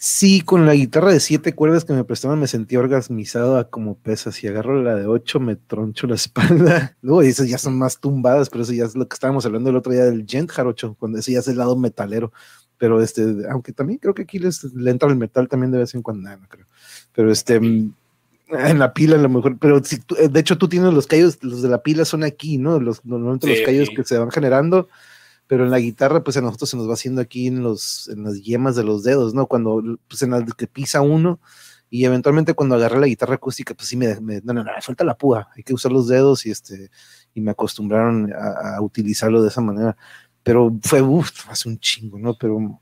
Sí, 0.03 0.41
con 0.41 0.65
la 0.65 0.75
guitarra 0.75 1.13
de 1.13 1.21
siete 1.21 1.55
cuerdas 1.55 1.85
que 1.85 1.93
me 1.93 2.05
prestaban 2.05 2.41
me 2.41 2.47
sentí 2.47 2.75
orgasmizado 2.77 3.59
a 3.59 3.69
como 3.69 3.99
pesa. 3.99 4.33
Si 4.33 4.47
agarro 4.47 4.83
la 4.83 4.95
de 4.95 5.07
ocho, 5.07 5.41
me 5.41 5.57
troncho 5.57 6.07
la 6.07 6.15
espalda. 6.15 6.97
Luego 7.03 7.21
esas 7.21 7.49
ya 7.51 7.59
son 7.59 7.79
más 7.79 8.01
tumbadas, 8.01 8.49
pero 8.49 8.63
eso 8.63 8.73
ya 8.73 8.87
es 8.87 8.97
lo 8.97 9.07
que 9.07 9.15
estábamos 9.15 9.45
hablando 9.45 9.69
el 9.69 9.77
otro 9.77 9.93
día 9.93 10.05
del 10.05 10.25
Gent 10.27 10.51
Jarocho, 10.51 10.97
cuando 10.99 11.19
ese 11.19 11.33
ya 11.33 11.41
es 11.41 11.49
el 11.49 11.59
lado 11.59 11.77
metalero. 11.77 12.33
Pero 12.81 13.03
este, 13.03 13.23
aunque 13.51 13.75
también 13.75 13.99
creo 13.99 14.15
que 14.15 14.23
aquí 14.23 14.39
les, 14.39 14.65
le 14.65 14.91
entra 14.91 15.11
el 15.11 15.17
metal 15.17 15.49
también 15.49 15.71
de 15.71 15.77
vez 15.77 15.95
en 15.95 16.01
cuando, 16.01 16.31
no 16.31 16.49
creo. 16.49 16.65
Pero 17.13 17.31
este, 17.31 17.57
en 17.57 17.95
la 18.49 18.95
pila 18.95 19.17
a 19.17 19.19
lo 19.19 19.29
mejor, 19.29 19.59
pero 19.59 19.85
si 19.85 19.97
eh, 20.17 20.29
de 20.31 20.41
hecho 20.41 20.57
tú 20.57 20.67
tienes 20.67 20.95
los 20.95 21.07
callos, 21.07 21.39
los 21.43 21.61
de 21.61 21.69
la 21.69 21.83
pila 21.83 22.07
son 22.07 22.25
aquí, 22.25 22.57
¿no? 22.57 22.81
Los, 22.81 23.05
normalmente 23.05 23.49
los 23.49 23.61
callos 23.67 23.91
que 23.95 24.03
se 24.03 24.17
van 24.17 24.31
generando, 24.31 24.89
pero 25.47 25.65
en 25.65 25.71
la 25.71 25.79
guitarra, 25.79 26.25
pues 26.25 26.39
a 26.39 26.41
nosotros 26.41 26.71
se 26.71 26.79
nos 26.79 26.89
va 26.89 26.95
haciendo 26.95 27.21
aquí 27.21 27.49
en 27.49 27.63
los, 27.63 28.09
en 28.09 28.25
las 28.25 28.41
yemas 28.43 28.77
de 28.77 28.85
los 28.85 29.03
dedos, 29.03 29.35
¿no? 29.35 29.47
Cuando, 29.47 29.99
pues 30.09 30.23
en 30.23 30.31
la 30.31 30.43
que 30.43 30.67
pisa 30.67 31.03
uno, 31.03 31.39
y 31.91 32.07
eventualmente 32.07 32.55
cuando 32.55 32.77
agarré 32.77 32.99
la 32.99 33.09
guitarra 33.09 33.35
acústica, 33.35 33.75
pues 33.75 33.89
sí 33.89 33.97
me, 33.99 34.15
no, 34.17 34.55
no, 34.55 34.65
no, 34.65 34.71
suelta 34.81 35.05
la 35.05 35.19
púa, 35.19 35.51
hay 35.55 35.65
que 35.65 35.75
usar 35.75 35.93
los 35.93 36.09
dedos 36.09 36.47
y 36.47 36.51
este, 36.51 36.91
y 37.35 37.41
me 37.41 37.51
acostumbraron 37.51 38.33
a, 38.33 38.81
utilizarlo 38.81 39.43
de 39.43 39.49
esa 39.49 39.61
manera, 39.61 39.97
pero 40.43 40.79
fue, 40.83 41.03
uff, 41.03 41.49
hace 41.49 41.69
un 41.69 41.79
chingo, 41.79 42.19
¿no? 42.19 42.35
Pero, 42.39 42.81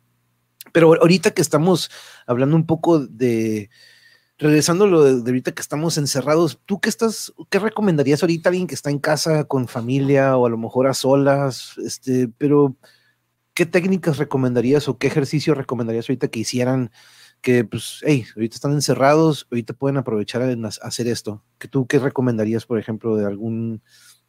pero 0.72 0.94
ahorita 1.00 1.32
que 1.32 1.42
estamos 1.42 1.90
hablando 2.26 2.56
un 2.56 2.66
poco 2.66 3.00
de, 3.00 3.70
regresando 4.38 4.84
a 4.84 4.88
lo 4.88 5.02
de, 5.02 5.30
ahorita 5.30 5.52
que 5.52 5.62
estamos 5.62 5.98
encerrados, 5.98 6.61
¿tú 6.64 6.80
qué 6.80 6.88
estás, 6.88 7.32
qué 7.50 7.59
recomendarías 7.59 8.22
ahorita 8.22 8.48
alguien 8.48 8.68
que 8.68 8.74
está 8.74 8.90
en 8.90 9.00
casa 9.00 9.44
con 9.44 9.66
familia 9.68 10.36
o 10.36 10.46
a 10.46 10.50
lo 10.50 10.56
mejor 10.56 10.86
a 10.86 10.94
solas? 10.94 11.74
Este, 11.84 12.28
pero 12.38 12.76
¿qué 13.54 13.66
técnicas 13.66 14.18
recomendarías 14.18 14.88
o 14.88 14.98
qué 14.98 15.09
ejercicio 15.09 15.54
recomendarías 15.54 16.09
ahorita 16.09 16.28
que 16.28 16.40
hicieran? 16.40 16.90
Que 17.40 17.64
pues, 17.64 18.00
hey, 18.04 18.24
ahorita 18.36 18.54
están 18.54 18.72
encerrados, 18.72 19.46
ahorita 19.50 19.74
pueden 19.74 19.96
aprovechar 19.96 20.42
en 20.42 20.64
hacer 20.64 21.09
esto. 21.09 21.42
¿Que 21.59 21.68
tú 21.68 21.86
qué 21.86 21.98
recomendarías, 21.98 22.66
por 22.66 22.78
ejemplo, 22.78 23.16
de 23.16 23.26
algún, 23.26 23.82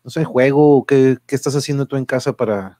no 0.04 0.10
sé, 0.10 0.26
juego 0.26 0.78
o 0.78 0.86
qué, 0.86 1.18
qué 1.28 1.36
estás 1.36 1.56
haciendo 1.56 1.86
tú 1.86 1.96
en 1.98 2.06
casa 2.06 2.34
para, 2.34 2.79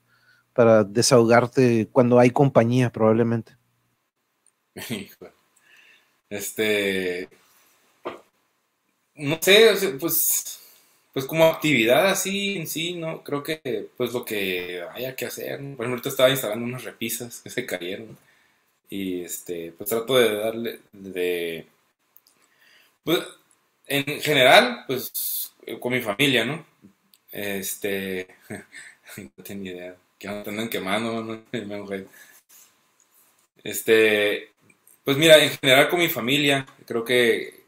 para 0.60 0.84
desahogarte 0.84 1.88
cuando 1.90 2.20
hay 2.20 2.32
compañía, 2.32 2.92
probablemente? 2.92 3.56
Este. 6.30 7.28
no 9.16 9.40
sé, 9.42 9.96
pues, 10.00 10.60
pues 11.14 11.26
como 11.26 11.46
actividad 11.46 12.08
así 12.08 12.58
en 12.58 12.68
sí, 12.68 12.94
¿no? 12.94 13.24
Creo 13.24 13.42
que 13.42 13.88
pues 13.96 14.12
lo 14.14 14.26
que 14.26 14.84
haya 14.94 15.16
que 15.16 15.26
hacer. 15.26 15.58
Por 15.58 15.64
ejemplo, 15.66 15.92
ahorita 15.92 16.10
estaba 16.10 16.30
instalando 16.30 16.66
unas 16.66 16.84
repisas 16.84 17.40
que 17.40 17.50
se 17.50 17.66
cayeron 17.66 18.18
y 18.90 19.22
este, 19.22 19.72
pues 19.72 19.90
trato 19.90 20.18
de 20.18 20.36
darle, 20.36 20.80
de, 20.92 21.68
pues, 23.06 23.20
en 23.88 24.22
general, 24.22 24.84
pues 24.88 25.54
con 25.80 25.94
mi 25.94 26.02
familia, 26.02 26.44
¿no? 26.44 26.66
Este, 27.32 28.28
no 29.18 29.56
ni 29.56 29.70
idea, 29.70 29.96
que 30.20 30.28
no 30.28 30.44
andan 30.46 30.70
quemando, 30.70 31.24
¿no? 31.24 31.42
Este, 33.62 34.52
pues 35.04 35.18
mira, 35.18 35.38
en 35.38 35.50
general 35.50 35.90
con 35.90 36.00
mi 36.00 36.08
familia, 36.08 36.66
creo 36.86 37.04
que 37.04 37.66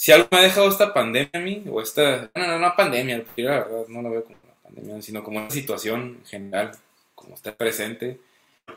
si 0.00 0.12
algo 0.12 0.28
me 0.30 0.38
ha 0.38 0.42
dejado 0.44 0.66
esta 0.70 0.94
pandemia 0.94 1.28
a 1.34 1.40
mí, 1.40 1.62
o 1.70 1.82
esta, 1.82 2.30
no, 2.34 2.46
no, 2.46 2.58
no 2.58 2.74
pandemia, 2.74 3.22
la 3.36 3.58
verdad 3.58 3.86
no 3.88 4.00
la 4.00 4.08
veo 4.08 4.24
como 4.24 4.38
una 4.44 4.54
pandemia, 4.62 5.02
sino 5.02 5.22
como 5.22 5.40
una 5.40 5.50
situación 5.50 6.20
en 6.20 6.24
general, 6.24 6.70
como 7.14 7.34
está 7.34 7.54
presente, 7.54 8.18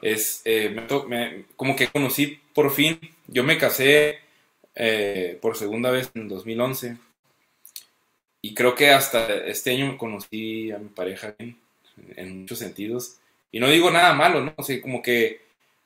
es, 0.02 0.42
eh, 0.44 0.86
como 1.56 1.78
que 1.78 1.88
conocí 1.88 2.42
por 2.54 2.72
fin, 2.72 3.00
yo 3.28 3.46
me 3.46 3.58
casé 3.58 4.20
eh, 4.76 5.40
por 5.42 5.56
segunda 5.56 5.92
vez 5.92 6.12
en 6.14 6.28
2011, 6.28 6.98
y 8.42 8.54
creo 8.54 8.76
que 8.76 8.90
hasta 8.90 9.34
este 9.46 9.72
año 9.72 9.98
conocí 9.98 10.72
a 10.74 10.78
mi 10.78 10.90
pareja 10.90 11.36
en, 11.40 11.58
en 12.16 12.42
muchos 12.42 12.60
sentidos, 12.60 13.18
y 13.52 13.60
no 13.60 13.68
digo 13.70 13.92
nada 13.92 14.14
malo, 14.14 14.42
¿no? 14.42 14.54
O 14.58 14.64
sea, 14.64 14.82
como 14.82 15.02
que 15.02 15.44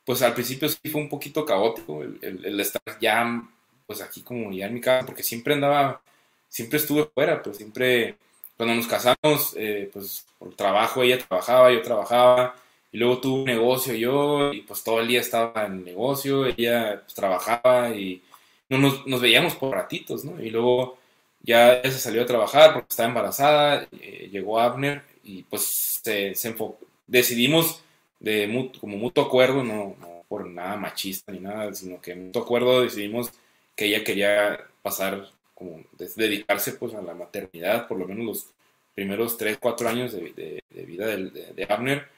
pues 0.08 0.22
al 0.22 0.32
principio 0.32 0.70
sí 0.70 0.88
fue 0.90 1.02
un 1.02 1.08
poquito 1.10 1.44
caótico 1.44 2.02
el, 2.02 2.58
estar 2.60 2.80
ya, 2.98 3.42
pues 3.86 4.00
aquí 4.00 4.22
como 4.22 4.50
ya 4.52 4.64
en 4.64 4.72
mi 4.72 4.80
casa, 4.80 5.04
porque 5.04 5.22
siempre 5.22 5.52
andaba, 5.52 6.00
siempre 6.48 6.78
estuve 6.78 7.04
fuera, 7.12 7.42
pues 7.42 7.58
siempre, 7.58 8.16
cuando 8.56 8.74
nos 8.74 8.86
casamos, 8.86 9.54
eh, 9.58 9.90
pues 9.92 10.24
por 10.38 10.54
trabajo 10.54 11.02
ella 11.02 11.18
trabajaba, 11.18 11.70
yo 11.70 11.82
trabajaba, 11.82 12.54
y 12.90 12.96
luego 12.96 13.20
tuve 13.20 13.40
un 13.40 13.44
negocio 13.44 13.92
yo, 13.92 14.50
y 14.54 14.62
pues 14.62 14.82
todo 14.82 15.00
el 15.00 15.08
día 15.08 15.20
estaba 15.20 15.66
en 15.66 15.72
el 15.74 15.84
negocio, 15.84 16.46
ella 16.46 17.02
pues, 17.04 17.12
trabajaba 17.12 17.90
y 17.90 18.22
no 18.70 18.78
nos, 18.78 19.06
nos, 19.06 19.20
veíamos 19.20 19.56
por 19.56 19.74
ratitos, 19.74 20.24
¿no? 20.24 20.42
Y 20.42 20.48
luego 20.48 20.96
ya 21.42 21.74
ella 21.80 21.90
se 21.92 21.98
salió 21.98 22.22
a 22.22 22.26
trabajar 22.26 22.72
porque 22.72 22.88
estaba 22.88 23.10
embarazada, 23.10 23.86
eh, 24.00 24.30
llegó 24.32 24.58
Abner 24.58 25.02
y 25.28 25.42
pues 25.42 26.00
se, 26.02 26.34
se 26.34 26.48
enfocó, 26.48 26.78
decidimos 27.06 27.82
de 28.18 28.72
como 28.80 28.96
mutuo 28.96 29.24
acuerdo, 29.24 29.62
no, 29.62 29.94
por 30.26 30.46
nada 30.46 30.76
machista 30.76 31.32
ni 31.32 31.40
nada, 31.40 31.72
sino 31.74 32.00
que 32.00 32.14
mutuo 32.14 32.42
acuerdo 32.42 32.82
decidimos 32.82 33.30
que 33.76 33.86
ella 33.86 34.02
quería 34.04 34.58
pasar, 34.82 35.28
como 35.54 35.84
dedicarse 36.16 36.72
pues 36.72 36.94
a 36.94 37.02
la 37.02 37.14
maternidad, 37.14 37.86
por 37.86 37.98
lo 37.98 38.06
menos 38.06 38.24
los 38.24 38.46
primeros 38.94 39.36
3, 39.36 39.58
4 39.58 39.88
años 39.88 40.12
de, 40.12 40.62
vida 40.70 41.06
de, 41.06 41.66
Abner. 41.68 42.08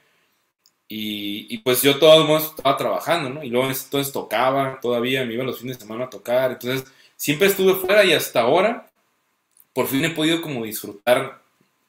Y, 0.88 1.58
pues 1.58 1.82
yo 1.82 1.98
todos 1.98 2.26
modos 2.26 2.54
estaba 2.56 2.76
trabajando, 2.76 3.30
¿no? 3.30 3.44
Y 3.44 3.50
luego 3.50 3.68
entonces 3.68 4.12
tocaba, 4.12 4.80
todavía 4.80 5.24
me 5.24 5.34
iba 5.34 5.44
los 5.44 5.61
fines 5.61 5.78
de 5.78 5.84
semana 5.84 6.06
a 6.06 6.11
tocar, 6.11 6.52
entonces 6.52 6.90
siempre 7.16 7.48
estuve 7.48 7.74
fuera 7.74 8.04
y 8.04 8.12
hasta 8.12 8.40
ahora 8.40 8.90
por 9.72 9.86
fin 9.86 10.04
he 10.04 10.11
podido 10.11 10.42
como 10.42 10.64
disfrutar 10.64 11.42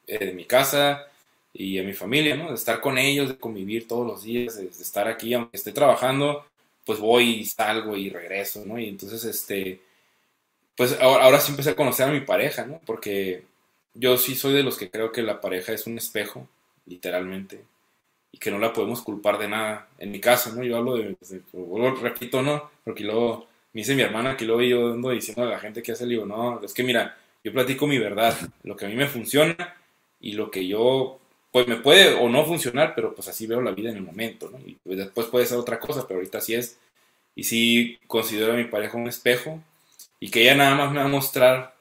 eh, 0.06 0.26
de 0.26 0.32
mi 0.32 0.44
casa, 0.44 1.06
y 1.52 1.78
a 1.78 1.82
mi 1.82 1.92
familia, 1.92 2.36
¿no? 2.36 2.48
De 2.48 2.54
estar 2.54 2.80
con 2.80 2.98
ellos, 2.98 3.28
de 3.28 3.38
convivir 3.38 3.86
todos 3.86 4.06
los 4.06 4.22
días, 4.22 4.56
de, 4.56 4.66
estar 4.66 5.08
aquí, 5.08 5.34
aunque 5.34 5.56
esté 5.56 5.72
trabajando, 5.72 6.46
pues 6.84 6.98
voy 6.98 7.30
y 7.40 7.44
salgo 7.44 7.96
y 7.96 8.10
regreso, 8.10 8.64
¿no? 8.66 8.78
Y 8.78 8.88
entonces, 8.88 9.24
este, 9.24 9.80
pues 10.76 10.98
ahora, 11.00 11.40
sí 11.40 11.50
empecé 11.52 11.70
a 11.70 11.76
conocer 11.76 12.08
a 12.08 12.12
mi 12.12 12.20
pareja, 12.20 12.66
¿no? 12.66 12.80
Porque 12.86 13.44
yo 13.94 14.16
sí 14.16 14.34
soy 14.34 14.54
de 14.54 14.62
los 14.62 14.78
que 14.78 14.90
creo 14.90 15.12
que 15.12 15.22
la 15.22 15.40
pareja 15.40 15.72
es 15.72 15.86
un 15.86 15.98
espejo, 15.98 16.48
literalmente, 16.86 17.64
y 18.32 18.38
que 18.38 18.50
no 18.50 18.58
la 18.58 18.72
podemos 18.72 19.02
culpar 19.02 19.38
de 19.38 19.48
nada. 19.48 19.88
En 19.98 20.10
mi 20.10 20.20
caso, 20.20 20.52
¿no? 20.54 20.64
Yo 20.64 20.76
hablo 20.78 20.96
de, 20.96 21.16
repito, 22.00 22.42
¿no? 22.42 22.70
Porque 22.84 23.04
luego 23.04 23.46
me 23.74 23.82
dice 23.82 23.94
mi 23.94 24.02
hermana 24.02 24.36
que 24.36 24.44
luego 24.44 24.62
yo 24.62 24.92
ando 24.92 25.10
diciendo 25.10 25.42
a 25.42 25.46
la 25.46 25.60
gente 25.60 25.82
que 25.82 25.92
hace, 25.92 26.06
digo, 26.06 26.26
no, 26.26 26.62
es 26.62 26.72
que 26.74 26.82
mira, 26.82 27.16
yo 27.44 27.52
platico 27.52 27.86
mi 27.86 27.98
verdad, 27.98 28.36
lo 28.62 28.76
que 28.76 28.86
a 28.86 28.88
mí 28.88 28.94
me 28.94 29.06
funciona 29.06 29.76
y 30.20 30.32
lo 30.32 30.50
que 30.50 30.66
yo 30.66 31.21
pues 31.52 31.68
me 31.68 31.76
puede 31.76 32.14
o 32.14 32.28
no 32.30 32.44
funcionar, 32.46 32.94
pero 32.94 33.14
pues 33.14 33.28
así 33.28 33.46
veo 33.46 33.60
la 33.60 33.72
vida 33.72 33.90
en 33.90 33.96
el 33.96 34.02
momento, 34.02 34.50
¿no? 34.50 34.58
Y 34.66 34.78
pues, 34.82 34.96
después 34.96 35.26
puede 35.26 35.46
ser 35.46 35.58
otra 35.58 35.78
cosa, 35.78 36.08
pero 36.08 36.18
ahorita 36.18 36.40
sí 36.40 36.54
es. 36.54 36.78
Y 37.36 37.44
sí 37.44 37.98
considero 38.06 38.54
a 38.54 38.56
mi 38.56 38.64
pareja 38.64 38.96
un 38.96 39.06
espejo 39.06 39.60
y 40.18 40.30
que 40.30 40.42
ella 40.42 40.54
nada 40.54 40.74
más 40.74 40.92
me 40.92 40.98
va 40.98 41.04
a 41.04 41.08
mostrar 41.08 41.74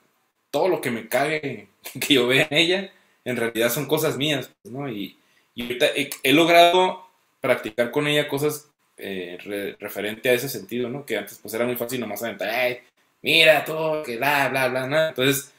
todo 0.52 0.68
lo 0.68 0.82
que 0.82 0.92
me 0.92 1.08
cague 1.08 1.70
que 2.06 2.14
yo 2.16 2.28
vea 2.28 2.48
en 2.50 2.58
ella, 2.58 2.94
en 3.24 3.38
realidad 3.38 3.72
son 3.72 3.86
cosas 3.88 4.18
mías, 4.18 4.52
¿no? 4.66 4.90
Y, 4.90 5.18
y 5.56 5.64
ahorita 5.64 5.88
he, 6.24 6.34
logrado 6.34 7.08
practicar 7.40 7.92
con 7.92 8.08
ella 8.08 8.28
cosas 8.28 8.68
eh, 8.98 9.38
referente 9.80 10.30
a 10.30 10.34
ese 10.34 10.50
sentido, 10.50 10.90
¿no? 10.90 11.06
Que 11.06 11.18
antes 11.18 11.40
pues 11.42 11.54
era 11.54 11.66
muy 11.66 11.76
fácil 11.78 12.00
nomás 12.02 12.24
aventar, 12.24 12.50
Ay, 12.50 12.80
mira 13.22 13.64
todo, 13.64 14.04
que 14.04 14.18
bla, 14.18 14.50
bla, 14.50 14.68
bla, 14.68 14.88
nada. 14.88 15.10
Entonces, 15.10 15.52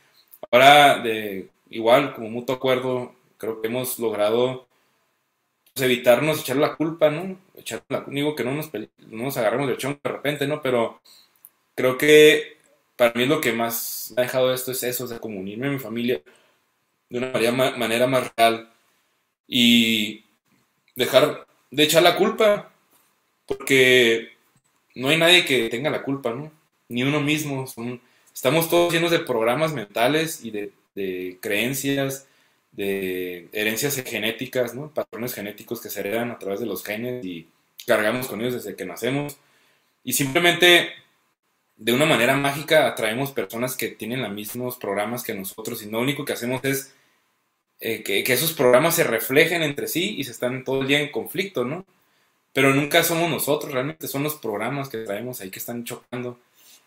ahora 0.51 0.99
de 0.99 1.49
igual, 1.71 2.15
como 2.15 2.29
mutuo 2.29 2.57
acuerdo, 2.57 3.15
creo 3.43 3.61
que 3.61 3.67
hemos 3.67 3.99
logrado 3.99 4.69
pues, 5.75 5.85
evitarnos 5.85 6.41
echar 6.41 6.57
la 6.59 6.77
culpa, 6.77 7.11
¿no? 7.11 7.37
Echar 7.57 7.83
la, 7.89 8.05
digo 8.07 8.37
que 8.37 8.45
no 8.45 8.53
nos, 8.53 8.73
no 8.73 9.25
nos 9.25 9.37
agarramos 9.37 9.69
de 9.69 9.77
chón 9.77 9.99
de 10.03 10.11
repente, 10.11 10.47
¿no? 10.47 10.63
Pero 10.63 11.01
creo 11.75 11.99
que 11.99 12.59
para 12.97 13.13
mí 13.15 13.27
lo 13.27 13.41
que 13.41 13.53
más 13.53 14.13
me 14.15 14.23
ha 14.23 14.27
dejado 14.27 14.55
esto 14.55 14.71
es 14.71 14.85
eso, 14.85 15.05
o 15.05 15.07
sea, 15.09 15.19
como 15.19 15.41
a 15.41 15.43
mi 15.43 15.79
familia 15.81 16.23
de 17.11 17.19
una 17.19 17.73
manera, 17.77 18.07
más 18.07 18.33
real 18.37 18.71
y 19.49 20.25
dejar 20.95 21.45
de 21.73 21.83
echar 21.83 22.05
la 22.05 22.17
culpa, 22.17 22.73
porque 23.47 24.31
no 24.95 25.09
hay 25.09 25.17
nadie 25.19 25.45
que 25.45 25.69
tenga 25.69 25.91
la 25.91 26.05
culpa, 26.05 26.33
¿no? 26.33 26.53
Ni 26.89 27.03
uno 27.03 27.21
mismo. 27.21 27.65
estamos 28.33 28.71
todos 28.71 28.93
llenos 28.93 29.11
de 29.11 29.19
programas 29.19 29.73
mentales 29.73 30.45
y 30.45 30.53
de 30.53 31.39
creencias 31.41 32.29
de 32.73 33.49
herencias 33.53 34.03
genéticas, 34.05 34.75
¿no? 34.75 34.93
patrones 34.93 35.35
genéticos 35.35 35.81
que 35.81 35.91
se 35.91 36.01
heredan 36.01 36.31
a 36.31 36.39
través 36.39 36.61
de 36.61 36.67
los 36.67 36.83
genes 36.83 37.25
y 37.25 37.49
cargamos 37.87 38.27
con 38.27 38.41
ellos 38.41 38.55
desde 38.55 38.77
que 38.77 38.87
nacemos. 38.87 39.37
Y 40.05 40.15
simplemente 40.15 40.91
de 41.77 41.93
una 41.93 42.07
manera 42.07 42.37
mágica 42.37 42.87
atraemos 42.87 43.33
personas 43.33 43.77
que 43.77 43.89
tienen 43.89 44.23
los 44.23 44.33
mismos 44.33 44.77
programas 44.77 45.23
que 45.23 45.35
nosotros 45.35 45.83
y 45.83 45.91
lo 45.91 46.01
único 46.01 46.25
que 46.25 46.33
hacemos 46.33 46.65
es 46.65 46.95
eh, 47.81 48.03
que, 48.03 48.23
que, 48.25 48.33
esos 48.33 48.53
programas 48.53 48.95
se 48.97 49.05
reflejen 49.05 49.63
entre 49.63 49.89
sí 49.89 50.15
y 50.17 50.25
se 50.25 50.31
están 50.31 50.65
todo 50.65 50.83
el 50.83 50.89
día 50.89 51.01
en 51.01 51.11
conflicto, 51.11 51.65
¿no? 51.65 51.85
Pero 52.53 52.75
nunca 52.75 53.03
somos 53.03 53.31
nosotros, 53.31 53.73
realmente 53.73 54.07
son 54.09 54.23
los 54.23 54.37
programas 54.37 54.89
que 54.89 54.99
traemos 54.99 55.41
ahí 55.41 55.51
que 55.51 55.59
están 55.59 55.85
chocando. 55.85 56.39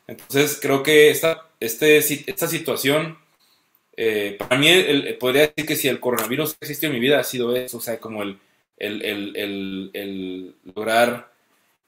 Entonces 0.08 0.60
creo 0.62 0.84
que 0.84 1.10
esta, 1.10 1.50
este, 1.60 1.98
esta 1.98 2.48
situación 2.48 3.18
eh, 3.98 4.36
para 4.38 4.58
mí, 4.58 4.70
podría 5.20 5.48
decir 5.48 5.66
que 5.66 5.76
si 5.76 5.88
el 5.88 6.00
coronavirus 6.00 6.58
existió 6.60 6.90
en 6.90 6.96
mi 6.96 7.00
vida 7.00 7.20
ha 7.20 7.24
sido 7.24 7.56
eso, 7.56 7.78
o 7.78 7.82
sea, 7.82 8.00
como 8.00 8.24
el, 8.24 8.40
el, 8.78 10.56
lograr 10.76 11.32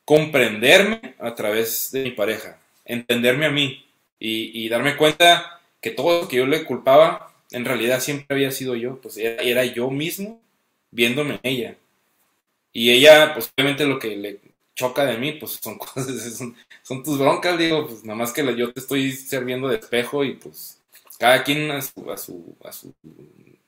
comprenderme 0.06 1.16
a 1.20 1.36
través 1.36 1.92
de 1.92 2.04
mi 2.04 2.12
pareja, 2.12 2.60
entenderme 2.86 3.46
a 3.46 3.52
mí 3.52 3.86
y, 4.20 4.70
darme 4.70 4.96
cuenta 4.96 5.60
que 5.82 5.92
todo 5.92 6.22
lo 6.22 6.28
que 6.28 6.38
yo 6.38 6.48
le 6.48 6.64
culpaba 6.64 7.34
en 7.52 7.66
realidad 7.66 8.00
siempre 8.00 8.36
había 8.36 8.52
sido 8.52 8.76
yo, 8.76 9.00
pues 9.02 9.18
era, 9.18 9.66
yo 9.66 9.90
mismo 9.90 10.42
viéndome 10.92 11.36
en 11.36 11.40
ella. 11.44 11.76
Y 12.74 12.92
ella, 12.92 13.34
pues 13.34 13.52
obviamente 13.56 13.86
lo 13.86 14.00
que 14.00 14.16
le 14.16 14.40
choca 14.76 15.06
de 15.06 15.18
mí, 15.18 15.34
pues 15.34 15.60
son 15.62 15.78
cosas, 15.80 16.06
son, 16.84 17.04
tus 17.04 17.18
broncas, 17.20 17.58
digo, 17.58 17.88
pues 17.88 18.04
nada 18.04 18.18
más 18.18 18.32
que 18.32 18.44
yo 18.56 18.72
te 18.72 18.80
estoy 18.80 19.12
sirviendo 19.12 19.68
de 19.68 19.78
espejo 19.78 20.24
y 20.24 20.36
pues 20.36 20.77
cada 21.18 21.44
quien 21.44 21.72
a, 21.72 21.82
su, 21.82 22.12
a, 22.12 22.18
su, 22.18 22.56
a, 22.64 22.72
su, 22.72 22.94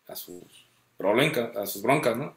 a 0.08 0.16
sus 0.16 0.44
problemas, 0.98 1.56
a 1.56 1.66
sus 1.66 1.82
broncas, 1.82 2.18
¿no? 2.18 2.36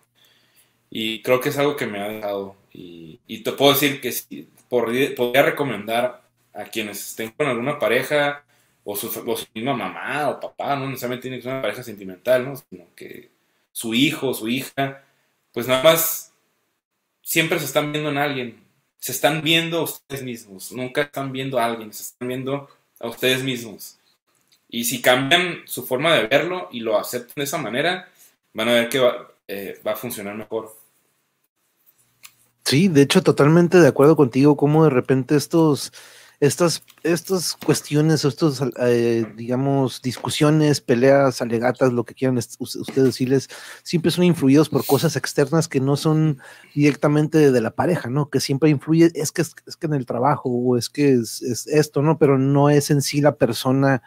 Y 0.91 1.23
creo 1.23 1.41
que 1.41 1.49
es 1.49 1.59
algo 1.59 1.77
que 1.77 1.87
me 1.87 2.01
ha 2.01 2.09
dejado. 2.09 2.57
Y, 2.73 3.19
te 3.43 3.53
puedo 3.53 3.73
decir 3.73 4.01
que 4.01 4.13
si 4.13 4.49
podría 4.69 5.43
recomendar 5.43 6.23
a 6.53 6.65
quienes 6.65 7.01
estén 7.01 7.31
con 7.31 7.47
alguna 7.47 7.79
pareja 7.79 8.45
o 8.85 8.95
su, 8.97 9.09
misma 9.55 9.75
mamá 9.75 10.29
o 10.29 10.41
papá, 10.41 10.77
no 10.77 10.87
necesariamente 10.89 11.23
tiene 11.23 11.37
que 11.39 11.45
ser 11.45 11.53
una 11.53 11.63
pareja 11.63 11.83
sentimental, 11.83 12.45
¿no? 12.45 12.57
Sino 12.57 12.87
que 12.95 13.31
su 13.73 13.95
hijo 13.95 14.35
su 14.35 14.49
hija, 14.49 15.03
pues 15.53 15.67
nada 15.67 15.83
más 15.83 16.35
siempre 17.23 17.59
se 17.59 17.65
están 17.65 17.93
viendo 17.93 18.11
en 18.11 18.19
alguien. 18.19 18.63
Se 18.99 19.13
están 19.13 19.43
viendo 19.43 19.79
a 19.79 19.83
ustedes 19.85 20.23
mismos. 20.23 20.73
Nunca 20.73 21.03
están 21.03 21.33
viendo 21.33 21.59
a 21.59 21.65
alguien, 21.65 21.93
se 21.93 22.03
están 22.03 22.29
viendo 22.29 22.69
a 23.01 23.09
ustedes 23.09 23.43
mismos. 23.43 23.99
Y 24.75 24.85
si 24.85 25.03
cambian 25.03 25.59
su 25.67 25.87
forma 25.87 26.15
de 26.15 26.27
verlo 26.27 26.69
y 26.73 26.81
lo 26.81 26.99
aceptan 26.99 27.35
de 27.37 27.45
esa 27.45 27.59
manera, 27.59 28.09
van 28.55 28.71
a 28.71 28.73
ver 28.73 28.89
que 28.89 28.99
va, 28.99 29.29
eh, 29.47 29.79
va 29.87 29.93
a 29.93 29.97
funcionar 29.97 30.35
mejor. 30.35 30.75
Sí, 32.65 32.89
de 32.89 33.03
hecho, 33.03 33.23
totalmente 33.23 33.79
de 33.79 33.89
acuerdo 33.89 34.17
contigo, 34.17 34.57
como 34.57 34.85
de 34.85 34.91
repente 34.91 35.37
estos, 35.37 35.93
estas, 36.41 36.85
estas 37.03 37.55
cuestiones, 37.55 38.25
estos, 38.25 38.63
eh, 38.81 39.27
digamos, 39.37 40.01
discusiones, 40.01 40.81
peleas, 40.81 41.43
alegatas, 41.43 41.93
lo 41.93 42.05
que 42.05 42.15
quieran 42.15 42.39
ustedes 42.39 43.05
decirles, 43.05 43.51
siempre 43.83 44.11
son 44.11 44.25
influidos 44.25 44.71
por 44.71 44.87
cosas 44.87 45.17
externas 45.17 45.69
que 45.69 45.81
no 45.81 45.97
son 45.99 46.41
directamente 46.75 47.53
de 47.53 47.61
la 47.61 47.73
pareja, 47.73 48.09
¿no? 48.09 48.31
Que 48.31 48.41
siempre 48.41 48.71
influye, 48.71 49.13
es 49.15 49.33
que 49.33 49.43
es, 49.43 49.55
que 49.55 49.87
en 49.87 49.95
el 49.95 50.07
trabajo 50.07 50.49
o 50.49 50.79
es 50.79 50.89
que 50.89 51.13
es, 51.13 51.43
esto, 51.67 52.01
¿no? 52.01 52.17
Pero 52.17 52.39
no 52.39 52.71
es 52.71 52.91
en 52.91 53.03
sí 53.03 53.21
la 53.21 53.37
persona 53.37 54.03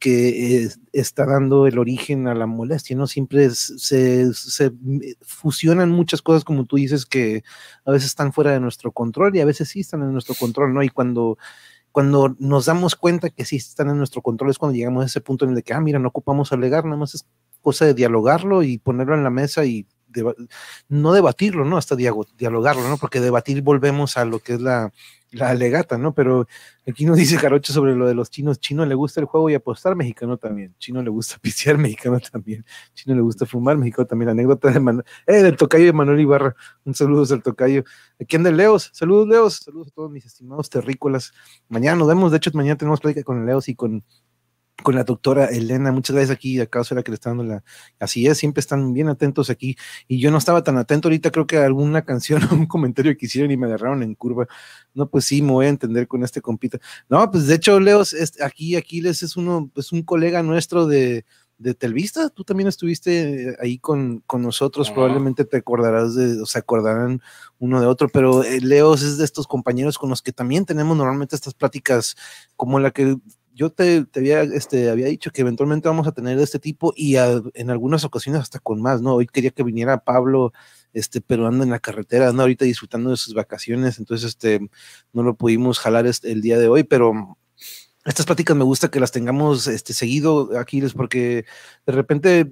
que 0.00 0.68
está 0.92 1.26
dando 1.26 1.66
el 1.66 1.78
origen 1.78 2.26
a 2.26 2.34
la 2.34 2.46
molestia, 2.46 2.96
¿no? 2.96 3.06
Siempre 3.06 3.50
se, 3.50 4.32
se, 4.32 4.72
fusionan 5.20 5.90
muchas 5.90 6.22
cosas, 6.22 6.42
como 6.42 6.64
tú 6.64 6.76
dices, 6.76 7.04
que 7.04 7.44
a 7.84 7.92
veces 7.92 8.08
están 8.08 8.32
fuera 8.32 8.50
de 8.50 8.60
nuestro 8.60 8.92
control 8.92 9.36
y 9.36 9.40
a 9.40 9.44
veces 9.44 9.68
sí 9.68 9.80
están 9.80 10.02
en 10.02 10.12
nuestro 10.12 10.34
control, 10.34 10.72
¿no? 10.72 10.82
Y 10.82 10.88
cuando, 10.88 11.36
cuando 11.92 12.34
nos 12.38 12.64
damos 12.64 12.96
cuenta 12.96 13.28
que 13.28 13.44
sí 13.44 13.56
están 13.56 13.90
en 13.90 13.98
nuestro 13.98 14.22
control 14.22 14.50
es 14.50 14.58
cuando 14.58 14.74
llegamos 14.74 15.02
a 15.02 15.06
ese 15.06 15.20
punto 15.20 15.44
en 15.44 15.54
el 15.54 15.62
que, 15.62 15.74
ah, 15.74 15.80
mira, 15.80 15.98
no 15.98 16.08
ocupamos 16.08 16.50
alegar, 16.52 16.86
nada 16.86 16.96
más 16.96 17.14
es 17.14 17.26
cosa 17.60 17.84
de 17.84 17.92
dialogarlo 17.92 18.62
y 18.62 18.78
ponerlo 18.78 19.14
en 19.14 19.22
la 19.22 19.30
mesa 19.30 19.66
y 19.66 19.86
no 20.88 21.12
debatirlo, 21.12 21.64
¿no? 21.64 21.76
Hasta 21.76 21.96
dialogarlo, 21.96 22.88
¿no? 22.88 22.96
Porque 22.96 23.20
debatir 23.20 23.62
volvemos 23.62 24.16
a 24.16 24.24
lo 24.24 24.38
que 24.40 24.54
es 24.54 24.60
la, 24.60 24.92
la 25.32 25.50
alegata, 25.50 25.96
¿no? 25.98 26.12
Pero 26.12 26.46
aquí 26.86 27.04
nos 27.04 27.16
dice 27.16 27.38
Jarocho 27.38 27.72
sobre 27.72 27.94
lo 27.94 28.06
de 28.06 28.14
los 28.14 28.30
chinos. 28.30 28.58
Chino 28.58 28.84
le 28.84 28.94
gusta 28.94 29.20
el 29.20 29.26
juego 29.26 29.48
y 29.50 29.54
apostar, 29.54 29.94
mexicano 29.94 30.36
también. 30.36 30.74
Chino 30.78 31.02
le 31.02 31.10
gusta 31.10 31.38
pisear, 31.42 31.78
mexicano 31.78 32.18
también. 32.20 32.64
Chino 32.94 33.14
le 33.14 33.22
gusta 33.22 33.46
fumar, 33.46 33.76
mexicano 33.76 34.06
también. 34.06 34.26
La 34.26 34.32
anécdota 34.32 34.70
de 34.70 34.80
Manuel, 34.80 35.06
eh, 35.26 35.42
del 35.42 35.56
tocayo 35.56 35.86
de 35.86 35.92
Manuel 35.92 36.20
Ibarra. 36.20 36.56
Un 36.84 36.94
saludo 36.94 37.32
al 37.32 37.42
tocayo. 37.42 37.84
Aquí 38.20 38.36
anda 38.36 38.50
Leos. 38.50 38.90
Saludos, 38.92 39.28
Leos. 39.28 39.54
Saludos 39.64 39.88
a 39.88 39.90
todos 39.92 40.10
mis 40.10 40.24
estimados 40.24 40.68
terrícolas. 40.68 41.32
Mañana 41.68 41.96
nos 41.96 42.08
vemos. 42.08 42.30
De 42.32 42.38
hecho, 42.38 42.50
mañana 42.54 42.76
tenemos 42.76 43.00
plática 43.00 43.22
con 43.22 43.46
Leos 43.46 43.68
y 43.68 43.74
con 43.74 44.04
con 44.82 44.94
la 44.94 45.04
doctora 45.04 45.46
Elena. 45.46 45.92
Muchas 45.92 46.14
gracias 46.14 46.36
aquí, 46.36 46.60
acá 46.60 46.82
la 46.90 47.02
que 47.02 47.10
le 47.10 47.14
está 47.14 47.30
dando 47.30 47.44
la. 47.44 47.64
Así 47.98 48.26
es, 48.26 48.38
siempre 48.38 48.60
están 48.60 48.92
bien 48.92 49.08
atentos 49.08 49.50
aquí. 49.50 49.76
Y 50.08 50.18
yo 50.18 50.30
no 50.30 50.38
estaba 50.38 50.62
tan 50.62 50.78
atento 50.78 51.08
ahorita, 51.08 51.30
creo 51.30 51.46
que 51.46 51.58
alguna 51.58 52.02
canción 52.04 52.42
o 52.44 52.54
un 52.54 52.66
comentario 52.66 53.16
que 53.16 53.26
hicieron 53.26 53.50
y 53.50 53.56
me 53.56 53.66
agarraron 53.66 54.02
en 54.02 54.14
curva. 54.14 54.46
No, 54.94 55.08
pues 55.08 55.24
sí, 55.24 55.42
me 55.42 55.52
voy 55.52 55.66
a 55.66 55.70
entender 55.70 56.08
con 56.08 56.24
este 56.24 56.40
compita. 56.40 56.78
No, 57.08 57.30
pues 57.30 57.46
de 57.46 57.54
hecho, 57.54 57.78
Leos, 57.80 58.14
aquí 58.42 58.76
Aquiles 58.76 59.22
es 59.22 59.36
uno, 59.36 59.70
pues 59.72 59.92
un 59.92 60.02
colega 60.02 60.42
nuestro 60.42 60.86
de, 60.86 61.24
de 61.60 61.74
Telvista. 61.74 62.30
Tú 62.30 62.42
también 62.42 62.68
estuviste 62.68 63.56
ahí 63.60 63.78
con, 63.78 64.20
con 64.26 64.42
nosotros, 64.42 64.90
probablemente 64.90 65.44
te 65.44 65.58
acordarás 65.58 66.14
de, 66.14 66.40
o 66.40 66.46
se 66.46 66.58
acordarán 66.58 67.20
uno 67.58 67.80
de 67.80 67.86
otro, 67.86 68.08
pero 68.08 68.42
eh, 68.42 68.60
Leos 68.60 69.02
es 69.02 69.18
de 69.18 69.24
estos 69.24 69.46
compañeros 69.46 69.98
con 69.98 70.08
los 70.08 70.22
que 70.22 70.32
también 70.32 70.64
tenemos 70.64 70.96
normalmente 70.96 71.36
estas 71.36 71.54
pláticas 71.54 72.16
como 72.56 72.80
la 72.80 72.90
que 72.90 73.16
yo 73.60 73.68
te, 73.68 74.06
había, 74.16 74.40
este, 74.40 74.88
había 74.88 75.08
dicho 75.08 75.30
que 75.30 75.42
eventualmente 75.42 75.86
vamos 75.86 76.06
a 76.06 76.12
tener 76.12 76.38
de 76.38 76.44
este 76.44 76.58
tipo 76.58 76.94
y 76.96 77.16
en 77.16 77.68
algunas 77.68 78.04
ocasiones 78.04 78.40
hasta 78.40 78.58
con 78.58 78.80
más, 78.80 79.02
¿no? 79.02 79.16
Hoy 79.16 79.26
quería 79.26 79.50
que 79.50 79.62
viniera 79.62 80.02
Pablo, 80.02 80.54
este, 80.94 81.20
pero 81.20 81.46
anda 81.46 81.64
en 81.64 81.70
la 81.70 81.78
carretera, 81.78 82.30
anda 82.30 82.42
ahorita 82.44 82.64
disfrutando 82.64 83.10
de 83.10 83.18
sus 83.18 83.34
vacaciones, 83.34 83.98
entonces, 83.98 84.30
este, 84.30 84.60
no 85.12 85.22
lo 85.22 85.34
pudimos 85.36 85.78
jalar 85.78 86.06
el 86.22 86.40
día 86.40 86.58
de 86.58 86.68
hoy, 86.68 86.84
pero 86.84 87.36
estas 88.06 88.24
pláticas 88.24 88.56
me 88.56 88.64
gusta 88.64 88.90
que 88.90 88.98
las 88.98 89.12
tengamos 89.12 89.66
este, 89.66 89.92
seguido, 89.92 90.58
aquí, 90.58 90.80
porque 90.96 91.44
de 91.84 91.92
repente, 91.92 92.50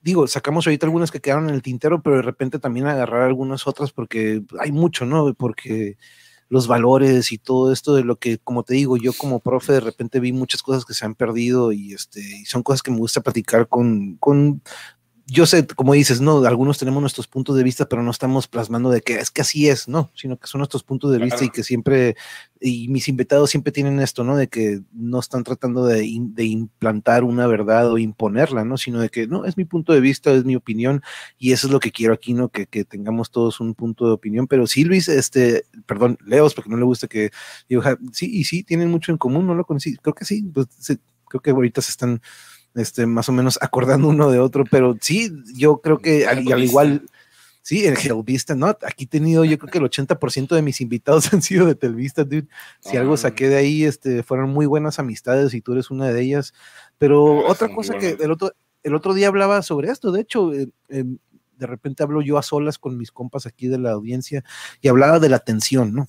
digo, 0.00 0.26
sacamos 0.28 0.66
ahorita 0.66 0.86
algunas 0.86 1.10
que 1.10 1.20
quedaron 1.20 1.50
en 1.50 1.56
el 1.56 1.62
tintero, 1.62 2.02
pero 2.02 2.16
de 2.16 2.22
repente 2.22 2.58
también 2.58 2.86
agarrar 2.86 3.24
algunas 3.24 3.66
otras 3.66 3.92
porque 3.92 4.42
hay 4.58 4.72
mucho, 4.72 5.04
¿no? 5.04 5.34
Porque 5.34 5.98
los 6.48 6.66
valores 6.66 7.32
y 7.32 7.38
todo 7.38 7.72
esto 7.72 7.94
de 7.94 8.04
lo 8.04 8.16
que, 8.16 8.38
como 8.38 8.62
te 8.62 8.74
digo, 8.74 8.96
yo 8.96 9.12
como 9.12 9.40
profe 9.40 9.74
de 9.74 9.80
repente 9.80 10.20
vi 10.20 10.32
muchas 10.32 10.62
cosas 10.62 10.84
que 10.84 10.94
se 10.94 11.04
han 11.04 11.14
perdido 11.14 11.72
y, 11.72 11.92
este, 11.92 12.20
y 12.20 12.44
son 12.46 12.62
cosas 12.62 12.82
que 12.82 12.90
me 12.90 12.98
gusta 12.98 13.20
platicar 13.20 13.68
con, 13.68 14.16
con 14.16 14.62
yo 15.30 15.44
sé, 15.44 15.66
como 15.66 15.92
dices, 15.92 16.22
no, 16.22 16.42
algunos 16.46 16.78
tenemos 16.78 17.02
nuestros 17.02 17.26
puntos 17.26 17.54
de 17.54 17.62
vista, 17.62 17.86
pero 17.86 18.02
no 18.02 18.10
estamos 18.10 18.48
plasmando 18.48 18.88
de 18.88 19.02
que 19.02 19.16
es 19.16 19.30
que 19.30 19.42
así 19.42 19.68
es, 19.68 19.86
no, 19.86 20.10
sino 20.14 20.38
que 20.38 20.46
son 20.46 20.60
nuestros 20.60 20.82
puntos 20.82 21.12
de 21.12 21.18
vista 21.18 21.44
y 21.44 21.50
que 21.50 21.62
siempre, 21.62 22.16
y 22.62 22.88
mis 22.88 23.08
invitados 23.08 23.50
siempre 23.50 23.70
tienen 23.70 24.00
esto, 24.00 24.24
¿no? 24.24 24.38
De 24.38 24.48
que 24.48 24.80
no 24.90 25.20
están 25.20 25.44
tratando 25.44 25.84
de, 25.84 26.06
implantar 26.06 27.24
una 27.24 27.46
verdad 27.46 27.92
o 27.92 27.98
imponerla, 27.98 28.64
¿no? 28.64 28.78
Sino 28.78 29.00
de 29.00 29.10
que, 29.10 29.26
no, 29.26 29.44
es 29.44 29.58
mi 29.58 29.66
punto 29.66 29.92
de 29.92 30.00
vista, 30.00 30.32
es 30.32 30.46
mi 30.46 30.56
opinión, 30.56 31.02
y 31.36 31.52
eso 31.52 31.66
es 31.66 31.74
lo 31.74 31.80
que 31.80 31.92
quiero 31.92 32.14
aquí, 32.14 32.32
¿no? 32.32 32.48
Que, 32.48 32.66
tengamos 32.86 33.30
todos 33.30 33.60
un 33.60 33.74
punto 33.74 34.06
de 34.06 34.12
opinión, 34.12 34.46
pero 34.46 34.66
sí, 34.66 34.84
Luis, 34.84 35.08
este, 35.08 35.66
perdón, 35.84 36.16
Leos, 36.24 36.54
porque 36.54 36.70
no 36.70 36.78
le 36.78 36.84
gusta 36.84 37.06
que, 37.06 37.32
digo, 37.68 37.82
sí, 38.12 38.30
y 38.32 38.44
sí, 38.44 38.62
tienen 38.62 38.90
mucho 38.90 39.12
en 39.12 39.18
común, 39.18 39.46
no 39.46 39.54
lo 39.54 39.66
conocí, 39.66 39.94
creo 39.96 40.14
que 40.14 40.24
sí, 40.24 40.42
pues, 40.54 40.68
creo 41.28 41.42
que 41.42 41.50
ahorita 41.50 41.82
se 41.82 41.90
están 41.90 42.22
este, 42.78 43.06
más 43.06 43.28
o 43.28 43.32
menos 43.32 43.58
acordando 43.60 44.08
uno 44.08 44.30
de 44.30 44.38
otro, 44.38 44.64
pero 44.70 44.96
sí, 45.00 45.32
yo 45.54 45.80
creo 45.80 45.98
que 45.98 46.26
al, 46.26 46.62
igual, 46.62 47.02
sí, 47.62 47.86
el 47.86 47.96
Hellvista, 47.96 48.54
¿no? 48.54 48.68
Aquí 48.68 49.04
he 49.04 49.06
tenido, 49.06 49.44
yo 49.44 49.58
creo 49.58 49.70
que 49.70 49.78
el 49.78 49.84
80% 49.84 50.54
de 50.54 50.62
mis 50.62 50.80
invitados 50.80 51.30
han 51.32 51.42
sido 51.42 51.66
de 51.66 51.74
Telvista, 51.74 52.24
dude. 52.24 52.48
Si 52.80 52.96
algo 52.96 53.14
ah. 53.14 53.18
saqué 53.18 53.48
de 53.48 53.56
ahí, 53.56 53.84
este, 53.84 54.22
fueron 54.22 54.50
muy 54.50 54.66
buenas 54.66 54.98
amistades 54.98 55.54
y 55.54 55.60
tú 55.60 55.72
eres 55.72 55.90
una 55.90 56.08
de 56.08 56.22
ellas. 56.22 56.54
Pero 56.98 57.46
otra 57.46 57.68
cosa 57.68 57.98
que 57.98 58.16
el 58.20 58.30
otro, 58.30 58.52
el 58.82 58.94
otro 58.94 59.14
día 59.14 59.28
hablaba 59.28 59.62
sobre 59.62 59.90
esto, 59.90 60.12
de 60.12 60.20
hecho, 60.20 60.52
eh, 60.54 60.68
de 60.88 61.66
repente 61.66 62.02
hablo 62.02 62.22
yo 62.22 62.38
a 62.38 62.42
solas 62.42 62.78
con 62.78 62.96
mis 62.96 63.10
compas 63.10 63.46
aquí 63.46 63.66
de 63.66 63.78
la 63.78 63.90
audiencia 63.90 64.44
y 64.80 64.88
hablaba 64.88 65.18
de 65.18 65.28
la 65.28 65.40
tensión, 65.40 65.92
¿no? 65.92 66.06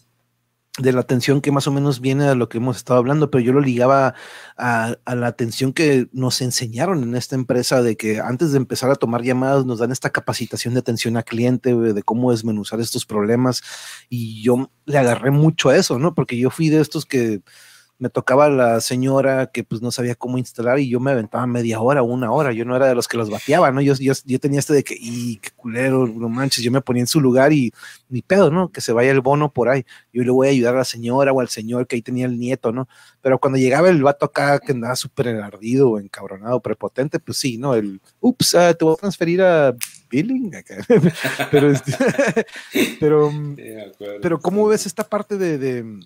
De 0.81 0.93
la 0.93 1.01
atención 1.01 1.41
que 1.41 1.51
más 1.51 1.67
o 1.67 1.71
menos 1.71 1.99
viene 1.99 2.25
a 2.25 2.35
lo 2.35 2.49
que 2.49 2.57
hemos 2.57 2.77
estado 2.77 2.99
hablando, 2.99 3.29
pero 3.29 3.43
yo 3.43 3.53
lo 3.53 3.59
ligaba 3.59 4.15
a, 4.57 4.95
la 5.05 5.27
atención 5.27 5.73
que 5.73 6.07
nos 6.11 6.41
enseñaron 6.41 7.03
en 7.03 7.15
esta 7.15 7.35
empresa 7.35 7.81
de 7.81 7.97
que 7.97 8.19
antes 8.19 8.51
de 8.51 8.57
empezar 8.57 8.89
a 8.89 8.95
tomar 8.95 9.23
llamadas 9.23 9.65
nos 9.65 9.79
dan 9.79 9.91
esta 9.91 10.09
capacitación 10.09 10.73
de 10.73 10.79
atención 10.79 11.17
al 11.17 11.25
cliente, 11.25 11.75
de 11.75 12.03
cómo 12.03 12.31
desmenuzar 12.31 12.79
estos 12.79 13.05
problemas 13.05 13.61
y 14.09 14.41
yo 14.41 14.71
le 14.85 14.97
agarré 14.97 15.31
mucho 15.31 15.69
a 15.69 15.77
eso, 15.77 15.99
¿no? 15.99 16.15
Porque 16.15 16.37
yo 16.37 16.49
fui 16.49 16.69
de 16.69 16.81
estos 16.81 17.05
que 17.05 17.41
me 17.99 18.09
tocaba 18.09 18.49
la 18.49 18.79
señora 18.79 19.47
que 19.47 19.63
pues 19.63 19.81
no 19.81 19.91
sabía 19.91 20.15
cómo 20.15 20.37
instalar 20.37 20.79
y 20.79 20.89
yo 20.89 21.01
me 21.01 21.11
aventaba 21.11 21.45
media 21.45 21.81
hora, 21.81 22.01
una 22.01 22.31
hora, 22.31 22.53
yo 22.53 22.63
no 22.63 22.75
era 22.75 22.87
de 22.87 22.95
los 22.95 23.07
que 23.07 23.17
los 23.17 23.29
bateaba, 23.29 23.71
¿no? 23.71 23.81
Yo, 23.81 23.93
yo, 23.95 24.13
yo 24.25 24.39
tenía 24.39 24.59
este 24.59 24.73
de 24.73 24.83
que, 24.83 24.95
y 24.97 25.37
qué 25.37 25.49
culero, 25.55 26.07
no 26.07 26.29
manches, 26.29 26.63
yo 26.63 26.71
me 26.71 26.79
ponía 26.79 27.01
en 27.01 27.07
su 27.07 27.19
lugar 27.19 27.51
y 27.51 27.73
ni 28.07 28.21
pedo, 28.21 28.51
¿no? 28.51 28.71
Que 28.71 28.79
se 28.79 28.93
vaya 28.93 29.11
el 29.11 29.19
bono 29.19 29.51
por 29.51 29.67
ahí, 29.67 29.85
yo 30.13 30.23
le 30.23 30.31
voy 30.31 30.47
a 30.47 30.51
ayudar 30.51 30.75
a 30.75 30.79
la 30.79 30.85
señora 30.85 31.33
o 31.33 31.41
al 31.41 31.49
señor 31.49 31.87
que 31.87 31.97
ahí 31.97 32.01
tenía 32.01 32.25
el 32.25 32.39
nieto, 32.39 32.71
¿no? 32.71 32.87
Pero 33.21 33.37
cuando 33.37 33.59
llegaba 33.59 33.89
el 33.89 34.01
vato 34.01 34.25
acá 34.25 34.59
que 34.59 34.71
andaba 34.71 34.95
súper 34.95 35.27
ardido, 35.27 35.99
encabronado, 35.99 36.61
prepotente, 36.61 37.19
pues 37.19 37.37
sí, 37.37 37.57
¿no? 37.57 37.75
El, 37.75 37.99
ups, 38.21 38.55
ah, 38.55 38.73
te 38.73 38.85
voy 38.85 38.93
a 38.93 39.01
transferir 39.01 39.41
a 39.41 39.75
billing 40.09 40.51
pero, 41.51 41.69
este, 41.69 41.93
pero, 42.99 43.31
pero 44.21 44.39
¿cómo 44.39 44.67
ves 44.67 44.85
esta 44.85 45.03
parte 45.03 45.37
de 45.37 45.57
de, 45.57 45.99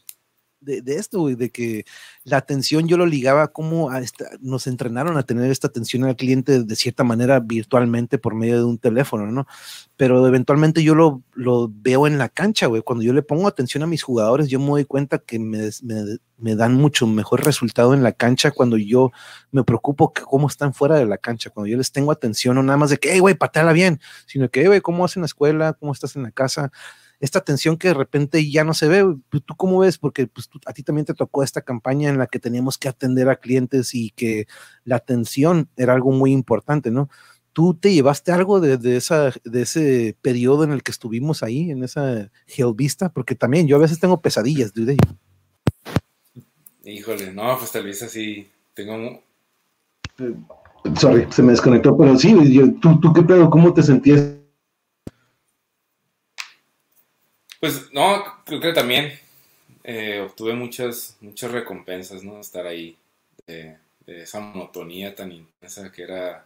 de 0.63 0.95
esto, 0.95 1.27
de 1.27 1.49
que 1.49 1.85
la 2.23 2.37
atención 2.37 2.87
yo 2.87 2.97
lo 2.97 3.05
ligaba 3.05 3.49
como 3.49 3.89
a 3.89 3.99
esta, 3.99 4.25
nos 4.41 4.67
entrenaron 4.67 5.17
a 5.17 5.23
tener 5.23 5.51
esta 5.51 5.67
atención 5.67 6.03
al 6.03 6.15
cliente 6.15 6.63
de 6.63 6.75
cierta 6.75 7.03
manera 7.03 7.39
virtualmente 7.39 8.17
por 8.17 8.35
medio 8.35 8.57
de 8.57 8.63
un 8.63 8.77
teléfono, 8.77 9.31
¿no? 9.31 9.45
Pero 9.97 10.25
eventualmente 10.27 10.83
yo 10.83 10.95
lo, 10.95 11.71
veo 11.73 12.07
en 12.07 12.17
la 12.17 12.29
cancha, 12.29 12.67
güey. 12.67 12.81
Cuando 12.81 13.03
yo 13.03 13.13
le 13.13 13.21
pongo 13.21 13.47
atención 13.47 13.83
a 13.83 13.87
mis 13.87 14.03
jugadores, 14.03 14.47
yo 14.47 14.59
me 14.59 14.67
doy 14.67 14.85
cuenta 14.85 15.19
que 15.19 15.39
me, 15.39 16.55
dan 16.55 16.73
mucho 16.73 17.07
mejor 17.07 17.45
resultado 17.45 17.93
en 17.93 18.03
la 18.03 18.11
cancha 18.11 18.51
cuando 18.51 18.77
yo 18.77 19.11
me 19.51 19.63
preocupo 19.63 20.13
que 20.13 20.23
cómo 20.23 20.47
están 20.47 20.73
fuera 20.73 20.95
de 20.95 21.05
la 21.05 21.17
cancha, 21.17 21.49
cuando 21.49 21.67
yo 21.69 21.77
les 21.77 21.91
tengo 21.91 22.11
atención, 22.11 22.55
no 22.55 22.63
nada 22.63 22.77
más 22.77 22.89
de 22.89 22.97
que, 22.97 23.11
hey, 23.13 23.19
güey, 23.19 23.35
pateala 23.35 23.73
bien, 23.73 23.99
sino 24.25 24.49
que, 24.49 24.61
hey, 24.61 24.67
güey, 24.67 24.81
¿cómo 24.81 25.05
en 25.05 25.21
la 25.21 25.25
escuela? 25.25 25.73
¿Cómo 25.73 25.91
estás 25.91 26.15
en 26.15 26.23
la 26.23 26.31
casa? 26.31 26.71
Esta 27.23 27.39
tensión 27.39 27.77
que 27.77 27.87
de 27.87 27.93
repente 27.93 28.51
ya 28.51 28.65
no 28.65 28.73
se 28.73 28.89
ve. 28.89 29.15
Pues, 29.29 29.43
¿Tú 29.45 29.55
cómo 29.55 29.79
ves? 29.79 29.97
Porque 29.97 30.27
pues, 30.27 30.49
a 30.65 30.73
ti 30.73 30.83
también 30.83 31.05
te 31.05 31.13
tocó 31.13 31.41
esta 31.41 31.61
campaña 31.61 32.09
en 32.09 32.17
la 32.17 32.27
que 32.27 32.37
teníamos 32.37 32.77
que 32.77 32.89
atender 32.89 33.29
a 33.29 33.37
clientes 33.37 33.95
y 33.95 34.09
que 34.09 34.45
la 34.83 34.97
atención 34.97 35.69
era 35.77 35.93
algo 35.93 36.11
muy 36.11 36.33
importante, 36.33 36.91
¿no? 36.91 37.09
¿Tú 37.53 37.75
te 37.75 37.93
llevaste 37.93 38.33
algo 38.33 38.59
de, 38.59 38.97
esa, 38.97 39.31
de 39.45 39.61
ese 39.61 40.17
periodo 40.21 40.65
en 40.65 40.73
el 40.73 40.83
que 40.83 40.91
estuvimos 40.91 41.43
ahí, 41.43 41.71
en 41.71 41.85
esa 41.85 42.29
Vista? 42.75 43.07
Porque 43.07 43.35
también 43.35 43.67
yo 43.67 43.77
a 43.77 43.79
veces 43.79 44.01
tengo 44.01 44.19
pesadillas, 44.19 44.73
dude. 44.73 44.97
Híjole, 46.83 47.31
no, 47.31 47.57
pues 47.57 47.71
tal 47.71 47.85
vez 47.85 48.03
así 48.03 48.49
tengo... 48.73 49.23
Sorry, 50.99 51.27
se 51.31 51.41
me 51.41 51.51
desconectó, 51.51 51.95
pero 51.95 52.17
sí, 52.17 52.35
¿tú, 52.81 52.99
¿tú 52.99 53.13
qué 53.13 53.21
pedo? 53.21 53.49
¿Cómo 53.49 53.73
te 53.73 53.81
sentías 53.81 54.42
Pues 57.63 57.93
no, 57.93 58.25
creo 58.43 58.59
que 58.59 58.73
también 58.73 59.17
eh, 59.85 60.19
obtuve 60.19 60.53
muchas, 60.53 61.15
muchas 61.21 61.49
recompensas, 61.49 62.21
¿no? 62.21 62.41
Estar 62.41 62.67
ahí, 62.67 62.97
de, 63.47 63.77
esa 64.05 64.41
monotonía 64.41 65.15
tan 65.15 65.31
intensa 65.31 65.89
que 65.89 66.03
era 66.03 66.45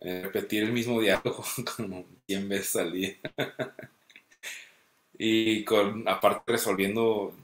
eh, 0.00 0.22
repetir 0.22 0.62
el 0.62 0.72
mismo 0.72 1.02
diálogo 1.02 1.44
como 1.76 2.06
100 2.28 2.48
veces 2.48 2.76
al 2.76 2.92
día. 2.94 3.14
y 5.18 5.62
con, 5.66 6.08
aparte 6.08 6.50
resolviendo 6.50 7.34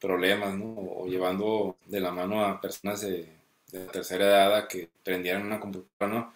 problemas, 0.00 0.54
¿no? 0.54 0.66
O, 0.78 1.06
llevando 1.08 1.78
de 1.86 1.98
la 1.98 2.12
mano 2.12 2.44
a 2.44 2.60
personas 2.60 3.00
de, 3.00 3.26
de 3.72 3.86
tercera 3.86 4.24
edad 4.46 4.68
que 4.68 4.88
prendieran 5.02 5.46
una 5.46 5.58
computadora, 5.58 6.16
¿no? 6.20 6.32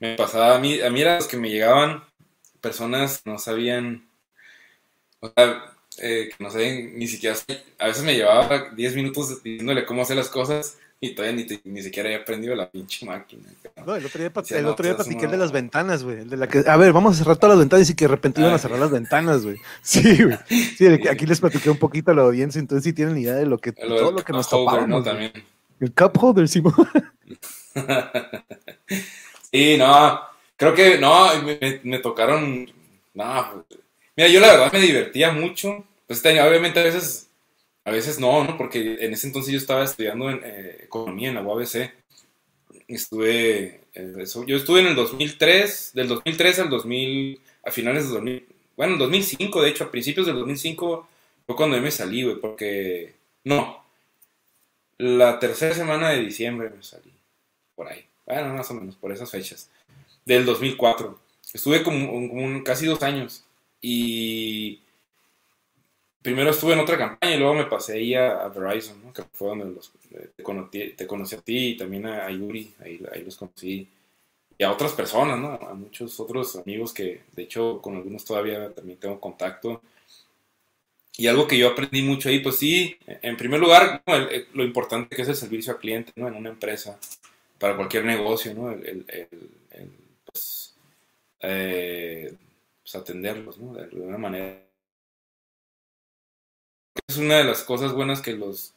Me 0.00 0.16
pasaba 0.16 0.56
a 0.56 0.58
mí, 0.58 0.82
a 0.82 0.90
mí 0.90 1.00
era 1.00 1.16
los 1.16 1.28
que 1.28 1.38
me 1.38 1.48
llegaban 1.48 2.04
personas 2.60 3.22
no 3.24 3.38
sabían, 3.38 4.06
o 5.20 5.32
sea, 5.34 5.74
eh, 5.98 6.30
que 6.30 6.42
no 6.42 6.50
sabían 6.50 6.98
ni 6.98 7.06
siquiera, 7.06 7.36
a 7.78 7.86
veces 7.86 8.04
me 8.04 8.14
llevaba 8.14 8.70
10 8.70 8.96
minutos 8.96 9.42
diciéndole 9.42 9.84
cómo 9.84 10.02
hacer 10.02 10.16
las 10.16 10.28
cosas 10.28 10.78
y 11.02 11.14
todavía 11.14 11.44
ni, 11.44 11.60
ni 11.64 11.82
siquiera 11.82 12.08
había 12.08 12.20
aprendido 12.20 12.54
la 12.54 12.70
pinche 12.70 13.06
máquina. 13.06 13.44
No, 13.86 13.96
el 13.96 14.04
otro 14.04 14.20
día, 14.20 14.58
el 14.58 14.66
otro 14.66 14.84
día 14.84 14.96
platiqué 14.96 15.24
el 15.24 15.30
de 15.30 15.38
las 15.38 15.50
ventanas, 15.50 16.04
güey. 16.04 16.20
El 16.20 16.28
de 16.28 16.36
la 16.36 16.46
que, 16.46 16.62
a 16.66 16.76
ver, 16.76 16.92
vamos 16.92 17.14
a 17.14 17.18
cerrar 17.18 17.38
todas 17.38 17.56
las 17.56 17.60
ventanas 17.60 17.88
y 17.88 17.94
que 17.94 18.04
de 18.04 18.08
repente 18.08 18.42
iban 18.42 18.52
a 18.52 18.58
cerrar 18.58 18.78
las 18.78 18.90
ventanas, 18.90 19.44
güey. 19.44 19.56
Sí, 19.82 20.22
güey. 20.22 20.36
Sí, 20.48 20.86
aquí 21.08 21.24
les 21.24 21.40
platiqué 21.40 21.70
un 21.70 21.78
poquito 21.78 22.10
a 22.10 22.14
la 22.14 22.22
audiencia, 22.22 22.58
entonces 22.58 22.84
sí 22.84 22.92
tienen 22.92 23.16
idea 23.16 23.34
de 23.34 23.46
lo 23.46 23.56
que, 23.56 23.72
todo 23.72 24.12
lo 24.12 24.22
que 24.22 24.32
nos 24.32 24.48
topamos. 24.48 24.88
¿no? 24.88 25.02
También. 25.02 25.32
El 25.80 25.94
cup 25.94 26.22
holder, 26.22 26.48
sí. 26.48 26.62
sí, 29.50 29.76
no, 29.78 30.20
creo 30.56 30.74
que, 30.74 30.98
no, 30.98 31.42
me, 31.42 31.80
me 31.82 31.98
tocaron, 32.00 32.70
no, 33.14 33.64
yo 34.28 34.40
la 34.40 34.48
verdad 34.48 34.72
me 34.72 34.80
divertía 34.80 35.30
mucho. 35.32 35.84
Pues 36.06 36.20
obviamente 36.24 36.80
a 36.80 36.84
veces 36.84 37.30
a 37.84 37.90
veces 37.90 38.18
no, 38.18 38.44
¿no? 38.44 38.56
Porque 38.56 38.98
en 39.00 39.12
ese 39.12 39.26
entonces 39.26 39.52
yo 39.52 39.58
estaba 39.58 39.84
estudiando 39.84 40.30
eh, 40.30 40.80
economía 40.84 41.28
en 41.28 41.36
la 41.36 41.42
UABC. 41.42 41.92
Estuve, 42.88 43.80
eh, 43.94 44.24
yo 44.46 44.56
estuve 44.56 44.80
en 44.80 44.88
el 44.88 44.94
2003, 44.94 45.92
del 45.94 46.08
2003 46.08 46.58
al 46.60 46.70
2000, 46.70 47.40
a 47.64 47.70
finales 47.70 48.04
del 48.04 48.14
2000, 48.14 48.46
bueno, 48.76 48.94
en 48.94 48.98
2005, 48.98 49.62
de 49.62 49.68
hecho, 49.70 49.84
a 49.84 49.90
principios 49.90 50.26
del 50.26 50.36
2005 50.36 51.08
fue 51.46 51.56
cuando 51.56 51.80
me 51.80 51.90
salí, 51.90 52.22
güey, 52.22 52.36
porque, 52.36 53.14
no, 53.44 53.84
la 54.98 55.38
tercera 55.38 55.74
semana 55.74 56.10
de 56.10 56.20
diciembre 56.20 56.70
me 56.70 56.82
salí, 56.82 57.12
por 57.74 57.88
ahí, 57.88 58.04
bueno, 58.26 58.54
más 58.54 58.70
o 58.70 58.74
menos, 58.74 58.96
por 58.96 59.12
esas 59.12 59.30
fechas, 59.30 59.70
del 60.24 60.44
2004. 60.44 61.18
Estuve 61.52 61.82
como 61.82 62.64
casi 62.64 62.86
dos 62.86 63.02
años 63.02 63.44
y 63.80 64.80
primero 66.22 66.50
estuve 66.50 66.74
en 66.74 66.80
otra 66.80 66.98
campaña 66.98 67.34
y 67.34 67.38
luego 67.38 67.54
me 67.54 67.66
pasé 67.66 67.94
ahí 67.94 68.14
a, 68.14 68.48
Verizon, 68.48 69.02
¿no? 69.04 69.12
que 69.12 69.22
fue 69.32 69.48
donde 69.48 69.66
los, 69.66 69.92
eh, 70.12 70.30
te, 70.36 70.42
conocí, 70.42 70.90
te, 70.90 71.06
conocí, 71.06 71.34
a 71.34 71.40
ti 71.40 71.68
y 71.68 71.76
también 71.76 72.06
a, 72.06 72.30
Yuri, 72.30 72.72
ahí, 72.80 73.00
ahí, 73.12 73.24
los 73.24 73.36
conocí. 73.36 73.88
Y 74.58 74.62
a 74.62 74.70
otras 74.70 74.92
personas, 74.92 75.38
¿no? 75.38 75.54
A 75.54 75.72
muchos 75.72 76.20
otros 76.20 76.54
amigos 76.56 76.92
que, 76.92 77.22
de 77.32 77.42
hecho, 77.44 77.80
con 77.80 77.96
algunos 77.96 78.26
todavía 78.26 78.70
también 78.74 78.98
tengo 78.98 79.18
contacto. 79.18 79.80
Y 81.16 81.28
algo 81.28 81.46
que 81.46 81.56
yo 81.56 81.68
aprendí 81.68 82.02
mucho 82.02 82.28
ahí, 82.28 82.40
pues 82.40 82.56
sí, 82.56 82.96
en 83.06 83.38
primer 83.38 83.58
lugar, 83.58 84.02
lo 84.52 84.62
importante 84.62 85.16
que 85.16 85.22
es 85.22 85.28
el 85.28 85.36
servicio 85.36 85.72
al 85.72 85.78
cliente, 85.78 86.12
¿no? 86.16 86.28
En 86.28 86.34
una 86.34 86.50
empresa, 86.50 86.98
para 87.58 87.74
cualquier 87.74 88.04
negocio, 88.04 88.52
¿no? 88.52 88.70
El, 88.70 89.06
pues, 90.26 90.74
eh, 91.40 92.34
pues, 92.90 93.02
atenderlos. 93.02 93.58
De 93.74 93.82
alguna 93.82 94.18
manera 94.18 94.62
es 97.06 97.16
una 97.16 97.38
de 97.38 97.44
las 97.44 97.62
cosas 97.62 97.92
buenas 97.92 98.20
que, 98.20 98.34
los, 98.34 98.74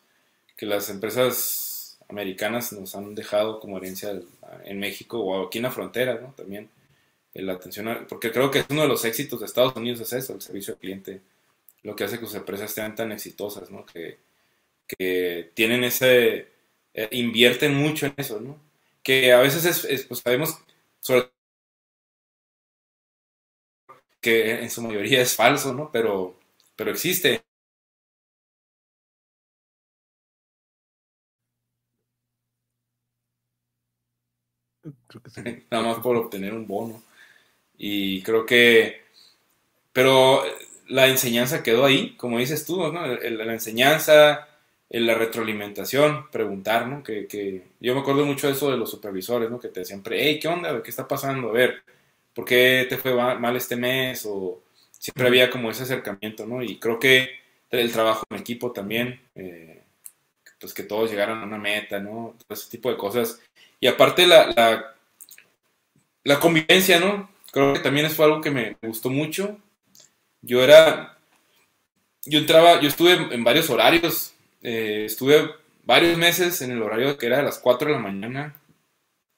que 0.57 0.65
las 0.65 0.89
empresas 0.89 1.97
americanas 2.09 2.73
nos 2.73 2.95
han 2.95 3.15
dejado 3.15 3.59
como 3.59 3.77
herencia 3.77 4.19
en 4.65 4.79
México 4.79 5.19
o 5.19 5.47
aquí 5.47 5.59
en 5.59 5.63
la 5.63 5.71
frontera. 5.71 6.19
También 6.35 6.69
la 7.33 7.53
atención, 7.53 8.05
porque 8.09 8.31
creo 8.31 8.51
que 8.51 8.59
es 8.59 8.65
uno 8.69 8.83
de 8.83 8.87
los 8.87 9.05
éxitos 9.05 9.39
de 9.39 9.45
Estados 9.47 9.75
Unidos 9.75 10.01
es 10.01 10.13
eso, 10.13 10.33
el 10.33 10.41
servicio 10.41 10.73
al 10.73 10.79
cliente, 10.79 11.21
lo 11.83 11.95
que 11.95 12.03
hace 12.03 12.19
que 12.19 12.25
sus 12.25 12.35
empresas 12.35 12.71
sean 12.71 12.95
tan 12.95 13.11
exitosas. 13.11 13.69
Que, 13.91 14.17
que 14.87 15.51
tienen 15.55 15.83
ese, 15.83 16.47
eh, 16.93 17.09
invierten 17.11 17.75
mucho 17.75 18.05
en 18.07 18.13
eso. 18.17 18.41
Que 19.03 19.33
a 19.33 19.39
veces 19.39 19.85
es, 19.85 20.05
pues 20.05 20.21
sabemos, 20.21 20.59
sobre 20.99 21.29
que 24.23 24.61
en 24.63 24.71
su 24.71 24.81
mayoría 24.83 25.21
es 25.21 25.35
falso, 25.37 25.73
¿no? 25.75 25.91
Pero, 25.93 26.39
pero 26.77 26.91
existe. 26.91 27.43
Nada 35.71 35.83
más 35.83 35.99
por 35.99 36.15
obtener 36.15 36.53
un 36.53 36.67
bono. 36.67 37.03
Y 37.77 38.21
creo 38.23 38.45
que. 38.45 39.03
Pero 39.93 40.43
la 40.87 41.07
enseñanza 41.07 41.63
quedó 41.63 41.85
ahí, 41.85 42.15
como 42.17 42.39
dices 42.39 42.65
tú, 42.65 42.91
¿no? 42.91 43.07
La, 43.07 43.53
enseñanza, 43.53 44.47
la 44.89 45.15
retroalimentación, 45.15 46.29
preguntar, 46.31 46.87
¿no? 46.87 47.03
Que, 47.03 47.63
yo 47.79 47.95
me 47.95 48.01
acuerdo 48.01 48.25
mucho 48.25 48.47
de 48.47 48.53
eso 48.53 48.71
de 48.71 48.77
los 48.77 48.91
supervisores, 48.91 49.49
¿no? 49.51 49.59
Que 49.59 49.69
te 49.69 49.81
decían, 49.81 50.03
hey, 50.09 50.39
¿qué 50.41 50.47
onda? 50.47 50.81
¿Qué 50.83 50.89
está 50.91 51.07
pasando? 51.07 51.49
A 51.49 51.53
ver, 51.53 51.83
¿por 52.33 52.45
qué 52.45 52.85
te 52.89 52.97
fue 52.97 53.13
mal 53.13 53.55
este 53.55 53.75
mes? 53.75 54.25
O 54.25 54.61
siempre 54.91 55.27
había 55.27 55.49
como 55.49 55.69
ese 55.71 55.83
acercamiento, 55.83 56.45
¿no? 56.45 56.61
Y 56.63 56.79
creo 56.79 56.99
que 56.99 57.29
el 57.69 57.91
trabajo 57.91 58.23
en 58.29 58.37
equipo 58.37 58.71
también, 58.71 59.21
eh, 59.35 59.83
pues 60.59 60.73
que 60.73 60.83
todos 60.83 61.11
llegaran 61.11 61.41
a 61.41 61.45
una 61.45 61.57
meta, 61.57 61.99
¿no? 61.99 62.35
Todo 62.37 62.53
ese 62.57 62.69
tipo 62.69 62.89
de 62.89 62.97
cosas 62.97 63.39
y 63.83 63.87
aparte 63.87 64.25
la, 64.25 64.95
la, 66.23 66.39
convivencia, 66.39 67.01
¿no? 67.01 67.29
Creo 67.51 67.73
que 67.73 67.81
también 67.81 68.09
fue 68.09 68.23
algo 68.23 68.39
que 68.39 68.49
me 68.49 68.77
gustó 68.81 69.09
mucho. 69.09 69.57
Yo 70.41 70.63
era, 70.63 71.17
yo 72.23 72.39
entraba, 72.39 72.79
yo 72.79 72.87
estuve 72.87 73.11
en 73.11 73.43
varios 73.43 73.69
horarios, 73.69 74.35
eh, 74.61 75.03
estuve 75.05 75.53
varios 75.83 76.17
meses 76.17 76.61
en 76.61 76.71
el 76.71 76.81
horario 76.81 77.17
que 77.17 77.25
era 77.25 77.39
de 77.39 77.43
las 77.43 77.59
4 77.59 77.89
de 77.89 77.93
la 77.95 77.99
mañana 77.99 78.55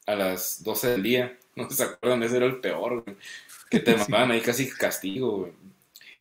a 0.06 0.14
las 0.14 0.62
12 0.62 0.90
del 0.90 1.02
día. 1.02 1.40
No 1.66 1.70
se 1.70 1.84
acuerdan, 1.84 2.24
ese 2.24 2.38
era 2.38 2.46
el 2.46 2.58
peor, 2.58 3.04
Que 3.70 3.80
te 3.80 3.96
mataban 3.98 4.32
ahí 4.32 4.42
casi 4.42 4.70
castigo, 4.70 5.38
güey. 5.38 5.52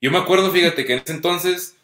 Yo 0.01 0.11
me 0.11 0.19
acuerdo, 0.19 0.51
fíjate, 0.51 0.85
que 0.85 0.95
en 0.95 0.99
ese 1.01 1.13
entonces, 1.13 1.77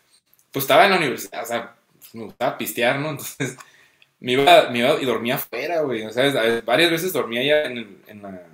pues 0.52 0.64
estaba 0.64 0.84
en 0.84 0.90
la 0.90 0.98
universidad, 0.98 1.42
o 1.42 1.46
sea, 1.46 1.76
me 2.12 2.24
gustaba 2.24 2.58
pistear, 2.58 2.98
¿no? 2.98 3.10
Entonces, 3.10 3.56
me 4.20 4.32
iba, 4.32 4.68
me 4.70 4.80
iba 4.80 5.00
y 5.00 5.04
dormía 5.04 5.36
afuera, 5.36 5.80
güey. 5.80 6.02
O 6.04 6.10
sea, 6.12 6.60
varias 6.64 6.90
veces 6.90 7.12
dormía 7.12 7.42
ya 7.42 7.62
en, 7.68 8.02
en 8.06 8.22
la, 8.22 8.28
al 8.28 8.46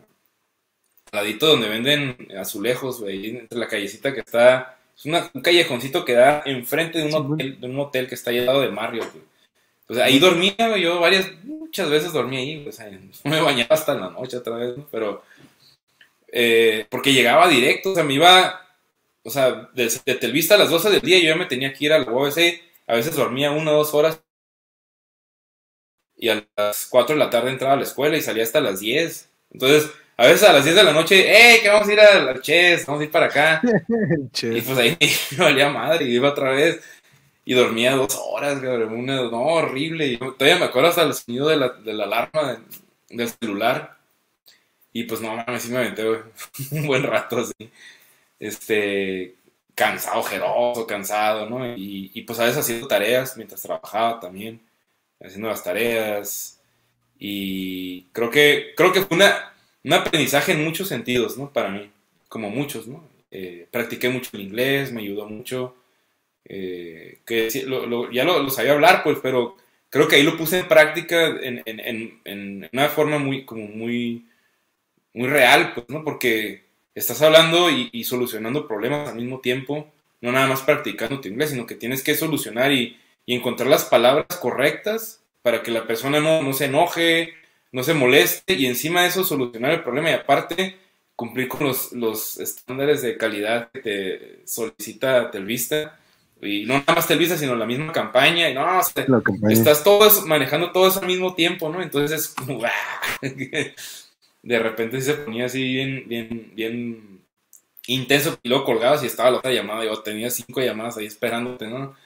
ladito 1.12 1.47
donde 1.47 1.68
venden 1.68 2.28
azulejos, 2.39 3.01
güey, 3.01 3.31
entre 3.31 3.59
la 3.59 3.68
callecita 3.68 4.14
que 4.14 4.20
está. 4.20 4.78
Es 4.97 5.05
una, 5.05 5.31
un 5.35 5.43
callejoncito 5.43 6.05
que 6.05 6.14
da 6.14 6.43
enfrente 6.47 6.98
de 6.98 7.05
un, 7.06 7.14
hotel, 7.14 7.60
de 7.60 7.66
un 7.66 7.78
hotel 7.78 8.09
que 8.09 8.14
está 8.14 8.31
al 8.31 8.47
lado 8.47 8.60
de 8.62 8.70
Marriott, 8.70 9.12
güey. 9.12 9.24
Pues 9.87 9.99
ahí 10.01 10.19
dormía, 10.19 10.77
yo 10.79 11.01
varias, 11.01 11.31
muchas 11.45 11.91
veces 11.91 12.13
dormía 12.13 12.41
ahí, 12.41 12.67
o 12.67 12.73
sea, 12.73 12.91
no 12.91 13.01
me 13.31 13.41
bañaba 13.41 13.75
hasta 13.75 13.95
la 13.95 14.11
noche 14.11 14.37
otra 14.39 14.57
vez, 14.57 14.77
¿no? 14.77 14.87
Pero, 14.91 15.23
eh, 16.29 16.87
porque 16.91 17.13
llegaba 17.13 17.49
directo, 17.49 17.93
o 17.93 17.95
sea, 17.95 18.05
me 18.05 18.15
iba, 18.15 18.61
o 19.23 19.31
sea, 19.31 19.71
de, 19.75 19.91
de 20.05 20.15
Telvista 20.17 20.55
a 20.55 20.59
las 20.59 20.71
12 20.71 20.91
del 20.91 21.01
día 21.01 21.19
yo 21.19 21.29
ya 21.29 21.37
me 21.37 21.47
tenía 21.47 21.73
que 21.73 21.85
ir 21.85 21.93
a 21.93 21.99
la 21.99 22.11
UBC, 22.11 22.61
a 22.87 22.95
veces 22.95 23.15
dormía 23.17 23.51
una 23.53 23.73
o 23.73 23.77
dos 23.77 23.95
horas 23.95 24.21
y 26.17 26.29
a 26.29 26.47
las 26.57 26.87
4 26.87 27.15
de 27.15 27.19
la 27.19 27.31
tarde 27.31 27.51
entraba 27.51 27.75
a 27.75 27.77
la 27.77 27.83
escuela 27.83 28.17
y 28.17 28.23
salía 28.23 28.43
hasta 28.43 28.61
las 28.61 28.81
10. 28.81 29.29
Entonces, 29.53 29.91
a 30.17 30.27
veces 30.27 30.49
a 30.49 30.53
las 30.53 30.65
10 30.65 30.77
de 30.77 30.85
la 30.85 30.93
noche, 30.93 31.25
¡eh, 31.29 31.61
que 31.63 31.69
vamos 31.69 31.89
a 31.89 31.93
ir 31.93 32.01
a 32.01 32.23
la 32.23 32.41
Chess! 32.41 32.87
Vamos 32.87 33.03
a 33.03 33.05
ir 33.05 33.11
para 33.11 33.27
acá. 33.27 33.61
y 34.51 34.61
pues 34.63 34.79
ahí 34.79 34.97
me 35.39 35.45
valía 35.45 35.69
madre 35.69 36.07
y 36.07 36.15
iba 36.15 36.31
otra 36.31 36.51
vez. 36.51 36.81
Y 37.47 37.55
dormía 37.55 37.97
dos 37.97 38.20
horas, 38.23 38.62
no, 38.62 39.43
horrible. 39.43 40.06
Y 40.09 40.18
todavía 40.18 40.59
me 40.59 40.66
acuerdo 40.66 40.90
hasta 40.90 41.02
el 41.05 41.14
sonido 41.14 41.48
de 41.48 41.56
la, 41.56 41.70
de 41.70 41.94
la 41.94 42.05
alarma 42.05 42.62
del 43.09 43.28
celular. 43.31 43.97
Y 44.93 45.05
pues 45.05 45.20
no 45.23 45.35
mames, 45.36 45.62
sí 45.62 45.70
me 45.70 45.78
aventé 45.78 46.05
un 46.73 46.86
buen 46.86 47.02
rato 47.05 47.39
así. 47.39 47.70
Este, 48.40 49.36
cansado, 49.74 50.20
ojeroso, 50.20 50.86
cansado, 50.86 51.48
¿no? 51.48 51.66
Y, 51.77 52.10
y 52.14 52.23
pues 52.23 52.39
a 52.40 52.44
veces 52.44 52.59
haciendo 52.59 52.89
tareas 52.89 53.36
mientras 53.36 53.62
trabajaba 53.62 54.20
también 54.20 54.60
haciendo 55.20 55.48
las 55.48 55.64
tareas. 55.64 56.60
Y 57.18 58.05
creo 58.12 58.31
que, 58.31 58.74
creo 58.77 58.93
que 58.93 59.02
fue 59.02 59.16
una, 59.16 59.52
un 59.85 59.93
aprendizaje 59.93 60.52
en 60.52 60.64
muchos 60.64 60.89
sentidos, 60.89 61.39
¿no? 61.39 61.52
Para 61.52 61.70
mí, 61.70 61.90
como 62.28 62.51
muchos, 62.51 62.86
¿no? 62.86 63.09
Eh, 63.31 63.68
practiqué 63.70 64.09
mucho 64.09 64.31
el 64.35 64.43
inglés, 64.43 64.93
me 64.93 65.02
ayudó 65.02 65.27
mucho. 65.27 65.74
Eh, 66.48 67.18
que 67.24 67.51
ya 67.51 68.24
lo, 68.24 68.51
sabía 68.51 68.73
hablar, 68.73 69.02
pues, 69.02 69.18
pero 69.20 69.56
creo 69.90 70.06
que 70.06 70.16
ahí 70.16 70.23
lo 70.23 70.36
puse 70.36 70.60
en 70.60 70.68
práctica 70.68 71.27
en, 71.27 72.70
una 72.73 72.89
forma 72.89 73.18
muy, 73.18 73.44
como 73.44 73.66
muy, 73.66 74.27
muy 75.12 75.28
real, 75.28 75.73
pues, 75.74 75.89
¿no? 75.89 76.05
Porque 76.05 76.64
estás 76.94 77.20
hablando 77.23 77.68
y, 77.70 78.05
solucionando 78.05 78.68
problemas 78.68 79.09
al 79.09 79.16
mismo 79.16 79.40
tiempo, 79.40 79.93
no 80.20 80.32
nada 80.32 80.47
más 80.47 80.62
practicando 80.62 81.20
tu 81.20 81.28
inglés, 81.28 81.51
sino 81.51 81.66
que 81.66 81.74
tienes 81.74 82.02
que 82.02 82.14
solucionar 82.14 82.73
y, 82.73 82.98
encontrar 83.28 83.68
las 83.68 83.85
palabras 83.85 84.27
correctas 84.40 85.20
para 85.43 85.60
que 85.60 85.73
la 85.73 85.85
persona 85.85 86.20
no, 86.20 86.52
se 86.52 86.66
enoje, 86.66 87.35
no 87.73 87.82
se 87.82 87.93
moleste 87.93 88.55
y 88.55 88.66
encima 88.66 89.02
de 89.02 89.09
eso 89.09 89.24
solucionar 89.24 89.73
el 89.73 89.82
problema 89.82 90.10
y 90.10 90.14
aparte 90.14 90.77
cumplir 91.16 91.48
con 91.48 91.66
los, 91.66 91.90
los 91.93 92.39
estándares 92.39 93.02
de 93.02 93.16
calidad 93.16 93.68
que 93.73 93.81
te 93.81 94.47
solicita 94.47 95.32
Telvista 95.32 95.98
Y 96.41 96.67
no 96.67 96.75
nada 96.75 96.95
más 96.95 97.07
Televisa, 97.07 97.39
sino 97.39 97.57
la 97.57 97.67
misma 97.67 97.93
campaña. 97.93 98.49
Y 98.51 98.55
no, 98.55 98.67
estás 99.49 99.83
todo 99.83 100.09
manejando 100.27 100.71
todo 100.71 100.89
eso 100.89 101.01
al 101.01 101.07
mismo 101.07 101.35
tiempo, 101.35 101.69
¿no? 101.69 101.83
Entonces 101.83 102.21
es 102.21 102.29
como, 102.29 102.61
de 103.21 104.59
repente 104.59 105.01
se 105.01 105.15
ponía 105.15 105.47
así 105.47 105.63
bien, 105.63 106.05
bien, 106.07 106.53
bien 106.55 107.21
intenso 107.87 108.39
y 108.43 108.49
luego 108.49 108.65
colgabas 108.65 109.03
y 109.03 109.07
estaba 109.07 109.31
la 109.31 109.39
otra 109.39 109.53
llamada. 109.53 109.85
Yo 109.85 110.01
tenía 110.03 110.31
cinco 110.31 110.61
llamadas 110.61 110.99
ahí 110.99 111.07
esperándote, 111.07 111.67
¿no? 111.69 111.97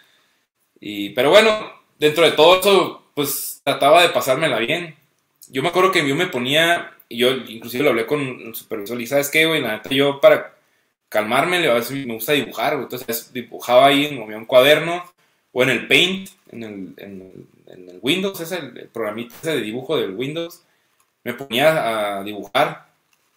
Y, 0.81 1.11
pero 1.11 1.31
bueno, 1.31 1.73
dentro 1.99 2.25
de 2.25 2.33
todo 2.33 2.61
eso, 2.61 3.03
pues 3.15 3.61
trataba 3.65 4.03
de 4.03 4.11
pasármela 4.11 4.59
bien. 4.59 4.95
Yo 5.49 5.63
me 5.63 5.69
acuerdo 5.69 5.91
que 5.91 6.07
yo 6.07 6.15
me 6.15 6.29
ponía, 6.29 6.93
y 7.09 7.19
yo 7.19 7.33
inclusive 7.33 7.85
lo 7.85 7.91
hablé 7.91 8.07
con 8.07 8.21
el 8.21 8.55
supervisor, 8.55 9.01
y 9.01 9.07
sabes 9.07 9.29
qué, 9.29 9.47
güey, 9.47 9.61
la 9.61 9.73
neta, 9.73 9.91
yo 9.91 10.21
para 10.21 10.55
calmarme, 11.11 11.69
a 11.69 11.75
veces 11.75 12.07
me 12.07 12.15
gusta 12.15 12.33
dibujar. 12.33 12.75
Entonces 12.75 13.31
dibujaba 13.35 13.87
ahí 13.87 14.07
en 14.07 14.19
un 14.19 14.47
cuaderno 14.47 15.05
o 15.53 15.63
en 15.63 15.71
el 15.71 15.87
Paint, 15.87 16.31
en 16.51 16.63
el, 16.97 17.99
Windows, 18.01 18.41
ese 18.41 18.57
el, 18.57 18.89
programita 18.89 19.35
ese 19.43 19.57
de 19.57 19.61
dibujo 19.61 19.99
del 19.99 20.15
Windows. 20.15 20.63
Me 21.23 21.35
ponía 21.35 22.19
a 22.19 22.25
dibujar 22.25 22.89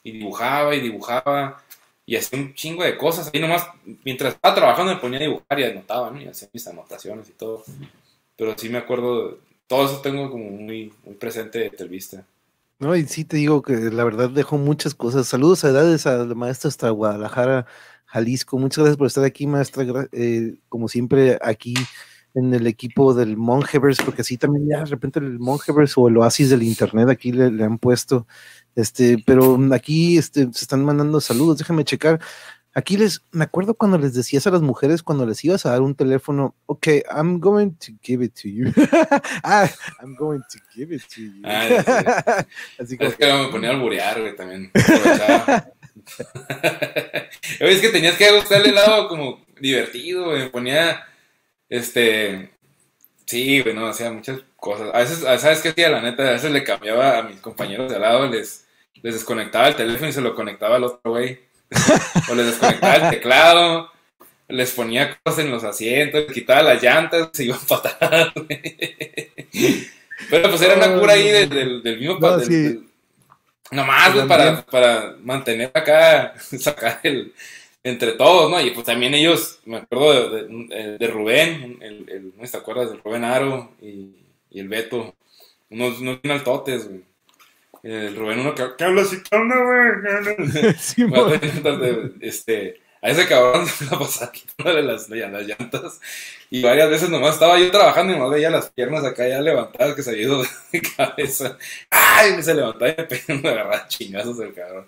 y 0.03 0.11
dibujaba 0.11 0.73
y 0.73 0.79
dibujaba 0.79 1.61
y 2.05 2.15
hacía 2.15 2.39
un 2.39 2.53
chingo 2.53 2.83
de 2.83 2.95
cosas. 2.95 3.29
Ahí 3.33 3.41
nomás, 3.41 3.67
mientras 4.05 4.35
estaba 4.35 4.55
trabajando, 4.55 4.93
me 4.93 5.01
ponía 5.01 5.19
a 5.19 5.23
dibujar 5.23 5.59
y 5.59 5.63
anotaba, 5.63 6.11
¿no? 6.11 6.21
Y 6.21 6.27
hacía 6.27 6.47
mis 6.53 6.67
anotaciones 6.67 7.27
y 7.29 7.33
todo. 7.33 7.63
Pero 8.37 8.57
sí 8.57 8.69
me 8.69 8.77
acuerdo, 8.77 9.39
todo 9.67 9.85
eso 9.85 10.01
tengo 10.01 10.29
como 10.29 10.45
muy, 10.45 10.93
muy 11.03 11.15
presente 11.15 11.59
de 11.59 11.69
Telvista. 11.71 12.25
No, 12.83 12.97
y 12.97 13.05
sí 13.07 13.23
te 13.23 13.37
digo 13.37 13.61
que 13.61 13.75
la 13.75 14.03
verdad 14.03 14.29
dejó 14.29 14.57
muchas 14.57 14.93
cosas. 14.93 15.25
Saludos 15.25 15.63
a 15.63 15.69
edades 15.69 16.05
a 16.05 16.17
la 16.25 16.35
maestra 16.35 16.67
hasta 16.67 16.89
Guadalajara, 16.89 17.65
Jalisco. 18.05 18.59
Muchas 18.59 18.79
gracias 18.79 18.97
por 18.97 19.07
estar 19.07 19.23
aquí, 19.23 19.47
maestra. 19.47 19.85
Eh, 20.11 20.55
como 20.67 20.89
siempre, 20.89 21.39
aquí 21.41 21.75
en 22.33 22.53
el 22.53 22.67
equipo 22.67 23.13
del 23.13 23.37
Monjevers, 23.37 23.99
porque 24.03 24.21
así 24.21 24.37
también 24.37 24.67
ya 24.67 24.79
de 24.79 24.85
repente 24.87 25.19
el 25.19 25.39
Monjevers 25.39 25.97
o 25.97 26.09
el 26.09 26.17
Oasis 26.17 26.49
del 26.49 26.63
Internet 26.63 27.07
aquí 27.09 27.31
le, 27.31 27.51
le 27.51 27.63
han 27.63 27.77
puesto. 27.77 28.27
Este, 28.75 29.23
pero 29.25 29.57
aquí 29.73 30.17
este, 30.17 30.51
se 30.51 30.65
están 30.65 30.83
mandando 30.83 31.21
saludos. 31.21 31.59
Déjame 31.59 31.85
checar. 31.85 32.19
Aquí 32.75 32.97
les, 32.97 33.21
me 33.31 33.43
acuerdo 33.43 33.75
cuando 33.75 33.99
les 33.99 34.15
decías 34.15 34.47
a 34.47 34.51
las 34.51 34.63
mujeres 34.63 35.03
cuando 35.03 35.27
les 35.27 35.43
ibas 35.45 35.63
a 35.65 35.71
dar 35.71 35.81
un 35.81 35.93
teléfono, 35.93 36.55
ok, 36.65 36.87
I'm 37.15 37.39
going 37.39 37.73
to 37.75 37.91
give 38.01 38.25
it 38.25 38.33
to 38.41 38.47
you. 38.47 38.71
ah, 39.43 39.69
I'm 40.01 40.15
going 40.15 40.41
to 40.49 40.57
give 40.73 40.93
it 40.93 41.03
to 41.13 41.21
you. 41.21 41.43
Ah, 41.43 42.43
Así 42.79 42.97
como 42.97 43.11
es 43.11 43.15
que 43.15 43.31
me 43.31 43.49
ponía 43.49 43.69
a 43.69 43.73
alburear, 43.73 44.19
güey, 44.19 44.35
también. 44.35 44.71
es 47.59 47.81
que 47.81 47.89
tenías 47.89 48.17
que 48.17 48.31
gustarle 48.31 48.69
el 48.69 48.75
lado 48.75 49.07
como 49.07 49.45
divertido, 49.59 50.25
güey. 50.25 50.39
Me 50.39 50.49
ponía, 50.49 51.05
este, 51.69 52.49
sí, 53.27 53.61
güey, 53.61 53.75
no, 53.75 53.85
hacía 53.85 54.11
muchas 54.11 54.39
cosas. 54.55 54.89
A 54.95 54.97
veces, 54.97 55.19
¿sabes 55.19 55.61
qué 55.61 55.69
hacía? 55.69 55.89
La 55.89 56.01
neta, 56.01 56.27
a 56.27 56.31
veces 56.31 56.49
le 56.49 56.63
cambiaba 56.63 57.19
a 57.19 57.23
mis 57.23 57.39
compañeros 57.39 57.87
de 57.91 57.97
al 57.97 58.01
lado, 58.01 58.27
les, 58.27 58.65
les 59.03 59.13
desconectaba 59.13 59.67
el 59.67 59.75
teléfono 59.75 60.09
y 60.09 60.13
se 60.13 60.21
lo 60.21 60.33
conectaba 60.33 60.77
al 60.77 60.85
otro 60.85 61.11
güey 61.11 61.52
o 62.29 62.35
les 62.35 62.45
desconectaba 62.47 62.95
el 62.95 63.09
teclado, 63.09 63.91
les 64.47 64.71
ponía 64.71 65.17
cosas 65.23 65.45
en 65.45 65.51
los 65.51 65.63
asientos, 65.63 66.23
les 66.25 66.33
quitaba 66.33 66.61
las 66.61 66.81
llantas, 66.81 67.29
se 67.33 67.45
iban 67.45 67.59
a 67.69 68.33
Pero 70.29 70.49
pues 70.49 70.61
era 70.61 70.75
una 70.75 70.99
cura 70.99 71.13
ahí 71.13 71.29
del, 71.29 71.81
del, 71.83 71.99
mismo 71.99 72.19
no, 72.19 72.37
Nomás, 73.71 74.15
para, 74.27 74.65
para 74.65 75.15
mantener 75.23 75.71
acá, 75.73 76.35
sacar 76.59 76.99
el, 77.03 77.33
entre 77.83 78.13
todos, 78.13 78.49
¿no? 78.49 78.61
Y 78.61 78.71
pues 78.71 78.85
también 78.85 79.13
ellos, 79.13 79.59
me 79.65 79.77
acuerdo 79.77 80.29
de, 80.29 80.97
de, 80.97 81.07
Rubén, 81.07 81.79
el, 81.81 82.09
el, 82.09 82.33
¿no 82.37 82.47
te 82.47 82.57
acuerdas? 82.57 82.91
De 82.91 82.97
Rubén 82.97 83.23
Aro 83.23 83.71
y, 83.81 84.11
y 84.51 84.59
el 84.59 84.67
Beto, 84.69 85.15
unos, 85.69 85.99
unos 85.99 86.19
altotes, 86.23 86.87
güey. 86.87 87.01
El 87.83 88.15
Rubén, 88.15 88.39
uno 88.39 88.55
que, 88.55 88.83
habla 88.83 89.01
así, 89.01 89.21
güey? 89.27 90.73
Sí, 90.79 91.05
este, 92.21 92.81
a 93.01 93.09
ese 93.09 93.27
cabrón 93.27 93.67
se 93.67 93.83
me 93.83 93.91
la 93.91 93.99
pasaba 93.99 94.31
quitándole 94.31 94.81
las, 94.83 95.09
las 95.09 95.43
llantas. 95.45 95.99
Y 96.49 96.63
varias 96.63 96.89
veces 96.89 97.09
nomás 97.09 97.33
estaba 97.33 97.59
yo 97.59 97.69
trabajando 97.69 98.13
y 98.13 98.15
nomás 98.15 98.31
veía 98.31 98.49
las 98.49 98.69
piernas 98.69 99.03
acá 99.03 99.27
ya 99.27 99.41
levantadas 99.41 99.95
que 99.95 100.03
se 100.03 100.11
había 100.11 100.23
ido 100.23 100.43
de 100.71 100.81
cabeza. 100.81 101.57
¡Ay! 101.89 102.37
Me 102.37 102.43
se 102.43 102.53
levantaba 102.53 102.91
y 102.91 102.95
me 103.27 103.35
una 103.35 103.49
agarrada 103.49 103.87
chingazos 103.89 104.39
el 104.39 104.53
cabrón. 104.53 104.87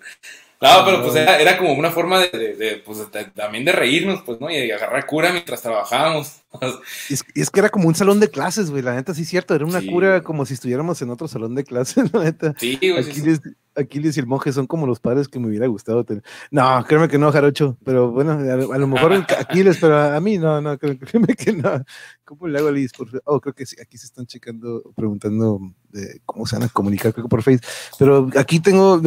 No, 0.58 0.84
pero 0.86 1.02
pues 1.02 1.16
era, 1.16 1.38
era 1.38 1.58
como 1.58 1.74
una 1.74 1.90
forma 1.90 2.20
de, 2.20 2.54
de, 2.56 2.76
pues, 2.76 2.98
también 3.34 3.66
de 3.66 3.72
reírnos, 3.72 4.22
pues, 4.22 4.40
¿no? 4.40 4.50
Y 4.50 4.70
agarrar 4.70 5.04
cura 5.04 5.30
mientras 5.30 5.60
trabajábamos. 5.60 6.40
Y 7.08 7.14
es, 7.14 7.24
es, 7.34 7.50
que 7.50 7.60
era 7.60 7.68
como 7.68 7.88
un 7.88 7.94
salón 7.94 8.20
de 8.20 8.30
clases, 8.30 8.70
güey, 8.70 8.82
la 8.82 8.94
neta, 8.94 9.14
sí 9.14 9.22
es 9.22 9.28
cierto, 9.28 9.54
era 9.54 9.64
una 9.64 9.80
cura 9.84 10.22
como 10.22 10.46
si 10.46 10.54
estuviéramos 10.54 11.00
en 11.02 11.10
otro 11.10 11.28
salón 11.28 11.54
de 11.54 11.64
clases, 11.64 12.10
la 12.12 12.24
neta. 12.24 12.54
Sí, 12.58 12.78
güey. 12.80 12.98
Aquí, 12.98 13.20
Les, 13.20 13.40
Aquiles 13.76 14.16
y 14.16 14.20
el 14.20 14.26
monje 14.26 14.52
son 14.52 14.66
como 14.66 14.86
los 14.86 15.00
padres 15.00 15.28
que 15.28 15.38
me 15.38 15.48
hubiera 15.48 15.66
gustado 15.66 16.04
tener. 16.04 16.22
No, 16.50 16.84
créeme 16.88 17.08
que 17.08 17.18
no, 17.18 17.30
Jarocho, 17.30 17.76
pero 17.84 18.10
bueno, 18.10 18.32
a, 18.32 18.78
lo 18.78 18.86
mejor 18.86 19.12
Aquiles, 19.38 19.78
pero 19.80 19.98
a, 19.98 20.20
mí 20.20 20.38
no, 20.38 20.60
no, 20.60 20.78
créeme 20.78 21.34
que 21.36 21.52
no. 21.52 21.84
¿Cómo 22.24 22.48
le 22.48 22.58
hago 22.58 22.68
a 22.68 22.72
Liz? 22.72 22.92
oh, 23.24 23.40
creo 23.40 23.54
que 23.54 23.66
sí, 23.66 23.76
aquí 23.80 23.98
se 23.98 24.06
están 24.06 24.26
checando, 24.26 24.82
preguntando 24.96 25.60
de 25.90 26.20
cómo 26.24 26.46
se 26.46 26.56
van 26.56 26.64
a 26.64 26.68
comunicar, 26.68 27.12
creo 27.12 27.24
que 27.24 27.28
por 27.28 27.42
Facebook. 27.42 27.66
Pero 27.98 28.28
aquí 28.36 28.58
tengo, 28.60 29.00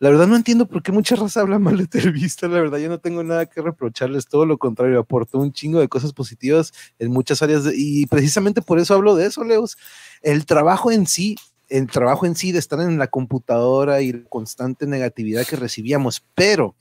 la 0.00 0.08
verdad 0.08 0.26
no 0.26 0.36
entiendo 0.36 0.66
por 0.66 0.82
qué 0.82 0.90
mucha 0.90 1.14
raza 1.14 1.40
habla 1.40 1.58
mal 1.58 1.76
de 1.76 1.86
Televista, 1.86 2.48
la 2.48 2.60
verdad 2.60 2.78
yo 2.78 2.88
no 2.88 2.98
tengo 2.98 3.22
nada 3.22 3.46
que 3.46 3.62
reprocharles, 3.62 4.26
todo 4.26 4.44
lo 4.44 4.58
contrario, 4.58 4.98
aportó 4.98 5.38
un 5.38 5.52
chingo 5.52 5.78
de 5.80 5.88
cosas 5.88 6.12
positivas 6.12 6.72
en 6.98 7.10
muchas 7.10 7.42
áreas 7.42 7.64
y 7.74 8.06
precisamente 8.06 8.62
por 8.62 8.78
eso 8.78 8.94
hablo 8.94 9.14
de 9.14 9.26
eso, 9.26 9.44
Leos. 9.44 9.76
El 10.22 10.46
trabajo 10.46 10.90
en 10.90 11.06
sí 11.06 11.36
el 11.68 11.86
trabajo 11.86 12.26
en 12.26 12.36
sí 12.36 12.52
de 12.52 12.58
estar 12.58 12.80
en 12.80 12.98
la 12.98 13.08
computadora 13.08 14.02
y 14.02 14.12
la 14.12 14.24
constante 14.28 14.86
negatividad 14.86 15.46
que 15.46 15.56
recibíamos, 15.56 16.24
pero 16.34 16.76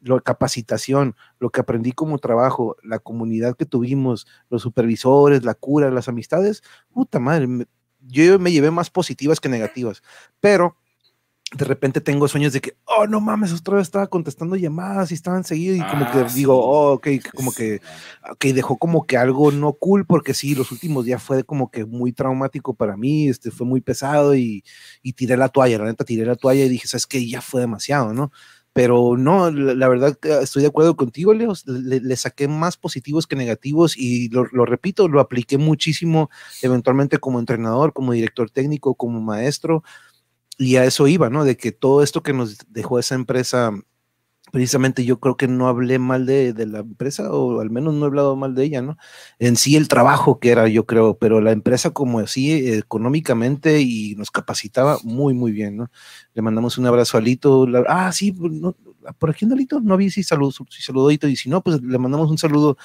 la 0.00 0.20
capacitación, 0.20 1.16
lo 1.38 1.50
que 1.50 1.60
aprendí 1.60 1.92
como 1.92 2.18
trabajo, 2.18 2.76
la 2.82 2.98
comunidad 2.98 3.56
que 3.56 3.64
tuvimos, 3.64 4.26
los 4.50 4.62
supervisores, 4.62 5.44
la 5.44 5.54
cura, 5.54 5.90
las 5.90 6.08
amistades, 6.08 6.62
puta 6.92 7.18
madre, 7.20 7.66
yo 8.00 8.38
me 8.38 8.52
llevé 8.52 8.70
más 8.70 8.90
positivas 8.90 9.40
que 9.40 9.48
negativas, 9.48 10.02
pero 10.40 10.76
de 11.56 11.64
repente 11.64 12.00
tengo 12.00 12.26
sueños 12.26 12.52
de 12.52 12.60
que, 12.60 12.76
oh, 12.84 13.06
no 13.06 13.20
mames, 13.20 13.52
otra 13.52 13.76
vez 13.76 13.82
estaba 13.82 14.08
contestando 14.08 14.56
llamadas 14.56 15.10
y 15.10 15.14
estaban 15.14 15.44
seguidos 15.44 15.78
y 15.78 15.90
como 15.90 16.10
que 16.10 16.18
ah, 16.18 16.28
digo, 16.34 16.58
oh, 16.58 16.94
ok, 16.94 17.08
como 17.34 17.52
que, 17.52 17.80
ok, 18.30 18.44
dejó 18.46 18.76
como 18.76 19.06
que 19.06 19.16
algo 19.16 19.52
no 19.52 19.72
cool 19.74 20.04
porque 20.04 20.34
sí, 20.34 20.54
los 20.54 20.72
últimos 20.72 21.04
días 21.04 21.22
fue 21.22 21.44
como 21.44 21.70
que 21.70 21.84
muy 21.84 22.12
traumático 22.12 22.74
para 22.74 22.96
mí, 22.96 23.28
este, 23.28 23.50
fue 23.50 23.66
muy 23.66 23.80
pesado 23.80 24.34
y, 24.34 24.64
y 25.02 25.12
tiré 25.12 25.36
la 25.36 25.48
toalla, 25.48 25.78
la 25.78 25.84
neta 25.84 26.04
tiré 26.04 26.26
la 26.26 26.36
toalla 26.36 26.64
y 26.64 26.68
dije, 26.68 26.88
sabes 26.88 27.06
que 27.06 27.26
ya 27.26 27.40
fue 27.40 27.60
demasiado, 27.60 28.12
¿no? 28.12 28.32
Pero 28.72 29.16
no, 29.16 29.52
la, 29.52 29.86
verdad 29.86 30.18
estoy 30.42 30.62
de 30.62 30.68
acuerdo 30.68 30.96
contigo, 30.96 31.32
Leo, 31.32 31.52
le, 31.66 32.16
saqué 32.16 32.48
más 32.48 32.76
positivos 32.76 33.28
que 33.28 33.36
negativos 33.36 33.96
y 33.96 34.28
lo, 34.30 34.46
lo 34.50 34.66
repito, 34.66 35.06
lo 35.06 35.20
apliqué 35.20 35.58
muchísimo 35.58 36.28
eventualmente 36.60 37.18
como 37.18 37.38
entrenador, 37.38 37.92
como 37.92 38.12
director 38.12 38.50
técnico, 38.50 38.96
como 38.96 39.20
maestro 39.20 39.84
y 40.58 40.76
a 40.76 40.84
eso 40.84 41.08
iba, 41.08 41.30
¿no? 41.30 41.44
De 41.44 41.56
que 41.56 41.72
todo 41.72 42.02
esto 42.02 42.22
que 42.22 42.32
nos 42.32 42.58
dejó 42.68 42.98
esa 42.98 43.14
empresa, 43.14 43.72
precisamente 44.52 45.04
yo 45.04 45.20
creo 45.20 45.36
que 45.36 45.48
no 45.48 45.68
hablé 45.68 45.98
mal 45.98 46.26
de, 46.26 46.52
de, 46.52 46.66
la 46.66 46.80
empresa, 46.80 47.32
o 47.32 47.60
al 47.60 47.70
menos 47.70 47.94
no 47.94 48.04
he 48.04 48.08
hablado 48.08 48.36
mal 48.36 48.54
de 48.54 48.64
ella, 48.64 48.82
¿no? 48.82 48.96
En 49.38 49.56
sí 49.56 49.76
el 49.76 49.88
trabajo 49.88 50.38
que 50.38 50.50
era, 50.50 50.68
yo 50.68 50.86
creo, 50.86 51.18
pero 51.18 51.40
la 51.40 51.52
empresa 51.52 51.90
como 51.90 52.20
así, 52.20 52.52
económicamente 52.72 53.80
y 53.80 54.14
nos 54.16 54.30
capacitaba 54.30 54.98
muy, 55.04 55.34
muy 55.34 55.52
bien, 55.52 55.76
¿no? 55.76 55.90
Le 56.34 56.42
mandamos 56.42 56.78
un 56.78 56.86
abrazo 56.86 57.18
a 57.18 57.20
Lito. 57.20 57.66
ah, 57.88 58.12
sí, 58.12 58.32
pues, 58.32 58.52
por 59.18 59.30
aquí 59.30 59.44
anda 59.44 59.56
Lito, 59.56 59.80
no 59.80 59.96
vi 59.96 60.10
si, 60.10 60.22
salud, 60.22 60.54
si 60.70 60.82
saludito, 60.82 61.28
y 61.28 61.36
si 61.36 61.48
no, 61.48 61.62
pues 61.62 61.82
le 61.82 61.98
mandamos 61.98 62.30
un 62.30 62.38
saludo 62.38 62.76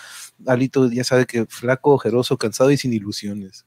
a 0.48 0.56
Lito, 0.56 0.90
ya 0.92 1.04
sabe 1.04 1.26
que 1.26 1.46
flaco, 1.46 1.94
ojeroso, 1.94 2.38
cansado 2.38 2.72
y 2.72 2.78
sin 2.78 2.94
ilusiones. 2.94 3.66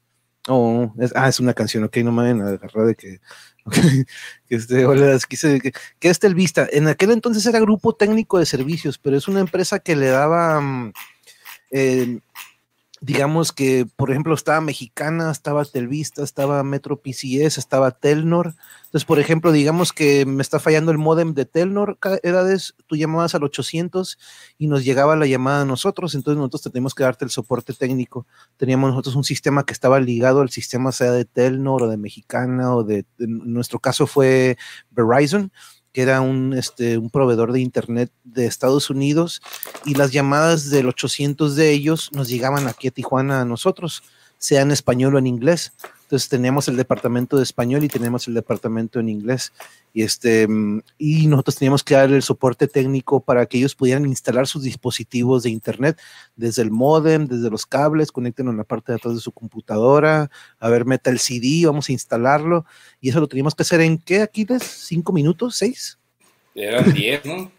Oh, 0.48 0.92
es, 0.98 1.12
ah, 1.14 1.28
es 1.28 1.38
una 1.38 1.54
canción, 1.54 1.84
ok, 1.84 1.98
no 1.98 2.10
me 2.10 2.22
vayan 2.22 2.42
a 2.42 2.48
agarrar 2.48 2.86
de 2.86 2.94
que 2.96 3.20
que 4.48 4.54
este, 4.56 4.84
hola, 4.86 5.18
que, 5.28 5.72
que 5.98 6.08
este 6.08 6.26
el 6.26 6.34
Vista. 6.34 6.66
En 6.70 6.88
aquel 6.88 7.12
entonces 7.12 7.46
era 7.46 7.60
grupo 7.60 7.94
técnico 7.94 8.38
de 8.38 8.46
servicios, 8.46 8.98
pero 8.98 9.16
es 9.16 9.28
una 9.28 9.40
empresa 9.40 9.78
que 9.78 9.94
le 9.94 10.08
daba 10.08 10.60
mm, 10.60 10.92
eh, 11.70 12.20
digamos 13.02 13.50
que, 13.52 13.84
por 13.96 14.12
ejemplo, 14.12 14.32
estaba 14.32 14.60
Mexicana, 14.60 15.32
estaba 15.32 15.64
Telvista, 15.64 16.22
estaba 16.22 16.62
Metro 16.62 17.02
PCS, 17.02 17.58
estaba 17.58 17.90
Telnor. 17.90 18.54
Entonces, 18.84 19.04
por 19.04 19.18
ejemplo, 19.18 19.50
digamos 19.50 19.92
que 19.92 20.24
me 20.24 20.40
está 20.40 20.60
fallando 20.60 20.92
el 20.92 20.98
modem 20.98 21.34
de 21.34 21.44
Telnor, 21.44 21.98
edades, 22.22 22.74
tú 22.86 22.94
llamabas 22.94 23.34
al 23.34 23.42
800 23.42 24.18
y 24.56 24.68
nos 24.68 24.84
llegaba 24.84 25.16
la 25.16 25.26
llamada 25.26 25.62
a 25.62 25.64
nosotros, 25.64 26.14
entonces 26.14 26.38
nosotros 26.38 26.62
teníamos 26.62 26.94
que 26.94 27.02
darte 27.02 27.24
el 27.24 27.32
soporte 27.32 27.72
técnico. 27.74 28.24
Teníamos 28.56 28.90
nosotros 28.90 29.16
un 29.16 29.24
sistema 29.24 29.66
que 29.66 29.72
estaba 29.72 29.98
ligado 29.98 30.40
al 30.40 30.50
sistema 30.50 30.92
sea 30.92 31.10
de 31.10 31.24
Telnor 31.24 31.82
o 31.82 31.88
de 31.88 31.96
Mexicana 31.96 32.76
o 32.76 32.84
de, 32.84 33.04
nuestro 33.18 33.80
caso 33.80 34.06
fue 34.06 34.56
Verizon 34.90 35.50
que 35.92 36.02
era 36.02 36.20
un, 36.20 36.54
este, 36.54 36.98
un 36.98 37.10
proveedor 37.10 37.52
de 37.52 37.60
Internet 37.60 38.10
de 38.24 38.46
Estados 38.46 38.90
Unidos, 38.90 39.42
y 39.84 39.94
las 39.94 40.12
llamadas 40.12 40.70
del 40.70 40.88
800 40.88 41.54
de 41.54 41.70
ellos 41.70 42.10
nos 42.12 42.28
llegaban 42.28 42.66
aquí 42.66 42.88
a 42.88 42.90
Tijuana 42.90 43.42
a 43.42 43.44
nosotros, 43.44 44.02
sea 44.38 44.62
en 44.62 44.70
español 44.70 45.14
o 45.14 45.18
en 45.18 45.26
inglés. 45.26 45.72
Entonces 46.12 46.28
teníamos 46.28 46.68
el 46.68 46.76
departamento 46.76 47.38
de 47.38 47.42
español 47.42 47.84
y 47.84 47.88
teníamos 47.88 48.28
el 48.28 48.34
departamento 48.34 49.00
en 49.00 49.08
inglés. 49.08 49.50
Y, 49.94 50.02
este, 50.02 50.46
y 50.98 51.26
nosotros 51.26 51.56
teníamos 51.56 51.82
que 51.82 51.94
dar 51.94 52.12
el 52.12 52.22
soporte 52.22 52.68
técnico 52.68 53.24
para 53.24 53.46
que 53.46 53.56
ellos 53.56 53.74
pudieran 53.74 54.04
instalar 54.04 54.46
sus 54.46 54.62
dispositivos 54.62 55.42
de 55.42 55.48
Internet 55.48 55.98
desde 56.36 56.60
el 56.60 56.70
modem, 56.70 57.28
desde 57.28 57.48
los 57.48 57.64
cables, 57.64 58.12
conecten 58.12 58.48
en 58.48 58.58
la 58.58 58.64
parte 58.64 58.92
de 58.92 58.96
atrás 58.96 59.14
de 59.14 59.20
su 59.22 59.32
computadora, 59.32 60.30
a 60.60 60.68
ver, 60.68 60.84
meta 60.84 61.08
el 61.08 61.18
CD, 61.18 61.64
vamos 61.64 61.88
a 61.88 61.92
instalarlo. 61.92 62.66
Y 63.00 63.08
eso 63.08 63.18
lo 63.18 63.26
teníamos 63.26 63.54
que 63.54 63.62
hacer 63.62 63.80
en 63.80 63.96
qué, 63.96 64.20
Aquiles? 64.20 64.62
¿Cinco 64.62 65.14
minutos? 65.14 65.56
¿Seis? 65.56 65.98
Eran 66.54 66.92
diez, 66.92 67.24
¿no? 67.24 67.50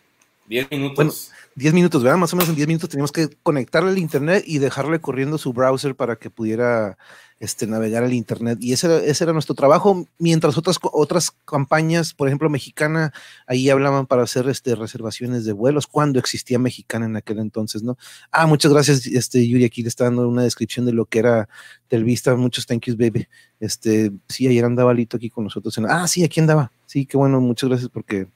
Diez 0.54 0.70
minutos. 0.70 0.96
Bueno, 0.96 1.12
10 1.56 1.74
minutos, 1.74 2.04
¿verdad? 2.04 2.20
Más 2.20 2.32
o 2.32 2.36
menos 2.36 2.50
en 2.50 2.56
10 2.56 2.68
minutos 2.68 2.90
teníamos 2.90 3.12
que 3.12 3.28
conectarle 3.42 3.90
al 3.90 3.98
internet 3.98 4.44
y 4.46 4.60
dejarle 4.60 5.00
corriendo 5.02 5.40
su 5.40 5.52
browser 5.52 5.96
para 5.96 6.16
que 6.16 6.30
pudiera 6.30 6.96
este, 7.40 7.66
navegar 7.66 8.04
al 8.04 8.14
Internet. 8.14 8.60
Y 8.62 8.74
ese 8.74 8.86
era, 8.86 8.98
ese 9.00 9.24
era 9.24 9.34
nuestro 9.34 9.56
trabajo, 9.56 10.08
mientras 10.20 10.56
otras, 10.60 10.78
otras 10.82 11.32
campañas, 11.46 12.14
por 12.14 12.28
ejemplo, 12.28 12.52
mexicana, 12.52 13.14
ahí 13.48 13.72
hablaban 13.72 14.06
para 14.06 14.22
hacer 14.22 14.48
este, 14.48 14.76
reservaciones 14.76 15.44
de 15.44 15.54
vuelos, 15.54 15.88
cuando 15.88 16.20
existía 16.20 16.60
mexicana 16.60 17.08
en 17.08 17.16
aquel 17.16 17.40
entonces, 17.40 17.82
¿no? 17.82 17.98
Ah, 18.32 18.46
muchas 18.46 18.72
gracias, 18.72 19.08
este, 19.08 19.48
Yuri, 19.48 19.66
aquí 19.66 19.82
le 19.82 19.90
está 19.90 20.04
dando 20.04 20.30
una 20.30 20.44
descripción 20.44 20.86
de 20.86 20.94
lo 20.94 21.06
que 21.06 21.18
era 21.18 21.50
Telvista, 21.88 22.36
muchos 22.36 22.68
thank 22.68 22.86
yous, 22.86 22.96
baby. 22.96 23.28
Este, 23.60 24.12
sí, 24.30 24.48
ayer 24.48 24.66
andaba 24.66 24.94
Lito 24.94 25.18
aquí 25.18 25.32
con 25.32 25.46
nosotros. 25.46 25.76
ah, 25.90 26.08
sí, 26.08 26.24
aquí 26.24 26.40
andaba. 26.40 26.72
Sí, 26.86 27.08
qué 27.08 27.18
bueno, 27.18 27.42
muchas 27.42 27.70
gracias 27.70 27.90
porque, 27.90 28.28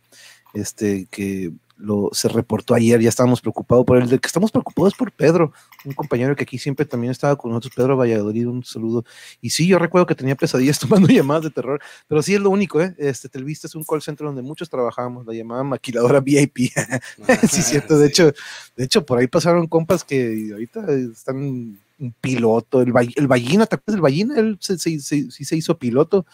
este, 0.53 1.07
que 1.11 1.53
lo, 1.77 2.09
se 2.11 2.27
reportó 2.27 2.73
ayer, 2.73 2.99
ya 3.01 3.09
estábamos 3.09 3.41
preocupados 3.41 3.85
por 3.85 3.97
él, 3.97 4.09
de 4.09 4.19
que 4.19 4.27
estamos 4.27 4.51
preocupados 4.51 4.95
por 4.95 5.11
Pedro, 5.11 5.53
un 5.85 5.93
compañero 5.93 6.35
que 6.35 6.43
aquí 6.43 6.57
siempre 6.57 6.85
también 6.85 7.11
estaba 7.11 7.35
con 7.35 7.51
nosotros, 7.51 7.73
Pedro 7.75 7.97
Valladolid, 7.97 8.47
un 8.47 8.63
saludo. 8.63 9.05
Y 9.41 9.51
sí, 9.51 9.67
yo 9.67 9.79
recuerdo 9.79 10.05
que 10.07 10.15
tenía 10.15 10.35
pesadillas 10.35 10.79
tomando 10.79 11.07
llamadas 11.07 11.43
de 11.43 11.49
terror, 11.51 11.79
pero 12.07 12.21
sí 12.21 12.35
es 12.35 12.41
lo 12.41 12.49
único, 12.49 12.81
¿eh? 12.81 12.95
Este, 12.97 13.29
Telvista 13.29 13.67
es 13.67 13.75
un 13.75 13.83
call 13.83 14.01
center 14.01 14.27
donde 14.27 14.41
muchos 14.41 14.69
trabajamos, 14.69 15.25
la 15.25 15.33
llamada 15.33 15.63
maquiladora 15.63 16.19
VIP. 16.21 16.57
sí, 17.49 17.61
cierto, 17.61 17.97
de 17.97 18.07
hecho, 18.07 18.33
de 18.75 18.83
hecho, 18.83 19.05
por 19.05 19.19
ahí 19.19 19.27
pasaron 19.27 19.67
compas 19.67 20.03
que 20.03 20.49
ahorita 20.51 20.85
están 20.91 21.79
un 21.99 22.13
piloto, 22.21 22.81
el, 22.81 22.93
el 23.15 23.27
Ballina, 23.27 23.65
¿te 23.65 23.75
acuerdas 23.75 23.95
del 23.95 24.01
Ballina? 24.01 24.39
Él 24.39 24.57
sí 24.59 24.99
se 24.99 25.55
hizo 25.55 25.77
piloto 25.77 26.25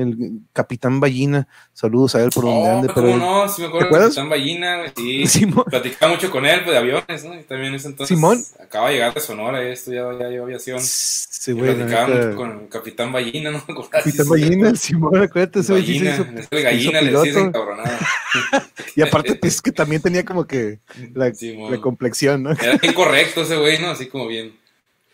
el 0.00 0.40
Capitán 0.52 1.00
Ballina. 1.00 1.46
Saludos 1.72 2.14
a 2.14 2.22
él 2.22 2.30
por 2.34 2.44
donde 2.44 2.68
ande. 2.68 2.92
Pero 2.94 3.16
no, 3.16 3.48
sí 3.48 3.62
me 3.62 3.68
acuerdo 3.68 3.88
del 3.88 4.02
Capitán 4.02 4.28
Ballina, 4.28 4.92
sí. 4.96 5.46
Platicaba 5.70 6.12
mucho 6.12 6.30
con 6.30 6.46
él 6.46 6.60
pues, 6.64 6.72
de 6.72 6.78
aviones, 6.78 7.24
¿no? 7.24 7.38
Y 7.38 7.42
también 7.44 7.74
ese 7.74 7.88
entonces. 7.88 8.16
Simón. 8.16 8.42
Acaba 8.58 8.88
de 8.88 8.94
llegar 8.94 9.14
de 9.14 9.20
Sonora, 9.20 9.62
esto 9.62 9.92
ya, 9.92 10.10
ya 10.18 10.28
lleva 10.28 10.44
aviación. 10.44 10.80
Sí, 10.80 11.52
güey. 11.52 11.74
Platicaba 11.74 12.08
mucho 12.08 12.36
con 12.36 12.60
el 12.60 12.68
Capitán 12.68 13.12
Ballina, 13.12 13.50
¿no? 13.50 13.62
Capitán 13.90 14.28
Ballina, 14.28 14.74
Simón, 14.74 15.22
acuérdate, 15.22 15.60
ese 15.60 15.72
Ballina, 15.72 16.16
sí 16.16 16.22
se 16.22 16.40
hizo, 16.40 16.62
gallina, 16.64 17.00
le 17.00 17.12
decís 17.12 17.36
encabronado. 17.36 17.98
y 18.96 19.02
aparte, 19.02 19.34
pues 19.36 19.60
que 19.62 19.72
también 19.72 20.02
tenía 20.02 20.24
como 20.24 20.46
que 20.46 20.80
la, 21.14 21.32
la 21.70 21.80
complexión, 21.80 22.42
¿no? 22.42 22.52
Era 22.52 22.78
incorrecto 22.82 23.42
ese 23.42 23.56
güey, 23.56 23.80
¿no? 23.80 23.88
Así 23.88 24.06
como 24.06 24.26
bien. 24.26 24.58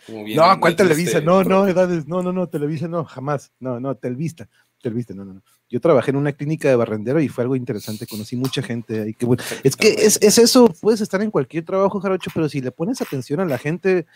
Como 0.07 0.25
bien 0.25 0.37
no, 0.37 0.61
¿cuál 0.61 0.77
Televisa? 0.77 1.21
No, 1.21 1.43
no, 1.43 1.67
edades, 1.67 2.07
no, 2.07 2.23
no, 2.23 2.33
no, 2.33 2.49
Televisa 2.49 2.87
no, 2.87 3.05
jamás. 3.05 3.53
No, 3.59 3.81
no, 3.81 3.97
Telvista 3.97 4.49
viste, 4.95 5.15
no, 5.15 5.25
no, 5.25 5.35
no. 5.35 5.43
Yo 5.69 5.81
trabajé 5.81 6.11
en 6.11 6.17
una 6.17 6.33
clínica 6.33 6.69
de 6.69 6.77
barrendero 6.77 7.21
y 7.21 7.29
fue 7.29 7.43
algo 7.43 7.57
interesante, 7.57 8.07
conocí 8.07 8.37
mucha 8.37 8.63
gente 8.63 9.03
ahí. 9.03 9.15
Que, 9.15 9.27
bueno, 9.27 9.43
es 9.65 9.75
que 9.77 9.89
es, 9.89 10.19
es, 10.23 10.39
eso, 10.39 10.73
puedes 10.81 11.01
estar 11.01 11.21
en 11.23 11.31
cualquier 11.31 11.65
trabajo, 11.65 12.01
Jarocho, 12.01 12.31
pero 12.35 12.49
si 12.49 12.61
le 12.61 12.71
pones 12.71 13.01
atención 13.03 13.41
a 13.41 13.45
la 13.45 13.59
gente, 13.59 14.07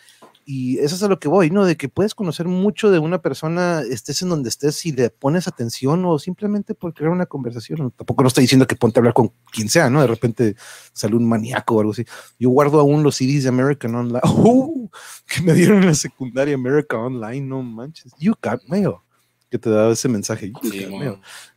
y 0.44 0.78
eso 0.78 0.94
es 0.94 1.02
a 1.02 1.08
lo 1.08 1.18
que 1.18 1.28
voy, 1.28 1.50
¿no? 1.50 1.64
De 1.64 1.76
que 1.76 1.88
puedes 1.88 2.14
conocer 2.14 2.46
mucho 2.46 2.90
de 2.90 2.98
una 2.98 3.20
persona, 3.22 3.82
estés 3.82 4.22
en 4.22 4.30
donde 4.30 4.48
estés, 4.48 4.74
si 4.74 4.92
le 4.92 5.10
pones 5.10 5.46
atención 5.46 6.04
o 6.04 6.18
simplemente 6.18 6.74
por 6.74 6.94
crear 6.94 7.12
una 7.12 7.26
conversación. 7.26 7.92
Tampoco 7.96 8.22
no 8.22 8.28
estoy 8.28 8.42
diciendo 8.42 8.66
que 8.66 8.76
ponte 8.76 8.98
a 8.98 9.00
hablar 9.00 9.14
con 9.14 9.32
quien 9.52 9.68
sea, 9.68 9.90
¿no? 9.90 10.00
De 10.00 10.06
repente 10.06 10.56
sale 10.92 11.14
un 11.14 11.28
maníaco 11.28 11.76
o 11.76 11.80
algo 11.80 11.92
así. 11.92 12.04
Yo 12.38 12.50
guardo 12.50 12.80
aún 12.80 13.02
los 13.02 13.16
CDs 13.16 13.44
de 13.44 13.48
American 13.48 13.94
Online. 13.94 14.20
¡Oh! 14.24 14.90
Que 15.26 15.42
me 15.42 15.54
dieron 15.54 15.78
en 15.78 15.86
la 15.86 15.94
secundaria 15.94 16.54
American 16.56 17.00
Online, 17.00 17.40
no 17.42 17.62
manches. 17.62 18.12
You 18.18 18.34
got 18.42 18.60
mail 18.66 18.96
que 19.50 19.58
te 19.58 19.68
daba 19.68 19.92
ese 19.92 20.08
mensaje. 20.08 20.52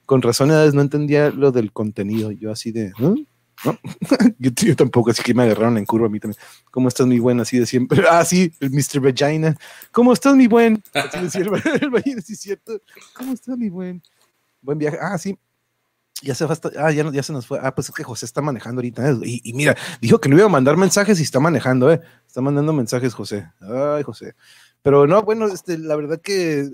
Con 0.05 0.21
razón, 0.21 0.49
no 0.49 0.81
entendía 0.81 1.29
lo 1.29 1.51
del 1.51 1.71
contenido. 1.71 2.31
Yo 2.31 2.51
así 2.51 2.71
de, 2.71 2.91
¿no? 2.99 3.15
yo, 4.39 4.75
tampoco, 4.75 5.11
así 5.11 5.23
que 5.23 5.33
me 5.33 5.43
agarraron 5.43 5.77
en 5.77 5.85
curva 5.85 6.07
a 6.07 6.09
mí 6.09 6.19
también. 6.19 6.41
¿Cómo 6.71 6.87
estás, 6.87 7.07
mi 7.07 7.19
buen? 7.19 7.39
Así 7.39 7.59
de 7.59 7.65
siempre. 7.65 8.03
Ah, 8.09 8.25
sí, 8.25 8.51
el 8.59 8.71
Mr. 8.71 8.99
Vagina. 8.99 9.55
¿Cómo 9.91 10.13
estás, 10.13 10.35
mi 10.35 10.47
buen? 10.47 10.83
Así 10.93 11.19
decía 11.19 11.41
el, 11.41 12.23
sí, 12.23 12.35
cierto. 12.35 12.79
¿Cómo 13.15 13.33
estás, 13.33 13.57
mi 13.57 13.69
buen? 13.69 14.01
Buen 14.61 14.77
viaje. 14.77 14.97
Ah, 15.01 15.17
sí. 15.17 15.37
Ya 16.21 16.35
se, 16.35 16.45
hasta, 16.45 16.71
ah, 16.77 16.91
ya, 16.91 17.09
ya 17.11 17.23
se 17.23 17.33
nos 17.33 17.47
fue. 17.47 17.59
Ah, 17.61 17.73
pues 17.73 17.89
es 17.89 17.95
que 17.95 18.03
José 18.03 18.25
está 18.25 18.41
manejando 18.41 18.79
ahorita. 18.79 19.09
¿eh? 19.09 19.15
Y, 19.23 19.49
y, 19.49 19.53
mira, 19.53 19.75
dijo 19.99 20.19
que 20.19 20.29
no 20.29 20.37
iba 20.37 20.45
a 20.45 20.49
mandar 20.49 20.77
mensajes 20.77 21.19
y 21.19 21.23
está 21.23 21.39
manejando, 21.39 21.91
¿eh? 21.91 22.01
Está 22.25 22.41
mandando 22.41 22.71
mensajes, 22.71 23.13
José. 23.13 23.49
Ay, 23.61 24.03
José. 24.03 24.35
Pero 24.83 25.07
no, 25.07 25.23
bueno, 25.23 25.47
este, 25.47 25.77
la 25.77 25.95
verdad 25.95 26.21
que 26.21 26.59
eh, 26.59 26.71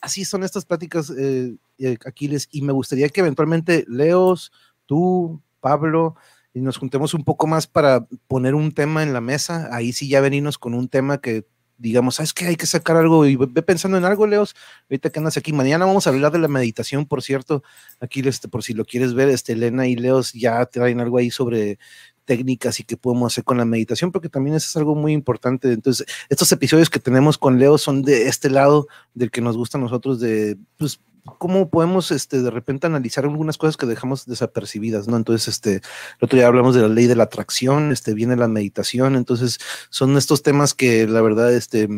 así 0.00 0.24
son 0.24 0.42
estas 0.42 0.64
pláticas, 0.64 1.10
eh, 1.16 1.56
eh, 1.78 1.98
Aquiles, 2.04 2.48
y 2.50 2.62
me 2.62 2.72
gustaría 2.72 3.08
que 3.10 3.20
eventualmente 3.20 3.84
Leos, 3.86 4.50
tú, 4.86 5.42
Pablo, 5.60 6.16
y 6.54 6.60
nos 6.62 6.78
juntemos 6.78 7.14
un 7.14 7.22
poco 7.22 7.46
más 7.46 7.66
para 7.66 8.06
poner 8.26 8.54
un 8.54 8.72
tema 8.72 9.02
en 9.02 9.12
la 9.12 9.20
mesa, 9.20 9.68
ahí 9.72 9.92
sí 9.92 10.08
ya 10.08 10.20
venirnos 10.20 10.58
con 10.58 10.74
un 10.74 10.88
tema 10.88 11.20
que 11.20 11.46
digamos, 11.80 12.16
¿sabes 12.16 12.34
qué? 12.34 12.46
Hay 12.46 12.56
que 12.56 12.66
sacar 12.66 12.98
algo 12.98 13.24
y 13.24 13.36
ve 13.36 13.62
pensando 13.62 13.96
en 13.96 14.04
algo, 14.04 14.26
Leos, 14.26 14.54
ahorita 14.90 15.08
que 15.08 15.18
andas 15.18 15.38
aquí. 15.38 15.54
Mañana 15.54 15.86
vamos 15.86 16.06
a 16.06 16.10
hablar 16.10 16.30
de 16.30 16.38
la 16.38 16.46
meditación, 16.46 17.06
por 17.06 17.22
cierto, 17.22 17.62
aquí 18.00 18.20
este, 18.20 18.48
por 18.48 18.62
si 18.62 18.74
lo 18.74 18.84
quieres 18.84 19.14
ver, 19.14 19.30
este, 19.30 19.54
Elena 19.54 19.86
y 19.86 19.96
Leos 19.96 20.34
ya 20.34 20.66
traen 20.66 21.00
algo 21.00 21.16
ahí 21.16 21.30
sobre 21.30 21.78
técnicas 22.24 22.80
y 22.80 22.84
qué 22.84 22.96
podemos 22.96 23.32
hacer 23.32 23.44
con 23.44 23.58
la 23.58 23.64
meditación, 23.64 24.12
porque 24.12 24.28
también 24.28 24.56
eso 24.56 24.66
es 24.68 24.76
algo 24.76 24.94
muy 24.94 25.12
importante. 25.12 25.72
Entonces, 25.72 26.06
estos 26.28 26.50
episodios 26.52 26.90
que 26.90 27.00
tenemos 27.00 27.38
con 27.38 27.58
Leo 27.58 27.78
son 27.78 28.02
de 28.02 28.28
este 28.28 28.50
lado 28.50 28.86
del 29.14 29.30
que 29.30 29.40
nos 29.40 29.56
gusta 29.56 29.78
a 29.78 29.80
nosotros, 29.80 30.20
de 30.20 30.56
pues 30.76 31.00
cómo 31.38 31.68
podemos 31.68 32.10
este, 32.10 32.42
de 32.42 32.50
repente 32.50 32.86
analizar 32.86 33.24
algunas 33.24 33.58
cosas 33.58 33.76
que 33.76 33.86
dejamos 33.86 34.26
desapercibidas, 34.26 35.08
¿no? 35.08 35.16
Entonces, 35.16 35.48
este, 35.48 35.74
el 35.76 35.82
otro 36.22 36.36
día 36.36 36.46
hablamos 36.46 36.74
de 36.74 36.82
la 36.82 36.88
ley 36.88 37.06
de 37.06 37.16
la 37.16 37.24
atracción, 37.24 37.92
este, 37.92 38.14
viene 38.14 38.36
la 38.36 38.48
meditación, 38.48 39.16
entonces 39.16 39.58
son 39.90 40.16
estos 40.16 40.42
temas 40.42 40.74
que 40.74 41.06
la 41.06 41.20
verdad, 41.20 41.52
este, 41.52 41.88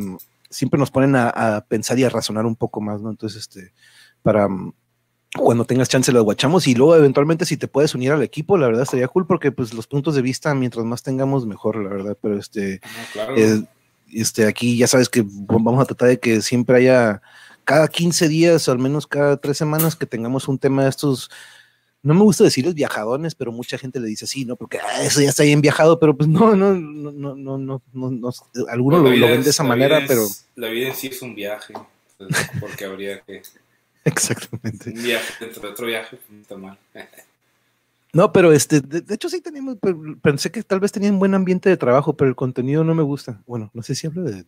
siempre 0.50 0.78
nos 0.78 0.90
ponen 0.90 1.16
a, 1.16 1.28
a 1.28 1.64
pensar 1.64 1.98
y 1.98 2.04
a 2.04 2.10
razonar 2.10 2.46
un 2.46 2.56
poco 2.56 2.80
más, 2.80 3.00
¿no? 3.00 3.10
Entonces, 3.10 3.40
este, 3.42 3.72
para, 4.22 4.48
cuando 5.36 5.64
tengas 5.64 5.88
chance 5.88 6.12
lo 6.12 6.22
guachamos 6.22 6.66
y 6.66 6.74
luego 6.74 6.94
eventualmente 6.96 7.46
si 7.46 7.56
te 7.56 7.68
puedes 7.68 7.94
unir 7.94 8.12
al 8.12 8.22
equipo, 8.22 8.58
la 8.58 8.66
verdad 8.66 8.82
estaría 8.82 9.08
cool 9.08 9.26
porque 9.26 9.50
pues 9.50 9.72
los 9.72 9.86
puntos 9.86 10.14
de 10.14 10.22
vista 10.22 10.54
mientras 10.54 10.84
más 10.84 11.02
tengamos 11.02 11.46
mejor, 11.46 11.82
la 11.82 11.88
verdad, 11.88 12.16
pero 12.20 12.38
este, 12.38 12.80
eh, 13.36 13.62
este 14.12 14.46
aquí 14.46 14.76
ya 14.76 14.86
sabes 14.86 15.08
que 15.08 15.24
vamos 15.26 15.80
a 15.80 15.86
tratar 15.86 16.08
de 16.08 16.20
que 16.20 16.42
siempre 16.42 16.76
haya 16.76 17.22
cada 17.64 17.88
15 17.88 18.28
días 18.28 18.68
o 18.68 18.72
al 18.72 18.78
menos 18.78 19.06
cada 19.06 19.38
tres 19.38 19.56
semanas 19.56 19.96
que 19.96 20.06
tengamos 20.06 20.48
un 20.48 20.58
tema 20.58 20.82
de 20.82 20.90
estos, 20.90 21.30
no 22.02 22.12
me 22.12 22.22
gusta 22.22 22.44
decirles 22.44 22.74
viajadones, 22.74 23.34
pero 23.34 23.52
mucha 23.52 23.78
gente 23.78 24.00
le 24.00 24.08
dice 24.08 24.26
así, 24.26 24.44
¿no? 24.44 24.56
Porque 24.56 24.80
ah, 24.80 25.02
eso 25.02 25.22
ya 25.22 25.30
está 25.30 25.44
bien 25.44 25.62
viajado, 25.62 25.98
pero 25.98 26.14
pues 26.14 26.28
no, 26.28 26.54
no, 26.54 26.74
no, 26.74 27.12
no, 27.12 27.34
no, 27.34 27.82
no, 27.92 28.10
no, 28.10 28.30
algunos 28.68 29.02
lo, 29.02 29.26
ven 29.28 29.42
de 29.42 29.50
esa 29.50 29.62
manera, 29.62 30.02
pero... 30.06 30.26
La 30.56 30.68
vida 30.68 30.88
en 30.88 30.94
sí 30.94 31.06
es 31.06 31.22
un 31.22 31.34
viaje, 31.34 31.72
porque 32.60 32.84
habría 32.84 33.20
que 33.20 33.42
Exactamente. 34.04 34.90
Un 34.90 35.02
viaje 35.02 35.44
dentro 35.44 35.62
de 35.62 35.68
otro 35.68 35.86
viaje, 35.86 36.18
no 36.28 36.40
está 36.40 36.56
mal. 36.56 36.78
No, 38.14 38.30
pero 38.30 38.52
este, 38.52 38.82
de, 38.82 39.14
hecho 39.14 39.30
sí 39.30 39.40
teníamos, 39.40 39.78
pensé 40.20 40.50
que 40.50 40.62
tal 40.62 40.80
vez 40.80 40.92
tenían 40.92 41.18
buen 41.18 41.32
ambiente 41.32 41.70
de 41.70 41.78
trabajo, 41.78 42.14
pero 42.14 42.28
el 42.28 42.36
contenido 42.36 42.84
no 42.84 42.94
me 42.94 43.02
gusta. 43.02 43.42
Bueno, 43.46 43.70
no 43.72 43.82
sé 43.82 43.94
si 43.94 44.06
hablo 44.06 44.22
de, 44.24 44.44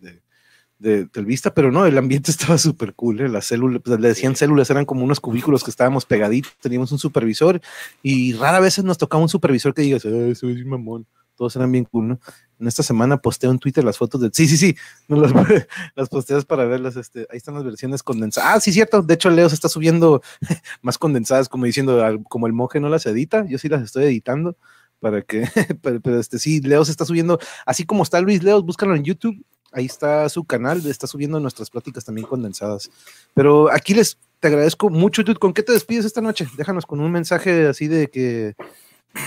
de, 0.79 1.07
del 1.07 1.25
Vista, 1.25 1.55
pero 1.55 1.73
no, 1.73 1.87
el 1.87 1.97
ambiente 1.97 2.31
estaba 2.31 2.59
súper 2.59 2.93
cool. 2.93 3.23
¿eh? 3.23 3.29
Las 3.31 3.47
células, 3.47 3.81
pues, 3.83 3.99
le 3.99 4.09
decían 4.09 4.37
células, 4.37 4.69
eran 4.69 4.85
como 4.85 5.03
unos 5.03 5.19
cubículos 5.19 5.65
que 5.65 5.71
estábamos 5.71 6.05
pegaditos, 6.05 6.53
teníamos 6.61 6.93
un 6.93 6.99
supervisor 6.99 7.59
y 8.03 8.35
rara 8.35 8.61
vez 8.61 8.85
nos 8.85 8.99
tocaba 8.99 9.23
un 9.23 9.31
supervisor 9.31 9.73
que 9.73 9.81
digas, 9.81 10.03
soy 10.03 10.63
mamón 10.67 11.07
todos 11.37 11.57
eran 11.57 11.73
bien 11.73 11.85
cool, 11.85 12.09
¿no? 12.09 12.21
En 12.61 12.69
esta 12.69 12.83
semana 12.83 13.17
posteo 13.17 13.51
en 13.51 13.59
Twitter 13.59 13.85
las 13.85 13.99
fotos 13.99 14.21
de. 14.21 14.31
Sí, 14.33 14.47
sí, 14.47 14.57
sí, 14.57 14.77
no 15.09 15.17
las, 15.17 15.33
las 15.97 16.09
posteas 16.09 16.45
para 16.45 16.65
verlas. 16.65 16.97
Este, 16.97 17.27
ahí 17.31 17.37
están 17.37 17.55
las 17.55 17.65
versiones 17.65 18.03
condensadas. 18.03 18.51
Ah, 18.55 18.61
sí, 18.61 18.73
cierto. 18.73 19.03
De 19.03 19.15
hecho, 19.15 19.31
Leo 19.31 19.49
se 19.49 19.55
está 19.55 19.69
subiendo 19.69 20.23
más 20.83 20.99
condensadas, 20.99 21.49
como 21.49 21.65
diciendo, 21.65 22.01
como 22.29 22.47
el 22.47 22.53
monje 22.53 22.81
no 22.81 22.89
las 22.89 23.07
edita. 23.07 23.45
Yo 23.47 23.59
sí 23.59 23.69
las 23.69 23.83
estoy 23.83 24.05
editando 24.05 24.57
para 25.01 25.23
que. 25.23 25.49
Pero, 25.83 26.21
este 26.21 26.39
sí, 26.39 26.61
Leo 26.61 26.85
se 26.85 26.91
está 26.91 27.05
subiendo. 27.05 27.39
Así 27.67 27.85
como 27.85 28.03
está 28.03 28.21
Luis 28.21 28.43
Leo, 28.43 28.63
búscalo 28.63 28.95
en 28.95 29.05
YouTube. 29.05 29.45
Ahí 29.73 29.87
está 29.87 30.29
su 30.29 30.45
canal, 30.45 30.87
está 30.87 31.09
subiendo 31.09 31.41
nuestras 31.41 31.69
pláticas 31.69 32.05
también 32.05 32.29
condensadas. 32.29 32.91
Pero 33.35 33.73
aquí 33.73 33.93
les 33.93 34.19
te 34.39 34.49
agradezco 34.49 34.89
mucho, 34.91 35.25
dude. 35.25 35.39
¿Con 35.39 35.53
qué 35.53 35.63
te 35.63 35.73
despides 35.73 36.05
esta 36.05 36.21
noche? 36.21 36.47
Déjanos 36.57 36.87
con 36.87 37.01
un 37.01 37.11
mensaje 37.11 37.67
así 37.67 37.89
de 37.89 38.09
que 38.09 38.55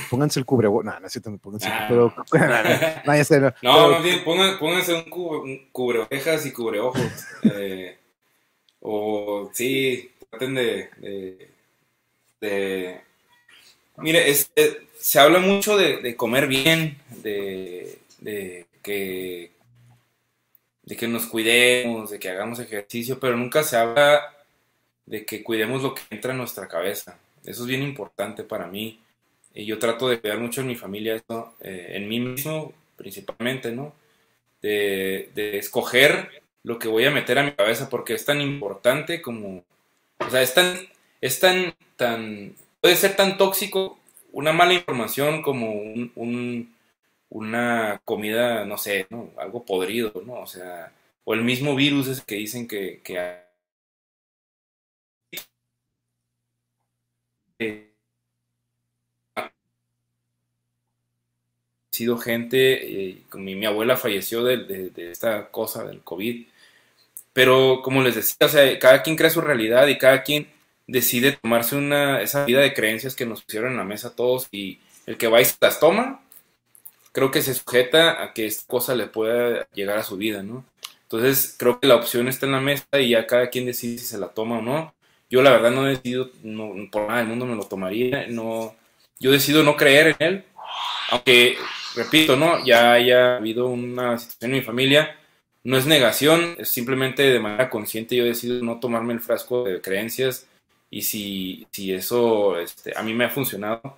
pónganse 0.10 0.40
el 0.40 0.46
cubrebocas. 0.46 0.94
No, 0.94 1.00
no 1.00 1.08
es 1.08 1.12
cierto, 1.14 1.38
pónganse 1.38 1.68
Ah. 1.70 1.86
pero, 1.90 2.14
no, 3.06 3.16
ya 3.16 3.24
sé, 3.24 3.40
no. 3.40 3.54
No, 3.62 3.92
más 3.92 4.04
bien 4.04 4.24
pongan- 4.24 4.58
pónganse 4.60 4.94
un, 4.94 5.04
cubre, 5.04 5.40
un 5.40 5.70
cubreorejas 5.72 6.46
y 6.46 6.52
cubreojos. 6.52 7.02
eh, 7.44 7.98
o 8.82 9.50
sí, 9.54 10.12
traten 10.30 10.56
de. 10.56 10.90
de, 10.98 11.50
de- 12.42 13.02
mire, 13.98 14.30
es- 14.30 14.52
eh, 14.56 14.88
se 15.00 15.20
habla 15.20 15.40
mucho 15.40 15.78
de, 15.78 15.98
de 15.98 16.16
comer 16.16 16.48
bien, 16.48 16.98
de, 17.24 18.00
de 18.20 18.66
que. 18.84 19.52
de 20.84 20.96
que 20.96 21.08
nos 21.08 21.26
cuidemos, 21.26 22.10
de 22.12 22.20
que 22.20 22.30
hagamos 22.30 22.60
ejercicio, 22.60 23.20
pero 23.20 23.36
nunca 23.36 23.64
se 23.64 23.76
habla 23.78 24.22
de 25.06 25.26
que 25.26 25.44
cuidemos 25.44 25.82
lo 25.84 25.94
que 25.94 26.02
entra 26.10 26.32
en 26.32 26.38
nuestra 26.38 26.68
cabeza. 26.68 27.18
Eso 27.46 27.62
es 27.64 27.68
bien 27.68 27.82
importante 27.84 28.44
para 28.44 28.68
mí. 28.68 29.00
Y 29.58 29.66
yo 29.66 29.80
trato 29.80 30.10
de 30.10 30.22
cuidar 30.22 30.40
mucho 30.40 30.62
en 30.62 30.68
mi 30.68 30.76
familia 30.76 31.16
esto, 31.16 31.56
eh, 31.62 31.94
en 31.96 32.08
mí 32.10 32.20
mismo 32.20 32.74
principalmente, 32.98 33.72
¿no? 33.72 33.94
De, 34.62 35.30
de 35.36 35.58
escoger 35.58 36.44
lo 36.64 36.80
que 36.80 36.88
voy 36.88 37.06
a 37.06 37.12
meter 37.12 37.40
a 37.40 37.44
mi 37.44 37.54
cabeza 37.54 37.90
porque 37.90 38.14
es 38.16 38.26
tan 38.26 38.42
importante 38.42 39.22
como, 39.22 39.64
o 40.20 40.30
sea, 40.32 40.42
es 40.42 40.54
tan, 40.54 40.78
es 41.22 41.40
tan, 41.40 41.76
tan, 41.98 42.56
puede 42.82 42.96
ser 42.98 43.16
tan 43.16 43.38
tóxico 43.38 44.00
una 44.34 44.54
mala 44.54 44.74
información 44.74 45.42
como 45.44 45.74
un, 45.74 46.12
un- 46.16 46.76
una 47.30 48.02
comida, 48.06 48.66
no 48.66 48.78
sé, 48.78 49.08
¿no? 49.10 49.32
Algo 49.38 49.66
podrido, 49.66 50.14
¿no? 50.26 50.36
O 50.42 50.48
sea, 50.48 50.92
o 51.26 51.34
el 51.34 51.44
mismo 51.44 51.76
virus 51.76 52.08
ese 52.08 52.24
que 52.26 52.36
dicen 52.36 52.68
que, 52.68 53.02
que 53.04 53.20
hay. 57.60 57.97
Sido 61.98 62.18
gente, 62.18 63.10
eh, 63.12 63.24
mi, 63.36 63.56
mi 63.56 63.66
abuela 63.66 63.98
falleció 63.98 64.44
de, 64.44 64.58
de- 64.58 64.90
de 64.92 65.12
esta 65.12 65.50
cosa 65.50 65.84
del 65.86 66.02
COVID, 66.02 66.46
pero 67.34 67.82
como 67.84 68.02
les 68.04 68.16
decía, 68.16 68.48
o 68.48 68.50
sea, 68.50 68.80
cada 68.80 69.04
quien 69.04 69.16
crea 69.16 69.30
su 69.30 69.42
realidad 69.42 69.88
y 69.88 69.98
cada 69.98 70.24
quien 70.24 70.48
decide 70.88 71.34
tomarse 71.34 71.76
una, 71.76 72.22
esa 72.22 72.46
vida 72.46 72.62
de 72.62 72.74
creencias 72.74 73.16
que 73.16 73.26
nos 73.26 73.44
pusieron 73.44 73.72
en 73.72 73.78
la 73.78 73.84
mesa 73.86 74.16
todos 74.16 74.48
y 74.52 74.80
el 75.06 75.18
que 75.18 75.28
va 75.28 75.42
y 75.42 75.46
se 75.46 75.56
las 75.62 75.80
toma, 75.80 76.22
creo 77.12 77.32
que 77.32 77.42
se 77.42 77.54
sujeta 77.54 78.24
a 78.24 78.34
que 78.34 78.46
esta 78.46 78.66
cosa 78.68 78.96
le 78.96 79.08
pueda 79.08 79.68
llegar 79.74 79.98
a 79.98 80.04
su 80.04 80.18
vida, 80.18 80.44
¿no? 80.44 80.66
Entonces 81.04 81.56
creo 81.58 81.80
que 81.80 81.88
la 81.88 81.96
opción 81.96 82.28
está 82.28 82.46
en 82.46 82.52
la 82.54 82.60
mesa 82.62 82.86
y 83.00 83.10
ya 83.10 83.28
cada 83.28 83.50
quien 83.50 83.66
decide 83.66 83.98
si 83.98 84.06
se 84.06 84.18
la 84.18 84.30
toma 84.30 84.60
o 84.60 84.62
no. 84.62 84.94
Yo 85.30 85.42
la 85.42 85.52
verdad 85.52 85.72
no 85.72 85.84
decido, 85.84 86.30
no, 86.44 86.74
por 86.92 87.08
nada 87.08 87.20
del 87.20 87.28
mundo 87.28 87.46
me 87.46 87.56
lo 87.56 87.64
tomaría, 87.66 88.28
no, 88.28 88.76
yo 89.20 89.32
decido 89.32 89.64
no 89.64 89.76
creer 89.76 90.16
en 90.20 90.28
él, 90.28 90.44
aunque, 91.10 91.58
repito, 91.98 92.36
¿no? 92.36 92.64
Ya 92.66 92.94
haya 92.94 93.38
habido 93.38 93.68
una 93.68 94.18
situación 94.18 94.52
en 94.52 94.58
mi 94.58 94.64
familia, 94.64 95.18
no 95.64 95.78
es 95.78 95.86
negación, 95.86 96.56
es 96.60 96.70
simplemente 96.70 97.24
de 97.24 97.40
manera 97.40 97.70
consciente 97.70 98.16
yo 98.16 98.24
decido 98.24 98.64
no 98.64 98.80
tomarme 98.80 99.14
el 99.14 99.20
frasco 99.20 99.66
de 99.66 99.82
creencias 99.82 100.48
y 100.90 101.02
si, 101.02 101.68
si 101.72 101.94
eso 101.94 102.58
este, 102.60 102.98
a 102.98 103.04
mí 103.04 103.14
me 103.14 103.26
ha 103.26 103.30
funcionado, 103.30 103.98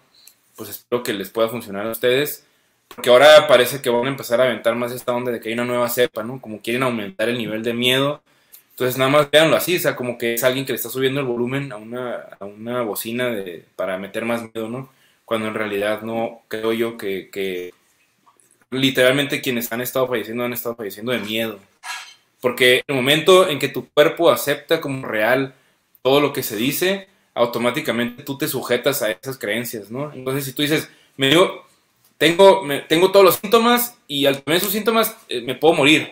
pues 0.55 0.71
espero 0.71 1.03
que 1.03 1.13
les 1.13 1.29
pueda 1.29 1.49
funcionar 1.49 1.85
a 1.85 1.91
ustedes, 1.91 2.43
porque 2.87 3.09
ahora 3.09 3.47
parece 3.47 3.81
que 3.81 3.89
van 3.89 4.07
a 4.07 4.09
empezar 4.09 4.41
a 4.41 4.45
aventar 4.45 4.75
más 4.75 4.91
esta 4.91 5.13
onda 5.13 5.31
de 5.31 5.39
que 5.39 5.49
hay 5.49 5.53
una 5.53 5.65
nueva 5.65 5.89
cepa, 5.89 6.23
¿no? 6.23 6.41
Como 6.41 6.61
quieren 6.61 6.83
aumentar 6.83 7.29
el 7.29 7.37
nivel 7.37 7.61
de 7.63 7.73
miedo. 7.73 8.23
Entonces 8.71 8.97
nada 8.97 9.11
más 9.11 9.29
véanlo 9.29 9.55
así, 9.55 9.75
o 9.75 9.79
sea, 9.79 9.95
como 9.95 10.17
que 10.17 10.35
es 10.35 10.43
alguien 10.43 10.65
que 10.65 10.71
le 10.71 10.77
está 10.77 10.89
subiendo 10.89 11.19
el 11.19 11.27
volumen 11.27 11.71
a 11.71 11.77
una, 11.77 12.15
a 12.39 12.45
una 12.45 12.81
bocina 12.81 13.27
de, 13.29 13.65
para 13.75 13.97
meter 13.99 14.25
más 14.25 14.41
miedo, 14.41 14.69
¿no? 14.69 14.89
Cuando 15.25 15.49
en 15.49 15.53
realidad 15.53 16.01
no 16.01 16.41
creo 16.47 16.73
yo 16.73 16.97
que, 16.97 17.29
que 17.29 17.73
literalmente 18.71 19.41
quienes 19.41 19.71
han 19.71 19.81
estado 19.81 20.07
falleciendo 20.07 20.43
han 20.43 20.53
estado 20.53 20.75
falleciendo 20.75 21.11
de 21.11 21.19
miedo. 21.19 21.59
Porque 22.41 22.83
el 22.87 22.95
momento 22.95 23.49
en 23.49 23.59
que 23.59 23.67
tu 23.67 23.89
cuerpo 23.89 24.31
acepta 24.31 24.79
como 24.81 25.05
real 25.05 25.53
todo 26.01 26.21
lo 26.21 26.31
que 26.33 26.43
se 26.43 26.55
dice, 26.55 27.07
automáticamente 27.33 28.23
tú 28.23 28.37
te 28.37 28.47
sujetas 28.47 29.01
a 29.01 29.11
esas 29.11 29.37
creencias, 29.37 29.91
¿no? 29.91 30.13
Entonces 30.13 30.45
si 30.45 30.53
tú 30.53 30.61
dices, 30.61 30.89
me 31.17 31.29
dio, 31.29 31.63
tengo, 32.17 32.63
me- 32.63 32.81
tengo 32.81 33.11
todos 33.11 33.25
los 33.25 33.35
síntomas 33.35 33.97
y 34.07 34.25
al 34.25 34.41
tener 34.43 34.57
esos 34.59 34.71
síntomas 34.71 35.17
eh, 35.29 35.41
me 35.41 35.55
puedo 35.55 35.73
morir, 35.73 36.11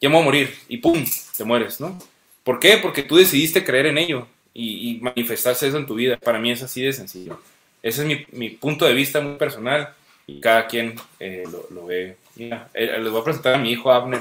ya 0.00 0.08
me 0.08 0.14
voy 0.16 0.22
a 0.22 0.24
morir 0.26 0.54
y 0.68 0.78
¡pum! 0.78 1.04
te 1.36 1.44
mueres, 1.44 1.80
¿no? 1.80 1.98
¿Por 2.44 2.60
qué? 2.60 2.78
Porque 2.78 3.02
tú 3.02 3.16
decidiste 3.16 3.64
creer 3.64 3.86
en 3.86 3.98
ello 3.98 4.26
y, 4.52 4.90
y 4.96 5.00
manifestarse 5.00 5.66
eso 5.66 5.78
en 5.78 5.86
tu 5.86 5.94
vida. 5.94 6.18
Para 6.18 6.38
mí 6.38 6.50
es 6.50 6.62
así 6.62 6.82
de 6.82 6.92
sencillo. 6.92 7.40
Ese 7.82 8.02
es 8.02 8.06
mi, 8.06 8.26
mi 8.38 8.50
punto 8.50 8.84
de 8.84 8.94
vista 8.94 9.20
muy 9.20 9.36
personal 9.36 9.94
y 10.26 10.40
cada 10.40 10.66
quien 10.66 10.94
eh, 11.20 11.44
lo, 11.50 11.66
lo 11.70 11.86
ve. 11.86 12.16
Mira, 12.36 12.68
eh, 12.74 12.98
les 13.00 13.10
voy 13.12 13.20
a 13.20 13.24
presentar 13.24 13.54
a 13.54 13.58
mi 13.58 13.70
hijo 13.72 13.92
Abner. 13.92 14.20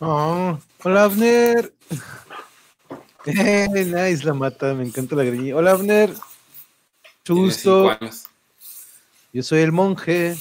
Oh, 0.00 0.58
hola, 0.82 1.04
Abner. 1.04 1.72
Nice, 3.26 4.24
la 4.24 4.32
mata, 4.32 4.72
me 4.74 4.84
encanta 4.84 5.14
la 5.14 5.24
greñilla. 5.24 5.56
Hola, 5.56 5.72
Abner. 5.72 6.10
Mucho 6.10 7.34
gusto. 7.34 7.98
Yo 9.32 9.42
soy 9.42 9.60
el 9.60 9.72
monje. 9.72 10.34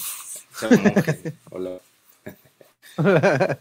Como 0.59 0.93
que- 1.03 1.33
hola. 1.51 1.79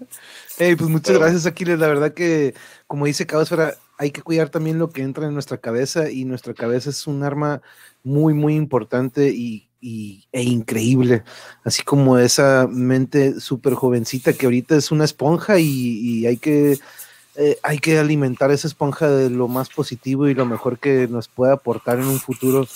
Hey, 0.59 0.75
pues 0.77 0.89
muchas 0.89 1.09
Pero- 1.09 1.21
gracias, 1.21 1.45
Aquiles. 1.45 1.79
La 1.79 1.89
verdad 1.89 2.15
que, 2.15 2.55
como 2.87 3.05
dice 3.07 3.27
Caosfera, 3.27 3.75
hay 3.99 4.11
que 4.11 4.23
cuidar 4.23 4.49
también 4.49 4.79
lo 4.79 4.91
que 4.91 5.03
entra 5.03 5.27
en 5.27 5.35
nuestra 5.35 5.59
cabeza 5.59 6.11
y 6.11 6.25
nuestra 6.25 6.55
cabeza 6.55 6.89
es 6.91 7.07
un 7.07 7.23
arma 7.25 7.61
muy, 8.05 8.33
muy 8.33 8.55
importante 8.55 9.29
y, 9.31 9.66
y- 9.87 10.25
e 10.33 10.43
increíble. 10.43 11.23
Así 11.65 11.83
como 11.83 12.19
esa 12.19 12.67
mente 12.71 13.41
súper 13.41 13.75
jovencita 13.75 14.33
que 14.33 14.47
ahorita 14.47 14.77
es 14.77 14.91
una 14.91 15.05
esponja 15.05 15.59
y, 15.61 15.67
y 15.69 16.27
hay 16.27 16.37
que... 16.39 16.79
eh, 17.37 17.59
hay 17.63 17.79
que 17.79 17.99
alimentar 17.99 18.51
esa 18.51 18.69
esponja 18.69 19.11
de 19.11 19.31
lo 19.31 19.49
más 19.49 19.69
positivo 19.71 20.29
y 20.29 20.35
lo 20.35 20.47
mejor 20.47 20.79
que 20.79 21.07
nos 21.09 21.29
pueda 21.29 21.55
aportar 21.55 21.99
en 22.01 22.07
un 22.07 22.19
futuro. 22.21 22.67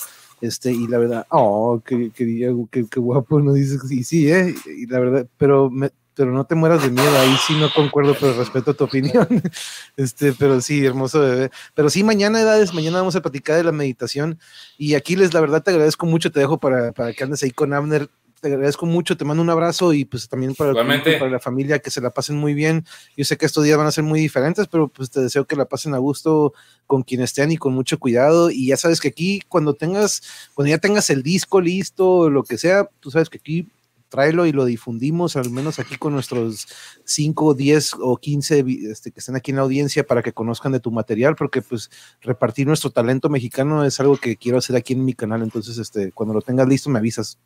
Este, 0.41 0.71
y 0.71 0.87
la 0.87 0.97
verdad, 0.99 1.25
oh, 1.29 1.81
qué, 1.85 2.11
qué, 2.15 2.25
qué- 2.71 2.85
qué 2.89 2.99
guapo, 2.99 3.39
no 3.41 3.53
dices, 3.53 3.81
sí, 3.87 4.03
sí, 4.03 4.31
eh, 4.31 4.55
y 4.77 4.87
la 4.87 4.99
verdad, 4.99 5.27
pero 5.37 5.69
me, 5.69 5.91
pero 6.15 6.31
no 6.31 6.45
te 6.45 6.55
mueras 6.55 6.83
de 6.83 6.89
miedo, 6.89 7.17
ahí 7.17 7.35
sí 7.47 7.55
no 7.55 7.71
concuerdo, 7.73 8.15
pero 8.19 8.33
respeto 8.33 8.73
tu 8.73 8.83
opinión. 8.83 9.27
Este, 9.97 10.33
pero 10.33 10.61
sí, 10.61 10.85
hermoso 10.85 11.19
bebé. 11.19 11.51
Pero 11.75 11.89
sí, 11.89 12.03
mañana, 12.03 12.41
edades, 12.41 12.73
mañana 12.73 12.99
vamos 12.99 13.15
a 13.15 13.21
platicar 13.21 13.57
de 13.57 13.63
la 13.63 13.71
meditación. 13.71 14.39
Y 14.77 14.95
aquí 14.95 15.15
les, 15.15 15.33
la 15.33 15.41
verdad, 15.41 15.61
te 15.61 15.71
agradezco 15.71 16.05
mucho, 16.05 16.31
te 16.31 16.39
dejo 16.39 16.59
para, 16.59 16.91
para 16.91 17.13
que 17.13 17.23
andes 17.23 17.43
ahí 17.43 17.51
con 17.51 17.73
Abner. 17.73 18.09
Te 18.39 18.47
agradezco 18.47 18.87
mucho, 18.87 19.15
te 19.15 19.23
mando 19.23 19.43
un 19.43 19.51
abrazo 19.51 19.93
y 19.93 20.05
pues 20.05 20.27
también 20.27 20.55
para, 20.55 20.71
el 20.71 21.31
la 21.31 21.39
familia 21.39 21.77
que 21.77 21.91
se 21.91 22.01
la 22.01 22.09
pasen 22.09 22.37
muy 22.37 22.55
bien. 22.55 22.85
Yo 23.15 23.23
sé 23.23 23.37
que 23.37 23.45
estos 23.45 23.63
días 23.63 23.77
van 23.77 23.85
a 23.85 23.91
ser 23.91 24.03
muy 24.03 24.19
diferentes, 24.19 24.67
pero 24.67 24.87
pues 24.87 25.11
te 25.11 25.19
deseo 25.19 25.45
que 25.45 25.55
la 25.55 25.65
pasen 25.65 25.93
a 25.93 25.99
gusto 25.99 26.53
con 26.87 27.03
quien 27.03 27.21
estén 27.21 27.51
y 27.51 27.57
con 27.57 27.73
mucho 27.73 27.99
cuidado. 27.99 28.49
Y 28.49 28.67
ya 28.67 28.77
sabes 28.77 28.99
que 28.99 29.09
aquí, 29.09 29.43
cuando 29.47 29.75
tengas, 29.75 30.23
cuando 30.55 30.71
ya 30.71 30.79
tengas 30.79 31.11
el 31.11 31.21
disco 31.21 31.61
listo, 31.61 32.31
lo 32.31 32.43
que 32.43 32.57
sea, 32.57 32.89
tú 32.99 33.11
sabes 33.11 33.29
que 33.29 33.37
aquí 33.37 33.67
tráelo 34.11 34.45
y 34.45 34.51
lo 34.51 34.65
difundimos, 34.65 35.35
al 35.37 35.49
menos 35.49 35.79
aquí 35.79 35.95
con 35.97 36.13
nuestros 36.13 36.67
5, 37.05 37.55
10 37.55 37.93
o 37.99 38.17
15 38.17 38.61
vi- 38.61 38.85
este, 38.91 39.11
que 39.11 39.21
estén 39.21 39.35
aquí 39.35 39.49
en 39.51 39.57
la 39.57 39.63
audiencia 39.63 40.05
para 40.05 40.21
que 40.21 40.33
conozcan 40.33 40.73
de 40.73 40.79
tu 40.79 40.91
material, 40.91 41.35
porque 41.35 41.61
pues 41.63 41.89
repartir 42.21 42.67
nuestro 42.67 42.91
talento 42.91 43.29
mexicano 43.29 43.83
es 43.85 43.99
algo 43.99 44.17
que 44.17 44.35
quiero 44.35 44.57
hacer 44.59 44.75
aquí 44.75 44.93
en 44.93 45.05
mi 45.05 45.13
canal, 45.13 45.41
entonces 45.41 45.77
este, 45.79 46.11
cuando 46.11 46.35
lo 46.35 46.41
tengas 46.41 46.67
listo 46.67 46.89
me 46.89 46.99
avisas. 46.99 47.39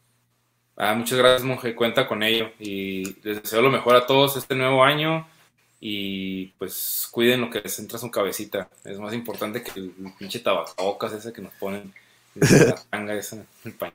Ah, 0.76 0.94
muchas 0.94 1.18
gracias, 1.18 1.44
monje. 1.44 1.74
Cuenta 1.74 2.06
con 2.06 2.22
ello. 2.22 2.50
Y 2.60 3.16
les 3.24 3.42
deseo 3.42 3.62
lo 3.62 3.70
mejor 3.72 3.96
a 3.96 4.06
todos 4.06 4.36
este 4.36 4.56
nuevo 4.56 4.84
año. 4.84 5.26
Y 5.80 6.48
pues 6.58 7.08
cuiden 7.12 7.42
lo 7.42 7.50
que 7.50 7.62
les 7.62 7.80
entra 7.80 7.98
a 7.98 8.02
su 8.02 8.12
cabecita. 8.12 8.68
Es 8.84 9.00
más 9.00 9.14
importante 9.14 9.64
que 9.64 9.72
el 9.80 9.94
pinche 10.20 10.40
tabacocas 10.40 11.14
ese 11.14 11.32
que 11.32 11.42
nos 11.42 11.54
ponen. 11.54 11.94
Esa. 12.42 13.38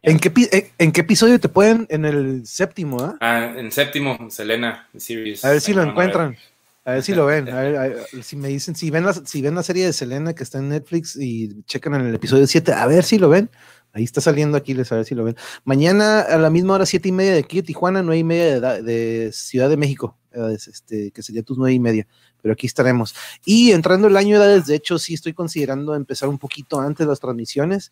¿En 0.02 0.18
qué, 0.18 0.30
pi- 0.30 0.48
en, 0.50 0.64
en 0.78 0.92
qué 0.92 1.02
episodio 1.02 1.38
te 1.38 1.48
pueden? 1.48 1.86
En 1.90 2.04
el 2.04 2.46
séptimo, 2.46 3.00
¿ah? 3.02 3.16
Ah, 3.20 3.52
en 3.56 3.70
séptimo, 3.70 4.30
Selena, 4.30 4.88
series. 4.96 5.44
A 5.44 5.50
ver 5.50 5.60
si 5.60 5.72
lo 5.72 5.80
van 5.80 5.88
a 5.90 5.92
ver. 5.92 6.04
encuentran. 6.10 6.36
A 6.84 6.92
ver 6.92 7.02
si 7.02 7.14
lo 7.14 7.26
ven. 7.26 7.48
A 7.50 7.60
ver, 7.60 7.76
a 7.76 7.82
ver, 7.88 8.06
si 8.22 8.36
me 8.36 8.48
dicen, 8.48 8.74
si 8.74 8.90
ven, 8.90 9.04
la, 9.04 9.12
si 9.12 9.42
ven 9.42 9.54
la 9.54 9.62
serie 9.62 9.84
de 9.86 9.92
Selena 9.92 10.32
que 10.34 10.42
está 10.42 10.58
en 10.58 10.70
Netflix 10.70 11.14
y 11.16 11.62
checan 11.64 11.94
en 11.94 12.06
el 12.06 12.14
episodio 12.14 12.46
7, 12.46 12.72
a 12.72 12.86
ver 12.86 13.04
si 13.04 13.18
lo 13.18 13.28
ven. 13.28 13.50
Ahí 13.92 14.04
está 14.04 14.20
saliendo 14.20 14.56
aquí, 14.56 14.72
les 14.72 14.90
a 14.92 14.96
ver 14.96 15.04
si 15.04 15.14
lo 15.14 15.24
ven. 15.24 15.36
Mañana 15.64 16.20
a 16.20 16.38
la 16.38 16.48
misma 16.48 16.74
hora, 16.74 16.86
siete 16.86 17.08
y 17.08 17.12
media 17.12 17.32
de 17.32 17.40
aquí 17.40 17.56
de 17.58 17.64
Tijuana, 17.64 18.02
nueve 18.02 18.18
y 18.18 18.24
media 18.24 18.60
de, 18.60 18.82
de 18.82 19.32
Ciudad 19.32 19.68
de 19.68 19.76
México, 19.76 20.16
es 20.54 20.68
este, 20.68 21.10
que 21.10 21.22
sería 21.22 21.42
tus 21.42 21.58
nueve 21.58 21.74
y 21.74 21.80
media. 21.80 22.06
Pero 22.40 22.52
aquí 22.52 22.66
estaremos. 22.66 23.14
Y 23.44 23.72
entrando 23.72 24.06
el 24.08 24.16
año 24.16 24.38
de 24.38 24.44
edades, 24.46 24.66
de 24.66 24.76
hecho, 24.76 24.98
sí 24.98 25.14
estoy 25.14 25.32
considerando 25.34 25.94
empezar 25.94 26.28
un 26.28 26.38
poquito 26.38 26.80
antes 26.80 27.06
las 27.06 27.18
transmisiones. 27.20 27.90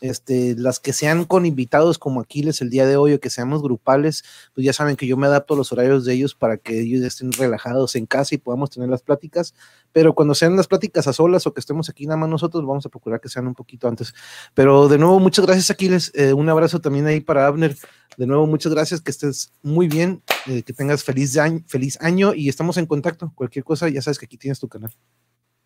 Este, 0.00 0.54
las 0.56 0.80
que 0.80 0.92
sean 0.92 1.24
con 1.24 1.46
invitados 1.46 1.98
como 1.98 2.20
Aquiles 2.20 2.60
el 2.60 2.70
día 2.70 2.86
de 2.86 2.96
hoy 2.96 3.12
o 3.14 3.20
que 3.20 3.30
seamos 3.30 3.62
grupales, 3.62 4.24
pues 4.54 4.64
ya 4.64 4.72
saben 4.72 4.96
que 4.96 5.06
yo 5.06 5.16
me 5.16 5.26
adapto 5.26 5.54
a 5.54 5.56
los 5.56 5.72
horarios 5.72 6.04
de 6.04 6.14
ellos 6.14 6.34
para 6.34 6.56
que 6.56 6.80
ellos 6.80 7.02
estén 7.02 7.32
relajados 7.32 7.96
en 7.96 8.06
casa 8.06 8.34
y 8.34 8.38
podamos 8.38 8.70
tener 8.70 8.88
las 8.88 9.02
pláticas, 9.02 9.54
pero 9.92 10.14
cuando 10.14 10.34
sean 10.34 10.56
las 10.56 10.66
pláticas 10.66 11.06
a 11.06 11.12
solas 11.12 11.46
o 11.46 11.54
que 11.54 11.60
estemos 11.60 11.88
aquí 11.88 12.06
nada 12.06 12.16
más 12.16 12.28
nosotros, 12.28 12.64
vamos 12.64 12.86
a 12.86 12.88
procurar 12.88 13.20
que 13.20 13.28
sean 13.28 13.46
un 13.46 13.54
poquito 13.54 13.88
antes. 13.88 14.14
Pero 14.54 14.88
de 14.88 14.98
nuevo, 14.98 15.20
muchas 15.20 15.44
gracias 15.44 15.70
Aquiles, 15.70 16.12
eh, 16.14 16.32
un 16.32 16.48
abrazo 16.48 16.80
también 16.80 17.06
ahí 17.06 17.20
para 17.20 17.46
Abner, 17.46 17.76
de 18.16 18.26
nuevo, 18.26 18.46
muchas 18.46 18.72
gracias, 18.72 19.00
que 19.00 19.10
estés 19.10 19.52
muy 19.62 19.88
bien, 19.88 20.22
eh, 20.46 20.62
que 20.62 20.72
tengas 20.72 21.04
feliz 21.04 21.36
año, 21.38 21.62
feliz 21.66 21.98
año 22.00 22.34
y 22.34 22.48
estamos 22.48 22.76
en 22.76 22.86
contacto, 22.86 23.32
cualquier 23.34 23.64
cosa, 23.64 23.88
ya 23.88 24.02
sabes 24.02 24.18
que 24.18 24.26
aquí 24.26 24.36
tienes 24.36 24.58
tu 24.60 24.68
canal. 24.68 24.92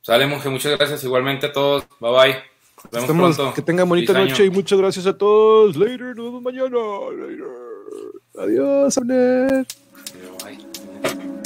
Sale, 0.02 0.26
monje, 0.26 0.50
muchas 0.50 0.76
gracias 0.76 1.02
igualmente 1.04 1.46
a 1.46 1.52
todos, 1.52 1.86
bye 2.00 2.10
bye. 2.10 2.53
Estamos, 2.92 3.38
que 3.54 3.62
tengan 3.62 3.88
bonita 3.88 4.12
noche 4.12 4.44
y 4.44 4.50
muchas 4.50 4.78
gracias 4.78 5.06
a 5.06 5.16
todos. 5.16 5.76
Later, 5.76 6.16
nos 6.16 6.26
vemos 6.26 6.42
mañana. 6.42 6.76
Later. 7.12 7.46
Adiós, 8.38 8.98
Abner. 8.98 9.66
Bye. 10.42 11.43